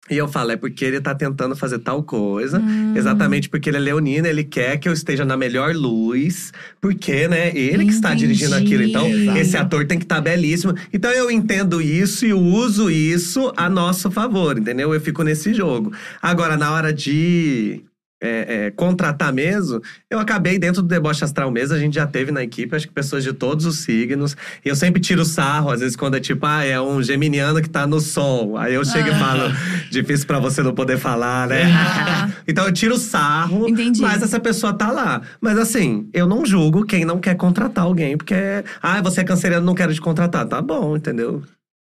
E 0.07 0.17
eu 0.17 0.27
falo, 0.27 0.51
é 0.51 0.55
porque 0.55 0.86
ele 0.86 1.01
tá 1.01 1.15
tentando 1.15 1.55
fazer 1.55 1.79
tal 1.79 2.03
coisa. 2.03 2.59
hum. 2.59 2.93
Exatamente 2.95 3.49
porque 3.49 3.69
ele 3.69 3.77
é 3.77 3.79
leonino, 3.79 4.27
ele 4.27 4.43
quer 4.43 4.77
que 4.77 4.88
eu 4.88 4.93
esteja 4.93 5.25
na 5.25 5.36
melhor 5.36 5.73
luz, 5.73 6.51
porque, 6.79 7.27
né, 7.27 7.51
ele 7.55 7.86
que 7.86 7.91
está 7.91 8.13
dirigindo 8.13 8.53
aquilo. 8.53 8.83
Então, 8.83 9.07
Entendi. 9.07 9.39
esse 9.39 9.57
ator 9.57 9.88
tem 9.88 9.97
que 9.97 10.05
estar 10.05 10.21
belíssimo. 10.21 10.75
Então, 10.93 11.09
eu 11.09 11.31
entendo 11.31 11.81
isso 11.81 12.23
e 12.23 12.33
uso 12.33 12.91
isso 12.91 13.51
a 13.57 13.67
nosso 13.67 14.11
favor, 14.11 14.59
entendeu? 14.59 14.93
Eu 14.93 15.01
fico 15.01 15.23
nesse 15.23 15.53
jogo. 15.53 15.91
Agora, 16.21 16.55
na 16.55 16.71
hora 16.71 16.93
de. 16.93 17.83
É, 18.22 18.66
é, 18.68 18.72
contratar 18.72 19.32
mesmo, 19.34 19.82
eu 20.09 20.20
acabei 20.20 20.57
dentro 20.57 20.82
do 20.82 20.88
deboche 20.88 21.24
astral 21.24 21.51
mesmo, 21.51 21.76
a 21.76 21.80
gente 21.80 21.95
já 21.95 22.07
teve 22.07 22.32
na 22.32 22.43
equipe, 22.43 22.76
acho 22.76 22.88
que 22.88 22.93
pessoas 22.93 23.24
de 23.24 23.34
todos 23.34 23.66
os 23.66 23.80
signos. 23.80 24.36
E 24.63 24.70
eu 24.70 24.76
sempre 24.76 25.01
tiro 25.01 25.24
sarro, 25.26 25.70
às 25.70 25.80
vezes, 25.82 25.95
quando 25.95 26.16
é 26.16 26.20
tipo, 26.20 26.45
ah, 26.45 26.63
é 26.63 26.80
um 26.80 27.01
geminiano 27.03 27.61
que 27.61 27.70
tá 27.70 27.86
no 27.86 27.99
sol. 27.99 28.57
Aí 28.57 28.74
eu 28.74 28.84
chego 28.86 29.09
Ah. 29.09 29.16
e 29.16 29.20
falo, 29.20 29.53
difícil 29.91 30.26
pra 30.26 30.39
você 30.39 30.63
não 30.63 30.74
poder 30.74 30.97
falar, 30.97 31.47
né? 31.47 31.63
Ah. 31.72 32.30
então 32.47 32.66
eu 32.66 32.72
tiro 32.72 32.97
sarro, 32.97 33.68
Entendi. 33.70 34.01
mas 34.01 34.24
essa 34.24 34.39
pessoa 34.39 34.74
tá 34.74 34.91
lá. 34.91 35.22
Mas 35.41 35.57
assim, 35.57 36.09
eu 36.13 36.28
não 36.28 36.45
julgo 36.45 36.86
quem 36.86 37.05
não 37.05 37.20
quer 37.20 37.36
contratar 37.36 37.84
alguém, 37.84 38.18
porque, 38.18 38.36
ah, 38.82 39.01
você 39.01 39.22
é 39.22 39.24
canceriano, 39.24 39.66
não 39.66 39.76
quero 39.76 39.93
te 39.93 40.01
contratar. 40.01 40.45
Tá 40.45 40.61
bom, 40.61 40.95
entendeu? 40.95 41.43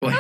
Ué. 0.03 0.15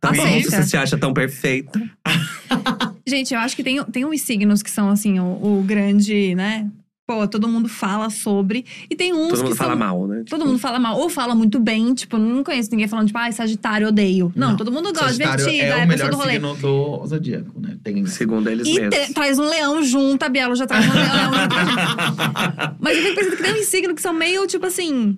Tá 0.00 0.12
bom, 0.12 0.22
Aceita. 0.22 0.50
se 0.50 0.56
você 0.56 0.62
se 0.64 0.76
acha 0.76 0.96
tão 0.98 1.12
perfeita. 1.12 1.80
Gente, 3.06 3.32
eu 3.34 3.40
acho 3.40 3.56
que 3.56 3.62
tem, 3.64 3.82
tem 3.84 4.04
uns 4.04 4.20
signos 4.20 4.62
que 4.62 4.70
são, 4.70 4.90
assim, 4.90 5.18
o, 5.18 5.24
o 5.58 5.62
grande, 5.66 6.34
né? 6.34 6.68
Pô, 7.06 7.26
todo 7.26 7.48
mundo 7.48 7.70
fala 7.70 8.10
sobre. 8.10 8.66
E 8.90 8.94
tem 8.94 9.14
uns 9.14 9.28
Todo 9.30 9.36
que 9.38 9.42
mundo 9.44 9.56
são… 9.56 9.66
fala 9.66 9.74
mal, 9.74 10.06
né? 10.06 10.24
Todo 10.28 10.44
mundo 10.44 10.58
fala 10.58 10.78
mal, 10.78 10.98
ou 10.98 11.08
fala 11.08 11.34
muito 11.34 11.58
bem, 11.58 11.94
tipo, 11.94 12.18
não 12.18 12.44
conheço 12.44 12.68
ninguém 12.70 12.86
falando, 12.86 13.06
tipo, 13.06 13.18
ai, 13.18 13.32
Sagitário, 13.32 13.88
odeio. 13.88 14.30
Não, 14.36 14.50
Não. 14.50 14.56
todo 14.58 14.70
mundo 14.70 14.92
gosta, 14.92 15.06
Sagitário 15.06 15.38
divertida, 15.46 15.64
é 15.64 15.68
é, 15.68 15.70
o 15.70 15.82
a 15.84 15.86
pessoa 15.86 15.86
melhor 15.96 16.10
do 16.10 16.16
rolê. 16.18 16.32
signo 16.34 16.54
do 16.56 17.06
zodíaco, 17.06 17.60
né? 17.60 17.78
Tem 17.82 18.04
Segundo 18.04 18.50
eles 18.50 18.68
E 18.68 18.74
mesmos. 18.74 18.94
te- 19.06 19.14
traz 19.14 19.38
um 19.38 19.46
leão 19.48 19.82
junto, 19.82 20.22
a 20.22 20.28
Bielo 20.28 20.54
já 20.54 20.66
traz 20.66 20.86
um 20.86 20.92
leão 20.92 21.32
junto. 21.32 22.76
Mas 22.78 22.96
eu 22.98 23.02
fico 23.04 23.14
pensando 23.16 23.36
que 23.38 23.42
tem 23.42 23.52
uns 23.58 23.66
signos 23.66 23.94
que 23.94 24.02
são 24.02 24.12
meio, 24.12 24.46
tipo 24.46 24.66
assim… 24.66 25.16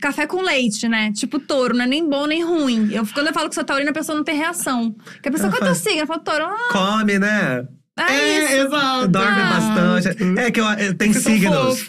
Café 0.00 0.26
com 0.26 0.42
leite, 0.42 0.88
né? 0.88 1.12
Tipo 1.12 1.38
touro, 1.38 1.74
não 1.76 1.84
é 1.84 1.86
nem 1.86 2.08
bom 2.08 2.26
nem 2.26 2.44
ruim. 2.44 2.90
Eu, 2.92 3.06
quando 3.12 3.28
eu 3.28 3.32
falo 3.34 3.48
que 3.48 3.54
sou 3.54 3.64
taurina, 3.64 3.90
a 3.90 3.94
pessoa 3.94 4.16
não 4.16 4.24
tem 4.24 4.36
reação. 4.36 4.92
Porque 4.92 5.28
a 5.28 5.32
pessoa, 5.32 5.50
qual 5.50 5.62
é 5.62 5.66
teu 5.66 5.74
signo? 5.74 6.00
Eu 6.00 6.06
falo, 6.06 6.20
touro, 6.20 6.44
ah, 6.44 6.68
Come, 6.72 7.18
né? 7.18 7.66
é, 7.98 8.44
isso. 8.44 8.66
exato. 8.66 9.08
Dorme 9.08 9.40
Ah. 9.42 9.50
bastante. 9.50 10.16
É 10.38 10.50
que 10.50 10.60
eu, 10.60 10.66
tem 10.96 11.12
signos. 11.12 11.84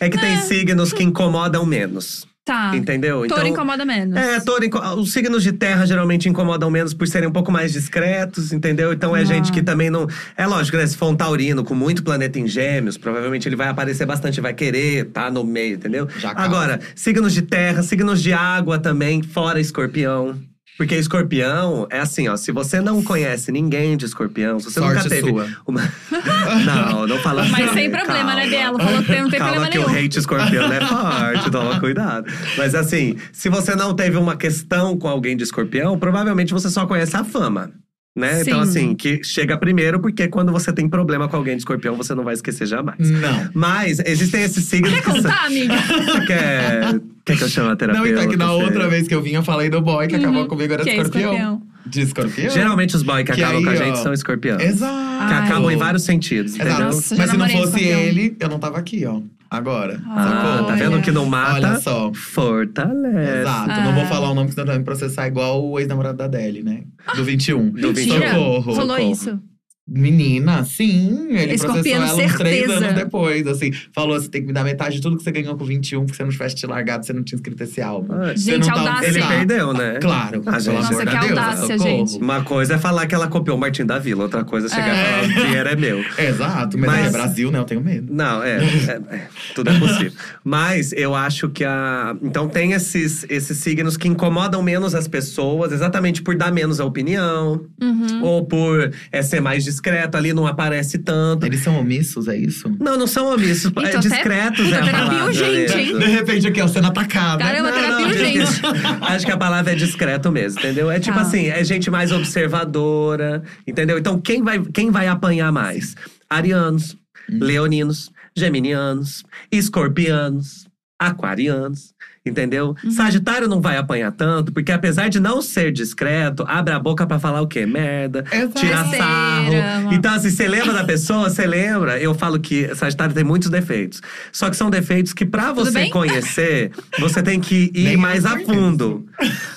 É 0.00 0.08
que 0.08 0.18
tem 0.18 0.36
signos 0.42 0.92
que 0.92 1.02
incomodam 1.02 1.64
menos. 1.64 2.26
Tá. 2.44 2.76
Entendeu? 2.76 3.26
Touro 3.26 3.40
Então, 3.40 3.46
incomoda 3.46 3.86
menos. 3.86 4.14
É, 4.18 4.38
touro, 4.38 4.66
inco- 4.66 4.78
os 4.96 5.12
signos 5.14 5.42
de 5.42 5.50
terra 5.50 5.86
geralmente 5.86 6.28
incomodam 6.28 6.70
menos 6.70 6.92
por 6.92 7.08
serem 7.08 7.26
um 7.26 7.32
pouco 7.32 7.50
mais 7.50 7.72
discretos, 7.72 8.52
entendeu? 8.52 8.92
Então 8.92 9.16
é 9.16 9.22
Ah. 9.22 9.24
gente 9.24 9.50
que 9.50 9.62
também 9.62 9.88
não. 9.88 10.06
É 10.36 10.46
lógico, 10.46 10.76
né? 10.76 10.86
Se 10.86 10.94
for 10.94 11.08
um 11.08 11.16
taurino 11.16 11.64
com 11.64 11.74
muito 11.74 12.02
planeta 12.02 12.38
em 12.38 12.46
gêmeos, 12.46 12.98
provavelmente 12.98 13.48
ele 13.48 13.56
vai 13.56 13.68
aparecer 13.68 14.04
bastante, 14.04 14.42
vai 14.42 14.52
querer 14.52 15.06
tá 15.06 15.30
no 15.30 15.42
meio, 15.42 15.76
entendeu? 15.76 16.06
Já. 16.18 16.32
Agora, 16.36 16.80
signos 16.94 17.32
de 17.32 17.40
terra, 17.40 17.82
signos 17.82 18.22
de 18.22 18.34
água 18.34 18.78
também, 18.78 19.22
fora 19.22 19.58
escorpião. 19.58 20.36
Porque 20.76 20.96
escorpião 20.96 21.86
é 21.90 22.00
assim, 22.00 22.26
ó. 22.28 22.36
Se 22.36 22.50
você 22.50 22.80
não 22.80 23.02
conhece 23.02 23.52
ninguém 23.52 23.96
de 23.96 24.04
escorpião, 24.06 24.58
se 24.58 24.66
você 24.70 24.80
Sorte 24.80 24.96
nunca 24.96 25.08
teve. 25.08 25.30
sua. 25.30 25.48
Uma... 25.66 25.82
não, 26.66 27.06
não 27.06 27.18
fala 27.18 27.44
Mas 27.48 27.66
assim. 27.66 27.74
sem 27.74 27.90
problema, 27.90 28.16
Calma. 28.16 28.34
né, 28.34 28.46
Bielo? 28.48 28.78
Falou 28.78 29.02
que 29.02 29.12
não 29.20 29.30
tem 29.30 29.38
Calma 29.38 29.52
problema 29.54 29.68
que 29.70 29.78
nenhum. 29.78 29.90
o 29.90 30.04
hate 30.04 30.18
escorpião 30.18 30.72
é 30.72 30.80
forte, 30.84 31.50
toma 31.50 31.78
cuidado. 31.80 32.26
Mas 32.56 32.74
assim, 32.74 33.16
se 33.32 33.48
você 33.48 33.74
não 33.76 33.94
teve 33.94 34.16
uma 34.16 34.36
questão 34.36 34.98
com 34.98 35.06
alguém 35.08 35.36
de 35.36 35.44
escorpião, 35.44 35.98
provavelmente 35.98 36.52
você 36.52 36.68
só 36.68 36.86
conhece 36.86 37.16
a 37.16 37.22
fama. 37.24 37.70
Né? 38.16 38.42
Então, 38.42 38.62
Sim. 38.64 38.68
assim, 38.68 38.94
que 38.94 39.24
chega 39.24 39.56
primeiro, 39.58 39.98
porque 39.98 40.28
quando 40.28 40.52
você 40.52 40.72
tem 40.72 40.88
problema 40.88 41.28
com 41.28 41.36
alguém 41.36 41.54
de 41.56 41.62
escorpião, 41.62 41.96
você 41.96 42.14
não 42.14 42.22
vai 42.22 42.34
esquecer 42.34 42.64
jamais. 42.64 43.10
Não. 43.10 43.50
Mas 43.52 43.98
existem 44.06 44.44
esses 44.44 44.64
signos 44.66 44.92
Quer 44.92 45.02
que 45.02 45.10
são. 45.10 45.22
contar, 45.22 45.46
amiga? 45.46 45.74
Você 45.76 46.20
quer, 46.26 47.00
quer 47.24 47.36
que 47.36 47.42
eu 47.42 47.48
chame 47.48 47.66
a 47.66 47.70
Não, 47.70 47.76
terapeuta? 47.76 48.08
então, 48.10 48.28
que 48.28 48.36
na 48.36 48.52
outra 48.52 48.88
vez 48.88 49.08
que 49.08 49.14
eu 49.16 49.20
vim, 49.20 49.32
eu 49.32 49.42
falei 49.42 49.68
do 49.68 49.80
boy 49.80 50.06
que 50.06 50.14
acabou 50.14 50.46
comigo, 50.46 50.72
era 50.74 50.84
Que 50.84 50.90
é 50.90 50.96
escorpião. 50.96 51.32
escorpião. 51.34 51.62
De 51.86 52.00
escorpião? 52.02 52.50
Geralmente 52.50 52.94
os 52.96 53.02
boys 53.02 53.24
que, 53.26 53.32
Que 53.32 53.42
acabam 53.42 53.58
aí, 53.58 53.64
com 53.64 53.70
a 53.70 53.72
ó, 53.72 53.76
gente 53.76 53.98
são 53.98 54.12
escorpião. 54.12 54.60
Exato. 54.60 55.26
Que 55.28 55.34
acabam 55.34 55.70
em 55.72 55.76
vários 55.76 56.04
sentidos, 56.04 56.54
Exato. 56.54 56.70
entendeu? 56.70 56.86
Nossa, 56.94 57.16
Mas 57.16 57.30
se 57.30 57.36
não 57.36 57.48
fosse 57.48 57.64
escorpião. 57.64 57.98
ele, 58.00 58.36
eu 58.38 58.48
não 58.48 58.58
tava 58.60 58.78
aqui, 58.78 59.04
ó. 59.06 59.20
Agora. 59.56 60.00
Ah, 60.06 60.52
sacou? 60.54 60.66
tá 60.68 60.74
vendo 60.74 61.00
que 61.00 61.10
não 61.10 61.26
mata? 61.26 61.54
Olha 61.54 61.80
só. 61.80 62.12
Fortalece. 62.14 63.40
Exato. 63.40 63.70
Ah. 63.70 63.84
Não 63.84 63.94
vou 63.94 64.04
falar 64.06 64.30
o 64.30 64.34
nome, 64.34 64.48
porque 64.48 64.54
senão 64.54 64.66
vai 64.66 64.78
me 64.78 64.84
processar 64.84 65.26
igual 65.26 65.64
o 65.64 65.78
ex-namorado 65.78 66.18
da 66.18 66.24
Adele, 66.24 66.62
né? 66.62 66.82
Do 67.14 67.24
21. 67.24 67.70
Do 67.70 67.92
Mentira. 67.92 68.32
Socorro. 68.32 68.74
Falou 68.74 68.96
socorro. 68.96 69.12
isso. 69.12 69.40
Menina, 69.86 70.64
sim. 70.64 71.26
Ele 71.30 71.54
Escorpiano, 71.54 72.06
processou 72.06 72.20
ela 72.22 72.32
uns 72.32 72.38
três 72.38 72.56
certeza. 72.66 72.86
anos 72.86 72.94
depois, 72.94 73.46
assim. 73.46 73.70
Falou, 73.94 74.18
você 74.18 74.28
tem 74.30 74.40
que 74.40 74.46
me 74.46 74.52
dar 74.54 74.64
metade 74.64 74.96
de 74.96 75.02
tudo 75.02 75.16
que 75.18 75.22
você 75.22 75.30
ganhou 75.30 75.54
com 75.58 75.64
21, 75.64 76.00
porque 76.06 76.16
você 76.16 76.22
não 76.24 76.30
tivesse 76.30 76.54
te 76.54 76.66
largado, 76.66 77.04
você 77.04 77.12
não 77.12 77.22
tinha 77.22 77.36
escrito 77.36 77.62
esse 77.62 77.82
álbum. 77.82 78.14
Ah, 78.14 78.34
Gente, 78.34 78.66
tá- 78.66 78.72
audácia. 78.78 79.06
Ele 79.08 79.22
perdeu, 79.22 79.74
né? 79.74 79.98
Claro, 80.00 80.42
Ah, 80.46 80.58
gente. 80.58 80.74
Nossa, 80.74 80.88
amor 80.94 81.04
que 81.06 81.10
Deus, 81.18 81.30
audácia, 81.38 81.78
socorro. 81.78 82.06
gente. 82.06 82.16
Uma 82.18 82.42
coisa 82.42 82.74
é 82.74 82.78
falar 82.78 83.06
que 83.06 83.14
ela 83.14 83.28
copiou 83.28 83.58
o 83.58 83.60
Martin 83.60 83.84
da 83.84 83.98
Vila, 83.98 84.22
outra 84.22 84.42
coisa 84.42 84.68
é 84.68 84.70
chegar 84.70 84.88
É. 84.88 85.02
e 85.02 85.04
falar 85.04 85.22
o 85.42 85.44
dinheiro 85.46 85.68
é 85.68 85.76
meu. 85.76 86.04
Exato, 86.18 86.78
mas, 86.78 86.90
Mas- 86.90 87.06
é 87.06 87.10
Brasil, 87.10 87.50
né? 87.50 87.58
Eu 87.58 87.64
tenho 87.64 87.80
medo. 87.82 88.10
Não, 88.12 88.42
é, 88.42 88.56
é- 88.64 89.00
é, 89.16 89.28
tudo 89.54 89.68
é 89.68 89.78
possível. 89.78 90.12
Mas 90.42 90.92
eu 90.92 91.14
acho 91.14 91.48
que 91.50 91.62
a. 91.64 92.16
Então 92.22 92.48
tem 92.48 92.72
esses, 92.72 93.26
esses 93.28 93.58
signos 93.58 93.96
que 93.96 94.08
incomodam 94.08 94.62
menos 94.62 94.94
as 94.94 95.06
pessoas, 95.06 95.72
exatamente 95.72 96.22
por 96.22 96.36
dar 96.36 96.50
menos 96.52 96.80
a 96.80 96.84
opinião, 96.84 97.64
Uhum. 97.82 98.22
ou 98.22 98.44
por 98.46 98.90
é, 99.12 99.22
ser 99.22 99.40
mais 99.40 99.64
discreto 99.74 100.16
ali, 100.16 100.32
não 100.32 100.46
aparece 100.46 100.98
tanto. 100.98 101.44
Eles 101.44 101.60
são 101.60 101.78
omissos, 101.78 102.28
é 102.28 102.36
isso? 102.36 102.74
Não, 102.80 102.96
não 102.96 103.06
são 103.06 103.26
omissos. 103.32 103.66
Então, 103.70 103.82
é 103.84 103.88
até- 103.90 103.98
discretos 104.00 104.64
puta, 104.64 104.76
é 104.76 104.80
a 104.80 104.84
terapia 104.84 105.06
palavra 105.08 105.24
urgente, 105.26 105.76
mesmo. 105.76 105.78
hein? 105.78 105.98
De 105.98 106.06
repente 106.06 106.46
aqui, 106.46 106.60
ó, 106.60 106.68
sendo 106.68 106.86
atacada. 106.86 107.44
Caramba, 107.44 107.70
Não, 107.70 107.76
terapia 107.80 107.98
não, 108.00 108.08
urgente. 108.08 108.60
Acho 109.02 109.26
que 109.26 109.32
a 109.32 109.36
palavra 109.36 109.72
é 109.72 109.74
discreto 109.74 110.30
mesmo, 110.32 110.58
entendeu? 110.60 110.90
É 110.90 110.98
tipo 111.00 111.16
Tá. 111.16 111.22
assim, 111.22 111.46
é 111.48 111.62
gente 111.64 111.90
mais 111.90 112.12
observadora, 112.12 113.42
entendeu? 113.66 113.98
Então, 113.98 114.20
quem 114.20 114.42
vai, 114.42 114.60
quem 114.72 114.90
vai 114.90 115.08
apanhar 115.08 115.50
mais? 115.52 115.94
Arianos, 116.30 116.96
leoninos, 117.28 118.10
geminianos, 118.36 119.22
escorpianos, 119.50 120.66
aquarianos. 120.98 121.92
Entendeu? 122.26 122.74
Uhum. 122.82 122.90
Sagitário 122.90 123.46
não 123.46 123.60
vai 123.60 123.76
apanhar 123.76 124.10
tanto, 124.10 124.50
porque 124.50 124.72
apesar 124.72 125.08
de 125.08 125.20
não 125.20 125.42
ser 125.42 125.70
discreto, 125.70 126.42
abre 126.48 126.72
a 126.72 126.78
boca 126.78 127.06
pra 127.06 127.18
falar 127.18 127.42
o 127.42 127.46
quê? 127.46 127.66
Merda, 127.66 128.24
Exato. 128.32 128.54
tirar 128.60 128.86
sarro. 128.86 129.92
Então, 129.92 130.14
assim, 130.14 130.30
você 130.30 130.48
lembra 130.48 130.72
da 130.72 130.84
pessoa, 130.84 131.28
você 131.28 131.46
lembra. 131.46 131.98
Eu 132.00 132.14
falo 132.14 132.40
que 132.40 132.74
Sagitário 132.74 133.14
tem 133.14 133.22
muitos 133.24 133.50
defeitos. 133.50 134.00
Só 134.32 134.48
que 134.48 134.56
são 134.56 134.70
defeitos 134.70 135.12
que, 135.12 135.26
pra 135.26 135.48
Tudo 135.52 135.66
você 135.70 135.90
conhecer, 135.90 136.70
você 136.98 137.22
tem 137.22 137.38
que 137.38 137.70
ir 137.76 137.98
mais 137.98 138.24
a 138.24 138.38
fundo. 138.38 139.04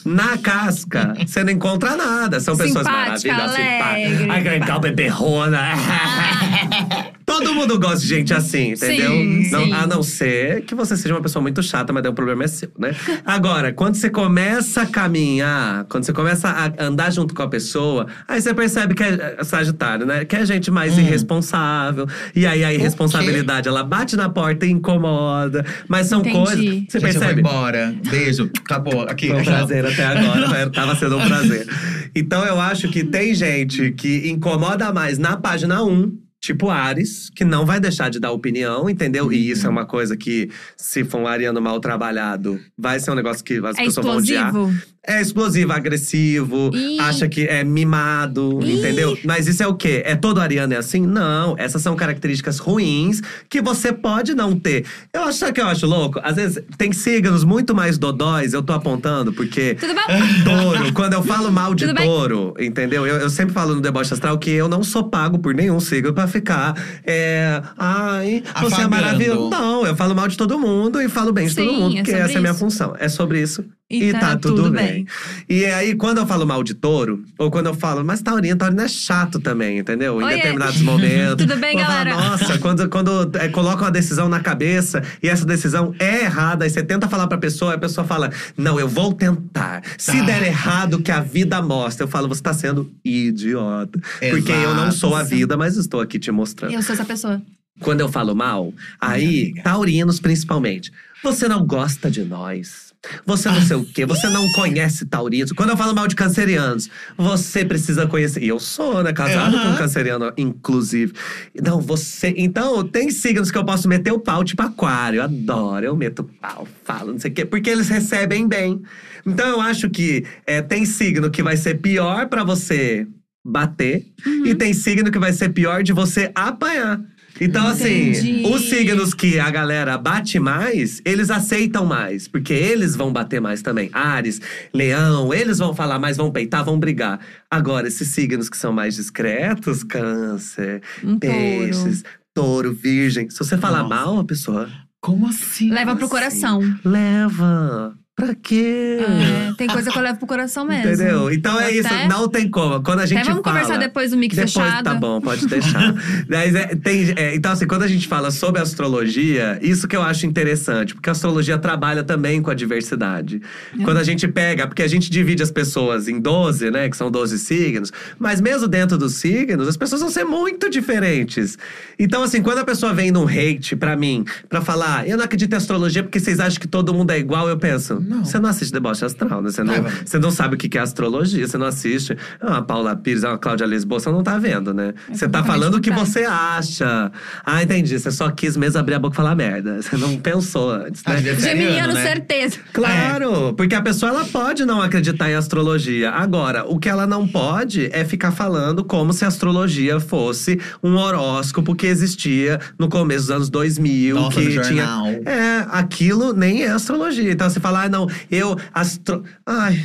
Na 0.04 0.38
casca, 0.38 1.14
você 1.26 1.46
não 1.46 1.54
encontra 1.54 1.96
nada. 1.96 2.42
São 2.42 2.58
pessoas 2.58 2.86
Simpática, 2.86 3.34
maravilhosas, 3.34 3.56
alegre. 3.56 4.18
simpáticas. 4.18 4.30
A 4.30 4.40
grande 4.42 4.80
beberrona. 4.82 5.62
Todo 7.40 7.54
mundo 7.54 7.80
gosta 7.80 8.00
de 8.00 8.08
gente 8.08 8.34
assim, 8.34 8.72
entendeu? 8.72 9.12
Sim, 9.12 9.50
Não- 9.52 9.66
sim. 9.66 9.74
A 9.74 9.88
não 9.88 10.04
ser 10.04 10.62
que 10.64 10.74
você 10.76 10.96
seja 10.98 11.14
uma 11.14 11.22
pessoa 11.22 11.42
muito 11.42 11.62
chata, 11.64 11.92
mas 11.94 12.04
daí 12.04 12.12
o 12.12 12.16
problema 12.16 12.44
é 12.44 12.48
seu, 12.48 12.70
né? 12.78 12.96
Agora, 13.26 13.72
quando 13.74 13.96
você 13.96 14.10
começa 14.10 14.82
a 14.82 14.86
caminhar, 14.86 15.86
quando 15.86 16.04
você 16.04 16.14
começa 16.14 16.50
a 16.50 16.84
andar 16.84 17.12
junto 17.12 17.34
com 17.34 17.44
a 17.44 17.48
pessoa, 17.48 18.08
aí 18.28 18.42
você 18.42 18.54
percebe 18.54 18.94
que 18.96 19.04
é 19.04 19.36
é 19.40 19.44
Sagitário, 19.44 20.06
né? 20.06 20.26
Que 20.26 20.36
é 20.36 20.46
gente 20.46 20.70
mais 20.72 20.96
Hum. 20.98 21.00
irresponsável. 21.02 22.08
E 22.36 22.46
aí 22.46 22.64
a 22.64 22.74
irresponsabilidade, 22.74 23.68
ela 23.68 23.84
bate 23.84 24.16
na 24.16 24.30
porta 24.30 24.66
e 24.66 24.72
incomoda. 24.72 25.66
Mas 25.88 26.08
são 26.08 26.20
Entendi. 26.20 26.36
coisas. 26.36 26.58
Você 26.58 26.66
Gente, 26.70 26.96
eu 26.96 27.02
vou 27.02 27.10
percebe? 27.12 27.40
embora. 27.42 27.96
Beijo. 28.10 28.50
Acabou. 28.66 29.02
Aqui. 29.04 29.28
Foi 29.28 29.42
um 29.42 29.44
prazer 29.44 29.86
até 29.86 30.04
agora, 30.06 30.48
mas 30.50 30.70
tava 30.72 30.96
sendo 30.96 31.18
um 31.18 31.26
prazer. 31.28 31.68
Então 32.16 32.44
eu 32.46 32.60
acho 32.60 32.90
que 32.90 33.04
tem 33.04 33.34
gente 33.34 33.92
que 33.92 34.30
incomoda 34.30 34.92
mais 34.92 35.18
na 35.18 35.38
página 35.38 35.84
1. 35.84 36.18
Tipo 36.40 36.70
Ares, 36.70 37.30
que 37.36 37.44
não 37.44 37.66
vai 37.66 37.80
deixar 37.80 38.10
de 38.10 38.20
dar 38.20 38.32
opinião, 38.32 38.90
entendeu? 38.90 39.34
E 39.34 39.50
isso 39.50 39.66
é 39.66 39.70
uma 39.70 39.86
coisa 39.86 40.16
que, 40.16 40.50
se 40.78 41.04
for 41.04 41.20
um 41.22 41.28
ariano 41.28 41.60
mal 41.62 41.80
trabalhado, 41.80 42.60
vai 42.78 43.00
ser 43.00 43.12
um 43.12 43.16
negócio 43.16 43.44
que 43.44 43.56
as 43.58 43.78
É 43.78 43.84
pessoas 43.86 44.06
vão 44.06 44.18
odiar. 44.18 44.48
explosivo. 44.48 44.82
É 45.10 45.22
explosivo, 45.22 45.72
agressivo, 45.72 46.70
Ih. 46.76 47.00
acha 47.00 47.30
que 47.30 47.44
é 47.48 47.64
mimado, 47.64 48.60
Ih. 48.62 48.78
entendeu? 48.80 49.18
Mas 49.24 49.48
isso 49.48 49.64
é 49.64 49.68
o 49.68 49.74
quê? 49.74 50.02
É 50.06 50.16
todo 50.18 50.40
ariano 50.42 50.74
é 50.74 50.78
assim? 50.78 51.06
Não. 51.08 51.56
Essas 51.58 51.82
são 51.82 51.96
características 51.96 52.60
ruins 52.60 53.22
que 53.50 53.62
você 53.62 53.94
pode 53.94 54.34
não 54.36 54.58
ter. 54.60 54.86
Eu 55.14 55.24
acho 55.24 55.40
sabe 55.40 55.52
o 55.52 55.56
que 55.56 55.62
eu 55.62 55.68
acho 55.68 55.88
louco. 55.88 56.20
Às 56.24 56.36
vezes 56.36 56.62
tem 56.78 56.92
signos 56.92 57.46
muito 57.46 57.74
mais 57.74 57.98
dodóis, 57.98 58.54
eu 58.54 58.62
tô 58.62 58.74
apontando, 58.74 59.32
porque. 59.34 59.76
Tudo 59.76 59.94
bom? 59.96 60.44
Touro, 60.44 60.94
quando 60.94 61.14
eu 61.14 61.24
falo 61.24 61.52
mal 61.52 61.74
de 61.74 61.86
Tudo 61.88 61.96
bem? 61.96 62.06
touro, 62.06 62.54
entendeu? 62.60 63.08
Eu, 63.08 63.16
eu 63.16 63.30
sempre 63.30 63.54
falo 63.54 63.76
no 63.76 63.82
deboche 63.82 64.14
astral 64.14 64.38
que 64.38 64.52
eu 64.52 64.68
não 64.68 64.84
sou 64.84 65.06
pago 65.10 65.40
por 65.40 65.54
nenhum 65.56 65.80
signo 65.80 66.14
pra 66.14 66.27
ficar. 66.28 66.76
É, 67.06 67.62
ai, 67.78 68.44
você 68.44 68.66
é 68.66 68.68
Afagando. 68.68 68.90
maravilhoso. 68.90 69.50
Não, 69.50 69.86
eu 69.86 69.96
falo 69.96 70.16
mal 70.16 70.28
de 70.28 70.38
todo 70.38 70.60
mundo 70.60 71.02
e 71.02 71.10
falo 71.10 71.32
bem 71.32 71.48
de 71.48 71.56
todo 71.56 71.70
Sim, 71.70 71.80
mundo, 71.80 71.94
é 71.94 72.04
porque 72.04 72.12
essa 72.12 72.34
é 72.34 72.38
a 72.38 72.40
minha 72.40 72.52
isso. 72.52 72.60
função. 72.60 72.96
É 73.00 73.10
sobre 73.10 73.42
isso. 73.42 73.64
E 73.90 74.10
E, 74.10 74.12
tá 74.12 74.20
tá, 74.20 74.36
tudo, 74.36 74.56
tudo 74.64 74.72
bem. 74.72 74.86
bem. 74.86 75.08
E 75.48 75.64
aí, 75.66 75.96
quando 75.96 76.18
eu 76.18 76.28
falo 76.28 76.46
mal 76.46 76.62
de 76.62 76.74
touro, 76.74 77.24
ou 77.40 77.50
quando 77.50 77.68
eu 77.68 77.74
falo, 77.74 78.04
mas 78.04 78.22
taurino, 78.22 78.58
taurino 78.58 78.82
é 78.82 78.88
chato 78.90 79.40
também, 79.40 79.78
entendeu? 79.80 80.22
Em 80.22 80.26
Oiê. 80.26 80.36
determinados 80.36 80.82
momentos. 80.84 81.46
Tudo 81.46 81.56
bem, 81.58 81.78
galera? 81.78 82.14
Nossa, 82.14 82.58
quando, 82.58 82.90
quando 82.90 83.32
é, 83.38 83.48
colocam 83.48 83.86
uma 83.86 83.92
decisão 83.92 84.28
na 84.28 84.42
cabeça 84.42 85.02
e 85.24 85.30
essa 85.30 85.46
decisão 85.46 85.96
é 86.00 86.24
errada, 86.24 86.66
aí 86.66 86.70
você 86.70 86.84
tenta 86.84 87.08
falar 87.08 87.28
pra 87.28 87.38
pessoa, 87.38 87.76
a 87.76 87.78
pessoa 87.78 88.06
fala: 88.06 88.30
Não, 88.58 88.78
eu 88.78 88.90
vou 88.90 89.14
tentar. 89.14 89.82
Se 89.98 90.20
Ah. 90.20 90.24
der 90.24 90.44
errado, 90.44 91.02
que 91.02 91.12
a 91.12 91.22
vida 91.22 91.62
mostra. 91.62 92.04
Eu 92.04 92.10
falo, 92.10 92.28
você 92.28 92.42
tá 92.42 92.54
sendo 92.54 92.92
idiota. 93.06 94.00
Porque 94.30 94.52
eu 94.52 94.76
não 94.76 94.92
sou 94.92 95.16
a 95.16 95.22
Exato. 95.22 95.36
vida, 95.36 95.56
mas 95.56 95.78
estou 95.78 96.02
aqui 96.02 96.20
te 96.20 96.30
mostrando. 96.30 96.74
Eu 96.74 96.82
sou 96.82 96.94
essa 96.94 97.06
pessoa. 97.06 97.42
Quando 97.80 98.02
eu 98.02 98.10
falo 98.10 98.36
mal, 98.36 98.74
aí, 99.00 99.54
taurinos 99.64 100.20
principalmente. 100.20 100.92
Você 101.24 101.48
não 101.48 101.66
gosta 101.66 102.10
de 102.12 102.24
nós. 102.24 102.87
Você 103.26 103.50
não 103.50 103.62
sei 103.62 103.78
o 103.78 103.86
quê, 103.86 104.06
você 104.06 104.28
não 104.30 104.52
conhece 104.52 105.06
taurinos. 105.06 105.52
Quando 105.52 105.70
eu 105.70 105.78
falo 105.78 105.94
mal 105.94 106.08
de 106.08 106.16
cancerianos, 106.16 106.90
você 107.18 107.66
precisa 107.66 108.08
conhecer. 108.08 108.44
E 108.44 108.48
eu 108.48 108.60
sou, 108.60 109.04
né? 109.04 109.14
Casado 109.14 109.56
Aham. 109.56 109.68
com 109.68 109.74
um 109.74 109.78
canceriano, 109.78 110.32
inclusive. 110.38 111.14
Não, 111.62 111.80
você. 111.80 112.34
Então, 112.38 112.84
tem 112.88 113.10
signos 113.10 113.52
que 113.52 113.58
eu 113.58 113.66
posso 113.66 113.88
meter 113.88 114.12
o 114.12 114.20
pau, 114.20 114.44
tipo 114.44 114.62
aquário. 114.62 115.18
Eu 115.18 115.24
adoro, 115.24 115.86
eu 115.86 115.96
meto 115.96 116.24
pau, 116.24 116.68
falo, 116.84 117.12
não 117.12 117.20
sei 117.20 117.32
o 117.32 117.34
quê, 117.34 117.46
porque 117.46 117.70
eles 117.70 117.90
recebem 117.90 118.48
bem. 118.48 118.82
Então, 119.26 119.48
eu 119.48 119.62
acho 119.62 119.90
que 119.90 120.26
é, 120.46 120.62
tem 120.62 120.86
signo 120.86 121.30
que 121.30 121.44
vai 121.44 121.58
ser 121.58 121.76
pior 121.82 122.28
pra 122.28 122.44
você 122.44 123.08
bater, 123.46 124.06
e 124.46 124.54
tem 124.54 124.74
signo 124.74 125.10
que 125.10 125.18
vai 125.18 125.32
ser 125.32 125.50
pior 125.50 125.82
de 125.82 125.94
você 125.94 126.32
apanhar. 126.36 127.00
Então, 127.40 127.72
Entendi. 127.72 128.18
assim, 128.42 128.54
os 128.54 128.70
signos 128.70 129.14
que 129.14 129.40
a 129.40 129.50
galera 129.50 129.98
bate 129.98 130.40
mais, 130.40 131.02
eles 131.06 131.30
aceitam 131.30 131.86
mais, 131.86 132.28
porque 132.28 132.54
eles 132.54 132.96
vão 132.96 133.12
bater 133.14 133.40
mais 133.40 133.62
também. 133.62 133.90
Ares, 133.94 134.42
Leão, 134.74 135.34
eles 135.34 135.58
vão 135.60 135.74
falar 135.74 136.00
mais, 136.00 136.18
vão 136.18 136.32
peitar, 136.32 136.64
vão 136.66 136.80
brigar. 136.80 137.20
Agora, 137.50 137.88
esses 137.88 138.08
signos 138.10 138.50
que 138.50 138.58
são 138.58 138.72
mais 138.74 138.96
discretos, 138.96 139.84
Câncer, 139.84 140.82
Um 141.04 141.18
touro. 141.20 141.20
Peixes, 141.20 142.04
Touro, 142.34 142.74
Virgem. 142.74 143.30
Se 143.30 143.38
você 143.40 143.58
falar 143.58 143.84
Nossa. 143.84 143.96
mal, 143.96 144.20
a 144.20 144.24
pessoa 144.24 144.70
Como 145.02 145.28
assim? 145.28 145.70
Leva 145.72 145.96
pro 145.96 146.06
Assim? 146.06 146.14
coração. 146.14 146.60
leva. 146.84 147.96
Pra 148.18 148.34
quê? 148.34 148.98
É, 149.00 149.54
tem 149.60 149.68
coisa 149.68 149.92
que 149.92 149.96
eu 149.98 150.02
levo 150.02 150.18
pro 150.18 150.26
coração 150.26 150.66
mesmo. 150.66 150.92
Entendeu? 150.92 151.32
Então 151.32 151.60
é 151.62 151.72
isso, 151.72 151.86
Até- 151.88 152.08
não 152.08 152.28
tem 152.28 152.50
como. 152.50 152.82
Quando 152.82 153.02
a 153.02 153.06
gente 153.06 153.20
Até 153.20 153.30
vamos 153.30 153.44
fala. 153.44 153.60
conversar 153.60 153.78
depois 153.80 154.10
do 154.10 154.18
mic 154.18 154.36
Depois 154.36 154.54
fechado. 154.54 154.84
tá 154.86 154.96
bom, 154.96 155.22
pode 155.22 155.46
deixar. 155.46 155.94
Mas 156.28 156.56
é, 156.56 156.66
tem, 156.76 157.14
é, 157.16 157.36
então, 157.36 157.52
assim, 157.52 157.68
quando 157.68 157.84
a 157.84 157.88
gente 157.88 158.08
fala 158.08 158.32
sobre 158.32 158.60
astrologia, 158.60 159.60
isso 159.62 159.88
que 159.88 159.96
eu 159.96 160.02
acho 160.02 160.26
interessante, 160.26 160.96
porque 160.96 161.08
a 161.10 161.12
astrologia 161.12 161.60
trabalha 161.60 162.04
também 162.04 162.42
com 162.42 162.50
a 162.50 162.56
diversidade. 162.56 163.40
É. 163.80 163.84
Quando 163.84 163.98
a 163.98 164.04
gente 164.04 164.28
pega, 164.28 164.66
porque 164.66 164.82
a 164.82 164.88
gente 164.88 165.12
divide 165.12 165.44
as 165.44 165.52
pessoas 165.52 166.08
em 166.08 166.20
12, 166.20 166.72
né, 166.72 166.90
que 166.90 166.98
são 166.98 167.12
12 167.12 167.38
signos, 167.38 167.94
mas 168.18 168.42
mesmo 168.42 168.68
dentro 168.68 168.98
dos 168.98 169.14
signos, 169.14 169.68
as 169.68 169.78
pessoas 169.78 170.02
vão 170.02 170.10
ser 170.10 170.24
muito 170.24 170.72
diferentes. 170.72 171.56
Então, 172.00 172.24
assim, 172.24 172.42
quando 172.42 172.58
a 172.58 172.66
pessoa 172.66 172.96
vem 172.96 173.12
num 173.12 173.28
hate 173.28 173.76
pra 173.76 173.96
mim, 173.96 174.26
pra 174.50 174.60
falar, 174.60 175.02
"Ah, 175.02 175.08
eu 175.08 175.18
não 175.18 175.24
acredito 175.26 175.54
em 175.54 175.56
astrologia 175.58 176.02
porque 176.02 176.20
vocês 176.20 176.40
acham 176.40 176.60
que 176.60 176.68
todo 176.68 176.92
mundo 176.96 177.12
é 177.12 177.20
igual, 177.20 177.48
eu 177.48 177.58
penso, 177.60 178.04
Não. 178.08 178.24
você 178.26 178.40
não 178.40 178.50
assiste 178.50 178.72
deboche 178.72 179.04
astral, 179.06 179.42
né? 179.42 179.50
Você 179.52 179.64
não, 179.64 179.74
É. 179.74 179.82
você 180.06 180.18
não 180.20 180.32
sabe 180.32 180.56
o 180.56 180.58
que 180.58 180.78
é 180.78 180.82
astrologia, 180.82 181.48
você 181.48 181.58
não 181.58 181.68
assiste. 181.68 182.18
Ah, 182.42 182.58
a 182.58 182.62
Paula 182.62 182.96
Pires, 182.96 183.24
a 183.24 183.38
Cláudia 183.38 183.66
Lisboa, 183.66 184.00
você 184.00 184.10
não 184.12 184.24
tá 184.24 184.38
vendo, 184.38 184.74
né? 184.74 184.94
você 185.12 185.28
tá 185.28 185.44
falando 185.44 185.76
o 185.76 185.82
que 185.82 185.92
você 185.92 186.24
acha. 186.24 187.12
Ah, 187.46 187.62
entendi. 187.64 187.98
Você 188.00 188.12
só 188.12 188.30
quis 188.32 188.56
mesmo 188.58 188.80
abrir 188.80 188.96
a 188.96 189.00
boca 189.00 189.14
e 189.16 189.18
falar 189.18 189.36
merda. 189.36 189.82
Você 189.82 189.98
não 189.98 190.18
pensou 190.18 190.72
antes, 190.72 191.02
Ah, 191.06 191.14
né? 191.14 191.22
ser 191.36 191.40
Geminiano, 191.40 191.94
né? 191.94 192.04
certeza. 192.04 192.58
Claro, 192.74 193.54
porque 193.56 193.76
a 193.76 193.82
pessoa 193.82 194.12
ela 194.12 194.26
pode 194.26 194.66
não 194.66 194.82
acreditar 194.82 195.30
em 195.30 195.36
astrologia. 195.36 196.12
Agora, 196.12 196.66
o 196.66 196.78
que 196.80 196.88
ela 196.90 197.06
não 197.08 197.28
pode 197.28 197.90
é 197.92 198.04
ficar 198.06 198.32
falando 198.32 198.84
como 198.84 199.14
se 199.14 199.26
a 199.26 199.28
astrologia 199.28 200.00
fosse 200.00 200.60
um 200.84 200.96
horóscopo 200.96 201.76
que 201.76 201.88
existia 201.88 202.60
no 202.78 202.88
começo 202.90 203.22
dos 203.28 203.32
anos 203.32 203.50
2000, 203.50 204.16
Nossa, 204.16 204.40
que 204.40 204.46
no 204.56 204.62
tinha 204.62 204.86
jornal. 204.86 205.08
é, 205.26 205.66
aquilo 205.70 206.34
nem 206.34 206.64
é 206.64 206.70
astrologia. 206.70 207.32
Então 207.32 207.50
você 207.50 207.60
fala, 207.60 207.84
ah, 207.84 207.90
não, 207.90 207.97
eu 208.30 208.56
astro, 208.74 209.24
ai, 209.46 209.76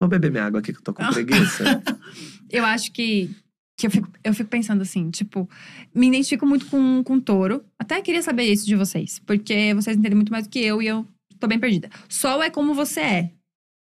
vou 0.00 0.08
beber 0.08 0.30
minha 0.30 0.44
água 0.44 0.60
aqui 0.60 0.72
que 0.72 0.78
eu 0.78 0.82
tô 0.82 0.92
com 0.92 1.06
preguiça. 1.10 1.82
Eu 2.50 2.64
acho 2.64 2.92
que, 2.92 3.34
que 3.76 3.88
eu, 3.88 3.90
fico, 3.90 4.08
eu 4.22 4.32
fico 4.32 4.48
pensando 4.48 4.82
assim, 4.82 5.10
tipo, 5.10 5.48
me 5.92 6.06
identifico 6.06 6.46
muito 6.46 6.66
com, 6.66 7.02
com 7.02 7.18
touro. 7.18 7.64
Até 7.76 8.00
queria 8.00 8.22
saber 8.22 8.44
isso 8.44 8.64
de 8.64 8.76
vocês, 8.76 9.18
porque 9.18 9.74
vocês 9.74 9.96
entendem 9.96 10.14
muito 10.14 10.30
mais 10.30 10.46
do 10.46 10.50
que 10.50 10.60
eu 10.60 10.80
e 10.80 10.86
eu 10.86 11.04
tô 11.40 11.48
bem 11.48 11.58
perdida. 11.58 11.90
Sol 12.08 12.40
é 12.44 12.50
como 12.50 12.72
você 12.72 13.00
é. 13.00 13.30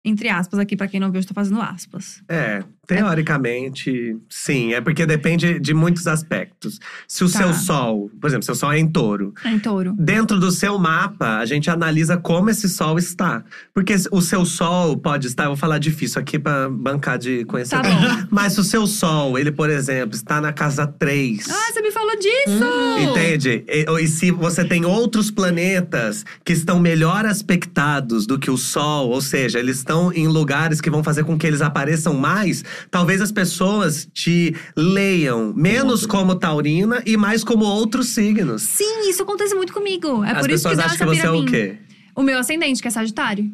Entre 0.04 0.28
aspas, 0.28 0.58
aqui, 0.58 0.74
pra 0.74 0.88
quem 0.88 0.98
não 0.98 1.08
viu, 1.08 1.18
eu 1.18 1.20
estou 1.20 1.34
fazendo 1.34 1.60
aspas. 1.60 2.22
É, 2.28 2.64
teoricamente, 2.86 4.16
sim. 4.28 4.74
É 4.74 4.80
porque 4.80 5.06
depende 5.06 5.58
de 5.60 5.72
muitos 5.74 6.06
aspectos. 6.06 6.78
Se 7.06 7.24
o 7.24 7.30
Tá. 7.30 7.38
seu 7.38 7.54
sol, 7.54 8.10
por 8.20 8.26
exemplo, 8.28 8.44
seu 8.44 8.54
sol 8.54 8.72
é 8.72 8.78
em 8.78 8.88
touro. 8.88 9.32
É 9.44 9.50
em 9.50 9.58
touro. 9.58 9.94
Dentro 9.98 10.38
do 10.38 10.50
seu 10.50 10.78
mapa, 10.78 11.38
a 11.38 11.46
gente 11.46 11.70
analisa 11.70 12.16
como 12.16 12.50
esse 12.50 12.68
sol 12.68 12.98
está. 12.98 13.44
Porque 13.74 13.94
o 14.10 14.20
seu 14.20 14.44
sol 14.44 14.96
pode 14.96 15.26
estar, 15.26 15.44
eu 15.44 15.48
vou 15.50 15.56
falar 15.56 15.78
difícil 15.78 16.20
aqui 16.20 16.38
pra 16.38 16.68
bancar 16.68 17.18
de 17.18 17.44
conhecimento. 17.44 17.88
Tá. 17.88 18.26
Mas 18.30 18.54
se 18.54 18.60
o 18.60 18.64
seu 18.64 18.86
sol, 18.86 19.38
ele, 19.38 19.52
por 19.52 19.70
exemplo, 19.70 20.14
está 20.14 20.40
na 20.40 20.52
casa 20.52 20.86
3. 20.86 21.46
Ah, 21.48 21.72
você 21.72 21.80
me 21.80 21.90
falou 21.90 22.16
disso! 22.18 23.10
Entende? 23.10 23.64
E, 23.68 23.86
e 24.02 24.08
se 24.08 24.30
você 24.30 24.64
tem 24.64 24.84
outros 24.84 25.30
planetas 25.30 26.24
que 26.44 26.52
estão 26.52 26.78
melhor 26.78 27.24
aspectados 27.26 28.26
do 28.26 28.38
que 28.38 28.50
o 28.50 28.56
Sol, 28.56 29.08
ou 29.10 29.20
seja, 29.20 29.58
eles 29.58 29.78
estão 29.78 30.12
em 30.12 30.26
lugares 30.26 30.80
que 30.80 30.90
vão 30.90 31.02
fazer 31.02 31.24
com 31.24 31.36
que 31.38 31.46
eles 31.46 31.60
apareçam 31.62 32.14
mais, 32.14 32.64
talvez 32.90 33.20
as 33.20 33.32
pessoas 33.32 34.08
te 34.12 34.54
leiam 34.76 35.52
menos 35.56 36.06
como 36.06 36.34
taurina 36.34 37.02
e 37.06 37.16
mais 37.16 37.42
como 37.44 37.64
outros 37.64 38.08
signos. 38.08 38.62
Sim, 38.62 39.08
isso 39.08 39.22
acontece 39.22 39.54
muito 39.54 39.72
comigo. 39.72 40.24
É 40.24 40.32
as 40.32 40.38
por 40.40 40.50
isso 40.50 40.64
que 40.64 40.70
pessoas 40.70 40.76
dá 40.78 40.84
acham 40.84 40.96
que 40.96 41.02
essa 41.04 41.20
você 41.22 41.26
é 41.26 41.30
o 41.30 41.44
quê? 41.44 41.78
O 42.14 42.22
meu 42.22 42.38
ascendente, 42.38 42.80
que 42.82 42.88
é 42.88 42.90
Sagitário. 42.90 43.50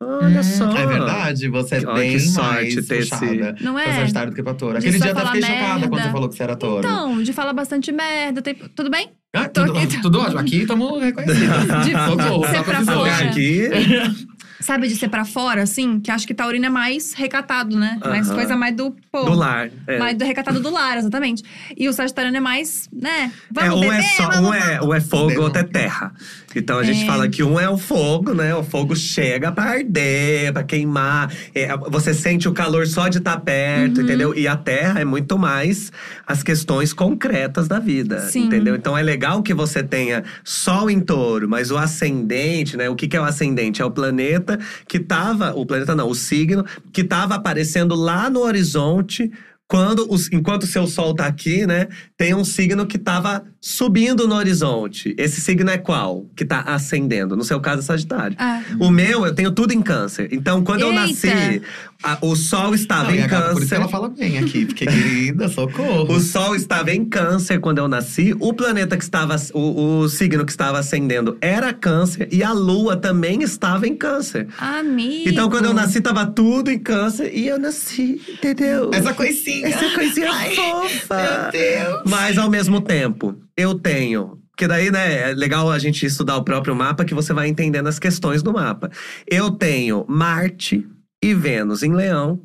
Olha 0.00 0.42
só. 0.42 0.70
É 0.76 0.84
verdade, 0.86 1.48
você 1.48 1.76
é 1.76 1.94
bem 1.94 2.12
que 2.12 2.20
sorte 2.20 2.74
mais 2.74 2.86
ter 2.86 2.98
esse- 2.98 3.10
puxada 3.10 3.56
Não 3.60 3.78
é? 3.78 3.84
pra 3.84 3.94
Sagitário 3.94 4.30
do 4.32 4.36
que 4.36 4.42
pra 4.42 4.52
touro. 4.52 4.76
Aquele 4.76 4.98
dia 4.98 5.10
eu 5.12 5.16
fiquei 5.16 5.40
chocada 5.40 5.80
quando 5.80 5.90
merda. 5.92 6.02
você 6.02 6.12
falou 6.12 6.28
que 6.28 6.34
você 6.36 6.42
era 6.42 6.56
touro. 6.56 6.78
Então, 6.86 7.22
de 7.22 7.32
falar 7.32 7.52
bastante 7.54 7.90
merda. 7.92 8.42
tem- 8.42 8.54
Tudo 8.54 8.90
bem? 8.90 9.10
Ah, 9.32 9.48
tudo, 9.48 9.76
aqui. 9.78 10.00
tudo 10.02 10.20
ótimo. 10.20 10.40
Aqui 10.40 10.56
estamos 10.62 11.00
reconhecidos. 11.02 11.48
De 11.86 11.92
Socorro, 11.92 12.46
ser 12.46 12.56
só 12.56 12.62
pra 12.64 12.82
fora. 12.84 13.16
Aqui, 13.16 13.68
Sabe, 14.64 14.88
de 14.88 14.96
ser 14.96 15.08
pra 15.08 15.26
fora, 15.26 15.62
assim? 15.62 16.00
Que 16.00 16.10
acho 16.10 16.26
que 16.26 16.32
Taurino 16.32 16.64
é 16.64 16.70
mais 16.70 17.12
recatado, 17.12 17.78
né? 17.78 17.98
Mais 18.02 18.30
coisa 18.30 18.56
mais 18.56 18.74
do 18.74 18.96
povo. 19.12 19.30
do 19.30 19.36
lar. 19.36 19.68
É. 19.86 19.98
Mais 19.98 20.16
do 20.16 20.24
recatado 20.24 20.58
do 20.58 20.70
lar, 20.70 20.96
exatamente. 20.96 21.42
E 21.76 21.86
o 21.86 21.92
Sagitariano 21.92 22.38
é 22.38 22.40
mais, 22.40 22.88
né? 22.90 23.30
É, 23.30 23.30
Vamos 23.52 23.76
um 23.76 23.80
beber, 23.80 23.98
é 23.98 24.02
só, 24.02 24.30
vamos, 24.30 24.48
um 24.48 24.54
é, 24.54 24.80
um 24.80 24.94
é 24.94 25.00
fogo, 25.02 25.42
outro 25.42 25.60
é 25.60 25.64
terra. 25.64 26.14
Então 26.54 26.78
a 26.78 26.82
gente 26.84 27.02
É. 27.02 27.06
fala 27.06 27.28
que 27.28 27.42
um 27.42 27.58
é 27.58 27.68
o 27.68 27.76
fogo, 27.76 28.32
né? 28.34 28.54
O 28.54 28.62
fogo 28.62 28.94
chega 28.94 29.50
pra 29.52 29.64
arder, 29.64 30.52
pra 30.52 30.62
queimar. 30.62 31.32
É, 31.54 31.68
você 31.90 32.14
sente 32.14 32.48
o 32.48 32.52
calor 32.52 32.86
só 32.86 33.08
de 33.08 33.18
estar 33.18 33.38
perto, 33.40 33.98
Uhum. 33.98 34.04
entendeu? 34.04 34.34
E 34.36 34.46
a 34.48 34.56
terra 34.56 35.00
é 35.00 35.04
muito 35.04 35.38
mais 35.38 35.90
as 36.26 36.42
questões 36.42 36.92
concretas 36.92 37.66
da 37.68 37.78
vida, 37.78 38.20
Sim. 38.20 38.44
entendeu? 38.46 38.74
Então 38.74 38.96
é 38.96 39.02
legal 39.02 39.42
que 39.42 39.52
você 39.54 39.82
tenha 39.82 40.24
sol 40.42 40.90
em 40.90 41.00
touro, 41.00 41.48
mas 41.48 41.70
o 41.70 41.76
ascendente, 41.76 42.76
né? 42.76 42.88
O 42.88 42.94
que, 42.94 43.08
que 43.08 43.16
é 43.16 43.20
o 43.20 43.24
ascendente? 43.24 43.82
É 43.82 43.84
o 43.84 43.90
planeta 43.90 44.58
que 44.86 44.98
tava. 44.98 45.52
O 45.54 45.66
planeta 45.66 45.94
não, 45.94 46.08
o 46.08 46.14
signo 46.14 46.64
que 46.92 47.02
tava 47.04 47.34
aparecendo 47.34 47.94
lá 47.94 48.28
no 48.30 48.40
horizonte. 48.40 49.30
Quando 49.66 50.06
os, 50.12 50.30
enquanto 50.30 50.64
o 50.64 50.66
seu 50.66 50.86
sol 50.86 51.14
tá 51.14 51.26
aqui, 51.26 51.66
né? 51.66 51.88
Tem 52.16 52.34
um 52.34 52.44
signo 52.44 52.86
que 52.86 52.98
tava 52.98 53.44
subindo 53.60 54.28
no 54.28 54.34
horizonte. 54.34 55.14
Esse 55.18 55.40
signo 55.40 55.70
é 55.70 55.78
qual? 55.78 56.26
Que 56.36 56.44
tá 56.44 56.60
ascendendo. 56.60 57.34
No 57.34 57.42
seu 57.44 57.58
caso, 57.60 57.80
é 57.80 57.82
Sagitário. 57.82 58.36
Ah. 58.38 58.62
O 58.78 58.90
meu, 58.90 59.24
eu 59.24 59.34
tenho 59.34 59.50
tudo 59.50 59.72
em 59.72 59.80
câncer. 59.80 60.28
Então, 60.32 60.62
quando 60.62 60.82
eu 60.82 60.92
Eita! 60.92 61.00
nasci, 61.00 61.62
a- 62.04 62.18
o 62.20 62.36
sol 62.36 62.74
estava 62.74 63.10
Não, 63.10 63.14
em 63.16 63.26
gata, 63.26 63.36
por 63.50 63.50
isso 63.52 63.60
câncer. 63.60 63.74
ela 63.76 63.88
fala 63.88 64.08
bem 64.08 64.38
aqui. 64.38 64.66
Porque, 64.66 64.86
querida, 64.86 65.48
socorro. 65.48 66.12
O 66.14 66.20
Sol 66.20 66.54
estava 66.54 66.92
em 66.92 67.04
câncer 67.04 67.58
quando 67.60 67.78
eu 67.78 67.88
nasci. 67.88 68.34
O 68.38 68.52
planeta 68.52 68.96
que 68.96 69.02
estava. 69.02 69.34
O, 69.52 70.00
o 70.00 70.08
signo 70.08 70.44
que 70.44 70.52
estava 70.52 70.78
ascendendo 70.78 71.36
era 71.40 71.72
câncer. 71.72 72.28
E 72.30 72.42
a 72.42 72.52
lua 72.52 72.96
também 72.96 73.42
estava 73.42 73.86
em 73.86 73.94
câncer. 73.96 74.46
Amigo. 74.58 75.28
Então, 75.28 75.48
quando 75.48 75.64
eu 75.66 75.74
nasci, 75.74 76.00
tava 76.00 76.26
tudo 76.26 76.70
em 76.70 76.78
câncer. 76.78 77.30
E 77.34 77.48
eu 77.48 77.58
nasci, 77.58 78.20
entendeu? 78.28 78.90
Essa 78.92 79.14
coisinha. 79.14 79.66
Essa 79.68 79.90
coisinha 79.94 80.30
Ai, 80.30 80.54
fofa. 80.54 81.16
Meu 81.16 81.50
Deus. 81.52 82.02
Mas 82.06 82.38
ao 82.38 82.50
mesmo 82.50 82.80
tempo, 82.80 83.34
eu 83.56 83.74
tenho. 83.74 84.38
Porque 84.50 84.68
daí, 84.68 84.88
né, 84.90 85.30
é 85.30 85.34
legal 85.34 85.68
a 85.70 85.78
gente 85.80 86.06
estudar 86.06 86.36
o 86.36 86.44
próprio 86.44 86.76
mapa, 86.76 87.04
que 87.04 87.12
você 87.12 87.32
vai 87.32 87.48
entendendo 87.48 87.88
as 87.88 87.98
questões 87.98 88.40
do 88.40 88.52
mapa. 88.52 88.88
Eu 89.28 89.50
tenho 89.50 90.04
Marte 90.08 90.86
e 91.30 91.34
Vênus 91.34 91.82
em 91.82 91.92
Leão. 91.94 92.40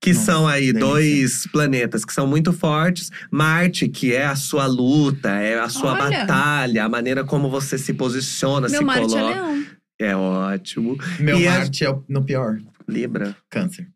Que 0.00 0.12
Nossa, 0.12 0.26
são 0.26 0.46
aí 0.46 0.66
delícia. 0.66 0.80
dois 0.88 1.46
planetas 1.46 2.04
que 2.04 2.12
são 2.12 2.26
muito 2.26 2.52
fortes. 2.52 3.10
Marte, 3.30 3.88
que 3.88 4.12
é 4.12 4.26
a 4.26 4.36
sua 4.36 4.66
luta, 4.66 5.30
é 5.30 5.58
a 5.58 5.68
sua 5.70 5.92
Olha. 5.94 6.18
batalha, 6.20 6.84
a 6.84 6.88
maneira 6.90 7.24
como 7.24 7.48
você 7.48 7.78
se 7.78 7.94
posiciona, 7.94 8.68
Meu 8.68 8.80
se 8.80 8.84
Marte 8.84 9.14
é 9.16 9.18
coloca. 9.20 9.34
leão. 9.34 9.64
É 9.98 10.14
ótimo. 10.16 10.98
Meu 11.18 11.38
E 11.38 11.46
a- 11.48 11.52
Marte 11.52 11.84
é 11.84 11.90
o- 11.90 12.04
no 12.08 12.22
pior. 12.22 12.58
Libra. 12.86 13.34
Câncer. 13.48 13.88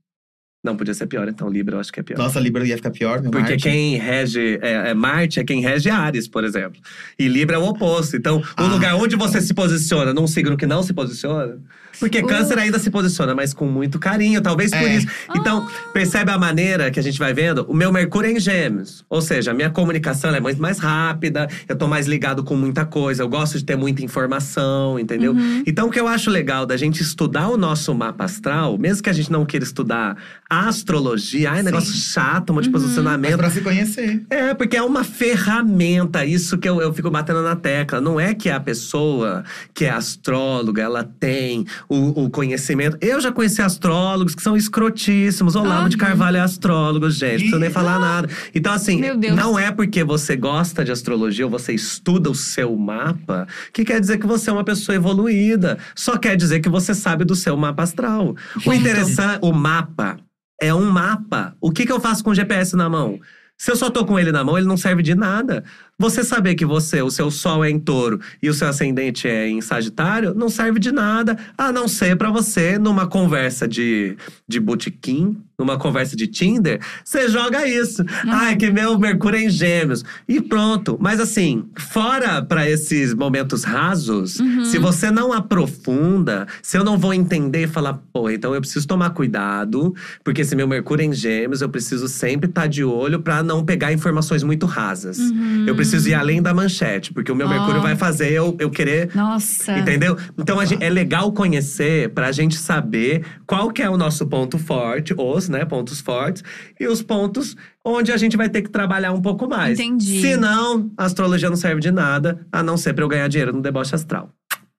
Não, 0.63 0.77
podia 0.77 0.93
ser 0.93 1.07
pior, 1.07 1.29
então 1.29 1.49
Libra 1.49 1.77
eu 1.77 1.81
acho 1.81 1.93
que 1.93 2.01
é 2.01 2.03
pior. 2.03 2.19
Nossa, 2.19 2.41
Libra 2.41 2.67
ia 2.67 2.77
ficar 2.77 2.91
pior, 2.91 3.23
meu 3.23 3.31
Porque 3.31 3.51
Marte. 3.51 3.63
quem 3.63 3.97
rege 3.97 4.59
é, 4.61 4.91
é 4.91 4.95
Marte 4.95 5.39
é 5.39 5.45
quem 5.45 5.61
rege 5.61 5.89
Ares, 5.89 6.27
por 6.27 6.43
exemplo. 6.43 6.81
E 7.17 7.29
Libra 7.29 7.55
é 7.57 7.59
o 7.59 7.65
oposto. 7.65 8.17
Então, 8.17 8.39
o 8.39 8.45
Ah. 8.57 8.65
lugar 8.65 8.97
onde 8.97 9.15
você 9.15 9.41
se 9.41 9.55
posiciona 9.55 10.13
num 10.13 10.27
signo 10.27 10.57
que 10.57 10.67
não 10.67 10.83
se 10.83 10.93
posiciona. 10.93 11.59
Porque 12.01 12.19
Uh. 12.21 12.27
Câncer 12.27 12.59
ainda 12.59 12.79
se 12.79 12.91
posiciona, 12.91 13.35
mas 13.35 13.53
com 13.55 13.67
muito 13.67 13.99
carinho, 13.99 14.41
talvez 14.41 14.71
por 14.71 14.79
É. 14.79 14.97
isso. 14.97 15.07
Então, 15.35 15.67
Ah. 15.67 15.91
percebe 15.93 16.31
a 16.31 16.39
maneira 16.39 16.91
que 16.91 16.99
a 16.99 17.03
gente 17.03 17.19
vai 17.19 17.33
vendo? 17.33 17.65
O 17.69 17.75
meu 17.75 17.93
Mercúrio 17.93 18.29
é 18.29 18.33
em 18.33 18.41
Gêmeos. 18.41 19.05
Ou 19.09 19.21
seja, 19.23 19.53
a 19.53 19.55
minha 19.55 19.71
comunicação 19.71 20.33
é 20.35 20.41
muito 20.41 20.61
mais 20.61 20.79
rápida, 20.79 21.49
eu 21.69 21.77
tô 21.77 21.87
mais 21.89 22.07
ligado 22.07 22.43
com 22.45 22.55
muita 22.57 22.85
coisa, 22.85 23.23
eu 23.23 23.29
gosto 23.29 23.59
de 23.59 23.65
ter 23.65 23.77
muita 23.77 24.05
informação, 24.05 24.99
entendeu? 24.99 25.33
Uhum. 25.33 25.63
Então, 25.67 25.89
o 25.89 25.91
que 25.91 25.99
eu 25.99 26.07
acho 26.09 26.31
legal 26.31 26.67
da 26.67 26.77
gente 26.77 27.01
estudar 27.03 27.49
o 27.49 27.57
nosso 27.57 27.95
mapa 27.95 28.25
astral, 28.25 28.77
mesmo 28.79 29.03
que 29.03 29.11
a 29.11 29.13
gente 29.13 29.31
não 29.33 29.45
queira 29.45 29.65
estudar 29.65 30.17
astrologia, 30.49 31.51
ai, 31.51 31.59
Sim. 31.59 31.65
negócio 31.65 31.93
chato, 31.95 32.51
Uhum. 32.51 32.55
um 32.55 32.57
monte 32.57 32.65
de 32.65 32.71
Mas 32.71 32.83
posicionamento. 32.83 33.37
pra 33.37 33.51
se 33.51 33.61
conhecer. 33.61 34.25
É, 34.31 34.55
porque 34.55 34.77
é 34.77 34.83
uma 34.83 35.05
ferramenta, 35.05 36.25
isso 36.25 36.57
que 36.59 36.69
eu, 36.69 36.81
eu 36.81 36.93
fico 36.93 37.11
batendo 37.11 37.43
na 37.43 37.55
tecla. 37.57 38.01
Não 38.01 38.19
é 38.19 38.35
que 38.35 38.49
a 38.51 38.59
pessoa 38.61 39.45
que 39.75 39.85
é 39.85 39.91
astróloga, 39.91 40.83
ela 40.83 41.05
tem 41.05 41.67
o, 41.89 42.25
o 42.25 42.31
conhecimento. 42.31 42.97
Eu 43.01 43.21
já 43.21 43.31
conheci 43.31 43.61
astrólogos 43.63 44.35
que 44.35 44.43
são 44.43 44.57
escrotíssimos. 44.57 45.55
Olavo 45.57 45.87
Ah. 45.87 45.89
de 45.89 45.97
Carvalho 45.97 46.37
é 46.39 46.41
astrólogo, 46.41 47.11
gente, 47.11 47.31
não 47.33 47.39
preciso 47.39 47.59
nem 47.59 47.71
falar 47.71 47.99
nada. 47.99 48.29
Então, 48.55 48.73
assim, 48.73 49.01
não 49.35 49.59
é 49.59 49.71
porque 49.71 50.03
você 50.05 50.37
gosta 50.37 50.85
de 50.85 50.91
astrologia 50.93 51.45
ou 51.45 51.51
você 51.51 51.73
estuda 51.73 52.31
o 52.31 52.35
seu 52.35 52.77
mapa 52.77 53.47
que 53.73 53.85
quer 53.85 54.01
dizer 54.01 54.19
que 54.19 54.27
você 54.27 54.51
é 54.51 54.53
uma 54.53 54.65
pessoa 54.65 54.95
evoluída. 54.97 55.79
Só 55.95 56.17
quer 56.17 56.37
dizer 56.37 56.61
que 56.61 56.69
você 56.69 56.95
sabe 56.95 57.25
do 57.25 57.35
seu 57.35 57.57
mapa 57.57 57.83
astral. 57.83 58.35
O 58.65 58.73
interessante, 58.73 59.39
o 59.43 59.53
mapa 59.53 60.17
é 60.61 60.75
um 60.75 60.91
mapa. 60.91 61.57
O 61.61 61.71
que, 61.71 61.87
que 61.87 61.93
eu 61.93 62.01
faço 62.01 62.23
com 62.23 62.31
o 62.31 62.35
GPS 62.35 62.77
na 62.77 62.89
mão? 62.89 63.19
Se 63.57 63.71
eu 63.71 63.77
só 63.77 63.91
tô 63.91 64.05
com 64.05 64.19
ele 64.19 64.31
na 64.31 64.45
mão, 64.45 64.57
ele 64.57 64.67
não 64.67 64.77
serve 64.77 65.03
de 65.03 65.15
nada. 65.15 65.65
Você 66.01 66.23
saber 66.23 66.55
que 66.55 66.65
você, 66.65 67.03
o 67.03 67.11
seu 67.11 67.29
sol 67.29 67.65
é 67.65 67.71
em 67.71 67.79
touro 67.79 68.21
e 68.41 68.49
o 68.49 68.55
seu 68.55 68.69
ascendente 68.69 69.27
é 69.27 69.49
em 69.49 69.61
sagitário, 69.61 70.33
não 70.33 70.49
serve 70.49 70.79
de 70.79 70.93
nada, 70.93 71.37
a 71.59 71.73
não 71.73 71.89
ser 71.89 72.17
pra 72.17 72.31
você, 72.31 72.79
numa 72.79 73.09
conversa 73.09 73.67
de, 73.67 74.17
de 74.47 74.61
botequim, 74.61 75.37
numa 75.59 75.77
conversa 75.77 76.15
de 76.15 76.29
Tinder, 76.29 76.81
você 77.05 77.29
joga 77.29 77.67
isso. 77.67 78.05
Ai, 78.29 78.55
que 78.55 78.71
meu 78.71 78.97
Mercúrio 78.97 79.41
é 79.41 79.43
em 79.43 79.51
gêmeos. 79.51 80.05
E 80.29 80.41
pronto. 80.41 80.97
Mas 81.01 81.19
assim, 81.19 81.65
fora 81.77 82.41
pra 82.41 82.71
esses 82.71 83.13
momentos 83.13 83.65
rasos, 83.65 84.39
se 84.67 84.79
você 84.79 85.11
não 85.11 85.33
aprofunda, 85.33 86.47
se 86.63 86.79
eu 86.79 86.85
não 86.85 86.97
vou 86.97 87.13
entender 87.13 87.65
e 87.65 87.67
falar, 87.67 87.95
pô, 88.13 88.31
então 88.31 88.55
eu 88.55 88.61
preciso 88.61 88.87
tomar 88.87 89.11
cuidado, 89.11 89.93
porque 90.23 90.45
se 90.45 90.55
meu 90.55 90.69
Mercúrio 90.69 91.03
é 91.03 91.07
em 91.07 91.13
gêmeos, 91.13 91.61
eu 91.61 91.69
preciso 91.69 92.07
sempre 92.07 92.49
estar 92.49 92.69
de 92.69 92.85
olho 92.85 93.19
pra 93.21 93.43
não 93.43 93.65
pegar 93.65 93.93
informações 93.93 94.45
muito 94.45 94.65
rasas. 94.65 95.19
Eu 95.67 95.75
preciso 95.75 95.88
ir 95.95 96.15
além 96.15 96.41
da 96.43 96.53
manchete, 96.55 97.13
porque 97.13 97.31
o 97.31 97.35
meu 97.35 97.47
Ó. 97.47 97.51
Mercúrio 97.51 97.81
vai 97.81 97.97
fazer 97.97 98.31
eu, 98.33 98.57
eu 98.61 98.71
querer 98.71 99.11
Nossa. 99.15 99.79
Entendeu? 99.79 100.17
Então 100.39 100.59
a 100.61 100.65
gen- 100.65 100.79
é 100.81 100.89
legal 100.91 101.33
conhecer 101.33 102.11
pra 102.11 102.31
gente 102.33 102.57
saber 102.57 103.25
qual 103.47 103.71
que 103.71 103.83
é 103.83 103.89
o 103.91 103.97
nosso 103.97 104.27
ponto 104.27 104.59
forte, 104.59 105.15
os, 105.17 105.49
né, 105.49 105.65
pontos 105.65 106.01
fortes, 106.01 106.43
e 106.79 106.87
os 106.87 107.03
pontos 107.03 107.57
onde 107.85 108.13
a 108.13 108.17
gente 108.17 108.37
vai 108.37 108.49
ter 108.49 108.63
que 108.63 108.71
trabalhar 108.71 109.13
um 109.13 109.21
pouco 109.23 109.49
mais. 109.49 109.79
Entendi. 109.79 110.21
Se 110.21 110.37
não, 110.37 110.91
a 110.97 111.05
astrologia 111.05 111.49
não 111.49 111.57
serve 111.57 111.81
de 111.81 111.91
nada, 111.91 112.47
a 112.53 112.63
não 112.63 112.77
ser 112.77 112.93
pra 112.93 113.05
eu 113.05 113.09
ganhar 113.09 113.29
dinheiro 113.29 113.53
no 113.53 113.63
deboche 113.63 113.95
astral. 113.95 114.31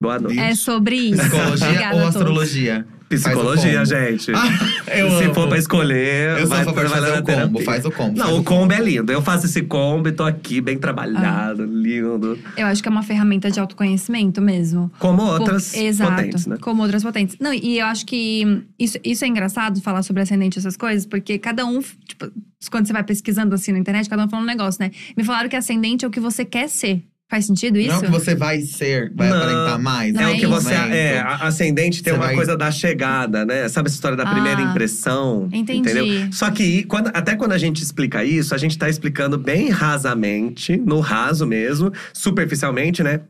Boa 0.01 0.17
noite. 0.19 0.39
É 0.39 0.55
sobre 0.55 0.95
isso. 0.95 1.21
Psicologia 1.21 1.91
ou 1.93 2.07
astrologia? 2.07 2.85
Psicologia, 3.09 3.83
gente. 3.85 4.31
Ah, 4.33 4.95
eu 4.95 5.09
Se 5.17 5.23
amo. 5.25 5.33
for 5.33 5.47
pra 5.49 5.57
escolher, 5.57 6.37
Eu 6.39 6.47
sou 6.47 6.49
vai, 6.49 6.63
vai 6.65 6.87
fazer 6.87 7.07
na 7.07 7.13
o 7.13 7.15
combo. 7.17 7.25
terapia. 7.25 7.65
Faz 7.65 7.85
o 7.85 7.91
combo. 7.91 8.17
Não, 8.17 8.37
o 8.39 8.43
combo 8.43 8.71
é 8.71 8.79
lindo. 8.79 9.11
Eu 9.11 9.21
faço 9.21 9.47
esse 9.47 9.63
combo 9.63 10.07
e 10.07 10.11
tô 10.11 10.23
aqui 10.23 10.61
bem 10.61 10.75
Ah. 10.75 10.79
trabalhado, 10.79 11.65
lindo. 11.65 12.37
Eu 12.55 12.67
acho 12.67 12.81
que 12.83 12.87
é 12.87 12.91
uma 12.91 13.01
ferramenta 13.03 13.49
de 13.49 13.59
autoconhecimento 13.59 14.41
mesmo. 14.41 14.91
Como 14.99 15.23
outras 15.23 15.71
Por- 15.71 15.79
Exato, 15.81 16.11
potentes, 16.15 16.45
né? 16.45 16.57
como 16.61 16.81
outras 16.83 17.01
potentes. 17.03 17.35
Não, 17.39 17.51
e 17.53 17.79
eu 17.79 17.85
acho 17.87 18.05
que 18.05 18.63
isso, 18.77 18.97
isso 19.03 19.25
é 19.25 19.27
engraçado 19.27 19.81
falar 19.81 20.03
sobre 20.03 20.21
ascendente 20.21 20.57
e 20.57 20.59
essas 20.59 20.77
coisas, 20.77 21.05
porque 21.05 21.39
cada 21.39 21.65
um, 21.65 21.79
tipo, 21.81 22.31
quando 22.69 22.85
você 22.85 22.93
vai 22.93 23.03
pesquisando 23.03 23.55
assim 23.55 23.71
na 23.71 23.79
internet, 23.79 24.07
cada 24.07 24.23
um 24.25 24.29
fala 24.29 24.43
um 24.43 24.45
negócio, 24.45 24.83
né? 24.83 24.91
Me 25.17 25.23
falaram 25.23 25.49
que 25.49 25.55
ascendente 25.55 26.05
é 26.05 26.07
o 26.07 26.11
que 26.11 26.19
você 26.19 26.45
quer 26.45 26.69
ser. 26.69 27.01
Faz 27.29 27.45
sentido 27.45 27.77
isso? 27.77 27.89
Não 27.89 27.95
é 27.95 27.99
o 27.99 28.01
que 28.01 28.09
você 28.09 28.33
vai 28.33 28.59
ser, 28.61 29.13
vai 29.13 29.29
Não. 29.29 29.37
aparentar 29.37 29.79
mais. 29.79 30.13
Não 30.13 30.21
É 30.21 30.31
é 30.31 30.35
o 30.35 30.39
que 30.39 30.47
você. 30.47 30.73
É, 30.73 31.19
a- 31.19 31.45
ascendente 31.47 32.01
tem 32.01 32.11
Você 32.11 32.17
uma 32.19 32.25
vai- 32.25 32.35
coisa 32.35 32.57
da 32.57 32.71
chegada, 32.71 33.45
né? 33.45 33.69
Sabe 33.69 33.87
essa 33.87 33.95
história 33.95 34.17
da 34.17 34.25
primeira 34.25 34.59
Ah, 34.59 34.71
impressão? 34.71 35.47
entendi. 35.53 35.91
Entendeu? 35.91 36.05
Só 36.33 36.49
que 36.49 36.83
quando- 36.85 37.11
até 37.13 37.35
quando 37.35 37.51
a 37.51 37.57
gente 37.59 37.83
explica 37.83 38.23
isso, 38.25 38.55
a 38.55 38.57
gente 38.57 38.75
tá 38.77 38.89
explicando 38.89 39.37
bem 39.37 39.69
rasamente, 39.69 40.75
no 40.75 40.99
raso 40.99 41.45
mesmo, 41.45 41.91
superficialmente, 42.13 43.03
né? 43.03 43.21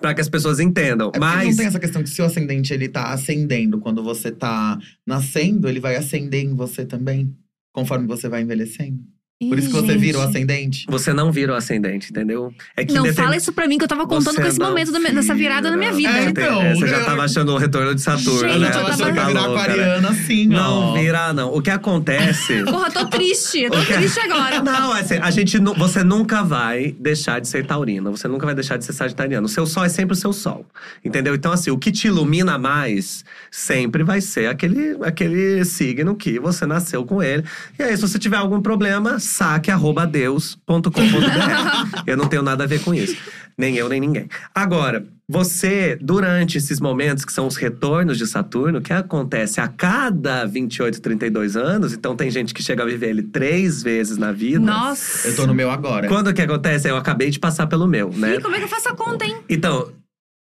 Pra 0.00 0.14
que 0.14 0.22
as 0.22 0.28
pessoas 0.28 0.58
entendam. 0.58 1.08
É 1.08 1.10
porque 1.12 1.18
não 1.20 1.44
Mas. 1.44 1.56
tem 1.56 1.66
essa 1.66 1.78
questão 1.78 2.02
que 2.02 2.08
se 2.08 2.22
o 2.22 2.24
ascendente 2.24 2.72
ele 2.72 2.88
tá 2.88 3.12
ascendendo 3.12 3.78
quando 3.78 4.02
você 4.02 4.30
tá 4.30 4.78
nascendo, 5.06 5.68
ele 5.68 5.80
vai 5.80 5.96
ascender 5.96 6.42
em 6.44 6.54
você 6.54 6.84
também, 6.86 7.32
conforme 7.74 8.06
você 8.06 8.26
vai 8.28 8.40
envelhecendo. 8.42 8.98
Por 9.40 9.58
isso 9.58 9.66
que 9.68 9.74
você 9.74 9.92
Ih, 9.94 9.98
vira 9.98 10.18
o 10.18 10.22
ascendente. 10.22 10.86
Você 10.88 11.12
não 11.12 11.32
vira 11.32 11.52
o 11.52 11.56
ascendente, 11.56 12.10
entendeu? 12.10 12.54
É 12.76 12.84
que 12.84 12.94
Não, 12.94 13.02
determin- 13.02 13.24
fala 13.24 13.36
isso 13.36 13.52
pra 13.52 13.66
mim, 13.66 13.76
que 13.78 13.84
eu 13.84 13.88
tava 13.88 14.06
contando 14.06 14.32
Você 14.36 14.40
com 14.40 14.46
esse 14.46 14.58
momento 14.60 14.92
minha- 14.92 15.12
dessa 15.12 15.34
virada 15.34 15.70
na 15.72 15.76
minha 15.76 15.92
vida. 15.92 16.08
É, 16.08 16.24
então, 16.26 16.62
é, 16.62 16.74
você 16.74 16.86
já 16.86 16.98
eu- 17.00 17.04
tava 17.04 17.24
achando 17.24 17.52
o 17.52 17.58
retorno 17.58 17.94
de 17.94 18.00
Saturno, 18.00 18.38
Gente, 18.40 18.52
Eu 18.54 18.60
né? 18.60 18.66
já 18.68 18.72
tava 18.72 18.88
eu 18.88 18.94
achando 18.94 19.12
que 19.12 19.18
ia 19.18 19.26
virar 19.26 19.42
né? 19.48 19.54
aquariana 19.54 20.08
assim, 20.10 20.46
Não 20.46 20.80
ó. 20.82 20.94
virar, 20.94 21.34
não. 21.34 21.52
O 21.52 21.60
que 21.60 21.68
acontece. 21.68 22.62
Porra, 22.64 22.90
tô 22.92 23.06
triste. 23.06 23.60
Eu 23.62 23.70
tô 23.72 23.80
que- 23.84 23.92
triste 23.92 24.20
agora. 24.20 24.62
Não, 24.62 24.92
assim, 24.92 25.16
a 25.20 25.30
gente 25.32 25.58
nu- 25.58 25.74
você 25.74 26.04
nunca 26.04 26.42
vai 26.44 26.94
deixar 26.98 27.40
de 27.40 27.48
ser 27.48 27.66
taurina, 27.66 28.10
você 28.10 28.28
nunca 28.28 28.46
vai 28.46 28.54
deixar 28.54 28.76
de 28.78 28.84
ser 28.84 28.92
sagitariano. 28.92 29.46
O 29.46 29.48
seu 29.48 29.66
sol 29.66 29.84
é 29.84 29.88
sempre 29.88 30.12
o 30.14 30.16
seu 30.16 30.32
sol. 30.32 30.64
Entendeu? 31.04 31.34
Então, 31.34 31.50
assim, 31.52 31.70
o 31.72 31.76
que 31.76 31.90
te 31.90 32.06
ilumina 32.06 32.56
mais 32.56 33.24
sempre 33.50 34.04
vai 34.04 34.20
ser 34.20 34.46
aquele, 34.46 34.96
aquele 35.02 35.64
signo 35.64 36.14
que 36.14 36.38
você 36.38 36.64
nasceu 36.66 37.04
com 37.04 37.20
ele. 37.22 37.42
E 37.78 37.82
aí, 37.82 37.96
se 37.96 38.00
você 38.00 38.18
tiver 38.18 38.36
algum 38.36 38.60
problema, 38.62 39.18
saque 39.24 39.70
arroba 39.70 40.06
deus.com.br. 40.06 40.82
eu 42.06 42.16
não 42.16 42.26
tenho 42.26 42.42
nada 42.42 42.64
a 42.64 42.66
ver 42.66 42.82
com 42.82 42.94
isso. 42.94 43.16
Nem 43.56 43.76
eu, 43.76 43.88
nem 43.88 44.00
ninguém. 44.00 44.28
Agora, 44.54 45.06
você, 45.28 45.96
durante 46.00 46.58
esses 46.58 46.80
momentos 46.80 47.24
que 47.24 47.32
são 47.32 47.46
os 47.46 47.56
retornos 47.56 48.18
de 48.18 48.26
Saturno, 48.26 48.80
que 48.80 48.92
acontece 48.92 49.60
a 49.60 49.68
cada 49.68 50.44
28, 50.44 51.00
32 51.00 51.56
anos, 51.56 51.92
então 51.92 52.14
tem 52.14 52.30
gente 52.30 52.52
que 52.52 52.62
chega 52.62 52.82
a 52.82 52.86
viver 52.86 53.10
ele 53.10 53.22
três 53.22 53.82
vezes 53.82 54.18
na 54.18 54.32
vida. 54.32 54.60
Nossa. 54.60 55.28
Eu 55.28 55.36
tô 55.36 55.46
no 55.46 55.54
meu 55.54 55.70
agora. 55.70 56.08
Quando 56.08 56.34
que 56.34 56.42
acontece? 56.42 56.88
Eu 56.88 56.96
acabei 56.96 57.30
de 57.30 57.38
passar 57.38 57.66
pelo 57.66 57.86
meu, 57.86 58.10
né? 58.10 58.36
Ih, 58.36 58.40
como 58.42 58.54
é 58.54 58.58
que 58.58 58.64
eu 58.64 58.68
faço 58.68 58.88
a 58.88 58.94
conta, 58.94 59.24
hein? 59.24 59.38
Então. 59.48 59.90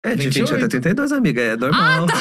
É 0.06 0.16
de 0.16 0.30
28 0.30 0.54
a 0.54 0.56
28. 0.68 0.70
32, 0.70 1.12
amiga, 1.12 1.42
é 1.42 1.58
normal. 1.58 2.06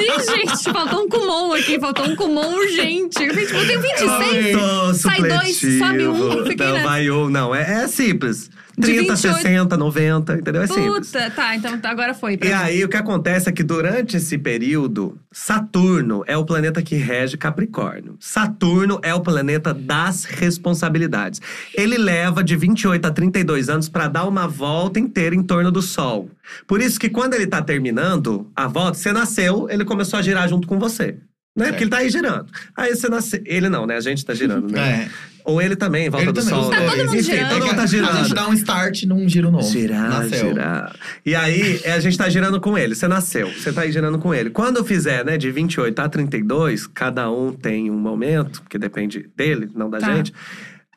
Ih, 0.00 0.24
gente, 0.24 0.64
faltou 0.72 1.04
um 1.04 1.08
Kumon 1.08 1.52
aqui, 1.54 1.78
faltou 1.78 2.06
um 2.06 2.16
Kumon 2.16 2.54
urgente. 2.54 3.22
Eu, 3.22 3.36
tipo, 3.36 3.54
eu 3.56 3.66
tenho 3.66 3.80
26. 3.80 4.56
Tô 4.58 4.94
Sai 4.94 5.22
dois, 5.22 5.56
sobe 5.56 6.06
um, 6.08 6.18
Não, 6.18 6.44
nessa. 6.44 6.82
vai 6.82 7.08
um, 7.10 7.30
não. 7.30 7.54
É, 7.54 7.84
é 7.84 7.88
simples. 7.88 8.50
De 8.78 8.86
30, 8.86 9.14
28. 9.14 9.42
60, 9.42 9.76
90, 9.76 10.34
entendeu? 10.34 10.62
É 10.62 10.66
simples. 10.66 11.08
Puta, 11.08 11.30
tá, 11.30 11.56
então 11.56 11.78
agora 11.82 12.14
foi. 12.14 12.38
E 12.40 12.46
mim. 12.46 12.52
aí, 12.52 12.84
o 12.84 12.88
que 12.88 12.96
acontece 12.96 13.48
é 13.48 13.52
que 13.52 13.64
durante 13.64 14.16
esse 14.16 14.38
período, 14.38 15.18
Saturno 15.32 16.22
é 16.26 16.36
o 16.36 16.44
planeta 16.44 16.80
que 16.80 16.94
rege 16.94 17.36
Capricórnio. 17.36 18.16
Saturno 18.20 19.00
é 19.02 19.12
o 19.12 19.20
planeta 19.20 19.74
das 19.74 20.24
responsabilidades. 20.24 21.40
Ele 21.74 21.98
leva 21.98 22.44
de 22.44 22.54
28 22.56 23.04
a 23.04 23.10
32 23.10 23.68
anos 23.68 23.88
para 23.88 24.06
dar 24.06 24.26
uma 24.26 24.46
volta 24.46 25.00
inteira 25.00 25.34
em 25.34 25.42
torno 25.42 25.72
do 25.72 25.82
Sol. 25.82 26.30
Por 26.66 26.80
isso 26.80 27.00
que 27.00 27.08
quando 27.08 27.34
ele 27.34 27.46
tá 27.46 27.60
terminando 27.60 28.50
a 28.54 28.68
volta, 28.68 28.96
você 28.96 29.12
nasceu, 29.12 29.68
ele 29.68 29.84
começou 29.84 30.18
a 30.18 30.22
girar 30.22 30.48
junto 30.48 30.68
com 30.68 30.78
você. 30.78 31.16
Né? 31.58 31.66
É. 31.66 31.68
Porque 31.70 31.84
ele 31.84 31.90
tá 31.90 31.98
aí 31.98 32.08
girando. 32.08 32.46
Aí 32.76 32.94
você 32.94 33.08
nasceu. 33.08 33.42
Ele 33.44 33.68
não, 33.68 33.84
né? 33.84 33.96
A 33.96 34.00
gente 34.00 34.24
tá 34.24 34.32
girando, 34.32 34.70
né? 34.70 35.08
É. 35.08 35.37
Ou 35.48 35.62
ele 35.62 35.74
também, 35.76 36.06
em 36.06 36.10
volta 36.10 36.26
Ele 36.26 36.32
do 36.32 36.40
também, 36.44 36.62
Sol. 36.62 36.70
Tá 36.70 36.76
todo 36.76 36.96
mundo 36.98 37.14
Enfim, 37.14 37.22
girando. 37.22 37.48
todo 37.48 37.66
mundo 37.66 37.76
tá 37.76 37.82
A 37.82 37.86
girando. 37.86 38.16
gente 38.18 38.34
dá 38.34 38.48
um 38.48 38.52
start 38.52 39.02
num 39.04 39.26
giro 39.26 39.50
novo. 39.50 39.66
Girar, 39.66 40.10
Nasceu. 40.10 40.48
girar. 40.48 40.94
E 41.24 41.34
aí, 41.34 41.80
é, 41.84 41.92
a 41.92 42.00
gente 42.00 42.18
tá 42.18 42.28
girando 42.28 42.60
com 42.60 42.76
ele. 42.76 42.94
Você 42.94 43.08
nasceu, 43.08 43.50
você 43.50 43.72
tá 43.72 43.80
aí 43.80 43.90
girando 43.90 44.18
com 44.18 44.34
ele. 44.34 44.50
Quando 44.50 44.76
eu 44.76 44.84
fizer, 44.84 45.24
né, 45.24 45.38
de 45.38 45.50
28 45.50 45.98
a 46.00 46.06
32, 46.08 46.86
cada 46.86 47.30
um 47.30 47.50
tem 47.52 47.90
um 47.90 47.98
momento, 47.98 48.60
porque 48.60 48.78
depende 48.78 49.30
dele, 49.34 49.70
não 49.74 49.88
da 49.88 49.98
Tá. 49.98 50.14
gente. 50.14 50.34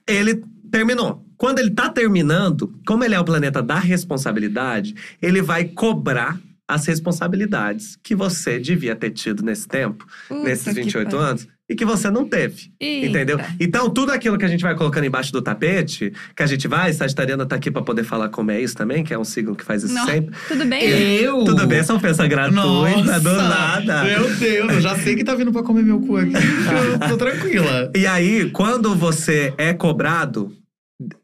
Ele 0.05 0.43
terminou. 0.69 1.25
Quando 1.37 1.59
ele 1.59 1.71
tá 1.71 1.87
terminando, 1.89 2.73
como 2.85 3.03
ele 3.05 3.15
é 3.15 3.19
o 3.19 3.23
planeta 3.23 3.61
da 3.63 3.79
responsabilidade, 3.79 4.93
ele 5.21 5.41
vai 5.41 5.63
cobrar 5.63 6.37
as 6.67 6.85
responsabilidades 6.85 7.97
que 8.01 8.15
você 8.15 8.59
devia 8.59 8.95
ter 8.95 9.11
tido 9.11 9.43
nesse 9.43 9.67
tempo, 9.67 10.05
Puta 10.27 10.43
nesses 10.43 10.65
que 10.73 10.81
28 10.81 11.09
pariu. 11.09 11.25
anos, 11.25 11.47
e 11.71 11.75
que 11.75 11.85
você 11.85 12.11
não 12.11 12.27
teve. 12.27 12.69
Eita. 12.77 13.07
Entendeu? 13.07 13.39
Então, 13.57 13.89
tudo 13.89 14.11
aquilo 14.11 14.37
que 14.37 14.43
a 14.43 14.47
gente 14.47 14.61
vai 14.61 14.75
colocando 14.75 15.05
embaixo 15.05 15.31
do 15.31 15.41
tapete, 15.41 16.11
que 16.35 16.43
a 16.43 16.45
gente 16.45 16.67
vai, 16.67 16.91
Sagitariana 16.91 17.45
tá 17.45 17.55
aqui 17.55 17.71
pra 17.71 17.81
poder 17.81 18.03
falar 18.03 18.27
como 18.27 18.51
é 18.51 18.59
isso 18.59 18.75
também, 18.75 19.05
que 19.05 19.13
é 19.13 19.17
um 19.17 19.23
signo 19.23 19.55
que 19.55 19.63
faz 19.63 19.81
isso 19.81 19.93
Não, 19.93 20.05
sempre. 20.05 20.35
Tudo 20.49 20.65
bem? 20.65 20.83
Eu? 20.83 21.45
Tudo 21.45 21.65
bem, 21.65 21.79
essa 21.79 21.93
ofensa 21.93 22.27
gratuita, 22.27 22.61
Nossa, 22.61 23.19
do 23.21 23.35
nada. 23.35 24.03
Meu 24.03 24.35
Deus, 24.35 24.73
eu 24.73 24.81
já 24.81 24.97
sei 24.97 25.15
que 25.15 25.23
tá 25.23 25.33
vindo 25.33 25.51
pra 25.53 25.63
comer 25.63 25.83
meu 25.83 26.01
cu 26.01 26.17
aqui. 26.17 26.33
Eu 27.01 27.09
tô 27.09 27.17
tranquila. 27.17 27.89
E 27.95 28.05
aí, 28.05 28.49
quando 28.49 28.93
você 28.93 29.53
é 29.57 29.73
cobrado 29.73 30.51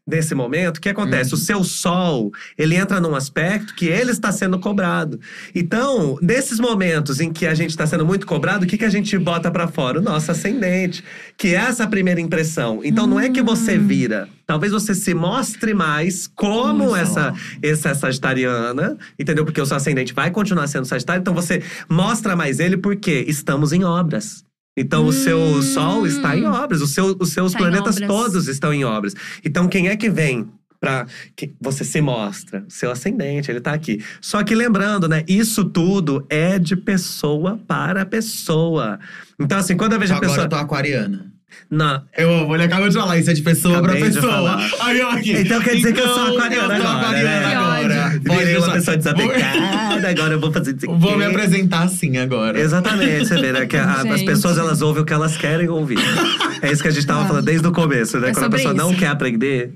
nesse 0.06 0.34
momento, 0.34 0.78
o 0.78 0.80
que 0.80 0.88
acontece? 0.88 1.34
O 1.34 1.36
seu 1.36 1.62
sol, 1.64 2.32
ele 2.56 2.74
entra 2.74 3.00
num 3.00 3.14
aspecto 3.14 3.74
que 3.74 3.86
ele 3.86 4.10
está 4.10 4.32
sendo 4.32 4.58
cobrado. 4.58 5.20
Então, 5.54 6.18
nesses 6.22 6.58
momentos 6.58 7.20
em 7.20 7.32
que 7.32 7.46
a 7.46 7.54
gente 7.54 7.70
está 7.70 7.86
sendo 7.86 8.04
muito 8.06 8.26
cobrado, 8.26 8.64
o 8.64 8.68
que, 8.68 8.78
que 8.78 8.84
a 8.84 8.90
gente 8.90 9.16
bota 9.18 9.50
pra 9.50 9.68
fora? 9.68 9.98
O 9.98 10.02
nosso 10.02 10.30
ascendente, 10.30 11.04
que 11.36 11.48
é 11.48 11.58
essa 11.58 11.86
primeira 11.86 12.20
impressão. 12.20 12.80
Então, 12.82 13.06
não 13.06 13.20
é 13.20 13.28
que 13.28 13.42
você 13.42 13.78
vira. 13.78 14.28
Talvez 14.46 14.72
você 14.72 14.94
se 14.94 15.12
mostre 15.12 15.74
mais 15.74 16.26
como 16.26 16.96
essa, 16.96 17.34
essa 17.62 17.94
sagitariana, 17.94 18.96
entendeu? 19.18 19.44
Porque 19.44 19.60
o 19.60 19.66
seu 19.66 19.76
ascendente 19.76 20.14
vai 20.14 20.30
continuar 20.30 20.66
sendo 20.68 20.86
sagitário. 20.86 21.20
Então, 21.20 21.34
você 21.34 21.62
mostra 21.88 22.34
mais 22.34 22.58
ele 22.58 22.76
porque 22.76 23.24
estamos 23.28 23.72
em 23.72 23.84
obras. 23.84 24.47
Então, 24.78 25.04
o 25.06 25.12
seu 25.12 25.38
Hum. 25.38 25.62
sol 25.62 26.06
está 26.06 26.36
em 26.36 26.44
obras, 26.44 26.80
o 26.80 26.86
seu- 26.86 27.16
os 27.18 27.30
seus 27.30 27.52
Tá 27.52 27.58
planetas 27.58 27.96
todos 28.06 28.46
estão 28.48 28.72
em 28.72 28.84
obras. 28.84 29.14
Então, 29.44 29.66
quem 29.68 29.88
é 29.88 29.96
que 29.96 30.08
vem 30.08 30.48
pra 30.80 31.06
que 31.34 31.52
você 31.60 31.82
se 31.84 32.00
mostra? 32.00 32.64
Seu 32.68 32.90
ascendente, 32.90 33.50
ele 33.50 33.60
tá 33.60 33.72
aqui. 33.72 34.02
Só 34.20 34.42
que 34.44 34.54
lembrando, 34.54 35.08
né? 35.08 35.24
Isso 35.26 35.64
tudo 35.64 36.24
é 36.30 36.58
de 36.58 36.76
pessoa 36.76 37.58
para 37.66 38.06
pessoa. 38.06 38.98
Então, 39.38 39.58
assim, 39.58 39.76
quando 39.76 39.94
eu 39.94 39.98
vejo 39.98 40.12
a 40.12 40.16
Agora 40.16 40.28
pessoa. 40.30 40.44
eu 40.46 40.48
tô 40.48 40.56
aquariana. 40.56 41.32
Não, 41.70 42.02
Eu 42.16 42.32
amo, 42.32 42.54
ele 42.54 42.64
acabou 42.64 42.88
de 42.88 42.94
falar, 42.94 43.18
isso 43.18 43.30
é 43.30 43.34
de 43.34 43.42
pessoa 43.42 43.78
Acabei 43.78 44.00
pra 44.00 44.10
pessoa. 44.10 44.56
Aí, 44.80 45.00
ó, 45.02 45.10
aqui. 45.10 45.32
Então 45.32 45.60
quer 45.60 45.76
dizer 45.76 45.92
que 45.92 46.00
eu 46.00 46.08
sou 46.08 46.22
Então, 46.28 46.36
aquariana 46.38 46.74
eu 46.76 46.80
sou 46.82 46.90
agora, 46.90 47.06
aquariana 47.06 47.40
né? 47.48 47.54
agora. 47.56 48.20
Virei 48.38 48.56
uma 48.58 48.72
pessoa 48.72 48.96
desapegada, 48.96 50.08
agora 50.08 50.34
eu 50.34 50.40
vou 50.40 50.52
fazer 50.52 50.76
isso 50.76 50.86
Vou, 50.86 50.98
vou 50.98 51.18
me 51.18 51.24
apresentar 51.24 51.82
assim 51.84 52.16
agora. 52.18 52.58
Exatamente, 52.60 53.26
você 53.26 53.40
vê, 53.40 53.52
né? 53.52 53.66
Que 53.66 53.76
a- 53.76 54.02
as 54.02 54.22
pessoas 54.22 54.58
elas 54.58 54.82
ouvem 54.82 55.02
o 55.02 55.06
que 55.06 55.12
elas 55.12 55.36
querem 55.36 55.68
ouvir. 55.68 55.98
É 56.60 56.72
isso 56.72 56.82
que 56.82 56.88
a 56.88 56.90
gente 56.90 57.06
tava 57.06 57.26
falando 57.26 57.44
desde 57.44 57.66
o 57.66 57.72
começo, 57.72 58.18
né? 58.18 58.30
É 58.30 58.32
quando 58.32 58.44
a 58.46 58.50
pessoa 58.50 58.74
não 58.74 58.90
isso. 58.90 58.98
quer 58.98 59.06
aprender. 59.08 59.72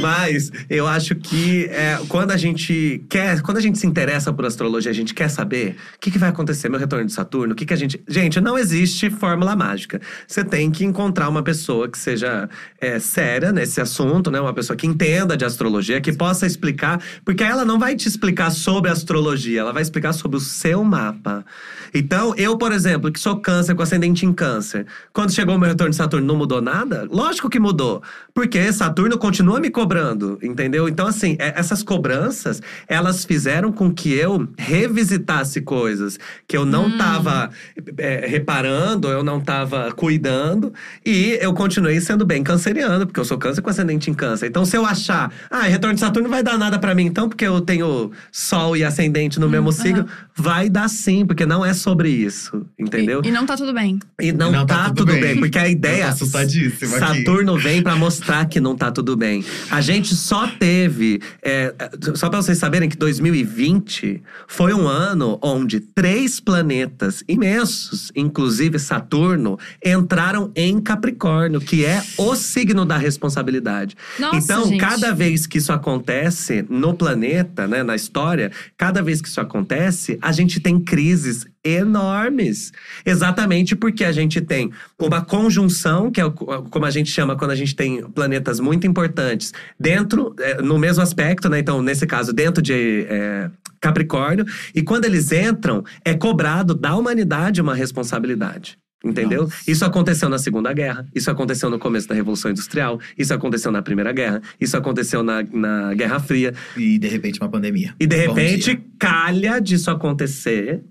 Mas 0.00 0.50
eu 0.68 0.86
acho 0.86 1.14
que 1.14 1.66
é, 1.66 1.98
quando 2.08 2.30
a 2.30 2.36
gente 2.36 3.04
quer, 3.08 3.40
quando 3.42 3.58
a 3.58 3.60
gente 3.60 3.78
se 3.78 3.86
interessa 3.86 4.32
por 4.32 4.44
astrologia, 4.46 4.90
a 4.90 4.94
gente 4.94 5.12
quer 5.14 5.28
saber 5.28 5.76
o 5.96 5.98
que, 6.00 6.10
que 6.10 6.18
vai 6.18 6.28
acontecer, 6.30 6.68
meu 6.68 6.78
retorno 6.78 7.04
de 7.04 7.12
Saturno, 7.12 7.52
o 7.52 7.56
que, 7.56 7.66
que 7.66 7.74
a 7.74 7.76
gente. 7.76 8.00
Gente, 8.08 8.40
não 8.40 8.56
existe 8.58 9.10
fórmula 9.10 9.54
mágica. 9.56 10.00
Você 10.26 10.44
tem 10.44 10.70
que 10.70 10.84
encontrar 10.84 11.09
uma 11.28 11.42
pessoa 11.42 11.88
que 11.88 11.98
seja 11.98 12.48
é, 12.80 12.98
séria 12.98 13.52
nesse 13.52 13.80
assunto, 13.80 14.30
né? 14.30 14.40
Uma 14.40 14.54
pessoa 14.54 14.76
que 14.76 14.86
entenda 14.86 15.36
de 15.36 15.44
astrologia, 15.44 16.00
que 16.00 16.12
possa 16.12 16.46
explicar, 16.46 17.00
porque 17.24 17.42
ela 17.42 17.64
não 17.64 17.78
vai 17.78 17.96
te 17.96 18.08
explicar 18.08 18.50
sobre 18.50 18.90
astrologia, 18.90 19.60
ela 19.60 19.72
vai 19.72 19.82
explicar 19.82 20.12
sobre 20.12 20.36
o 20.36 20.40
seu 20.40 20.84
mapa. 20.84 21.44
Então, 21.92 22.34
eu, 22.36 22.56
por 22.56 22.72
exemplo, 22.72 23.10
que 23.10 23.18
sou 23.18 23.40
câncer, 23.40 23.74
com 23.74 23.82
ascendente 23.82 24.24
em 24.24 24.32
câncer, 24.32 24.86
quando 25.12 25.32
chegou 25.32 25.56
o 25.56 25.58
meu 25.58 25.68
retorno 25.68 25.90
de 25.90 25.96
Saturno, 25.96 26.26
não 26.26 26.36
mudou 26.36 26.60
nada? 26.60 27.06
Lógico 27.10 27.50
que 27.50 27.58
mudou. 27.58 28.02
Porque 28.32 28.72
Saturno 28.72 29.18
continua 29.18 29.60
me 29.60 29.70
cobrando, 29.70 30.38
entendeu? 30.42 30.88
Então, 30.88 31.06
assim, 31.06 31.36
é- 31.38 31.52
essas 31.56 31.82
cobranças, 31.82 32.62
elas 32.86 33.24
fizeram 33.24 33.72
com 33.72 33.92
que 33.92 34.12
eu 34.12 34.48
revisitasse 34.56 35.60
coisas 35.60 36.18
que 36.46 36.56
eu 36.56 36.64
não 36.64 36.96
tava 36.96 37.50
é, 37.98 38.26
reparando, 38.26 39.08
eu 39.08 39.22
não 39.22 39.40
tava 39.40 39.92
cuidando. 39.92 40.72
E 41.04 41.38
eu 41.40 41.54
continuei 41.54 42.00
sendo 42.00 42.26
bem 42.26 42.42
canceriano, 42.42 43.06
porque 43.06 43.18
eu 43.18 43.24
sou 43.24 43.38
câncer 43.38 43.62
com 43.62 43.70
ascendente 43.70 44.10
em 44.10 44.14
câncer. 44.14 44.46
Então, 44.48 44.64
se 44.64 44.76
eu 44.76 44.84
achar, 44.84 45.32
ah, 45.50 45.62
retorno 45.62 45.94
de 45.94 46.00
Saturno 46.00 46.28
não 46.28 46.34
vai 46.34 46.42
dar 46.42 46.58
nada 46.58 46.78
pra 46.78 46.94
mim, 46.94 47.06
então, 47.06 47.28
porque 47.28 47.46
eu 47.46 47.60
tenho 47.60 48.10
Sol 48.30 48.76
e 48.76 48.84
ascendente 48.84 49.40
no 49.40 49.48
mesmo 49.48 49.72
signo, 49.72 50.06
vai 50.36 50.68
dar 50.68 50.88
sim, 50.88 51.24
porque 51.24 51.46
não 51.46 51.64
é 51.64 51.72
sobre 51.72 52.10
isso, 52.10 52.66
entendeu? 52.78 53.22
E, 53.24 53.28
e 53.28 53.30
não 53.30 53.46
tá 53.46 53.56
tudo 53.56 53.72
bem. 53.72 53.98
E 54.20 54.30
não, 54.32 54.52
Não 54.52 54.66
tá, 54.66 54.76
tá 54.76 54.84
tudo 54.88 54.96
tudo 55.06 55.12
bem. 55.12 55.20
bem. 55.22 55.36
porque 55.38 55.58
a 55.58 55.68
ideia. 55.70 56.02
Eu 56.02 56.06
tô 56.08 56.12
assustadíssima 56.14 56.96
aqui. 56.98 57.18
Saturno 57.18 57.56
vem 57.58 57.82
pra 57.82 57.96
mostrar 57.96 58.44
que 58.46 58.60
não 58.60 58.76
tá 58.76 58.90
tudo 58.90 59.16
bem. 59.16 59.44
A 59.70 59.80
gente 59.80 60.14
só 60.14 60.46
teve. 60.46 61.20
é, 61.42 61.72
só 62.14 62.28
pra 62.28 62.42
vocês 62.42 62.58
saberem 62.58 62.88
que 62.88 62.96
2020 62.96 64.22
foi 64.46 64.74
um 64.74 64.86
ano 64.86 65.38
onde 65.42 65.80
três 65.80 66.40
planetas 66.40 67.22
imensos, 67.28 68.12
inclusive 68.14 68.78
Saturno, 68.78 69.58
entraram 69.84 70.50
em 70.54 70.80
Capricórnio, 70.90 71.60
que 71.60 71.86
é 71.86 72.02
o 72.18 72.34
signo 72.34 72.84
da 72.84 72.96
responsabilidade. 72.96 73.96
Nossa, 74.18 74.36
então, 74.38 74.66
gente. 74.66 74.80
cada 74.80 75.14
vez 75.14 75.46
que 75.46 75.58
isso 75.58 75.72
acontece 75.72 76.66
no 76.68 76.94
planeta, 76.94 77.68
né, 77.68 77.84
na 77.84 77.94
história, 77.94 78.50
cada 78.76 79.00
vez 79.00 79.22
que 79.22 79.28
isso 79.28 79.40
acontece, 79.40 80.18
a 80.20 80.32
gente 80.32 80.58
tem 80.58 80.80
crises 80.80 81.46
enormes. 81.62 82.72
Exatamente 83.06 83.76
porque 83.76 84.04
a 84.04 84.10
gente 84.10 84.40
tem 84.40 84.72
uma 84.98 85.24
conjunção, 85.24 86.10
que 86.10 86.20
é 86.20 86.28
como 86.28 86.84
a 86.84 86.90
gente 86.90 87.08
chama 87.08 87.36
quando 87.36 87.52
a 87.52 87.56
gente 87.56 87.76
tem 87.76 88.02
planetas 88.10 88.58
muito 88.58 88.84
importantes 88.84 89.52
dentro, 89.78 90.34
é, 90.40 90.60
no 90.60 90.76
mesmo 90.76 91.04
aspecto, 91.04 91.48
né? 91.48 91.60
Então, 91.60 91.80
nesse 91.80 92.04
caso, 92.04 92.32
dentro 92.32 92.60
de 92.60 93.06
é, 93.08 93.48
Capricórnio. 93.80 94.44
E 94.74 94.82
quando 94.82 95.04
eles 95.04 95.30
entram, 95.30 95.84
é 96.04 96.14
cobrado 96.14 96.74
da 96.74 96.96
humanidade 96.96 97.60
uma 97.60 97.76
responsabilidade. 97.76 98.76
Entendeu? 99.02 99.44
Nossa. 99.44 99.70
Isso 99.70 99.84
aconteceu 99.84 100.28
na 100.28 100.38
Segunda 100.38 100.72
Guerra, 100.72 101.06
isso 101.14 101.30
aconteceu 101.30 101.70
no 101.70 101.78
começo 101.78 102.06
da 102.06 102.14
Revolução 102.14 102.50
Industrial, 102.50 103.00
isso 103.16 103.32
aconteceu 103.32 103.72
na 103.72 103.80
Primeira 103.80 104.12
Guerra, 104.12 104.42
isso 104.60 104.76
aconteceu 104.76 105.22
na, 105.22 105.42
na 105.42 105.94
Guerra 105.94 106.20
Fria. 106.20 106.52
E 106.76 106.98
de 106.98 107.08
repente 107.08 107.40
uma 107.40 107.48
pandemia. 107.48 107.94
E 107.98 108.06
de 108.06 108.26
Bom 108.26 108.34
repente 108.34 108.74
dia. 108.74 108.84
calha 108.98 109.58
disso 109.58 109.90
acontecer. 109.90 110.82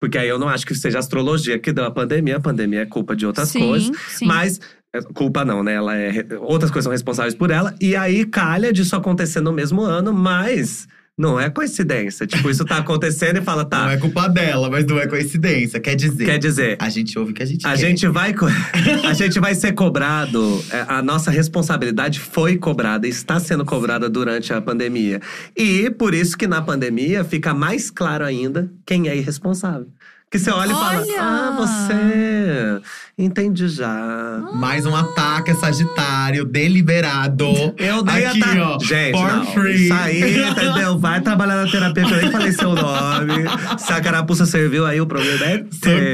Porque 0.00 0.18
aí 0.18 0.28
eu 0.28 0.36
não 0.36 0.48
acho 0.48 0.66
que 0.66 0.74
seja 0.74 0.98
astrologia 0.98 1.60
que 1.60 1.72
deu 1.72 1.84
a 1.84 1.90
pandemia, 1.90 2.36
a 2.36 2.40
pandemia 2.40 2.80
é 2.80 2.86
culpa 2.86 3.14
de 3.14 3.24
outras 3.24 3.50
sim, 3.50 3.60
coisas. 3.60 3.96
sim. 4.08 4.26
Mas, 4.26 4.60
é, 4.92 5.00
culpa 5.00 5.44
não, 5.44 5.62
né? 5.62 5.74
Ela 5.74 5.96
é, 5.96 6.26
outras 6.40 6.72
coisas 6.72 6.84
são 6.84 6.90
responsáveis 6.90 7.36
por 7.36 7.52
ela. 7.52 7.72
E 7.80 7.94
aí 7.94 8.26
calha 8.26 8.72
disso 8.72 8.96
acontecer 8.96 9.40
no 9.40 9.52
mesmo 9.52 9.80
ano, 9.80 10.12
mas 10.12 10.88
não 11.18 11.38
é 11.38 11.50
coincidência. 11.50 12.26
Tipo, 12.26 12.50
isso 12.50 12.64
tá 12.64 12.78
acontecendo 12.78 13.38
e 13.38 13.42
fala, 13.42 13.62
Não 13.62 13.68
tá. 13.70 13.92
é 13.92 13.96
culpa 13.96 14.28
dela, 14.28 14.70
mas 14.70 14.86
não 14.86 14.98
é 14.98 15.06
coincidência. 15.06 15.78
Quer 15.78 15.94
dizer, 15.94 16.24
Quer 16.24 16.38
dizer, 16.38 16.76
a 16.80 16.88
gente 16.88 17.18
ouve 17.18 17.32
o 17.32 17.34
que 17.34 17.42
a 17.42 17.46
gente 17.46 17.66
a 17.66 17.70
quer. 17.70 17.76
gente 17.76 18.08
vai 18.08 18.32
a 19.08 19.12
gente 19.12 19.38
vai 19.38 19.54
ser 19.54 19.72
cobrado, 19.72 20.64
é, 20.70 20.84
a 20.88 21.02
nossa 21.02 21.30
responsabilidade 21.30 22.18
foi 22.18 22.56
cobrada, 22.56 23.06
está 23.06 23.38
sendo 23.38 23.64
cobrada 23.64 24.08
durante 24.08 24.52
a 24.52 24.60
pandemia. 24.60 25.20
E 25.56 25.90
por 25.90 26.14
isso 26.14 26.36
que 26.36 26.46
na 26.46 26.62
pandemia 26.62 27.24
fica 27.24 27.52
mais 27.52 27.90
claro 27.90 28.24
ainda 28.24 28.70
quem 28.86 29.08
é 29.08 29.16
irresponsável. 29.16 29.86
Que 30.32 30.38
você 30.38 30.50
olha, 30.50 30.72
e 30.72 30.74
fala: 30.74 30.98
Olha! 31.02 31.20
"Ah, 31.20 31.56
você 31.58 32.80
entendi 33.18 33.68
já". 33.68 34.40
Mais 34.54 34.86
um 34.86 34.96
ataque 34.96 35.52
Sagitário, 35.52 36.46
deliberado. 36.46 37.44
Eu 37.76 38.02
dei 38.02 38.24
Aqui, 38.24 38.40
ó. 38.58 38.78
Gente, 38.80 39.12
for 39.18 39.30
não. 39.30 39.44
free. 39.52 39.84
Isso 39.84 39.92
aí, 39.92 40.48
entendeu? 40.48 40.98
Vai 40.98 41.20
trabalhar 41.20 41.62
na 41.62 41.70
terapia, 41.70 42.04
que 42.06 42.12
eu 42.14 42.16
nem 42.22 42.30
falei 42.30 42.52
seu 42.52 42.74
nome. 42.74 43.44
Se 43.76 43.92
a 43.92 44.00
carapuça 44.00 44.46
serviu 44.46 44.86
aí, 44.86 45.02
o 45.02 45.06
problema 45.06 45.44
é 45.44 45.58
teu. 45.58 45.68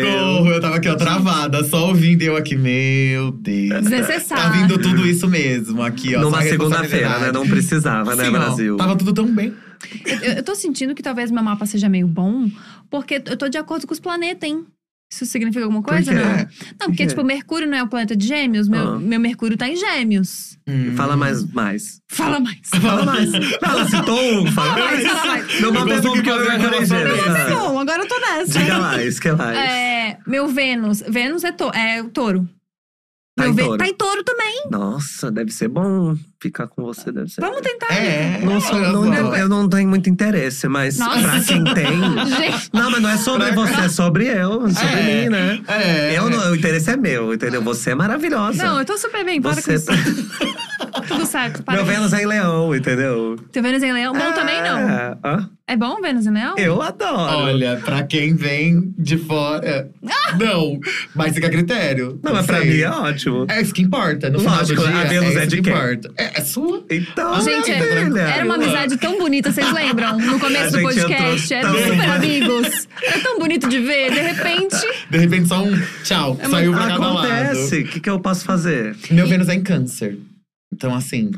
Socorro, 0.05 0.51
eu 0.51 0.61
tava 0.61 0.77
aqui, 0.77 0.89
ó, 0.89 0.97
travada, 0.97 1.62
só 1.62 1.86
ouvindo 1.86 2.23
eu 2.23 2.36
aqui. 2.36 2.57
Meu 2.57 3.31
Deus. 3.31 3.82
Desnecessário. 3.82 4.43
Tá 4.43 4.51
vindo 4.51 4.78
tudo 4.78 5.07
isso 5.07 5.28
mesmo 5.28 5.81
aqui, 5.81 6.16
ó. 6.16 6.23
Numa 6.23 6.43
segunda-feira, 6.43 7.19
né? 7.20 7.31
Não 7.32 7.47
precisava, 7.47 8.16
né, 8.16 8.24
Sim, 8.24 8.31
ó, 8.31 8.32
Brasil? 8.32 8.77
tava 8.77 8.97
tudo 8.97 9.12
tão 9.12 9.32
bem. 9.32 9.55
Eu, 10.22 10.32
eu 10.34 10.42
tô 10.42 10.55
sentindo 10.55 10.94
que 10.94 11.02
talvez 11.02 11.30
meu 11.30 11.42
mapa 11.42 11.66
seja 11.66 11.88
meio 11.88 12.06
bom, 12.06 12.50
porque 12.90 13.22
eu 13.26 13.36
tô 13.36 13.48
de 13.48 13.59
acordo 13.59 13.86
com 13.86 13.92
os 13.92 14.00
planetas, 14.00 14.48
hein? 14.48 14.64
Isso 15.10 15.24
significa 15.24 15.64
alguma 15.64 15.82
coisa? 15.82 16.12
Não. 16.12 16.22
Não, 16.22 16.46
porque, 16.88 16.96
quê? 16.98 17.06
tipo, 17.06 17.24
Mercúrio 17.24 17.66
não 17.66 17.78
é 17.78 17.82
o 17.82 17.88
planeta 17.88 18.14
de 18.14 18.26
gêmeos, 18.26 18.68
meu, 18.68 18.88
Ah. 18.94 18.98
meu 18.98 19.18
Mercúrio 19.18 19.56
tá 19.56 19.66
em 19.66 19.74
gêmeos. 19.74 20.59
Hum. 20.68 20.94
Fala 20.96 21.16
mais, 21.16 21.50
mais. 21.50 22.02
Fala 22.10 22.38
mais. 22.38 22.59
Fala 22.78 23.05
mais. 23.06 23.30
Ela 23.32 23.88
citou 23.88 24.20
um, 24.20 24.52
fala 24.52 24.74
Fala 24.74 24.84
mais, 24.84 25.06
fala 25.06 25.26
mais. 25.26 25.60
Meu 25.62 25.72
mapa 25.72 25.92
é 25.94 26.00
bom 26.02 26.12
porque 26.12 26.28
eu 26.30 26.34
fazer 26.36 26.50
eu 26.50 26.59
uma 26.59 26.70
corrigi. 26.70 26.94
relação 26.94 27.32
né? 27.32 27.55
Bom, 27.55 27.78
agora 27.80 28.02
eu 28.02 28.09
tô 28.09 28.18
nessa. 28.20 28.59
Diga 28.59 28.78
mais, 28.80 29.18
que 29.18 29.32
mais. 29.32 29.56
É, 29.59 30.18
meu 30.26 30.46
Vênus. 30.48 31.02
Vênus 31.09 31.42
é, 31.42 31.52
to, 31.52 31.70
é 31.74 32.02
o 32.02 32.10
touro. 32.10 32.46
Tá 33.34 33.44
meu 33.44 33.52
em 33.52 33.56
touro. 33.56 33.78
tá 33.78 33.86
em 33.88 33.94
touro 33.94 34.22
também. 34.24 34.62
Nossa, 34.70 35.30
deve 35.30 35.50
ser 35.52 35.68
bom 35.68 36.14
ficar 36.40 36.69
com 36.69 36.82
você, 36.82 37.10
deve 37.10 37.28
ser. 37.28 37.40
Vamos 37.40 37.60
tentar. 37.60 37.93
É. 37.93 38.40
Não 38.43 38.60
sou- 38.60 38.78
não- 38.78 39.05
só. 39.06 39.36
eu, 39.36 39.48
não 39.48 39.69
tenho 39.69 39.89
muito 39.89 40.09
interesse, 40.09 40.69
mas 40.69 40.98
Nossa. 40.98 41.20
pra 41.20 41.40
quem 41.40 41.65
tem. 41.65 41.86
Gente, 42.36 42.70
Não, 42.73 42.90
mas 42.90 43.02
não 43.02 43.10
é 43.10 43.16
sobre 43.16 43.47
Pra- 43.52 43.55
você, 43.55 43.81
é 43.81 43.89
sobre 43.89 44.27
eu, 44.27 44.69
sobre 44.70 45.01
É. 45.01 45.23
mim, 45.24 45.28
né? 45.31 45.60
É. 45.66 46.16
Eu 46.19 46.31
não, 46.31 46.52
o 46.52 46.56
interesse 46.56 46.90
é 46.90 46.97
meu, 46.97 47.35
entendeu? 47.35 47.60
Você 47.62 47.90
é 47.90 47.94
maravilhosa. 47.94 48.62
não, 48.65 48.78
eu 48.78 48.85
tô 48.85 48.97
super 48.97 49.24
bem. 49.24 49.40
Para 49.43 49.55
você 49.55 49.62
com 49.62 49.73
isso. 49.73 49.86
Tudo 51.09 51.27
certo. 51.27 51.62
Para 51.62 51.77
Meu 51.77 51.85
com 51.85 51.90
Vênus 51.90 52.12
é 52.12 52.23
em 52.23 52.27
leão, 52.27 52.74
entendeu? 52.74 53.36
Teu 53.52 53.62
Vênus 53.62 53.82
em 53.82 53.93
Leão? 53.93 54.12
Bom 54.12 54.32
também 54.32 54.62
não. 54.62 54.78
É, 54.78 55.16
hã? 55.24 55.51
É 55.66 55.77
bom 55.77 56.01
Vênus 56.01 56.27
em 56.27 56.31
Leão? 56.32 56.55
Eu 56.56 56.81
adoro. 56.82 57.39
Olha, 57.44 57.77
pra 57.85 58.02
quem 58.02 58.35
vem 58.35 58.93
de 58.98 59.16
fora. 59.19 59.90
Não, 60.39 60.78
mas 61.15 61.35
fica 61.35 61.47
a 61.47 61.51
critério. 61.51 62.19
Não, 62.23 62.32
mas 62.32 62.47
pra 62.47 62.60
sei. 62.60 62.70
mim 62.70 62.81
é 62.81 62.90
ótimo. 62.90 63.47
É 63.48 63.60
isso 63.60 63.73
que 63.74 63.82
importa. 63.82 64.31
No 64.31 64.43
Lógico, 64.43 64.81
final 64.82 64.93
do 64.94 64.98
a 65.01 65.05
dia, 65.09 65.20
Vênus 65.20 65.36
é 65.36 65.43
é 65.43 65.47
de 65.47 65.56
que 65.56 65.62
quem? 65.62 65.73
importa. 65.73 66.10
É, 66.16 66.27
é 66.34 66.40
sua. 66.42 66.84
Então, 66.90 67.40
Gente, 67.42 67.64
filha. 67.72 68.20
Era 68.20 68.44
uma 68.44 68.55
amizade 68.56 68.96
tão 68.96 69.18
bonita, 69.18 69.50
vocês 69.52 69.72
lembram? 69.72 70.18
No 70.18 70.38
começo 70.38 70.76
do 70.76 70.82
podcast. 70.82 71.55
Eram 71.55 71.72
tão- 71.72 71.82
super 71.86 72.10
amigos. 72.10 72.88
Era 73.02 73.20
tão 73.20 73.38
bonito 73.38 73.68
de 73.68 73.78
ver. 73.80 74.10
De 74.12 74.20
repente. 74.20 74.76
De 75.10 75.18
repente, 75.18 75.48
só 75.48 75.62
um 75.62 75.72
tchau. 76.05 76.38
É 76.40 76.48
saiu 76.48 76.72
pra 76.72 76.86
cada 76.88 76.94
Acontece. 76.94 77.80
O 77.80 77.88
que, 77.88 78.00
que 78.00 78.10
eu 78.10 78.20
posso 78.20 78.44
fazer? 78.44 78.86
lado. 78.92 78.98
Meu 79.14 79.26
Vênus 79.26 79.48
é 79.48 79.55
em 79.55 79.62
câncer. 79.62 80.18
Então, 80.72 80.94
assim. 80.94 81.30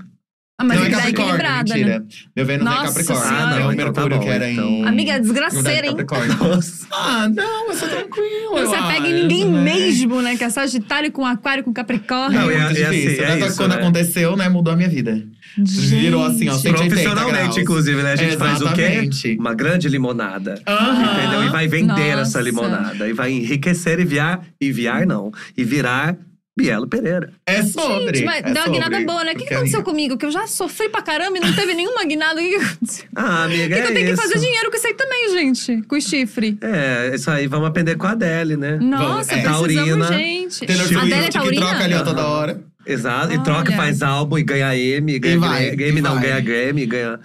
Ah, 0.61 0.65
mas 0.65 0.77
não 0.77 0.85
é 0.85 0.87
ele 0.89 0.95
dá 0.95 1.01
Capricórnio, 1.01 1.35
equilibrada, 1.35 1.75
mentira. 1.75 1.99
né? 2.01 2.05
Meu 2.37 2.45
Vênus 2.47 2.67
é 2.67 2.69
Nossa 2.69 2.85
Capricórnio. 2.89 3.23
É 3.23 3.27
o 3.27 3.35
Ah, 3.35 3.41
não, 3.47 3.57
então 3.57 3.69
Mercúrio 3.71 3.93
tá 3.95 4.09
bom, 4.09 4.21
que 4.21 4.29
era 4.29 4.51
então. 4.51 4.69
em. 4.69 4.87
Amiga, 4.87 5.13
Não 5.15 5.21
desgraceira, 5.23 5.87
hein? 5.87 5.97
Capricórnio. 5.97 6.37
Nossa. 6.37 6.87
Ah, 6.93 7.29
não, 7.35 7.69
eu 7.69 7.75
sou 7.75 7.89
tranquilo. 7.89 8.51
Não 8.57 8.67
se 8.69 8.75
eu 8.77 8.85
apega 8.85 9.09
em 9.09 9.15
ninguém 9.23 9.45
né? 9.47 9.63
mesmo, 9.63 10.21
né? 10.21 10.37
Que 10.37 10.45
é 10.45 10.51
Sagitário 10.51 11.11
com 11.13 11.25
Aquário 11.25 11.65
com 11.65 11.73
Capricórnio. 11.73 12.39
Não, 12.39 12.51
É 12.51 12.55
e 12.55 12.61
muito 12.61 12.79
é- 12.79 12.85
assim, 12.87 13.07
é 13.23 13.37
Né? 13.37 13.47
isso, 13.47 13.57
Quando 13.57 13.71
né? 13.71 13.77
aconteceu, 13.77 14.37
né, 14.37 14.49
mudou 14.51 14.73
a 14.73 14.77
minha 14.77 14.89
vida. 14.91 15.23
Virou 15.57 16.25
assim, 16.25 16.49
ó, 16.49 16.53
Gente. 16.53 16.63
180 16.63 16.89
Profissionalmente, 16.89 17.41
graus. 17.43 17.57
inclusive, 17.59 18.03
né? 18.03 18.13
A 18.13 18.17
gente 18.17 18.37
faz 18.37 18.61
o 18.61 18.73
quê? 18.75 19.09
Uma 19.39 19.55
grande 19.55 19.89
limonada. 19.89 20.61
Aham. 20.67 21.13
Entendeu? 21.19 21.45
E 21.45 21.49
vai 21.49 21.67
vender 21.69 22.17
Nossa. 22.17 22.21
essa 22.23 22.41
limonada. 22.41 23.09
E 23.09 23.13
vai 23.15 23.33
enriquecer 23.33 23.99
e 23.99 24.05
viar. 24.05 24.41
E 24.61 24.71
viar, 24.71 25.07
não. 25.07 25.33
E 25.57 25.65
virar 25.65 26.17
Bielo 26.57 26.87
Pereira. 26.89 27.33
É 27.47 27.63
sobre. 27.63 28.19
Gente, 28.19 28.25
mas 28.27 28.45
é 28.45 28.53
deu 28.53 28.63
uma 28.65 28.69
guinada 28.73 29.01
boa, 29.05 29.25
né? 29.25 29.33
O 29.33 29.37
que, 29.37 29.47
que 29.47 29.55
aconteceu 29.55 29.81
a 29.81 29.83
comigo? 29.83 30.19
Que 30.19 30.27
eu 30.27 30.31
já 30.31 30.47
sofri 30.47 30.89
pra 30.89 31.01
caramba 31.01 31.39
e 31.39 31.41
não 31.41 31.53
teve 31.55 31.75
nenhuma 31.75 32.05
guinada. 32.05 32.41
O 32.41 32.43
que, 32.45 32.51
que 32.51 32.65
aconteceu? 32.65 33.05
Ah, 33.17 33.45
amiga, 33.45 33.63
Por 33.63 33.69
que, 33.69 33.75
que 33.75 33.81
é 33.81 33.91
eu 33.91 33.95
tenho 33.95 34.07
que 34.07 34.13
isso. 34.13 34.23
fazer 34.23 34.39
dinheiro 34.39 34.71
com 34.71 34.77
isso 34.77 34.87
aí 34.87 34.95
também, 34.95 35.31
gente? 35.31 35.83
Com 35.89 35.97
o 35.97 36.01
chifre. 36.01 36.59
É, 36.61 37.13
isso 37.15 37.31
aí 37.31 37.47
vamos 37.47 37.69
aprender 37.69 37.97
com 37.97 38.07
a 38.07 38.11
Adele, 38.11 38.57
né? 38.57 38.79
Nossa, 38.81 39.33
é. 39.33 39.43
precisamos, 39.43 39.75
Taurina. 39.75 40.07
gente. 40.19 40.67
Taylor 40.67 40.85
A 40.85 40.89
Swift 40.89 41.05
Adélia 41.07 41.25
é 41.25 41.27
que 41.29 41.33
taurina? 41.33 41.67
troca 41.67 41.85
ali 41.85 41.95
ó, 41.95 42.03
toda 42.03 42.27
hora. 42.27 42.61
Exato. 42.85 43.33
E 43.33 43.37
Olha. 43.37 43.45
troca, 43.45 43.73
faz 43.73 44.03
álbum 44.03 44.39
e 44.39 44.43
ganha 44.43 44.77
M, 44.77 45.19
ganha 45.19 45.35
E 45.35 45.39
vai, 45.39 45.71
Grammy, 45.77 45.99
e 45.99 46.03
não, 46.03 46.21
ganha 46.21 46.41
Grammy, 46.41 46.85
ganha. 46.87 47.21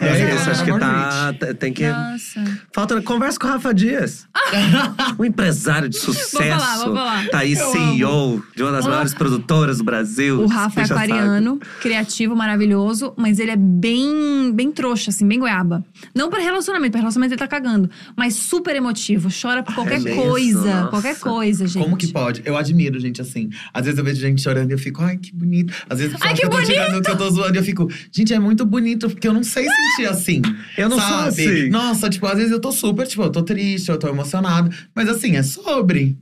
É, 0.00 0.08
É, 0.08 0.34
isso, 0.34 0.50
acho 0.50 0.64
que 0.64 0.70
amor 0.70 0.80
tá. 0.80 1.34
Tem 1.58 1.72
que. 1.72 1.88
Nossa. 1.88 2.44
Falta. 2.72 3.02
Conversa 3.02 3.38
com 3.38 3.46
o 3.46 3.50
Rafa 3.50 3.74
Dias. 3.74 4.28
um 5.18 5.24
empresário 5.24 5.88
de 5.88 5.98
sucesso. 5.98 6.36
falar, 6.36 6.76
vou 6.76 6.94
falar. 6.94 7.28
Tá 7.28 7.38
aí, 7.38 7.54
Eu 7.54 7.72
CEO 7.72 8.44
de 8.54 8.62
uma 8.62 8.72
das 8.72 8.86
maiores 8.86 9.12
produtoras 9.14 9.78
do 9.78 9.84
Brasil. 9.84 10.40
O 10.40 10.46
Rafa 10.46 10.80
é 10.80 10.84
já 10.84 10.94
sabe. 10.94 11.12
aquariano, 11.12 11.58
criativo, 11.80 12.36
maravilhoso, 12.36 13.12
mas 13.16 13.38
ele 13.38 13.50
é 13.50 13.56
bem, 13.56 14.52
bem 14.52 14.70
trouxa, 14.70 15.10
assim, 15.10 15.26
bem 15.26 15.38
goiaba. 15.38 15.84
Não 16.14 16.30
pra 16.30 16.40
relacionamento, 16.40 16.92
pra 16.92 17.00
relacionamento 17.00 17.34
ele 17.34 17.38
tá 17.38 17.48
cagando. 17.48 17.90
Mas 18.16 18.34
super 18.34 18.76
emotivo, 18.76 19.28
chora 19.30 19.62
por 19.62 19.74
qualquer 19.74 20.00
mesmo? 20.00 20.22
coisa. 20.22 20.74
Nossa. 20.74 20.88
Qualquer 20.88 21.18
coisa, 21.18 21.66
gente. 21.66 21.82
Como 21.82 21.96
que 21.96 22.08
pode? 22.08 22.42
Eu 22.44 22.56
admiro 22.56 22.98
gente 23.00 23.20
assim. 23.20 23.50
Às 23.74 23.84
vezes 23.84 23.98
eu 23.98 24.04
vejo 24.04 24.20
gente 24.20 24.40
chorando 24.40 24.70
e 24.70 24.74
eu 24.74 24.78
fico, 24.78 25.02
ai, 25.02 25.16
que 25.16 25.34
bonito. 25.34 25.74
Às 25.88 25.98
vezes 25.98 26.14
Ai, 26.14 26.20
falam 26.20 26.34
que 26.36 26.44
eu 26.44 26.50
tô 26.50 26.62
tirando, 26.62 27.02
que 27.02 27.10
eu 27.10 27.16
tô 27.16 27.30
zoando 27.30 27.54
e 27.54 27.58
eu 27.58 27.64
fico, 27.64 27.88
gente, 28.12 28.32
é 28.32 28.38
muito 28.38 28.64
bonito, 28.64 29.08
porque 29.10 29.26
eu 29.26 29.32
não 29.32 29.42
sei 29.42 29.66
assim. 30.06 30.42
Eu 30.76 30.88
não 30.88 30.98
sou 30.98 31.08
sabe? 31.08 31.28
assim. 31.28 31.68
Nossa, 31.68 32.10
tipo, 32.10 32.26
às 32.26 32.36
vezes 32.36 32.52
eu 32.52 32.60
tô 32.60 32.72
super, 32.72 33.06
tipo, 33.06 33.22
eu 33.22 33.30
tô 33.30 33.42
triste, 33.42 33.88
eu 33.88 33.98
tô 33.98 34.08
emocionado. 34.08 34.74
Mas 34.94 35.08
assim, 35.08 35.36
é 35.36 35.42
sobre. 35.42 36.16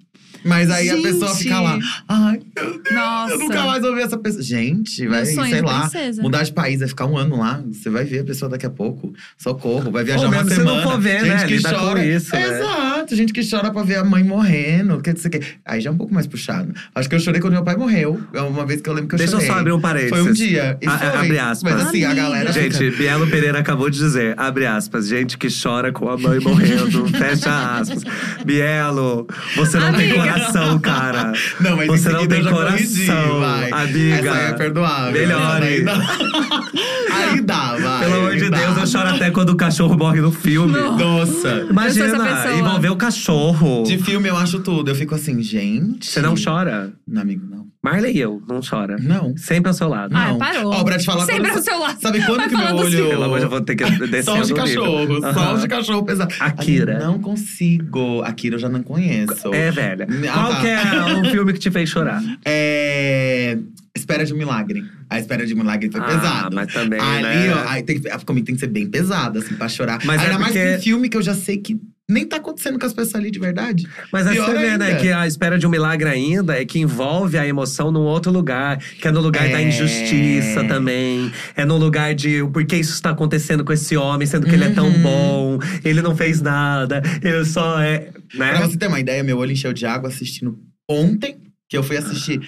Mas 0.46 0.70
aí 0.70 0.88
Gente. 0.88 1.06
a 1.06 1.12
pessoa 1.12 1.34
fica 1.34 1.60
lá, 1.60 1.78
ai, 2.08 2.40
meu 2.56 2.80
Deus, 2.82 2.94
Nossa. 2.94 3.32
eu 3.34 3.38
nunca 3.38 3.64
mais 3.64 3.84
ouvi 3.84 4.00
essa 4.02 4.16
pessoa. 4.18 4.42
Gente, 4.42 5.06
vai, 5.06 5.24
Meu 5.24 5.34
sonho 5.34 5.50
sei 5.50 5.62
lá, 5.62 5.80
princesa. 5.80 6.22
mudar 6.22 6.42
de 6.42 6.52
país, 6.52 6.78
vai 6.80 6.88
ficar 6.88 7.06
um 7.06 7.16
ano 7.16 7.38
lá. 7.38 7.62
Você 7.72 7.90
vai 7.90 8.04
ver 8.04 8.20
a 8.20 8.24
pessoa 8.24 8.48
daqui 8.50 8.66
a 8.66 8.70
pouco. 8.70 9.12
Socorro, 9.38 9.90
vai 9.90 10.04
viajar 10.04 10.26
Ou 10.26 10.32
uma 10.32 10.44
semana. 10.44 10.82
não 10.82 10.82
for 10.82 11.00
ver, 11.00 11.20
gente 11.20 11.28
né? 11.28 11.46
que 11.46 11.56
Lidar 11.56 11.74
com 11.74 11.80
chora. 11.80 12.04
isso, 12.04 12.34
né? 12.34 12.42
Exato, 12.60 13.16
gente 13.16 13.32
que 13.32 13.48
chora 13.48 13.70
pra 13.70 13.82
ver 13.82 13.96
a 13.96 14.04
mãe 14.04 14.22
morrendo. 14.24 15.00
Que, 15.00 15.10
o 15.10 15.30
quê. 15.30 15.40
Aí 15.64 15.80
já 15.80 15.90
é 15.90 15.92
um 15.92 15.96
pouco 15.96 16.12
mais 16.14 16.26
puxado. 16.26 16.72
Acho 16.94 17.08
que 17.08 17.14
eu 17.14 17.20
chorei 17.20 17.40
quando 17.40 17.54
meu 17.54 17.64
pai 17.64 17.76
morreu. 17.76 18.20
É 18.32 18.40
uma 18.40 18.64
vez 18.64 18.80
que 18.80 18.88
eu 18.88 18.92
lembro 18.94 19.08
que 19.08 19.14
eu 19.14 19.18
Deixa 19.18 19.34
eu 19.34 19.40
chorei. 19.40 19.52
só 19.52 19.58
abrir 19.60 19.72
um 19.72 19.80
parênteses. 19.80 20.10
Foi 20.10 20.22
um 20.22 20.32
dia. 20.32 20.78
E 20.80 20.86
A- 20.86 20.98
foi. 20.98 21.06
abre 21.08 21.38
aspas. 21.38 21.72
Mas 21.74 21.86
assim, 21.88 22.04
a 22.04 22.10
Amiga. 22.10 22.22
galera 22.22 22.52
Gente, 22.52 22.76
fica... 22.76 22.96
Bielo 22.96 23.26
Pereira 23.28 23.58
acabou 23.58 23.90
de 23.90 23.98
dizer, 23.98 24.34
abre 24.38 24.66
aspas, 24.66 25.08
gente 25.08 25.36
que 25.38 25.48
chora 25.50 25.92
com 25.92 26.08
a 26.08 26.16
mãe 26.16 26.38
morrendo, 26.40 27.06
fecha 27.16 27.78
aspas. 27.78 28.02
Bielo, 28.44 29.26
você 29.56 29.78
não 29.78 29.92
tem 29.92 30.10
Amiga. 30.12 30.32
Coração, 30.36 30.78
cara. 30.80 31.32
Não, 31.60 31.76
mas 31.76 31.86
Você 31.88 32.08
não 32.10 32.26
tem 32.26 32.44
coração, 32.44 33.40
vai. 33.40 33.70
amiga. 33.72 34.16
Essa 34.30 34.38
é 34.38 34.52
perdoável. 34.52 35.12
Melhore. 35.12 35.66
Aí 35.66 35.82
dá, 35.84 35.94
aí 37.16 37.40
dá 37.40 37.76
vai. 37.76 38.00
Pelo 38.04 38.14
amor 38.16 38.36
de 38.36 38.50
dá. 38.50 38.58
Deus, 38.58 38.76
eu 38.78 38.86
choro 38.86 39.08
até 39.08 39.30
quando 39.30 39.50
o 39.50 39.56
cachorro 39.56 39.96
morre 39.96 40.20
no 40.20 40.32
filme. 40.32 40.72
Não. 40.72 40.96
Nossa. 40.96 41.66
Imagina, 41.70 42.54
envolver 42.56 42.90
o 42.90 42.96
cachorro. 42.96 43.82
De 43.84 43.98
filme 43.98 44.28
eu 44.28 44.36
acho 44.36 44.60
tudo. 44.60 44.90
Eu 44.90 44.94
fico 44.94 45.14
assim, 45.14 45.42
gente… 45.42 46.06
Você 46.06 46.20
não 46.20 46.34
chora? 46.42 46.92
Não, 47.06 47.22
amigo, 47.22 47.46
não. 47.48 47.65
Marley 47.90 48.16
e 48.16 48.20
eu, 48.20 48.42
não 48.48 48.60
chora. 48.60 48.96
Não. 49.00 49.36
Sempre 49.36 49.68
ao 49.68 49.74
seu 49.74 49.88
lado. 49.88 50.14
Ah, 50.16 50.28
Não. 50.28 50.38
parou. 50.38 50.72
Ó, 50.72 50.82
pra 50.84 50.98
te 50.98 51.04
falar 51.04 51.24
Sempre 51.24 51.42
quando- 51.48 51.56
ao 51.58 51.62
seu 51.62 51.78
lado. 51.78 52.00
Sabe 52.00 52.18
quando 52.24 52.36
Vai 52.38 52.48
que 52.48 52.56
meu 52.56 52.66
olho… 52.66 52.86
assim. 52.86 53.08
Pelo 53.10 53.24
amor 53.24 53.40
eu 53.40 53.48
vou 53.48 53.60
ter 53.60 53.76
que 53.76 53.84
descer 54.08 54.24
Só 54.24 54.40
de 54.42 54.54
cachorro, 54.54 55.20
só 55.20 55.28
Aham. 55.28 55.60
de 55.60 55.68
cachorro 55.68 56.02
pesado. 56.04 56.34
Akira. 56.40 56.98
Ai, 56.98 57.04
não 57.06 57.18
consigo. 57.20 58.22
Akira 58.22 58.56
eu 58.56 58.58
já 58.58 58.68
não 58.68 58.82
conheço. 58.82 59.52
É, 59.54 59.70
velha. 59.70 60.06
Ah, 60.28 60.32
Qual 60.32 60.50
tá. 60.52 60.60
que 60.60 60.66
é 60.66 61.04
um 61.16 61.24
filme 61.30 61.52
que 61.52 61.58
te 61.58 61.70
fez 61.70 61.88
chorar? 61.88 62.22
É. 62.44 63.58
Espera 63.96 64.24
de 64.26 64.34
um 64.34 64.36
Milagre. 64.36 64.84
A 65.08 65.18
Espera 65.18 65.46
de 65.46 65.54
um 65.54 65.56
Milagre 65.58 65.90
foi 65.90 66.00
Ah, 66.00 66.04
pesado. 66.04 66.54
mas 66.56 66.72
também, 66.72 67.00
Ali, 67.00 67.22
né? 67.22 67.54
ó, 67.54 67.68
aí 67.68 67.82
tem, 67.82 67.98
que- 68.00 68.24
comigo 68.26 68.44
tem 68.46 68.54
que 68.54 68.60
ser 68.60 68.66
bem 68.66 68.86
pesado, 68.86 69.38
assim, 69.38 69.54
pra 69.54 69.68
chorar. 69.68 70.00
Mas 70.04 70.20
é 70.20 70.26
Ainda 70.26 70.38
mais 70.38 70.52
porque- 70.52 70.68
que 70.68 70.76
um 70.76 70.80
filme 70.82 71.08
que 71.08 71.16
eu 71.16 71.22
já 71.22 71.34
sei 71.34 71.56
que 71.58 71.80
nem 72.08 72.24
tá 72.24 72.36
acontecendo 72.36 72.78
com 72.78 72.86
as 72.86 72.92
pessoas 72.92 73.16
ali 73.16 73.30
de 73.32 73.38
verdade. 73.38 73.86
Mas 74.12 74.28
Pior 74.28 74.46
você 74.46 74.52
vê, 74.58 74.78
né, 74.78 74.86
ainda. 74.88 75.00
que 75.00 75.08
a 75.10 75.26
espera 75.26 75.58
de 75.58 75.66
um 75.66 75.70
milagre 75.70 76.08
ainda 76.08 76.56
é 76.60 76.64
que 76.64 76.78
envolve 76.78 77.36
a 77.36 77.46
emoção 77.46 77.90
num 77.90 78.02
outro 78.02 78.30
lugar. 78.30 78.78
Que 78.78 79.08
é 79.08 79.10
no 79.10 79.20
lugar 79.20 79.48
da 79.48 79.60
É. 79.60 79.66
injustiça 79.68 80.62
também. 80.64 81.32
É 81.56 81.64
no 81.64 81.76
lugar 81.76 82.14
de 82.14 82.44
por 82.52 82.64
que 82.64 82.76
isso 82.76 82.92
está 82.92 83.10
acontecendo 83.10 83.64
com 83.64 83.72
esse 83.72 83.96
homem, 83.96 84.26
sendo 84.26 84.46
que 84.46 84.54
ele 84.54 84.64
é 84.64 84.70
tão 84.70 84.86
Uhum. 84.86 85.02
bom, 85.02 85.58
ele 85.84 86.00
não 86.00 86.14
fez 86.16 86.40
nada, 86.40 87.02
ele 87.22 87.44
só 87.44 87.80
é. 87.80 88.10
Né? 88.34 88.50
Pra 88.52 88.60
você 88.68 88.76
ter 88.76 88.86
uma 88.86 89.00
ideia, 89.00 89.22
meu 89.24 89.38
olho 89.38 89.50
encheu 89.52 89.72
de 89.72 89.84
água 89.86 90.08
assistindo 90.08 90.56
ontem, 90.88 91.36
que 91.68 91.76
eu 91.76 91.82
fui 91.82 91.96
assistir 91.96 92.40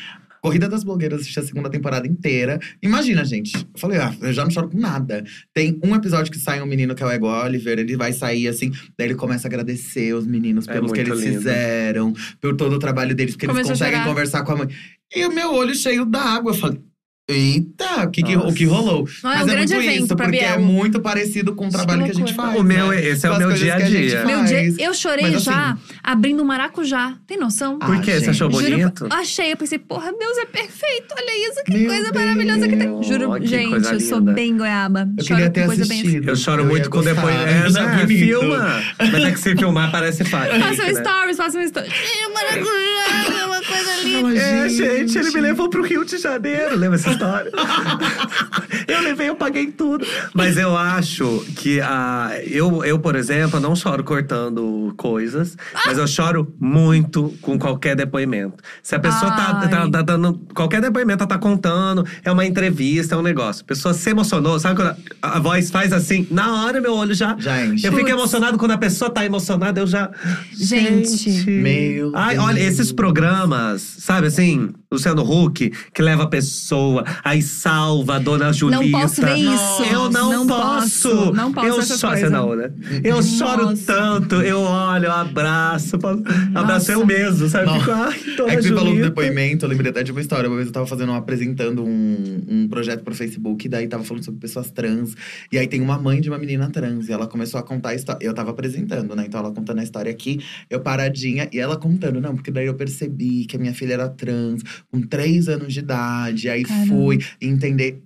Corrida 0.43 0.69
das 0.69 0.85
Blogueiras, 0.85 1.21
assisti 1.21 1.39
a 1.39 1.43
segunda 1.43 1.71
temporada 1.71 2.07
inteira. 2.07 2.59
Imagina, 2.83 3.25
gente. 3.25 3.55
Eu 3.57 3.67
falei, 3.77 3.99
ah, 3.99 4.15
eu 4.21 4.33
já 4.33 4.45
não 4.45 4.51
choro 4.51 4.69
com 4.69 4.79
nada. 4.79 5.25
Tem 5.53 5.79
um 5.85 5.95
episódio 5.95 6.33
que 6.33 6.39
sai 6.39 6.61
um 6.63 6.67
menino 6.67 6.95
que 6.95 7.03
é 7.03 7.07
o 7.07 7.11
Ego 7.11 7.27
Oliver, 7.27 7.79
ele 7.79 7.97
vai 7.97 8.13
sair 8.13 8.49
assim, 8.49 8.71
daí 8.97 9.09
ele 9.09 9.15
começa 9.15 9.47
a 9.47 9.49
agradecer 9.49 10.15
os 10.15 10.27
meninos 10.27 10.67
É 10.69 10.73
pelos 10.73 10.93
que 10.93 11.01
eles 11.01 11.19
lindo. 11.19 11.37
fizeram, 11.39 12.13
por 12.41 12.55
todo 12.57 12.75
o 12.75 12.79
trabalho 12.79 13.15
deles, 13.15 13.35
porque 13.35 13.47
Começou 13.47 13.71
eles 13.73 13.81
conseguem 13.81 14.05
conversar 14.05 14.43
com 14.45 14.53
a 14.53 14.57
mãe. 14.57 14.69
E 15.15 15.25
o 15.27 15.33
meu 15.35 15.55
olho 15.55 15.75
cheio 15.75 16.05
d'água. 16.05 16.53
Eu 16.53 16.57
falei, 16.57 16.81
eita, 17.29 18.05
o 18.05 18.11
que, 18.11 18.23
que, 18.23 18.37
o 18.37 18.53
que 18.55 18.65
rolou? 18.65 19.07
Não 19.23 19.31
é 19.31 19.35
Mas 19.37 19.43
um 19.45 19.47
grande 19.47 19.75
muito 19.75 19.87
evento 19.89 20.05
isso, 20.07 20.17
pra 20.17 20.27
porque 20.27 20.39
Biel. 20.41 20.55
é 20.55 20.59
muito 20.59 21.01
parecido 21.01 21.55
com 21.55 21.65
o 21.67 21.69
Que 21.69 21.75
trabalho 21.75 22.05
que 22.05 22.11
a 22.11 22.15
gente 22.15 22.35
faz. 22.35 22.59
O 22.59 22.63
meu, 22.63 22.89
né? 22.89 23.05
esse 23.05 23.27
é 23.27 23.31
o 23.31 23.37
meu 23.39 23.53
dia 23.53 23.75
a 23.75 23.81
que 23.81 23.87
dia. 23.87 24.25
Meu 24.25 24.45
dia, 24.45 24.75
eu 24.79 24.95
chorei 24.95 25.31
Mas, 25.33 25.43
já 25.43 25.73
assim, 25.73 25.81
abrindo 26.03 26.43
um 26.43 26.47
maracujá. 26.47 27.15
Tem 27.27 27.39
noção? 27.39 27.79
Ah, 27.81 27.87
Por 27.87 28.01
quê? 28.01 28.19
Você 28.19 28.31
achou 28.31 28.51
gente. 28.51 28.65
Juro, 28.65 28.77
bonito? 28.79 29.09
achei, 29.11 29.53
eu 29.53 29.57
pensei, 29.57 29.79
porra, 29.79 30.11
Deus 30.19 30.39
é 30.39 30.47
perfeito, 30.47 31.15
olha 31.17 31.49
isso, 31.51 31.65
que 31.65 31.73
Meu 31.77 31.87
coisa 31.91 32.13
maravilhosa 32.13 32.69
que 32.69 32.77
tem. 32.77 32.89
Deus, 32.89 33.07
Juro, 33.07 33.41
que 33.41 33.47
gente, 33.47 33.93
eu 33.93 34.01
sou 34.01 34.21
bem 34.21 34.57
goiaba. 34.57 35.09
Eu 35.19 35.25
Choro 35.25 35.37
queria 35.41 35.47
com 35.47 35.53
ter 35.53 35.67
coisa 35.67 35.87
bem 35.87 35.99
assim. 35.99 36.09
assistido. 36.09 36.29
Eu 36.31 36.37
choro 36.37 36.63
ia 36.63 36.69
muito 36.69 36.91
com 36.91 36.97
gostar. 36.99 37.15
depoimento. 37.15 37.49
É, 37.49 37.63
Mas 37.63 37.77
é 37.77 37.83
bonito. 38.07 38.19
filma. 38.19 38.83
Mas 38.99 39.15
é 39.25 39.31
que 39.33 39.41
se 39.41 39.57
filmar 39.57 39.91
parece 39.91 40.25
fácil. 40.25 40.59
Faça 40.61 40.83
um 40.83 40.87
né? 40.87 40.95
stories, 40.95 41.37
faça 41.37 41.59
um 41.59 41.69
stories. 41.69 41.93
Maracujá, 42.35 43.38
é 43.87 44.03
linda. 44.03 44.39
É, 44.39 44.69
gente, 44.69 45.19
ele 45.19 45.31
me 45.31 45.41
levou 45.41 45.69
pro 45.69 45.83
Rio 45.83 46.05
de 46.05 46.19
Janeiro. 46.19 46.77
Lembra 46.77 46.97
essa 46.97 47.11
história? 47.11 47.51
eu 48.87 49.01
levei, 49.03 49.29
eu 49.29 49.37
paguei 49.37 49.67
tudo. 49.73 50.07
Mas 50.35 50.57
eu 50.57 50.77
acho 50.77 51.45
que 51.57 51.81
a, 51.81 52.33
eu, 52.47 52.85
eu, 52.85 52.99
por 52.99 53.15
exemplo, 53.17 53.61
não 53.61 53.75
choro 53.77 54.03
cortando 54.05 54.93
coisas, 54.97 55.57
mas 55.87 55.99
eu 55.99 56.07
choro 56.07 56.53
muito 56.59 57.35
com 57.41 57.59
qualquer 57.59 57.95
depoimento. 57.97 58.63
Se 58.83 58.95
a 58.95 58.99
pessoa 58.99 59.31
tá, 59.33 59.69
tá- 59.69 59.91
tá 59.91 60.03
dando. 60.03 60.41
Qualquer 60.55 60.81
depoimento, 60.81 61.23
ela 61.23 61.29
tá 61.29 61.39
contando, 61.39 62.05
é 62.25 62.31
uma 62.31 62.45
entrevista, 62.45 63.15
é 63.15 63.19
um 63.19 63.23
negócio. 63.23 63.63
A 63.63 63.67
pessoa 63.67 63.95
se 63.95 64.11
emocionou, 64.11 64.59
sabe 64.59 64.77
quando 64.77 64.97
a, 65.23 65.37
a 65.37 65.39
voz 65.39 65.71
faz 65.71 65.93
assim? 65.93 66.27
Na 66.31 66.65
hora, 66.65 66.81
meu 66.81 66.95
olho 66.95 67.15
já. 67.15 67.37
Já 67.39 67.65
enche. 67.65 67.87
Eu 67.87 67.93
fico 67.93 68.09
emocionado 68.09 68.59
quando 68.59 68.73
a 68.73 68.79
pessoa 68.79 69.11
tá 69.11 69.25
emocionada, 69.25 69.81
eu 69.81 69.87
já. 69.87 70.11
Gente. 70.53 71.29
Meu 71.51 72.13
Ai, 72.15 72.35
Deus. 72.35 72.47
olha, 72.47 72.61
esses 72.61 72.93
programas, 72.93 73.68
sabe 73.77 74.29
assim, 74.29 74.73
Luciano 74.91 75.23
Huck, 75.23 75.71
que 75.93 76.01
leva 76.03 76.23
a 76.23 76.27
pessoa, 76.27 77.05
aí 77.23 77.43
salva 77.43 78.17
a 78.17 78.19
dona 78.19 78.51
Julita. 78.55 78.83
Não 78.83 78.91
posso 78.91 79.21
ver 79.21 79.37
isso. 79.37 79.83
Eu 79.93 80.11
não, 80.11 80.31
Não 80.33 80.47
posso. 80.47 81.11
posso, 81.11 81.33
não 81.35 81.53
posso 81.53 81.67
Eu 81.67 81.73
choro, 81.83 81.87
coisas. 82.13 82.21
você 82.21 82.29
não, 82.31 82.57
né? 82.57 82.71
Eu 83.05 83.23
choro 83.23 83.77
tanto, 83.77 84.37
eu 84.37 84.61
olho, 84.61 85.05
eu 85.05 85.13
abraço, 85.13 85.99
posso- 85.99 86.23
abraço 86.55 86.91
eu 86.93 87.05
mesmo, 87.05 87.49
sabe? 87.51 87.67
Não. 87.67 87.79
Fico, 87.81 87.91
ai, 87.91 88.19
dona 88.35 88.53
É 88.53 88.57
que 88.57 88.63
você 88.63 88.75
falou 88.75 88.95
do 88.95 89.03
depoimento, 89.03 89.67
eu 89.67 89.69
lembrei 89.69 89.91
até 89.91 90.03
de 90.03 90.11
uma 90.11 90.23
história. 90.23 90.49
Uma 90.49 90.57
vez 90.57 90.69
eu 90.69 90.73
tava 90.73 90.87
fazendo, 90.87 91.13
apresentando 91.13 91.85
um, 91.85 92.41
um 92.49 92.69
projeto 92.69 93.03
pro 93.05 93.15
Facebook, 93.15 93.67
e 93.67 93.69
daí 93.69 93.87
tava 93.89 94.05
falando 94.05 94.25
sobre 94.25 94.41
pessoas 94.41 94.71
trans. 94.71 95.15
E 95.53 95.59
aí 95.59 95.67
tem 95.67 95.83
uma 95.83 95.99
mãe 95.99 96.19
de 96.19 96.31
uma 96.31 96.39
menina 96.39 96.71
trans, 96.71 97.11
e 97.11 97.13
ela 97.13 97.27
começou 97.27 97.61
a 97.61 97.63
contar 97.63 97.91
a 97.91 97.95
história. 97.95 98.25
Eu 98.27 98.33
tava 98.33 98.53
apresentando, 98.53 99.15
né? 99.15 99.25
Então 99.27 99.39
ela 99.39 99.53
contando 99.53 99.81
a 99.81 99.83
história 99.83 100.11
aqui, 100.11 100.41
eu 100.71 100.81
paradinha, 100.81 101.47
e 101.53 101.59
ela 101.59 101.77
contando, 101.77 102.23
não, 102.23 102.35
porque 102.35 102.51
daí 102.51 102.65
eu 102.65 102.75
percebi 102.75 103.45
que 103.45 103.55
a 103.57 103.59
minha 103.59 103.75
filha 103.75 103.93
era 103.93 104.09
trans, 104.09 104.63
com 104.91 105.01
três 105.03 105.49
anos 105.49 105.73
de 105.73 105.81
idade. 105.81 106.49
Aí 106.49 106.63
Caramba. 106.63 106.87
fui 106.87 107.19
entender 107.41 108.03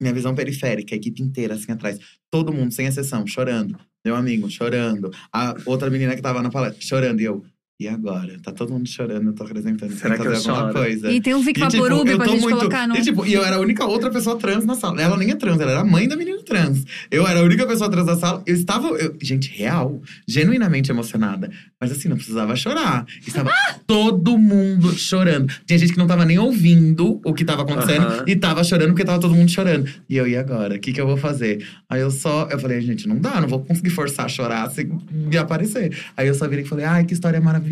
minha 0.00 0.12
visão 0.12 0.34
periférica, 0.34 0.94
a 0.94 0.96
equipe 0.96 1.22
inteira, 1.22 1.54
assim 1.54 1.72
atrás. 1.72 1.98
Todo 2.30 2.52
mundo, 2.52 2.72
sem 2.72 2.86
exceção, 2.86 3.26
chorando. 3.26 3.78
Meu 4.04 4.14
amigo, 4.14 4.50
chorando. 4.50 5.10
A 5.32 5.54
outra 5.64 5.88
menina 5.88 6.14
que 6.14 6.20
tava 6.22 6.42
na 6.42 6.50
palestra, 6.50 6.82
chorando. 6.82 7.20
E 7.20 7.24
eu, 7.24 7.44
e 7.80 7.88
agora? 7.88 8.36
Tá 8.42 8.52
todo 8.52 8.72
mundo 8.72 8.88
chorando, 8.88 9.26
eu 9.28 9.32
tô 9.34 9.42
apresentando. 9.44 9.90
Será 9.92 10.16
que 10.16 10.26
eu 10.26 10.32
fazer 10.32 10.48
alguma 10.50 10.72
choro? 10.72 10.78
coisa. 10.84 11.10
E 11.10 11.20
tem 11.20 11.34
um 11.34 11.40
Vic 11.42 11.60
tipo, 11.60 11.70
Vaporub 11.72 12.08
eu 12.08 12.16
pra 12.18 12.26
gente 12.28 12.40
muito- 12.42 12.56
colocar 12.58 12.86
no. 12.86 12.96
E, 12.96 13.02
tipo, 13.02 13.26
e 13.26 13.34
eu 13.34 13.44
era 13.44 13.56
a 13.56 13.60
única 13.60 13.84
outra 13.84 14.10
pessoa 14.10 14.36
trans 14.38 14.64
na 14.64 14.74
sala. 14.74 15.00
Ela 15.02 15.16
nem 15.16 15.30
é 15.30 15.34
trans, 15.34 15.60
ela 15.60 15.70
era 15.72 15.80
a 15.80 15.84
mãe 15.84 16.06
da 16.06 16.16
menina 16.16 16.38
trans. 16.44 16.84
Eu 17.10 17.26
era 17.26 17.40
a 17.40 17.42
única 17.42 17.66
pessoa 17.66 17.90
trans 17.90 18.06
na 18.06 18.16
sala. 18.16 18.42
Eu 18.46 18.54
estava, 18.54 18.88
eu- 18.88 19.16
gente, 19.20 19.50
real, 19.50 20.00
genuinamente 20.28 20.90
emocionada. 20.90 21.50
Mas 21.80 21.90
assim, 21.90 22.08
não 22.08 22.16
precisava 22.16 22.54
chorar. 22.56 23.04
Estava 23.26 23.50
todo 23.86 24.38
mundo 24.38 24.92
chorando. 24.96 25.52
Tinha 25.66 25.78
gente 25.78 25.92
que 25.92 25.98
não 25.98 26.06
tava 26.06 26.24
nem 26.24 26.38
ouvindo 26.38 27.20
o 27.24 27.34
que 27.34 27.44
tava 27.44 27.62
acontecendo 27.62 28.06
Aham. 28.06 28.24
e 28.26 28.36
tava 28.36 28.62
chorando 28.64 28.90
porque 28.90 29.04
tava 29.04 29.20
todo 29.20 29.34
mundo 29.34 29.50
chorando. 29.50 29.90
E 30.08 30.16
eu, 30.16 30.26
e 30.28 30.36
agora? 30.36 30.76
O 30.76 30.78
que, 30.78 30.92
que 30.92 31.00
eu 31.00 31.06
vou 31.06 31.16
fazer? 31.16 31.66
Aí 31.90 32.00
eu 32.00 32.10
só, 32.10 32.48
eu 32.50 32.58
falei, 32.58 32.80
gente, 32.80 33.06
não 33.08 33.18
dá, 33.18 33.40
não 33.40 33.48
vou 33.48 33.60
conseguir 33.64 33.90
forçar 33.90 34.26
a 34.26 34.28
chorar 34.28 34.70
sem 34.70 34.90
me 35.10 35.36
aparecer. 35.36 35.94
Aí 36.16 36.26
eu 36.28 36.34
só 36.34 36.48
virei 36.48 36.64
e 36.64 36.68
falei, 36.68 36.84
ai, 36.84 37.04
que 37.04 37.12
história 37.12 37.40
maravilhosa, 37.40 37.63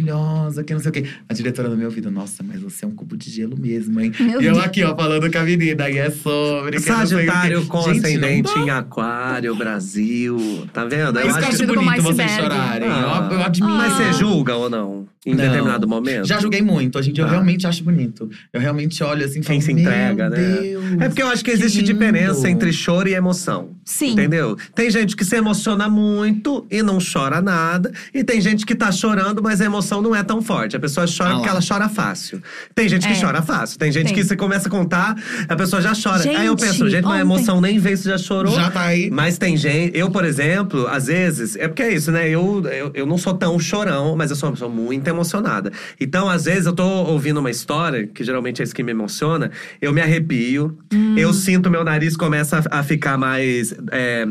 que 0.64 0.72
não 0.72 0.80
sei 0.80 0.90
o 0.90 0.92
quê. 0.92 1.06
A 1.28 1.34
diretora 1.34 1.68
no 1.68 1.76
meu 1.76 1.86
ouvido, 1.86 2.10
nossa, 2.10 2.42
mas 2.42 2.60
você 2.60 2.84
é 2.84 2.88
um 2.88 2.92
cubo 2.92 3.16
de 3.16 3.30
gelo 3.30 3.56
mesmo, 3.58 4.00
hein? 4.00 4.12
Meu 4.18 4.40
e 4.40 4.46
eu 4.46 4.54
Deus. 4.54 4.64
aqui, 4.64 4.82
ó, 4.82 4.94
falando 4.96 5.30
com 5.30 5.38
a 5.38 5.42
menina, 5.42 5.90
e 5.90 5.98
é 5.98 6.10
sobre. 6.10 6.76
que. 6.76 6.82
Sagitário 6.82 7.66
com 7.66 7.82
Gente, 7.82 7.98
ascendente 7.98 8.58
em 8.58 8.70
aquário, 8.70 9.54
Brasil. 9.54 10.66
Tá 10.72 10.84
vendo? 10.84 11.14
Mas 11.14 11.22
que 11.22 11.28
eu 11.28 11.28
acho 11.28 11.42
Parecido 11.42 11.74
com 11.74 11.84
bonito 11.84 12.02
vocês 12.02 12.30
chorarem. 12.30 12.88
Ah. 12.88 13.28
Eu, 13.30 13.38
eu 13.38 13.44
admiro. 13.44 13.74
Mas 13.74 13.92
você 13.92 14.12
julga 14.12 14.54
ou 14.56 14.70
não? 14.70 15.06
Em 15.24 15.34
Não. 15.36 15.44
determinado 15.44 15.86
momento? 15.86 16.26
Já 16.26 16.40
julguei 16.40 16.60
muito. 16.62 16.98
Hoje 16.98 17.10
em 17.10 17.12
dia 17.12 17.22
eu 17.22 17.28
Ah. 17.28 17.30
realmente 17.30 17.64
acho 17.64 17.84
bonito. 17.84 18.28
Eu 18.52 18.60
realmente 18.60 19.04
olho 19.04 19.24
assim 19.24 19.40
Quem 19.40 19.60
falo, 19.60 19.62
se 19.62 19.72
entrega, 19.80 20.28
"Meu 20.28 20.38
né?" 20.38 20.60
Deus, 20.60 20.84
É 21.00 21.08
porque 21.08 21.22
eu 21.22 21.28
acho 21.28 21.44
que 21.44 21.50
que 21.52 21.56
existe 21.56 21.78
lindo." 21.78 21.92
diferença 21.92 22.50
entre 22.50 22.72
choro 22.72 23.08
e 23.08 23.14
emoção. 23.14 23.70
Sim. 23.84 24.12
Entendeu? 24.12 24.56
Tem 24.74 24.90
gente 24.90 25.14
que 25.14 25.24
se 25.24 25.36
emociona 25.36 25.88
muito 25.88 26.66
e 26.68 26.82
não 26.82 26.98
chora 26.98 27.40
nada. 27.40 27.92
E 28.12 28.24
tem 28.24 28.40
gente 28.40 28.66
que 28.66 28.74
tá 28.74 28.90
chorando, 28.90 29.40
mas 29.42 29.60
a 29.60 29.64
emoção 29.64 30.02
não 30.02 30.14
é 30.14 30.24
tão 30.24 30.42
forte. 30.42 30.74
A 30.76 30.80
pessoa 30.80 31.06
chora 31.06 31.30
Ah 31.30 31.34
porque 31.36 31.48
ela 31.48 31.60
chora 31.66 31.88
fácil. 31.88 32.42
Tem 32.74 32.88
gente 32.88 33.06
que 33.06 33.12
É. 33.14 33.20
chora 33.20 33.42
fácil. 33.42 33.78
Tem 33.78 33.92
gente 33.92 34.06
Tem. 34.06 34.14
que 34.14 34.24
você 34.24 34.34
começa 34.36 34.66
a 34.66 34.70
contar, 34.70 35.14
a 35.48 35.54
pessoa 35.54 35.80
já 35.80 35.92
chora. 35.94 36.22
Aí 36.28 36.46
eu 36.46 36.52
Gente, 36.58 36.60
penso, 36.66 36.90
gente, 36.90 37.04
mas 37.04 37.14
a 37.18 37.20
emoção 37.20 37.60
nem 37.60 37.78
vê 37.78 37.96
se 37.96 38.08
já 38.08 38.18
chorou. 38.18 38.54
Já 38.56 38.70
tá 38.70 38.82
aí. 38.86 39.08
Mas 39.10 39.38
tem 39.38 39.56
gente, 39.56 39.96
eu, 39.96 40.10
por 40.10 40.24
exemplo, 40.24 40.86
às 40.88 41.06
vezes, 41.06 41.54
é 41.56 41.68
porque 41.68 41.82
é 41.82 41.94
isso, 41.94 42.10
né? 42.10 42.28
Eu, 42.28 42.62
eu, 42.66 42.90
eu 42.94 43.06
não 43.06 43.16
sou 43.18 43.34
tão 43.34 43.56
chorão, 43.60 44.16
mas 44.16 44.30
eu 44.30 44.36
sou 44.36 44.48
uma 44.48 44.52
pessoa 44.54 44.70
muito 44.70 45.11
emocionada. 45.12 45.70
Então, 46.00 46.28
às 46.28 46.44
vezes, 46.46 46.66
eu 46.66 46.72
tô 46.72 46.84
ouvindo 46.84 47.38
uma 47.38 47.50
história, 47.50 48.06
que 48.06 48.24
geralmente 48.24 48.60
é 48.60 48.64
isso 48.64 48.74
que 48.74 48.82
me 48.82 48.90
emociona, 48.90 49.50
eu 49.80 49.92
me 49.92 50.00
arrepio, 50.00 50.76
Hum. 50.92 51.14
eu 51.16 51.32
sinto 51.32 51.70
meu 51.70 51.84
nariz 51.84 52.16
começa 52.16 52.62
a, 52.70 52.82
ficar 52.82 53.16
mais. 53.16 53.74
é, 53.90 54.26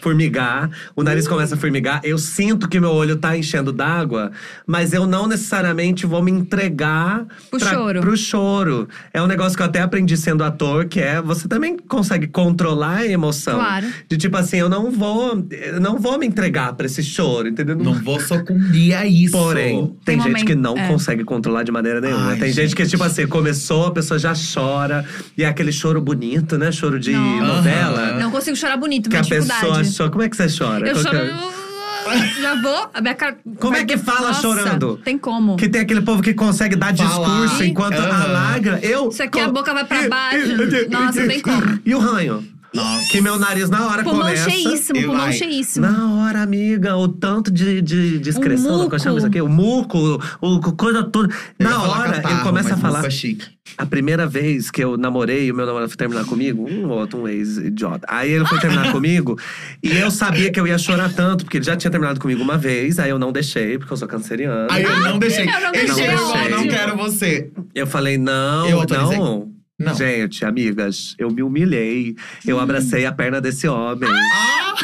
formigar, 0.00 0.70
o 0.94 1.02
nariz 1.02 1.26
começa 1.26 1.54
a 1.54 1.58
formigar, 1.58 2.00
eu 2.04 2.18
sinto 2.18 2.68
que 2.68 2.78
meu 2.80 2.90
olho 2.90 3.16
tá 3.16 3.36
enchendo 3.36 3.72
d'água, 3.72 4.30
mas 4.66 4.92
eu 4.92 5.06
não 5.06 5.26
necessariamente 5.26 6.06
vou 6.06 6.22
me 6.22 6.30
entregar 6.30 7.26
Pro 7.50 7.58
pra- 7.58 7.70
choro. 7.72 8.00
pro 8.00 8.16
choro. 8.16 8.88
É 9.12 9.22
um 9.22 9.26
negócio 9.26 9.56
que 9.56 9.62
eu 9.62 9.66
até 9.66 9.80
aprendi 9.80 10.16
sendo 10.16 10.44
ator, 10.44 10.86
que 10.86 11.00
é 11.00 11.20
você 11.20 11.48
também 11.48 11.76
consegue 11.76 12.26
controlar 12.26 12.98
a 12.98 13.06
emoção. 13.06 13.58
Claro. 13.58 13.86
De 14.08 14.16
tipo 14.16 14.36
assim, 14.36 14.56
eu 14.58 14.68
não 14.68 14.90
vou, 14.90 15.46
eu 15.50 15.80
não 15.80 15.98
vou 15.98 16.18
me 16.18 16.26
entregar 16.26 16.72
pra 16.74 16.86
esse 16.86 17.02
choro, 17.02 17.48
entendeu? 17.48 17.76
Não 17.76 17.94
vou 17.94 18.20
sucumbir 18.20 18.94
a 18.94 19.06
isso. 19.06 19.32
Porém, 19.32 19.96
tem, 20.04 20.18
Tem 20.18 20.32
gente 20.32 20.44
que 20.44 20.54
não 20.54 20.76
é. 20.76 20.88
consegue 20.88 21.24
controlar 21.24 21.62
de 21.62 21.70
maneira 21.70 22.00
nenhuma. 22.00 22.30
Ai, 22.30 22.38
tem 22.38 22.52
gente. 22.52 22.74
que, 22.74 22.82
gente. 22.82 22.92
tipo 22.92 23.04
assim, 23.04 23.26
começou, 23.26 23.86
a 23.86 23.90
pessoa 23.90 24.18
já 24.18 24.32
chora. 24.34 25.04
E 25.36 25.44
é 25.44 25.46
aquele 25.46 25.72
choro 25.72 26.00
bonito, 26.00 26.56
né? 26.56 26.72
Choro 26.72 26.98
de 26.98 27.12
Não. 27.12 27.46
novela. 27.46 28.12
Não 28.18 28.30
consigo 28.30 28.56
chorar 28.56 28.76
bonito, 28.76 29.10
Que 29.10 29.16
a 29.16 29.20
dificuldade. 29.20 29.60
pessoa 29.60 29.82
chora. 29.96 30.10
Como 30.10 30.22
é 30.24 30.28
que 30.28 30.36
você 30.36 30.46
chora? 30.58 30.88
Eu 30.88 30.94
Qual 30.94 31.04
choro. 31.04 31.18
que 31.18 31.24
é? 31.26 32.40
Já 32.40 32.54
vou. 32.62 32.90
A 32.94 33.00
minha 33.02 33.14
cara. 33.14 33.36
Como 33.58 33.76
é 33.76 33.84
que 33.84 33.98
fala 33.98 34.28
Nossa, 34.28 34.40
chorando? 34.40 34.96
Tem 35.04 35.18
como. 35.18 35.56
Que 35.56 35.68
tem 35.68 35.82
aquele 35.82 36.00
povo 36.00 36.22
que 36.22 36.32
consegue 36.32 36.74
dar 36.74 36.92
discurso 36.92 37.62
enquanto 37.62 37.94
Aham. 37.98 38.24
alaga. 38.24 38.80
Eu. 38.82 39.10
Isso 39.10 39.22
aqui, 39.22 39.38
a 39.38 39.48
boca 39.48 39.72
vai 39.74 39.84
pra 39.84 40.08
baixo. 40.08 40.56
Nossa, 40.90 41.26
tem 41.26 41.40
como. 41.40 41.78
E 41.84 41.94
o 41.94 41.98
ranho? 41.98 42.42
Nossa. 42.72 43.08
Que 43.10 43.20
meu 43.20 43.38
nariz 43.38 43.68
na 43.68 43.86
hora 43.88 44.02
Pulmão 44.04 44.22
começa. 44.22 44.48
cheíssimo, 44.48 45.00
pulmão 45.00 45.16
vai. 45.22 45.32
cheíssimo. 45.32 45.86
Na 45.86 46.14
hora, 46.14 46.40
amiga, 46.42 46.96
o 46.96 47.08
tanto 47.08 47.50
de, 47.50 47.82
de 47.82 48.18
discreção, 48.20 48.74
O 48.74 48.78
não 48.78 48.88
que 48.88 48.94
eu 48.94 48.98
chamo 49.00 49.18
isso 49.18 49.26
muco. 49.26 49.38
aqui, 49.38 49.40
o 49.40 49.48
muco, 49.48 50.20
o, 50.40 50.46
o 50.56 50.72
coisa 50.76 51.02
toda. 51.02 51.34
Eu 51.58 51.68
Na 51.68 51.82
hora, 51.82 52.12
catarro, 52.12 52.34
ele 52.36 52.42
começa 52.42 52.74
a 52.74 52.76
falar. 52.76 53.04
é 53.04 53.10
chique. 53.10 53.44
A 53.78 53.86
primeira 53.86 54.26
vez 54.26 54.70
que 54.70 54.82
eu 54.82 54.96
namorei 54.96 55.46
e 55.46 55.52
o 55.52 55.54
meu 55.54 55.64
namorado 55.66 55.88
foi 55.90 55.96
terminar 55.96 56.24
comigo, 56.26 56.68
um 56.68 56.88
outro, 56.90 57.20
um 57.20 57.28
ex-idiota. 57.28 58.06
Aí 58.08 58.30
ele 58.30 58.44
foi 58.46 58.58
terminar 58.60 58.90
comigo 58.92 59.38
e 59.82 59.96
eu 59.96 60.10
sabia 60.10 60.50
que 60.52 60.58
eu 60.60 60.66
ia 60.66 60.78
chorar 60.78 61.12
tanto, 61.12 61.44
porque 61.44 61.56
ele 61.58 61.64
já 61.64 61.76
tinha 61.76 61.90
terminado 61.90 62.20
comigo 62.20 62.42
uma 62.42 62.56
vez, 62.58 62.98
aí 62.98 63.10
eu 63.10 63.18
não 63.18 63.32
deixei, 63.32 63.78
porque 63.78 63.92
eu 63.92 63.96
sou 63.96 64.06
canceriano. 64.08 64.68
Aí 64.70 64.82
eu 64.82 65.00
não 65.00 65.18
deixei. 65.18 65.44
eu 65.48 65.60
não 65.60 65.74
Ele 65.74 65.86
deixei, 65.86 66.04
chegou, 66.04 66.28
ótimo. 66.30 66.50
não 66.50 66.68
quero 66.68 66.96
você. 66.96 67.50
Eu 67.74 67.86
falei, 67.86 68.18
não, 68.18 68.68
Eu 68.68 68.84
não. 68.86 69.50
Não. 69.80 69.94
Gente, 69.94 70.44
amigas, 70.44 71.14
eu 71.18 71.30
me 71.30 71.42
humilhei. 71.42 72.14
Eu 72.46 72.60
abracei 72.60 73.06
a 73.06 73.12
perna 73.12 73.40
desse 73.40 73.66
homem. 73.66 74.08
Ah! 74.10 74.74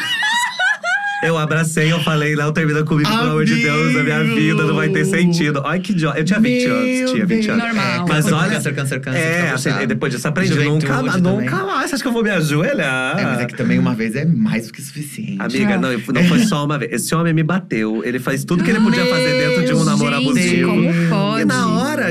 Eu 1.23 1.35
abracei, 1.35 1.91
eu 1.91 1.99
falei, 2.01 2.35
não 2.35 2.53
termina 2.53 2.83
comigo, 2.83 3.09
pelo 3.09 3.21
amor 3.31 3.43
de 3.43 3.55
Deus, 3.55 3.95
a 3.95 4.03
minha 4.03 4.17
Amigo! 4.19 4.35
vida 4.35 4.63
não 4.65 4.75
vai 4.75 4.87
ter 4.89 5.03
sentido. 5.03 5.61
Olha 5.65 5.79
que 5.79 5.91
idiota. 5.91 6.19
Eu 6.19 6.23
tinha 6.23 6.39
20 6.39 6.63
Meu 6.67 6.75
anos, 6.77 7.11
tinha 7.11 7.25
20 7.25 7.49
anos. 7.49 7.63
Normal. 7.65 8.05
Mas 8.07 8.25
Câncer, 8.25 8.33
olha. 8.35 8.49
câncer, 8.51 8.73
câncer, 8.75 8.99
câncer, 9.01 9.19
É, 9.19 9.49
assim, 9.49 9.69
e 9.81 9.87
depois 9.87 10.13
disso 10.13 10.27
aprendi. 10.27 10.53
Juventude 10.53 10.85
Nunca, 10.85 11.19
nunca 11.19 11.55
mais. 11.65 11.89
Você 11.89 11.95
acha 11.95 12.03
que 12.03 12.07
eu 12.07 12.13
vou 12.13 12.23
me 12.23 12.29
ajoelhar? 12.29 13.19
É, 13.19 13.23
mas 13.23 13.39
é 13.39 13.45
que 13.47 13.55
também 13.55 13.79
uma 13.79 13.95
vez 13.95 14.15
é 14.15 14.25
mais 14.25 14.67
do 14.67 14.73
que 14.73 14.79
suficiente. 14.81 15.37
Amiga, 15.41 15.73
Ah. 15.73 15.77
não, 15.79 15.89
não 16.13 16.23
foi 16.25 16.39
só 16.43 16.63
uma 16.63 16.77
vez. 16.77 16.91
Esse 16.93 17.15
homem 17.15 17.33
me 17.33 17.41
bateu. 17.41 18.03
Ele 18.05 18.19
faz 18.19 18.45
tudo 18.45 18.63
que 18.63 18.69
ele 18.69 18.79
podia 18.79 19.05
fazer 19.07 19.39
dentro 19.39 19.65
de 19.65 19.73
um 19.73 19.83
namoro 19.83 20.15
abusivo. 20.17 20.71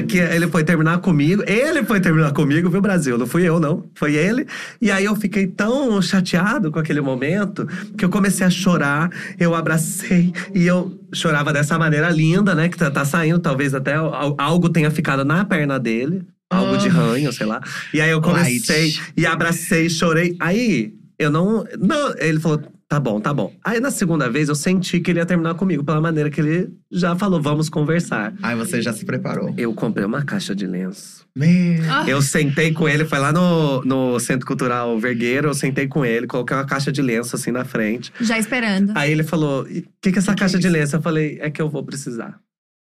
Que 0.07 0.19
ele 0.19 0.47
foi 0.49 0.65
terminar 0.65 0.99
comigo, 0.99 1.43
ele 1.47 1.85
foi 1.85 2.01
terminar 2.01 2.33
comigo, 2.33 2.71
viu, 2.71 2.81
Brasil? 2.81 3.19
Não 3.19 3.27
fui 3.27 3.43
eu, 3.43 3.59
não. 3.61 3.85
Foi 3.95 4.15
ele. 4.15 4.47
E 4.81 4.91
aí 4.91 5.05
eu 5.05 5.15
fiquei 5.17 5.47
tão 5.47 6.01
chateado 6.01 6.71
com 6.73 6.79
aquele 6.79 7.01
momento 7.01 7.67
que 7.99 8.05
eu 8.05 8.09
comecei 8.09 8.47
a 8.47 8.51
chorar. 8.51 9.11
Eu 9.39 9.55
abracei 9.55 10.33
e 10.55 10.67
eu 10.67 10.99
chorava 11.13 11.53
dessa 11.53 11.79
maneira 11.79 12.09
linda, 12.11 12.55
né? 12.55 12.69
Que 12.69 12.77
tá, 12.79 12.91
tá 12.91 13.05
saindo, 13.05 13.39
talvez 13.39 13.75
até 13.75 13.95
al- 13.95 14.35
algo 14.39 14.69
tenha 14.69 14.91
ficado 14.91 15.25
na 15.25 15.45
perna 15.45 15.79
dele. 15.79 16.23
Algo 16.49 16.77
de 16.79 16.89
Ah. 16.89 16.93
ranho, 16.93 17.33
sei 17.33 17.45
lá. 17.47 17.61
E 17.93 18.01
aí 18.01 18.11
eu 18.11 18.21
comecei 18.21 18.85
Light. 18.85 19.03
e 19.17 19.27
abracei, 19.27 19.91
chorei. 19.91 20.37
Aí 20.39 20.95
eu 21.19 21.29
não. 21.31 21.65
Não, 21.79 22.15
ele 22.19 22.39
falou. 22.39 22.63
Tá 22.89 23.01
bom, 23.01 23.21
tá 23.21 23.35
bom. 23.35 23.53
Aí 23.65 23.81
na 23.81 23.91
segunda 23.91 24.31
vez 24.31 24.49
eu 24.49 24.55
senti 24.55 25.01
que 25.01 25.11
ele 25.11 25.19
ia 25.19 25.27
terminar 25.27 25.55
comigo, 25.55 25.83
pela 25.83 26.01
maneira 26.01 26.31
que 26.31 26.41
ele 26.41 26.71
já 26.91 27.17
falou, 27.17 27.43
vamos 27.43 27.69
conversar. 27.69 28.33
Aí 28.41 28.55
você 28.55 28.81
já 28.81 28.93
se 28.93 29.05
preparou. 29.05 29.53
Eu 29.59 29.75
comprei 29.75 30.07
uma 30.07 30.25
caixa 30.25 30.55
de 30.55 30.67
lenço. 30.69 31.27
Meu. 31.35 31.83
Ah, 31.91 32.05
Eu 32.09 32.23
sentei 32.23 32.73
com 32.73 32.89
ele, 32.89 33.05
foi 33.05 33.19
lá 33.19 33.33
no, 33.33 33.83
no 33.85 34.21
Centro 34.21 34.47
Cultural 34.47 34.97
Vergueiro, 35.01 35.49
eu 35.49 35.55
sentei 35.55 35.89
com 35.89 36.05
ele, 36.05 36.29
coloquei 36.29 36.57
uma 36.57 36.65
caixa 36.65 36.93
de 36.93 37.03
lenço 37.03 37.35
assim 37.35 37.51
na 37.51 37.65
frente. 37.65 38.13
já 38.21 38.39
esperando. 38.39 38.93
Aí 38.95 39.11
ele 39.11 39.25
falou: 39.25 39.63
o 39.63 39.67
que, 39.67 40.13
que 40.13 40.17
é 40.17 40.19
essa 40.19 40.35
caixa 40.35 40.59
de 40.59 40.69
lenço? 40.69 40.95
Eu 40.97 41.03
falei: 41.03 41.39
é 41.41 41.51
que 41.51 41.61
eu 41.61 41.69
vou 41.69 41.85
precisar. 41.85 42.39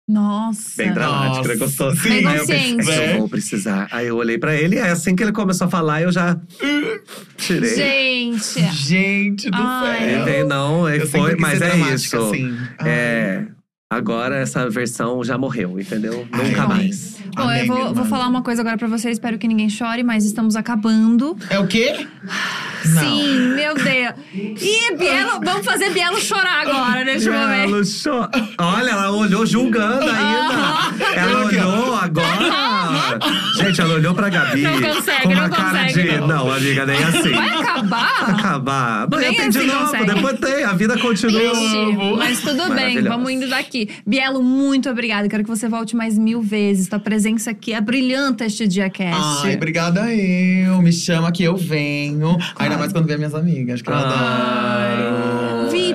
Nossa. 0.08 0.72
Bem 0.78 0.94
dramático, 0.94 1.48
né? 1.50 1.56
Gostou? 1.58 1.94
sim. 1.96 2.26
Aí 2.26 2.38
eu 2.38 2.46
pensei, 2.46 2.94
é 2.94 3.14
eu 3.14 3.18
vou 3.20 3.30
precisar. 3.30 3.88
Aí 3.92 4.08
eu 4.08 4.16
olhei 4.16 4.38
pra 4.38 4.56
ele, 4.56 4.78
e 4.78 4.80
aí 4.80 4.90
assim 4.90 5.16
que 5.16 5.22
ele 5.24 5.34
começou 5.34 5.68
a 5.68 5.70
falar, 5.70 6.02
eu 6.02 6.12
já 6.12 6.40
tirei. 7.36 7.76
Gente. 7.76 8.62
Gente 8.74 9.50
do 9.50 9.58
Ai. 9.58 10.24
céu. 10.26 10.48
Não, 10.48 10.86
sempre 10.88 11.08
foi, 11.08 11.36
mas 11.36 11.62
é 11.62 11.68
dramática, 11.68 11.96
isso. 11.96 12.18
assim. 12.18 12.58
É. 12.86 13.46
Agora 13.90 14.36
essa 14.38 14.70
versão 14.70 15.24
já 15.24 15.38
morreu, 15.38 15.80
entendeu? 15.80 16.28
Ai, 16.32 16.44
Nunca 16.50 16.68
mais. 16.68 17.17
Bom, 17.36 17.52
eu 17.52 17.68
vou, 17.68 17.94
vou 17.94 18.06
falar 18.06 18.28
uma 18.28 18.42
coisa 18.42 18.62
agora 18.62 18.78
pra 18.78 18.88
vocês. 18.88 19.14
Espero 19.14 19.38
que 19.38 19.48
ninguém 19.48 19.70
chore, 19.70 20.04
mas 20.04 20.26
estamos 20.26 20.56
acabando. 20.56 21.38
É 21.50 21.60
o 21.60 21.68
quê? 21.68 22.08
Sim, 22.84 23.54
meu 23.56 23.74
Deus. 23.76 24.14
Ih, 24.34 24.96
Bielo, 24.98 25.40
vamos 25.44 25.66
fazer 25.66 25.90
Bielo 25.92 26.20
chorar 26.22 26.62
agora, 26.68 27.04
neste 27.04 27.30
momento. 27.30 27.74
Ela 27.76 27.84
cho- 27.84 28.30
Olha, 28.60 28.92
ela 28.92 29.12
olhou 29.12 29.46
julgando 29.46 30.06
ainda. 30.10 31.16
Ela 31.16 31.46
olhou 31.46 31.96
agora. 31.96 32.67
Gente, 33.58 33.82
ela 33.82 33.94
olhou 33.96 34.14
pra 34.14 34.30
Gabi. 34.30 34.62
Não 34.62 34.82
consegue, 34.82 35.24
com 35.24 35.30
uma 35.30 35.48
não 35.48 35.50
cara 35.50 35.84
consegue, 35.86 36.10
de. 36.12 36.18
não. 36.20 36.28
Não, 36.28 36.52
amiga, 36.52 36.86
nem 36.86 37.04
assim. 37.04 37.32
Vai 37.32 37.50
acabar? 37.50 38.30
Acabar. 38.30 39.04
Amanhã 39.04 39.30
Nem 39.30 39.38
tem 39.38 39.50
de 39.50 39.58
assim 39.58 39.68
novo, 39.68 39.86
consegue. 39.86 40.06
depois 40.14 40.40
tem. 40.40 40.64
A 40.64 40.74
vida 40.74 40.98
continua. 41.00 41.42
Ixi, 41.54 42.16
mas 42.18 42.42
tudo 42.42 42.74
bem, 42.74 43.02
vamos 43.04 43.32
indo 43.32 43.48
daqui. 43.50 43.90
Bielo, 44.06 44.42
muito 44.44 44.90
obrigada. 44.90 45.28
Quero 45.30 45.44
que 45.44 45.50
você 45.50 45.68
volte 45.68 45.96
mais 45.96 46.18
mil 46.18 46.42
vezes. 46.42 46.88
Tua 46.88 47.00
presença 47.00 47.52
aqui 47.52 47.74
é 47.74 47.82
brilhante 47.82 48.44
este 48.44 48.68
dia 48.68 48.90
cast. 48.90 49.46
Ai, 49.48 49.56
obrigada 49.56 50.12
eu. 50.14 50.82
Me 50.82 50.92
chama 50.92 51.32
que 51.32 51.44
eu 51.44 51.56
venho. 51.56 52.38
Ainda 52.58 52.78
mais 52.78 52.92
quando 52.92 53.06
vem 53.08 53.18
minhas 53.18 53.34
amigas, 53.36 53.82
que 53.82 53.90
eu 53.90 53.94
Ai. 53.96 54.04
adoro. 54.04 55.37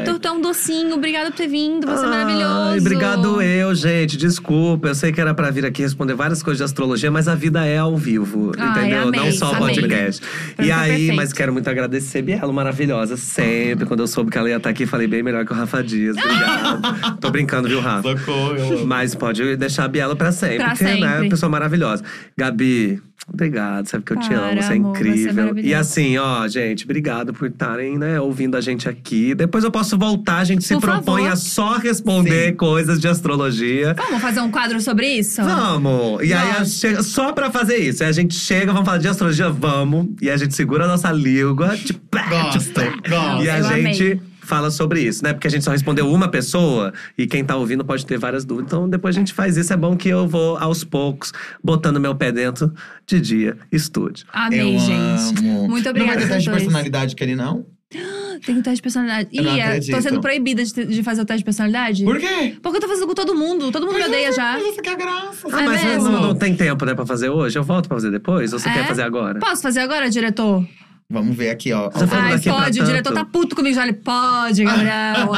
Vitor, 0.04 0.18
tu 0.18 0.28
é 0.28 0.32
um 0.32 0.40
docinho. 0.40 0.94
Obrigada 0.94 1.30
por 1.30 1.36
ter 1.36 1.48
vindo. 1.48 1.86
Você 1.86 2.04
é 2.04 2.08
maravilhoso. 2.08 2.44
Ai, 2.70 2.78
obrigado 2.78 3.42
eu, 3.42 3.74
gente. 3.74 4.16
Desculpa, 4.16 4.88
eu 4.88 4.94
sei 4.94 5.12
que 5.12 5.20
era 5.20 5.34
pra 5.34 5.50
vir 5.50 5.64
aqui 5.64 5.82
responder 5.82 6.14
várias 6.14 6.42
coisas 6.42 6.58
de 6.58 6.64
astrologia, 6.64 7.10
mas 7.10 7.28
a 7.28 7.34
vida 7.34 7.64
é 7.66 7.78
ao 7.78 7.96
vivo, 7.96 8.52
Ai, 8.58 8.70
entendeu? 8.70 9.08
amei, 9.08 9.20
Não 9.20 9.32
só 9.32 9.52
o 9.52 9.56
podcast. 9.56 10.22
E 10.58 10.68
tá 10.68 10.80
aí, 10.80 10.90
perfeito. 10.90 11.16
mas 11.16 11.32
quero 11.32 11.52
muito 11.52 11.68
agradecer 11.68 12.22
Bielo, 12.22 12.52
maravilhosa. 12.52 13.16
Sempre, 13.16 13.86
quando 13.86 14.00
eu 14.00 14.06
soube 14.06 14.30
que 14.30 14.38
ela 14.38 14.48
ia 14.48 14.56
estar 14.56 14.70
aqui, 14.70 14.86
falei 14.86 15.06
bem 15.06 15.22
melhor 15.22 15.44
que 15.44 15.52
o 15.52 15.56
Rafa 15.56 15.82
Dias. 15.82 16.16
Obrigado. 16.16 17.18
Tô 17.20 17.30
brincando, 17.30 17.68
viu, 17.68 17.80
Rafa? 17.80 18.16
Socorro. 18.18 18.86
Mas 18.86 19.14
pode 19.14 19.56
deixar 19.56 19.84
a 19.84 19.88
Bielo 19.88 20.16
pra 20.16 20.32
sempre, 20.32 20.58
Pra 20.58 20.68
porque 20.70 20.84
né, 20.84 20.90
é 20.90 20.94
sempre. 20.94 21.20
uma 21.22 21.30
pessoa 21.30 21.50
maravilhosa. 21.50 22.02
Gabi, 22.36 23.00
obrigado, 23.28 23.86
sabe 23.88 24.04
que 24.04 24.12
eu 24.12 24.18
te 24.20 24.28
Para, 24.28 24.38
amo, 24.50 24.62
você 24.62 24.72
é 24.72 24.76
amor, 24.76 24.96
você 24.96 25.02
é 25.04 25.10
incrível. 25.10 25.58
e 25.58 25.74
assim, 25.74 26.18
ó, 26.18 26.46
gente, 26.48 26.84
obrigado 26.84 27.32
por 27.32 27.48
estarem, 27.48 27.98
né, 27.98 28.20
ouvindo 28.20 28.56
a 28.56 28.60
gente 28.60 28.88
aqui. 28.88 29.34
Depois 29.34 29.64
eu 29.64 29.70
posso 29.70 29.96
voltar, 29.98 30.38
a 30.38 30.44
gente 30.44 30.64
se 30.64 30.74
Por 30.74 30.82
propõe 30.82 31.22
favor. 31.22 31.32
a 31.32 31.36
só 31.36 31.76
responder 31.78 32.48
Sim. 32.50 32.56
coisas 32.56 33.00
de 33.00 33.08
astrologia. 33.08 33.94
Vamos 33.96 34.20
fazer 34.20 34.40
um 34.40 34.50
quadro 34.50 34.80
sobre 34.80 35.06
isso? 35.08 35.42
Vamos! 35.42 36.22
E 36.22 36.32
aí, 36.32 36.50
a- 36.50 36.58
Nossa. 36.60 36.64
chega, 36.66 37.02
só 37.02 37.32
pra 37.32 37.50
fazer 37.50 37.76
isso. 37.78 38.02
Aí 38.02 38.08
a 38.08 38.12
gente 38.12 38.34
chega, 38.34 38.72
vamos 38.72 38.84
falar 38.86 38.98
de 38.98 39.08
astrologia, 39.08 39.48
vamos. 39.50 40.08
E 40.20 40.28
a 40.30 40.36
gente 40.36 40.54
segura 40.54 40.84
a 40.84 40.88
nossa 40.88 41.10
língua. 41.12 41.76
Tipo, 41.76 42.00
Gosto, 42.28 42.58
tipo, 42.58 42.80
gosto. 43.08 43.42
E 43.44 43.48
a 43.50 43.58
Eu 43.58 43.64
gente 43.64 44.02
amei. 44.02 44.20
Fala 44.52 44.70
sobre 44.70 45.00
isso, 45.00 45.24
né? 45.24 45.32
Porque 45.32 45.46
a 45.46 45.50
gente 45.50 45.64
só 45.64 45.70
respondeu 45.70 46.12
uma 46.12 46.28
pessoa 46.28 46.92
e 47.16 47.26
quem 47.26 47.42
tá 47.42 47.56
ouvindo 47.56 47.82
pode 47.82 48.04
ter 48.04 48.18
várias 48.18 48.44
dúvidas. 48.44 48.70
Então 48.70 48.86
depois 48.86 49.16
a 49.16 49.18
gente 49.18 49.32
faz 49.32 49.56
isso. 49.56 49.72
É 49.72 49.76
bom 49.78 49.96
que 49.96 50.10
eu 50.10 50.28
vou 50.28 50.58
aos 50.58 50.84
poucos 50.84 51.32
botando 51.64 51.98
meu 51.98 52.14
pé 52.14 52.30
dentro 52.30 52.70
de 53.06 53.18
dia 53.18 53.56
estúdio. 53.72 54.26
Amei, 54.30 54.74
eu 54.74 54.78
gente. 54.78 55.38
amo. 55.38 55.68
Muito 55.68 55.84
Não 55.84 55.90
obrigada, 55.90 56.18
vai 56.18 56.28
ter 56.28 56.34
teste 56.34 56.50
de 56.50 56.56
personalidade 56.56 57.16
que 57.16 57.24
ele 57.24 57.34
não? 57.34 57.64
Tem 58.44 58.56
um 58.58 58.62
teste 58.62 58.76
de 58.76 58.82
personalidade. 58.82 59.28
Eu 59.32 59.42
não 59.44 59.56
Ih, 59.56 59.60
é, 59.60 59.80
tô 59.80 60.00
sendo 60.02 60.20
proibida 60.20 60.62
de, 60.64 60.84
de 60.86 61.02
fazer 61.02 61.22
o 61.22 61.24
teste 61.24 61.38
de 61.38 61.44
personalidade? 61.44 62.04
Por 62.04 62.18
quê? 62.18 62.56
Porque 62.60 62.76
eu 62.76 62.80
tô 62.82 62.88
fazendo 62.88 63.06
com 63.06 63.14
todo 63.14 63.34
mundo. 63.34 63.70
Todo 63.70 63.86
mundo 63.86 63.96
me 63.96 64.04
odeia 64.04 64.32
já. 64.32 64.54
Mas 64.54 64.66
essa 64.72 64.82
que 64.82 64.88
é 64.90 64.96
graça. 64.96 65.46
Ah, 65.52 65.62
É 65.62 65.66
mas 65.66 65.84
mesmo? 65.84 66.08
não, 66.10 66.20
não 66.22 66.34
tem 66.34 66.54
tempo, 66.56 66.84
né, 66.84 66.94
pra 66.94 67.06
fazer 67.06 67.28
hoje? 67.30 67.56
Eu 67.58 67.62
volto 67.62 67.88
pra 67.88 67.96
fazer 67.96 68.10
depois? 68.10 68.52
Ou 68.52 68.58
você 68.58 68.68
É? 68.68 68.72
quer 68.72 68.86
fazer 68.88 69.02
agora? 69.02 69.38
Posso 69.38 69.62
fazer 69.62 69.80
agora, 69.80 70.10
diretor? 70.10 70.66
Vamos 71.12 71.36
ver 71.36 71.50
aqui, 71.50 71.72
ó. 71.72 71.90
Ai, 72.10 72.40
pode. 72.40 72.80
O 72.80 72.84
diretor 72.84 73.12
tá 73.12 73.22
puto 73.24 73.54
comigo 73.54 73.74
já. 73.74 73.82
Ele 73.82 73.92
pode, 73.92 74.64
Gabriel. 74.64 75.28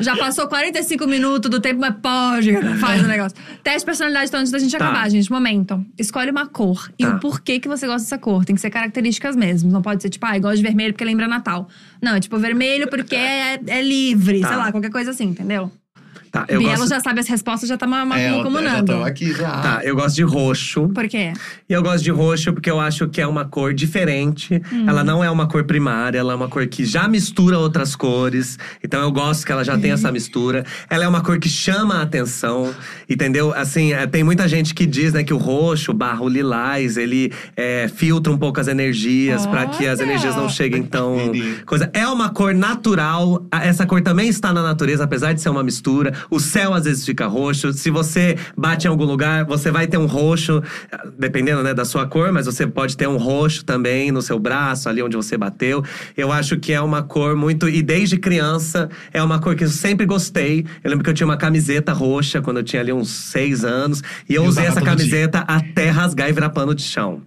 já 0.00 0.16
passou 0.16 0.48
45 0.48 1.06
minutos 1.06 1.48
do 1.48 1.60
tempo, 1.60 1.78
mas 1.80 1.94
pode. 2.02 2.50
Gabriel. 2.50 2.76
Faz 2.78 3.02
o 3.02 3.06
negócio. 3.06 3.38
Teste 3.62 3.80
de 3.80 3.84
personalidade, 3.86 4.26
então, 4.28 4.40
antes 4.40 4.50
da 4.50 4.58
gente 4.58 4.76
Tá. 4.76 4.84
acabar, 4.88 5.08
gente. 5.08 5.30
Momento. 5.30 5.84
Escolhe 5.96 6.30
uma 6.30 6.46
cor. 6.46 6.90
E 6.98 7.04
Tá. 7.04 7.14
o 7.14 7.20
porquê 7.20 7.60
que 7.60 7.68
você 7.68 7.86
gosta 7.86 8.02
dessa 8.02 8.18
cor. 8.18 8.44
Tem 8.44 8.54
que 8.56 8.60
ser 8.60 8.70
características 8.70 9.36
mesmo. 9.36 9.70
Não 9.70 9.80
pode 9.80 10.02
ser 10.02 10.08
tipo, 10.10 10.26
ah, 10.26 10.36
eu 10.36 10.40
gosto 10.42 10.56
de 10.56 10.62
vermelho 10.62 10.92
porque 10.92 11.04
lembra 11.04 11.28
Natal. 11.28 11.68
Não, 12.02 12.16
é 12.16 12.20
tipo 12.20 12.36
vermelho 12.38 12.88
porque 12.90 13.14
é, 13.14 13.60
é 13.68 13.80
livre. 13.82 14.40
Tá. 14.40 14.48
Sei 14.48 14.56
lá, 14.56 14.72
qualquer 14.72 14.90
coisa 14.90 15.12
assim, 15.12 15.26
entendeu? 15.26 15.70
Tá, 16.32 16.46
eu 16.48 16.60
Bielo 16.60 16.78
gosto... 16.78 16.88
já 16.88 17.00
sabe 17.00 17.20
as 17.20 17.28
respostas, 17.28 17.68
já 17.68 17.76
tá 17.76 17.86
ma- 17.86 18.06
ma- 18.06 18.18
É, 18.18 18.30
já 18.38 18.42
comunando. 18.42 18.86
tô 18.94 19.02
aqui 19.04 19.34
já. 19.34 19.50
Tá, 19.60 19.80
eu 19.84 19.94
gosto 19.94 20.16
de 20.16 20.22
roxo. 20.22 20.88
Por 20.88 21.06
quê? 21.06 21.34
E 21.68 21.72
eu 21.74 21.82
gosto 21.82 22.02
de 22.02 22.10
roxo 22.10 22.54
porque 22.54 22.70
eu 22.70 22.80
acho 22.80 23.06
que 23.08 23.20
é 23.20 23.26
uma 23.26 23.44
cor 23.44 23.74
diferente. 23.74 24.60
Ela 24.86 25.04
não 25.04 25.22
é 25.22 25.30
uma 25.30 25.46
cor 25.46 25.62
primária, 25.64 26.18
ela 26.18 26.32
é 26.32 26.36
uma 26.36 26.48
cor 26.48 26.66
que 26.66 26.86
já 26.86 27.06
mistura 27.06 27.58
outras 27.58 27.94
cores. 27.94 28.58
Então 28.82 29.02
eu 29.02 29.12
gosto 29.12 29.44
que 29.44 29.52
ela 29.52 29.62
já 29.62 29.76
tem 29.76 29.90
essa 29.90 30.10
mistura. 30.10 30.64
Ela 30.88 31.04
é 31.04 31.08
uma 31.08 31.20
cor 31.20 31.38
que 31.38 31.50
chama 31.50 31.96
a 31.96 32.02
atenção, 32.02 32.74
entendeu? 33.08 33.52
Assim, 33.54 33.92
é, 33.92 34.06
tem 34.06 34.24
muita 34.24 34.48
gente 34.48 34.74
que 34.74 34.86
diz, 34.86 35.12
né, 35.12 35.22
que 35.22 35.34
o 35.34 35.38
roxo 35.38 35.92
barra 35.92 36.22
o 36.22 36.28
lilás, 36.30 36.96
ele 36.96 37.30
é, 37.54 37.88
filtra 37.94 38.32
um 38.32 38.38
pouco 38.38 38.58
as 38.58 38.68
energias 38.68 39.46
para 39.46 39.66
que 39.66 39.86
as 39.86 40.00
energias 40.00 40.34
não 40.34 40.48
cheguem 40.48 40.82
tão 40.82 41.16
coisa. 41.66 41.90
É 41.92 42.06
uma 42.08 42.30
cor 42.30 42.54
natural. 42.54 43.44
Essa 43.52 43.84
cor 43.84 44.00
também 44.00 44.28
está 44.30 44.50
na 44.50 44.62
natureza, 44.62 45.04
apesar 45.04 45.34
de 45.34 45.42
ser 45.42 45.50
uma 45.50 45.62
mistura. 45.62 46.21
O 46.30 46.40
céu 46.40 46.74
às 46.74 46.84
vezes 46.84 47.04
fica 47.04 47.26
roxo. 47.26 47.72
Se 47.72 47.90
você 47.90 48.36
bate 48.56 48.86
em 48.86 48.90
algum 48.90 49.04
lugar, 49.04 49.44
você 49.44 49.70
vai 49.70 49.86
ter 49.86 49.98
um 49.98 50.06
roxo, 50.06 50.62
dependendo 51.18 51.62
né, 51.62 51.74
da 51.74 51.84
sua 51.84 52.06
cor, 52.06 52.32
mas 52.32 52.46
você 52.46 52.66
pode 52.66 52.96
ter 52.96 53.08
um 53.08 53.16
roxo 53.16 53.64
também 53.64 54.10
no 54.10 54.22
seu 54.22 54.38
braço, 54.38 54.88
ali 54.88 55.02
onde 55.02 55.16
você 55.16 55.36
bateu. 55.36 55.84
Eu 56.16 56.32
acho 56.32 56.58
que 56.58 56.72
é 56.72 56.80
uma 56.80 57.02
cor 57.02 57.36
muito. 57.36 57.68
E 57.68 57.82
desde 57.82 58.16
criança, 58.16 58.88
é 59.12 59.22
uma 59.22 59.38
cor 59.38 59.54
que 59.54 59.64
eu 59.64 59.68
sempre 59.68 60.06
gostei. 60.06 60.66
Eu 60.82 60.90
lembro 60.90 61.04
que 61.04 61.10
eu 61.10 61.14
tinha 61.14 61.26
uma 61.26 61.36
camiseta 61.36 61.92
roxa 61.92 62.40
quando 62.40 62.58
eu 62.58 62.62
tinha 62.62 62.80
ali 62.80 62.92
uns 62.92 63.10
seis 63.10 63.64
anos. 63.64 64.02
E 64.28 64.34
eu 64.34 64.44
E 64.44 64.48
usei 64.48 64.66
essa 64.66 64.80
camiseta 64.80 65.40
até 65.40 65.90
rasgar 65.90 66.28
e 66.28 66.32
virar 66.32 66.50
pano 66.50 66.74
de 66.74 66.82
chão. 66.82 67.22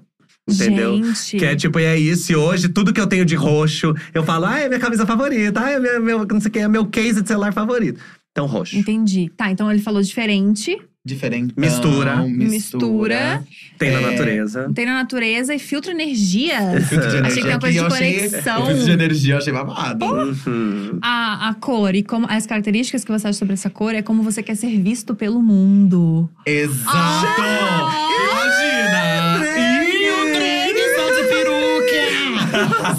Entendeu? 0.47 1.03
Gente. 1.03 1.37
Que 1.37 1.45
é 1.45 1.55
tipo, 1.55 1.79
e 1.79 1.85
é 1.85 1.97
isso. 1.97 2.31
E 2.31 2.35
hoje, 2.35 2.69
tudo 2.69 2.93
que 2.93 3.01
eu 3.01 3.07
tenho 3.07 3.25
de 3.25 3.35
roxo, 3.35 3.95
eu 4.13 4.23
falo, 4.23 4.45
ah, 4.45 4.59
é 4.59 4.67
minha 4.67 4.79
camisa 4.79 5.05
favorita, 5.05 5.59
ah, 5.59 5.71
é 5.71 5.79
meu, 5.79 6.01
meu, 6.01 6.25
não 6.25 6.39
sei 6.39 6.49
o 6.49 6.51
que, 6.51 6.59
é 6.59 6.67
meu 6.67 6.85
case 6.85 7.21
de 7.21 7.27
celular 7.27 7.51
favorito. 7.51 7.99
Então, 8.35 8.47
roxo. 8.47 8.77
Entendi. 8.77 9.31
Tá, 9.37 9.49
então 9.49 9.71
ele 9.71 9.79
falou 9.81 10.01
diferente. 10.01 10.77
Diferente. 11.05 11.53
Mistura. 11.55 12.17
Mistura. 12.27 13.43
Tem 13.77 13.91
na 13.91 13.99
É. 14.01 14.11
natureza. 14.11 14.71
Tem 14.75 14.85
na 14.85 14.93
natureza 14.95 15.55
e 15.55 15.59
filtra 15.59 15.91
energia. 15.91 16.59
Filtro 16.89 17.09
de 17.11 17.17
Achei 17.17 17.19
energia 17.19 17.29
que 17.29 17.41
tem 17.41 17.49
uma 17.51 17.55
aqui, 17.55 17.59
coisa 17.59 17.71
de 17.71 17.77
eu 17.77 17.85
achei- 17.85 18.13
conexão. 18.29 18.61
O 18.63 18.65
filtro 18.65 18.83
de 18.85 18.91
energia 18.91 19.33
eu 19.35 19.37
achei 19.37 19.53
babado. 19.53 20.05
Uhum. 20.05 20.99
A, 21.01 21.47
a 21.49 21.53
cor 21.53 21.95
e 21.95 22.03
como 22.03 22.25
as 22.29 22.45
características 22.45 23.05
que 23.05 23.11
você 23.11 23.27
acha 23.27 23.37
sobre 23.39 23.53
essa 23.53 23.69
cor 23.69 23.95
é 23.95 24.01
como 24.01 24.21
você 24.23 24.43
quer 24.43 24.55
ser 24.55 24.77
visto 24.81 25.15
pelo 25.15 25.41
mundo. 25.41 26.27
Exato! 26.45 26.91
Ah! 26.91 28.09
Imagina! 28.31 28.64
E 28.64 28.64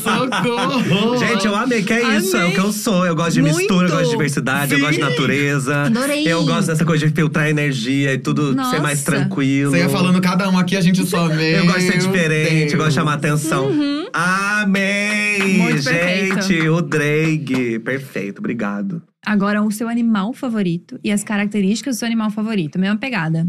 Socorro! 0.07 1.17
Gente, 1.19 1.47
eu 1.47 1.55
amei, 1.55 1.83
que 1.83 1.93
é 1.93 2.17
isso, 2.17 2.37
é 2.37 2.41
o 2.41 2.43
Amei. 2.43 2.55
que 2.55 2.61
eu 2.61 2.73
sou. 2.73 3.07
Eu 3.07 3.15
gosto 3.17 3.33
de 3.33 3.43
Muito. 3.43 3.57
mistura, 3.57 3.89
eu 3.89 3.91
gosto 3.93 4.05
de 4.05 4.11
diversidade, 4.11 4.73
eu 4.73 4.79
Sim. 4.79 4.85
gosto 4.85 4.95
de 4.95 5.01
natureza. 5.01 5.83
Adorei. 5.83 6.27
Eu 6.27 6.45
gosto 6.45 6.67
dessa 6.69 6.85
coisa 6.85 7.07
de 7.07 7.15
filtrar 7.15 7.49
energia 7.49 8.13
e 8.15 8.19
tudo 8.19 8.55
Nossa. 8.55 8.71
ser 8.71 8.83
mais 8.83 9.03
tranquilo. 9.03 9.71
Você 9.73 9.79
ia 9.79 9.89
falando 9.89 10.21
cada 10.21 10.49
um 10.49 10.59
aqui, 10.59 10.77
a 10.77 10.81
gente 10.81 11.05
só 11.07 11.27
meu 11.29 11.39
Eu 11.41 11.67
gosto 11.67 11.81
de 11.81 11.87
ser 11.87 11.99
diferente, 11.99 12.59
Deus. 12.61 12.73
eu 12.73 12.79
gosto 12.79 12.89
de 12.91 12.95
chamar 12.95 13.15
atenção. 13.15 13.71
Amei! 14.13 15.41
Uhum. 15.43 15.59
Muito 15.59 15.85
perfeito. 15.85 16.43
Gente, 16.43 16.69
o 16.69 16.81
Drake. 16.81 17.79
Perfeito, 17.81 18.39
obrigado. 18.39 19.03
Agora, 19.25 19.63
o 19.63 19.71
seu 19.71 19.89
animal 19.89 20.33
favorito 20.33 20.99
e 21.03 21.11
as 21.11 21.25
características 21.25 21.97
do 21.97 21.99
seu 21.99 22.07
animal 22.07 22.31
favorito. 22.31 22.79
Mesma 22.79 22.97
pegada. 22.97 23.47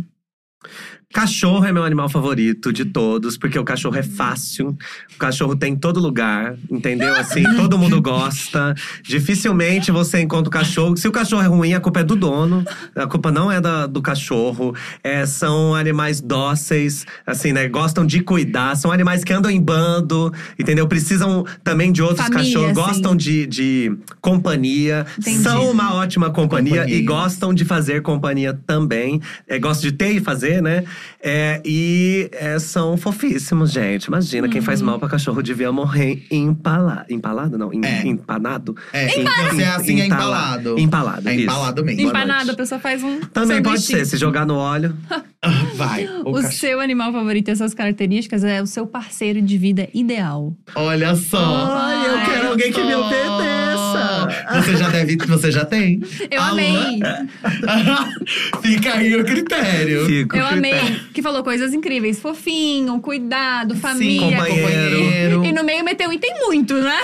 Cachorro 1.13 1.65
é 1.65 1.71
meu 1.71 1.83
animal 1.85 2.09
favorito 2.09 2.71
de 2.71 2.83
todos, 2.83 3.37
porque 3.37 3.57
o 3.57 3.63
cachorro 3.63 3.95
é 3.95 4.03
fácil. 4.03 4.77
O 5.15 5.17
cachorro 5.17 5.55
tem 5.55 5.71
em 5.73 5.75
todo 5.75 6.01
lugar, 6.01 6.55
entendeu? 6.69 7.15
Assim, 7.15 7.43
todo 7.55 7.77
mundo 7.77 7.99
gosta. 8.01 8.75
Dificilmente 9.03 9.89
você 9.89 10.21
encontra 10.21 10.49
o 10.49 10.51
cachorro. 10.51 10.97
Se 10.97 11.07
o 11.07 11.11
cachorro 11.11 11.41
é 11.41 11.47
ruim, 11.47 11.73
a 11.73 11.79
culpa 11.79 12.01
é 12.01 12.03
do 12.03 12.15
dono. 12.15 12.63
A 12.93 13.07
culpa 13.07 13.31
não 13.31 13.49
é 13.49 13.59
da- 13.61 13.87
do 13.87 14.01
cachorro. 14.01 14.75
É, 15.01 15.25
são 15.25 15.73
animais 15.73 16.19
dóceis, 16.19 17.05
assim, 17.25 17.53
né? 17.53 17.67
Gostam 17.69 18.05
de 18.05 18.19
cuidar. 18.19 18.75
São 18.75 18.91
animais 18.91 19.23
que 19.23 19.31
andam 19.31 19.49
em 19.49 19.61
bando, 19.61 20.31
entendeu? 20.59 20.87
Precisam 20.87 21.45
também 21.63 21.91
de 21.91 22.01
outros 22.03 22.27
Família, 22.27 22.43
cachorros. 22.43 22.77
assim. 22.77 22.87
Gostam 22.91 23.15
de, 23.15 23.47
de 23.47 23.97
companhia. 24.21 25.05
Entendi. 25.17 25.41
São 25.41 25.71
uma 25.71 25.95
ótima 25.95 26.29
companhia, 26.29 26.81
Companhia. 26.81 26.95
e 26.99 27.01
gostam 27.01 27.53
de 27.53 27.63
fazer 27.63 28.01
companhia 28.01 28.53
também. 28.67 29.21
É, 29.47 29.57
gostam 29.57 29.89
de 29.89 29.95
ter 29.95 30.11
e 30.11 30.19
fazer, 30.19 30.61
né? 30.61 30.83
É, 31.21 31.61
e 31.65 32.29
é, 32.33 32.59
são 32.59 32.95
fofíssimos, 32.97 33.71
gente. 33.71 34.05
Imagina, 34.05 34.47
quem 34.47 34.59
Uhum. 34.59 34.65
faz 34.65 34.81
mal 34.81 34.99
pra 34.99 35.07
cachorro 35.09 35.41
devia 35.41 35.71
morrer 35.71 36.25
empalado. 36.31 37.05
Empalado, 37.09 37.57
não. 37.57 37.73
Em, 37.73 37.83
É. 37.85 38.05
Empanado? 38.07 38.75
É, 38.93 39.07
você 39.07 39.61
é 39.61 39.67
assim, 39.69 40.01
é 40.01 40.05
empalado. 40.05 40.77
Empalado, 40.79 41.27
É 41.29 41.33
isso. 41.35 41.43
empalado 41.43 41.83
mesmo. 41.85 42.11
Noite. 42.11 42.51
a 42.51 42.53
pessoa 42.55 42.79
faz 42.79 43.03
um. 43.03 43.19
Também 43.21 43.61
pode 43.61 43.81
sanduichinho. 43.81 43.99
ser, 43.99 44.05
se 44.05 44.17
jogar 44.17 44.45
no 44.45 44.55
óleo. 44.55 44.95
Vai. 45.75 46.05
O 46.25 46.31
O 46.31 46.41
seu 46.43 46.79
animal 46.79 47.11
favorito 47.11 47.47
e 47.47 47.51
as 47.51 47.57
suas 47.59 47.73
características 47.73 48.43
é 48.43 48.61
o 48.61 48.67
seu 48.67 48.85
parceiro 48.87 49.41
de 49.41 49.57
vida 49.57 49.87
ideal. 49.93 50.53
Olha 50.75 51.15
só. 51.15 51.37
Ai, 51.39 52.07
eu 52.07 52.25
quero 52.25 52.47
alguém 52.49 52.71
que 52.71 52.83
me 52.83 52.95
obedeça. 52.95 54.16
Você 54.55 54.75
já 54.77 54.89
deve, 54.89 55.17
você 55.17 55.51
já 55.51 55.65
tem. 55.65 56.01
Eu 56.29 56.41
Alô? 56.41 56.51
amei. 56.53 56.99
Fica 58.61 58.93
aí 58.95 59.15
o 59.15 59.23
critério. 59.25 60.05
Fico. 60.05 60.35
Eu 60.35 60.45
amei. 60.45 60.99
Que 61.13 61.21
falou 61.21 61.43
coisas 61.43 61.73
incríveis. 61.73 62.19
Fofinho, 62.19 62.99
cuidado, 62.99 63.75
família. 63.75 64.37
companheiro. 64.37 65.45
E 65.45 65.51
no 65.51 65.63
meio 65.63 65.83
meteu 65.83 66.11
e 66.11 66.17
tem 66.19 66.33
muito, 66.45 66.73
né? 66.75 66.97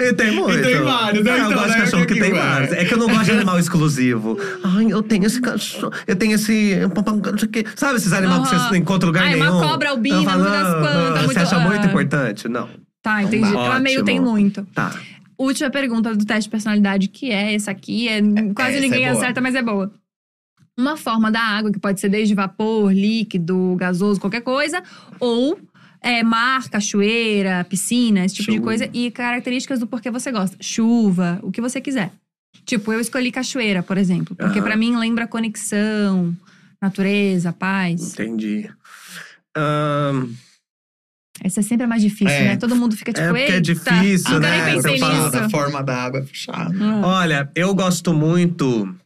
E 0.00 0.12
tem 0.14 0.30
muito. 0.32 0.58
E 0.58 0.62
tem 0.62 0.80
vários, 0.82 1.24
né? 1.24 1.30
É, 1.30 1.34
eu 1.40 1.44
Então, 1.46 1.52
gosto 1.54 1.66
de 1.72 1.78
né? 1.78 1.84
cachorro 1.84 2.06
que 2.06 2.14
Que 2.14 2.20
tem 2.20 2.32
que 2.32 2.38
vários. 2.38 2.72
É 2.72 2.84
que 2.84 2.94
eu 2.94 2.98
não 2.98 3.08
gosto 3.08 3.24
de 3.24 3.30
animal 3.32 3.58
exclusivo. 3.58 4.38
Ai, 4.64 4.86
eu 4.90 5.02
tenho 5.02 5.26
esse 5.26 5.40
cachorro. 5.40 5.92
Eu 6.06 6.16
tenho 6.16 6.34
esse. 6.34 6.76
Não 6.86 7.38
sei 7.38 7.48
o 7.48 7.50
quê. 7.50 7.64
Sabe 7.76 7.96
esses 7.96 8.12
animais 8.12 8.48
que 8.48 8.54
Aham. 8.54 8.64
você 8.64 8.70
não 8.70 8.76
encontra 8.76 9.06
lugar 9.06 9.24
Ai, 9.24 9.34
uma 9.36 9.46
nenhum? 9.46 9.60
cobra 9.60 9.90
albina, 9.90 10.22
falo, 10.22 10.44
não 10.44 10.50
não, 10.50 10.80
quantas, 10.80 10.94
não. 10.94 11.22
muito- 11.24 11.32
Você 11.32 11.38
acha 11.40 11.58
muito 11.58 11.82
ah. 11.82 11.86
importante? 11.86 12.48
Não. 12.48 12.68
Tá, 13.02 13.22
entendi. 13.22 13.52
Eu 13.52 13.60
amei 13.60 13.92
o 13.96 14.00
Ótimo. 14.00 14.06
tem 14.06 14.20
muito. 14.20 14.66
Tá. 14.74 14.90
Última 15.36 15.70
pergunta 15.70 16.14
do 16.14 16.24
teste 16.24 16.44
de 16.44 16.50
personalidade, 16.50 17.08
que 17.08 17.30
é 17.30 17.54
essa 17.54 17.70
aqui. 17.70 18.08
É, 18.08 18.20
quase 18.54 18.72
essa 18.76 18.80
ninguém 18.80 19.04
é 19.04 19.08
acerta, 19.08 19.40
mas 19.40 19.54
é 19.54 19.62
boa. 19.62 19.92
Uma 20.76 20.96
forma 20.96 21.30
da 21.30 21.40
água, 21.40 21.70
que 21.72 21.78
pode 21.78 22.00
ser 22.00 22.08
desde 22.08 22.34
vapor, 22.34 22.92
líquido, 22.92 23.76
gasoso, 23.76 24.20
qualquer 24.20 24.40
coisa, 24.40 24.82
ou 25.20 25.58
é, 26.00 26.22
mar, 26.22 26.68
cachoeira, 26.68 27.64
piscina, 27.64 28.24
esse 28.24 28.34
tipo 28.36 28.50
de 28.50 28.56
Chuva. 28.56 28.66
coisa. 28.66 28.90
E 28.92 29.10
características 29.10 29.78
do 29.80 29.86
porquê 29.86 30.10
você 30.10 30.30
gosta. 30.30 30.56
Chuva, 30.60 31.38
o 31.42 31.50
que 31.50 31.60
você 31.60 31.80
quiser. 31.80 32.12
Tipo, 32.64 32.92
eu 32.92 33.00
escolhi 33.00 33.30
cachoeira, 33.30 33.82
por 33.82 33.96
exemplo. 33.98 34.34
Porque 34.36 34.58
Aham. 34.58 34.66
pra 34.66 34.76
mim 34.76 34.96
lembra 34.96 35.26
conexão, 35.26 36.36
natureza, 36.80 37.52
paz. 37.52 38.12
Entendi. 38.12 38.70
Ahn, 39.56 40.28
Essa 41.44 41.60
é 41.60 41.62
sempre 41.62 41.84
a 41.84 41.86
mais 41.86 42.00
difícil, 42.00 42.28
É. 42.34 42.44
né? 42.44 42.56
Todo 42.56 42.74
mundo 42.74 42.96
fica 42.96 43.12
tipo, 43.12 43.24
É, 43.26 43.28
porque 43.28 43.52
é 43.52 43.60
difícil, 43.60 44.40
né? 44.40 44.64
nem 44.64 44.74
pensei 44.82 44.92
nisso. 44.94 45.36
A 45.36 45.50
forma 45.50 45.82
da 45.82 46.04
água 46.04 46.20
é 46.20 46.22
puxada. 46.22 46.74
Ah, 46.80 47.00
olha, 47.06 47.50
eu 47.54 47.74
gosto 47.74 48.14
muito. 48.14 48.96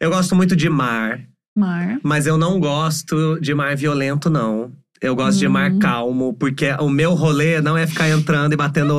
Eu 0.00 0.10
gosto 0.10 0.34
muito 0.34 0.56
de 0.56 0.68
mar, 0.68 1.20
Mar. 1.56 1.98
mas 2.02 2.26
eu 2.26 2.36
não 2.36 2.58
gosto 2.60 3.38
de 3.40 3.54
mar 3.54 3.76
violento, 3.76 4.28
não. 4.28 4.72
Eu 5.00 5.14
gosto 5.14 5.38
de 5.38 5.48
mar 5.48 5.70
Hum. 5.70 5.78
calmo, 5.78 6.32
porque 6.34 6.74
o 6.80 6.88
meu 6.88 7.12
rolê 7.14 7.60
não 7.60 7.76
é 7.76 7.86
ficar 7.86 8.08
entrando 8.08 8.52
e 8.52 8.56
batendo 8.56 8.94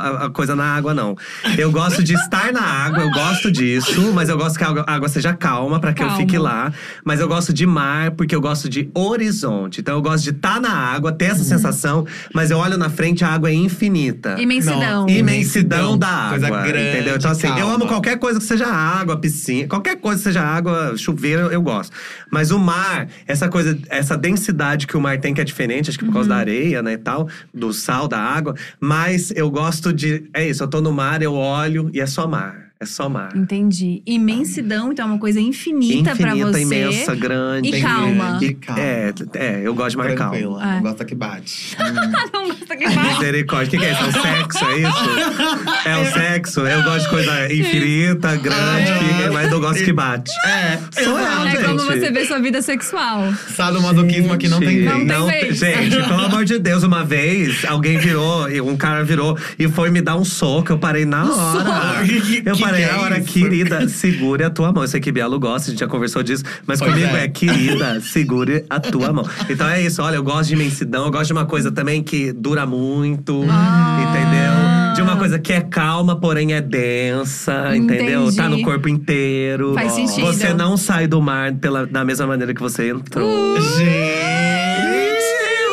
a, 0.00 0.26
a 0.26 0.30
coisa 0.30 0.54
na 0.56 0.64
água, 0.64 0.94
não. 0.94 1.16
Eu 1.58 1.70
gosto 1.70 2.02
de 2.02 2.14
estar 2.14 2.52
na 2.52 2.62
água, 2.62 3.00
eu 3.02 3.10
gosto 3.10 3.50
disso, 3.50 4.12
mas 4.14 4.28
eu 4.28 4.36
gosto 4.38 4.56
que 4.56 4.64
a 4.64 4.68
água, 4.68 4.84
a 4.86 4.94
água 4.94 5.08
seja 5.08 5.32
calma 5.34 5.78
para 5.80 5.92
que 5.92 6.02
eu 6.02 6.06
Calma. 6.06 6.20
fique 6.20 6.38
lá. 6.38 6.72
Mas 7.04 7.20
eu 7.20 7.28
gosto 7.28 7.52
de 7.52 7.66
mar 7.66 8.12
porque 8.12 8.34
eu 8.34 8.40
gosto 8.40 8.68
de 8.68 8.88
horizonte. 8.94 9.80
Então 9.80 9.94
eu 9.96 10.02
gosto 10.02 10.24
de 10.24 10.30
estar 10.30 10.60
na 10.60 10.70
água, 10.72 11.12
ter 11.12 11.26
Uhum. 11.26 11.30
essa 11.32 11.44
sensação, 11.44 12.06
mas 12.34 12.50
eu 12.50 12.58
olho 12.58 12.76
na 12.78 12.88
frente, 12.90 13.24
a 13.24 13.28
água 13.28 13.50
é 13.50 13.54
infinita. 13.54 14.36
Imensidão. 14.40 14.80
Não, 15.06 15.08
Imensidão 15.08 15.98
da 15.98 16.28
Coisa 16.30 16.46
água. 16.46 16.62
grande, 16.62 16.88
entendeu? 16.88 17.16
Então, 17.16 17.30
assim, 17.30 17.46
eu 17.46 17.54
calma. 17.56 17.74
amo 17.74 17.86
qualquer 17.86 18.18
coisa 18.18 18.38
que 18.38 18.44
seja 18.46 18.66
água, 18.66 19.16
piscina, 19.16 19.68
qualquer 19.68 19.96
coisa 19.96 20.18
que 20.18 20.24
seja 20.24 20.42
água, 20.42 20.94
chuveiro, 20.96 21.42
eu 21.52 21.60
gosto. 21.62 21.92
Mas 22.30 22.50
o 22.50 22.58
mar, 22.58 23.08
essa 23.26 23.48
coisa, 23.48 23.78
essa 23.88 24.16
densidade 24.16 24.86
que 24.86 24.96
o 24.96 25.00
mar 25.00 25.18
tem, 25.18 25.34
que 25.34 25.40
é 25.40 25.44
diferente, 25.52 25.90
acho 25.90 25.98
que 25.98 26.04
por 26.04 26.12
causa 26.12 26.28
da 26.28 26.36
areia, 26.36 26.82
né, 26.82 26.94
e 26.94 26.98
tal, 26.98 27.28
do 27.54 27.72
sal, 27.72 28.08
da 28.08 28.18
água. 28.18 28.54
Mas 28.80 29.30
eu 29.30 29.50
gosto 29.50 29.92
de. 29.92 30.24
É 30.34 30.46
isso, 30.46 30.62
eu 30.62 30.68
tô 30.68 30.80
no 30.80 30.92
mar, 30.92 31.22
eu 31.22 31.34
olho 31.34 31.90
e 31.92 32.00
é 32.00 32.06
só 32.06 32.26
mar. 32.26 32.71
É 32.82 32.86
só 32.86 33.08
mar. 33.08 33.28
Entendi. 33.36 34.02
Imensidão, 34.04 34.90
então 34.90 35.06
é 35.06 35.08
uma 35.12 35.18
coisa 35.18 35.40
infinita, 35.40 36.16
pra 36.16 36.30
Infinita, 36.34 36.50
você. 36.52 36.62
imensa, 36.62 37.14
grande. 37.14 37.68
E 37.68 37.80
calma. 37.80 38.38
E 38.42 38.54
calma. 38.54 38.82
É, 38.82 39.12
é, 39.34 39.60
eu 39.64 39.72
gosto 39.72 39.90
de 39.92 39.96
mar 39.98 40.12
calmo. 40.16 40.32
Tranquila. 40.32 40.62
É. 40.64 40.74
Não 40.74 40.82
gosta 40.82 41.04
que 41.04 41.14
bate. 41.14 41.76
Não 42.34 42.48
gosta 42.48 42.76
que 42.76 42.88
vai. 42.88 43.12
Misericórdia. 43.14 43.68
O 43.68 43.70
que, 43.70 43.78
que 43.78 43.84
é 43.84 43.92
isso? 43.92 44.02
É 44.02 44.08
o 44.08 44.12
sexo, 44.22 44.64
é 44.64 44.78
isso? 44.78 45.88
É 45.88 45.96
o 45.98 46.12
sexo. 46.12 46.60
Eu 46.62 46.82
gosto 46.82 47.02
de 47.04 47.08
coisa 47.10 47.54
infinita, 47.54 48.34
grande, 48.36 48.92
que- 48.98 49.30
mas 49.30 49.52
eu 49.52 49.60
gosto 49.60 49.84
que 49.84 49.92
bate. 49.92 50.32
É, 50.44 50.78
Sou 51.04 51.18
eu, 51.20 51.46
É 51.46 51.50
gente. 51.52 51.64
como 51.64 51.78
você 51.78 52.10
vê 52.10 52.24
sua 52.26 52.40
vida 52.40 52.60
sexual. 52.62 53.32
Sadomasoquismo 53.54 54.32
aqui 54.32 54.48
não 54.48 54.58
tem 54.58 54.82
vez. 54.84 55.06
Não 55.06 55.28
tem. 55.28 55.52
Gente, 55.52 55.96
pelo 56.08 56.20
amor 56.24 56.44
de 56.44 56.58
Deus, 56.58 56.82
uma 56.82 57.04
vez 57.04 57.64
alguém 57.64 57.96
virou, 57.98 58.48
um 58.68 58.76
cara 58.76 59.04
virou 59.04 59.38
e 59.56 59.68
foi 59.68 59.88
me 59.90 60.00
dar 60.02 60.16
um 60.16 60.24
soco. 60.24 60.72
Eu 60.72 60.78
parei 60.78 61.04
na 61.04 61.22
hora. 61.24 62.04
soco? 62.04 62.22
Que- 62.26 62.42
Eu 62.44 62.58
parei 62.58 62.71
que 62.76 62.82
é 62.82 62.92
na 62.92 63.00
hora, 63.02 63.18
isso? 63.18 63.32
querida, 63.32 63.88
segure 63.88 64.44
a 64.44 64.50
tua 64.50 64.72
mão. 64.72 64.82
Eu 64.82 64.88
sei 64.88 65.00
que 65.00 65.10
Bielo 65.12 65.38
gosta, 65.38 65.68
a 65.68 65.70
gente 65.70 65.80
já 65.80 65.86
conversou 65.86 66.22
disso, 66.22 66.44
mas 66.66 66.78
Pois 66.78 66.92
comigo 66.92 67.14
é. 67.16 67.24
é. 67.24 67.28
querida, 67.28 68.00
segure 68.00 68.64
a 68.68 68.80
tua 68.80 69.12
mão. 69.12 69.26
Então 69.48 69.68
é 69.68 69.80
isso, 69.82 70.02
olha, 70.02 70.16
eu 70.16 70.22
gosto 70.22 70.48
de 70.48 70.54
imensidão, 70.54 71.06
eu 71.06 71.10
gosto 71.10 71.26
de 71.26 71.32
uma 71.32 71.46
coisa 71.46 71.70
também 71.70 72.02
que 72.02 72.32
dura 72.32 72.64
muito, 72.66 73.44
Ah. 73.48 73.98
entendeu? 74.08 74.94
De 74.94 75.00
uma 75.02 75.16
coisa 75.16 75.38
que 75.38 75.52
é 75.52 75.60
calma, 75.62 76.16
porém 76.20 76.52
é 76.52 76.60
densa, 76.60 77.74
entendeu? 77.76 78.30
Tá 78.34 78.48
no 78.48 78.60
corpo 78.62 78.88
inteiro. 78.88 79.72
Faz 79.74 79.92
sentido. 79.92 80.26
Você 80.26 80.52
não 80.52 80.76
sai 80.76 81.06
do 81.06 81.20
mar 81.20 81.52
pela, 81.54 81.86
da 81.86 82.04
mesma 82.04 82.26
maneira 82.26 82.52
que 82.54 82.60
você 82.60 82.90
entrou. 82.90 83.58
Gente! 83.60 84.32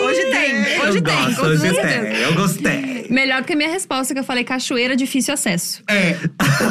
Hoje 0.05 0.26
tem, 0.31 0.55
hoje 0.81 0.97
eu 0.97 1.01
tem, 1.03 1.15
Gosto, 1.26 1.45
hoje 1.45 1.73
tem. 1.73 2.21
Eu 2.23 2.34
gostei. 2.34 2.89
Melhor 3.10 3.41
do 3.41 3.48
que 3.48 3.53
a 3.53 3.56
minha 3.56 3.69
resposta, 3.69 4.14
que 4.14 4.19
eu 4.19 4.23
falei 4.23 4.44
cachoeira, 4.44 4.95
difícil 4.95 5.34
acesso. 5.34 5.81
É. 5.90 6.15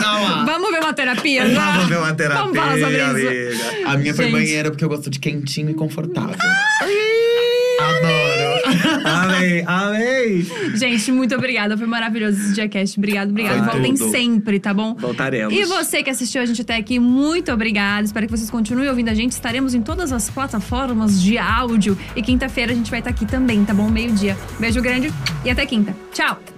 Não. 0.00 0.46
Vamos 0.46 0.70
ver 0.70 0.80
uma 0.80 0.92
terapia? 0.92 1.48
já? 1.48 1.72
Vamos 1.72 1.88
ver 1.88 1.98
uma 1.98 2.14
terapia, 2.14 2.42
Vamos 2.42 2.56
falar 2.56 2.78
sobre 2.78 2.96
isso. 2.96 3.64
amiga. 3.66 3.90
A 3.90 3.96
minha 3.96 4.14
foi 4.14 4.24
Gente. 4.26 4.32
banheira 4.34 4.70
porque 4.70 4.84
eu 4.84 4.88
gosto 4.88 5.10
de 5.10 5.18
quentinho 5.18 5.70
e 5.70 5.74
confortável. 5.74 6.34
Adoro. 6.34 7.07
Amei, 9.38 9.64
amei. 9.66 10.46
Gente, 10.74 11.10
muito 11.12 11.34
obrigada. 11.34 11.76
Foi 11.76 11.86
maravilhoso 11.86 12.38
esse 12.40 12.52
Diacast. 12.54 12.98
Obrigado, 12.98 13.30
obrigado. 13.30 13.64
Foi 13.64 13.72
Voltem 13.72 13.94
tudo. 13.94 14.10
sempre, 14.10 14.58
tá 14.60 14.74
bom? 14.74 14.94
Voltaremos. 14.94 15.54
E 15.54 15.64
você 15.64 16.02
que 16.02 16.10
assistiu 16.10 16.42
a 16.42 16.46
gente 16.46 16.62
até 16.62 16.76
aqui, 16.76 16.98
muito 16.98 17.52
obrigada. 17.52 18.04
Espero 18.04 18.26
que 18.26 18.36
vocês 18.36 18.50
continuem 18.50 18.88
ouvindo 18.88 19.08
a 19.08 19.14
gente. 19.14 19.32
Estaremos 19.32 19.74
em 19.74 19.82
todas 19.82 20.12
as 20.12 20.28
plataformas 20.30 21.20
de 21.22 21.38
áudio. 21.38 21.96
E 22.16 22.22
quinta-feira 22.22 22.72
a 22.72 22.74
gente 22.74 22.90
vai 22.90 23.00
estar 23.00 23.10
aqui 23.10 23.26
também, 23.26 23.64
tá 23.64 23.72
bom? 23.74 23.88
Meio-dia. 23.88 24.36
Beijo 24.58 24.80
grande 24.82 25.12
e 25.44 25.50
até 25.50 25.64
quinta. 25.66 25.94
Tchau! 26.12 26.57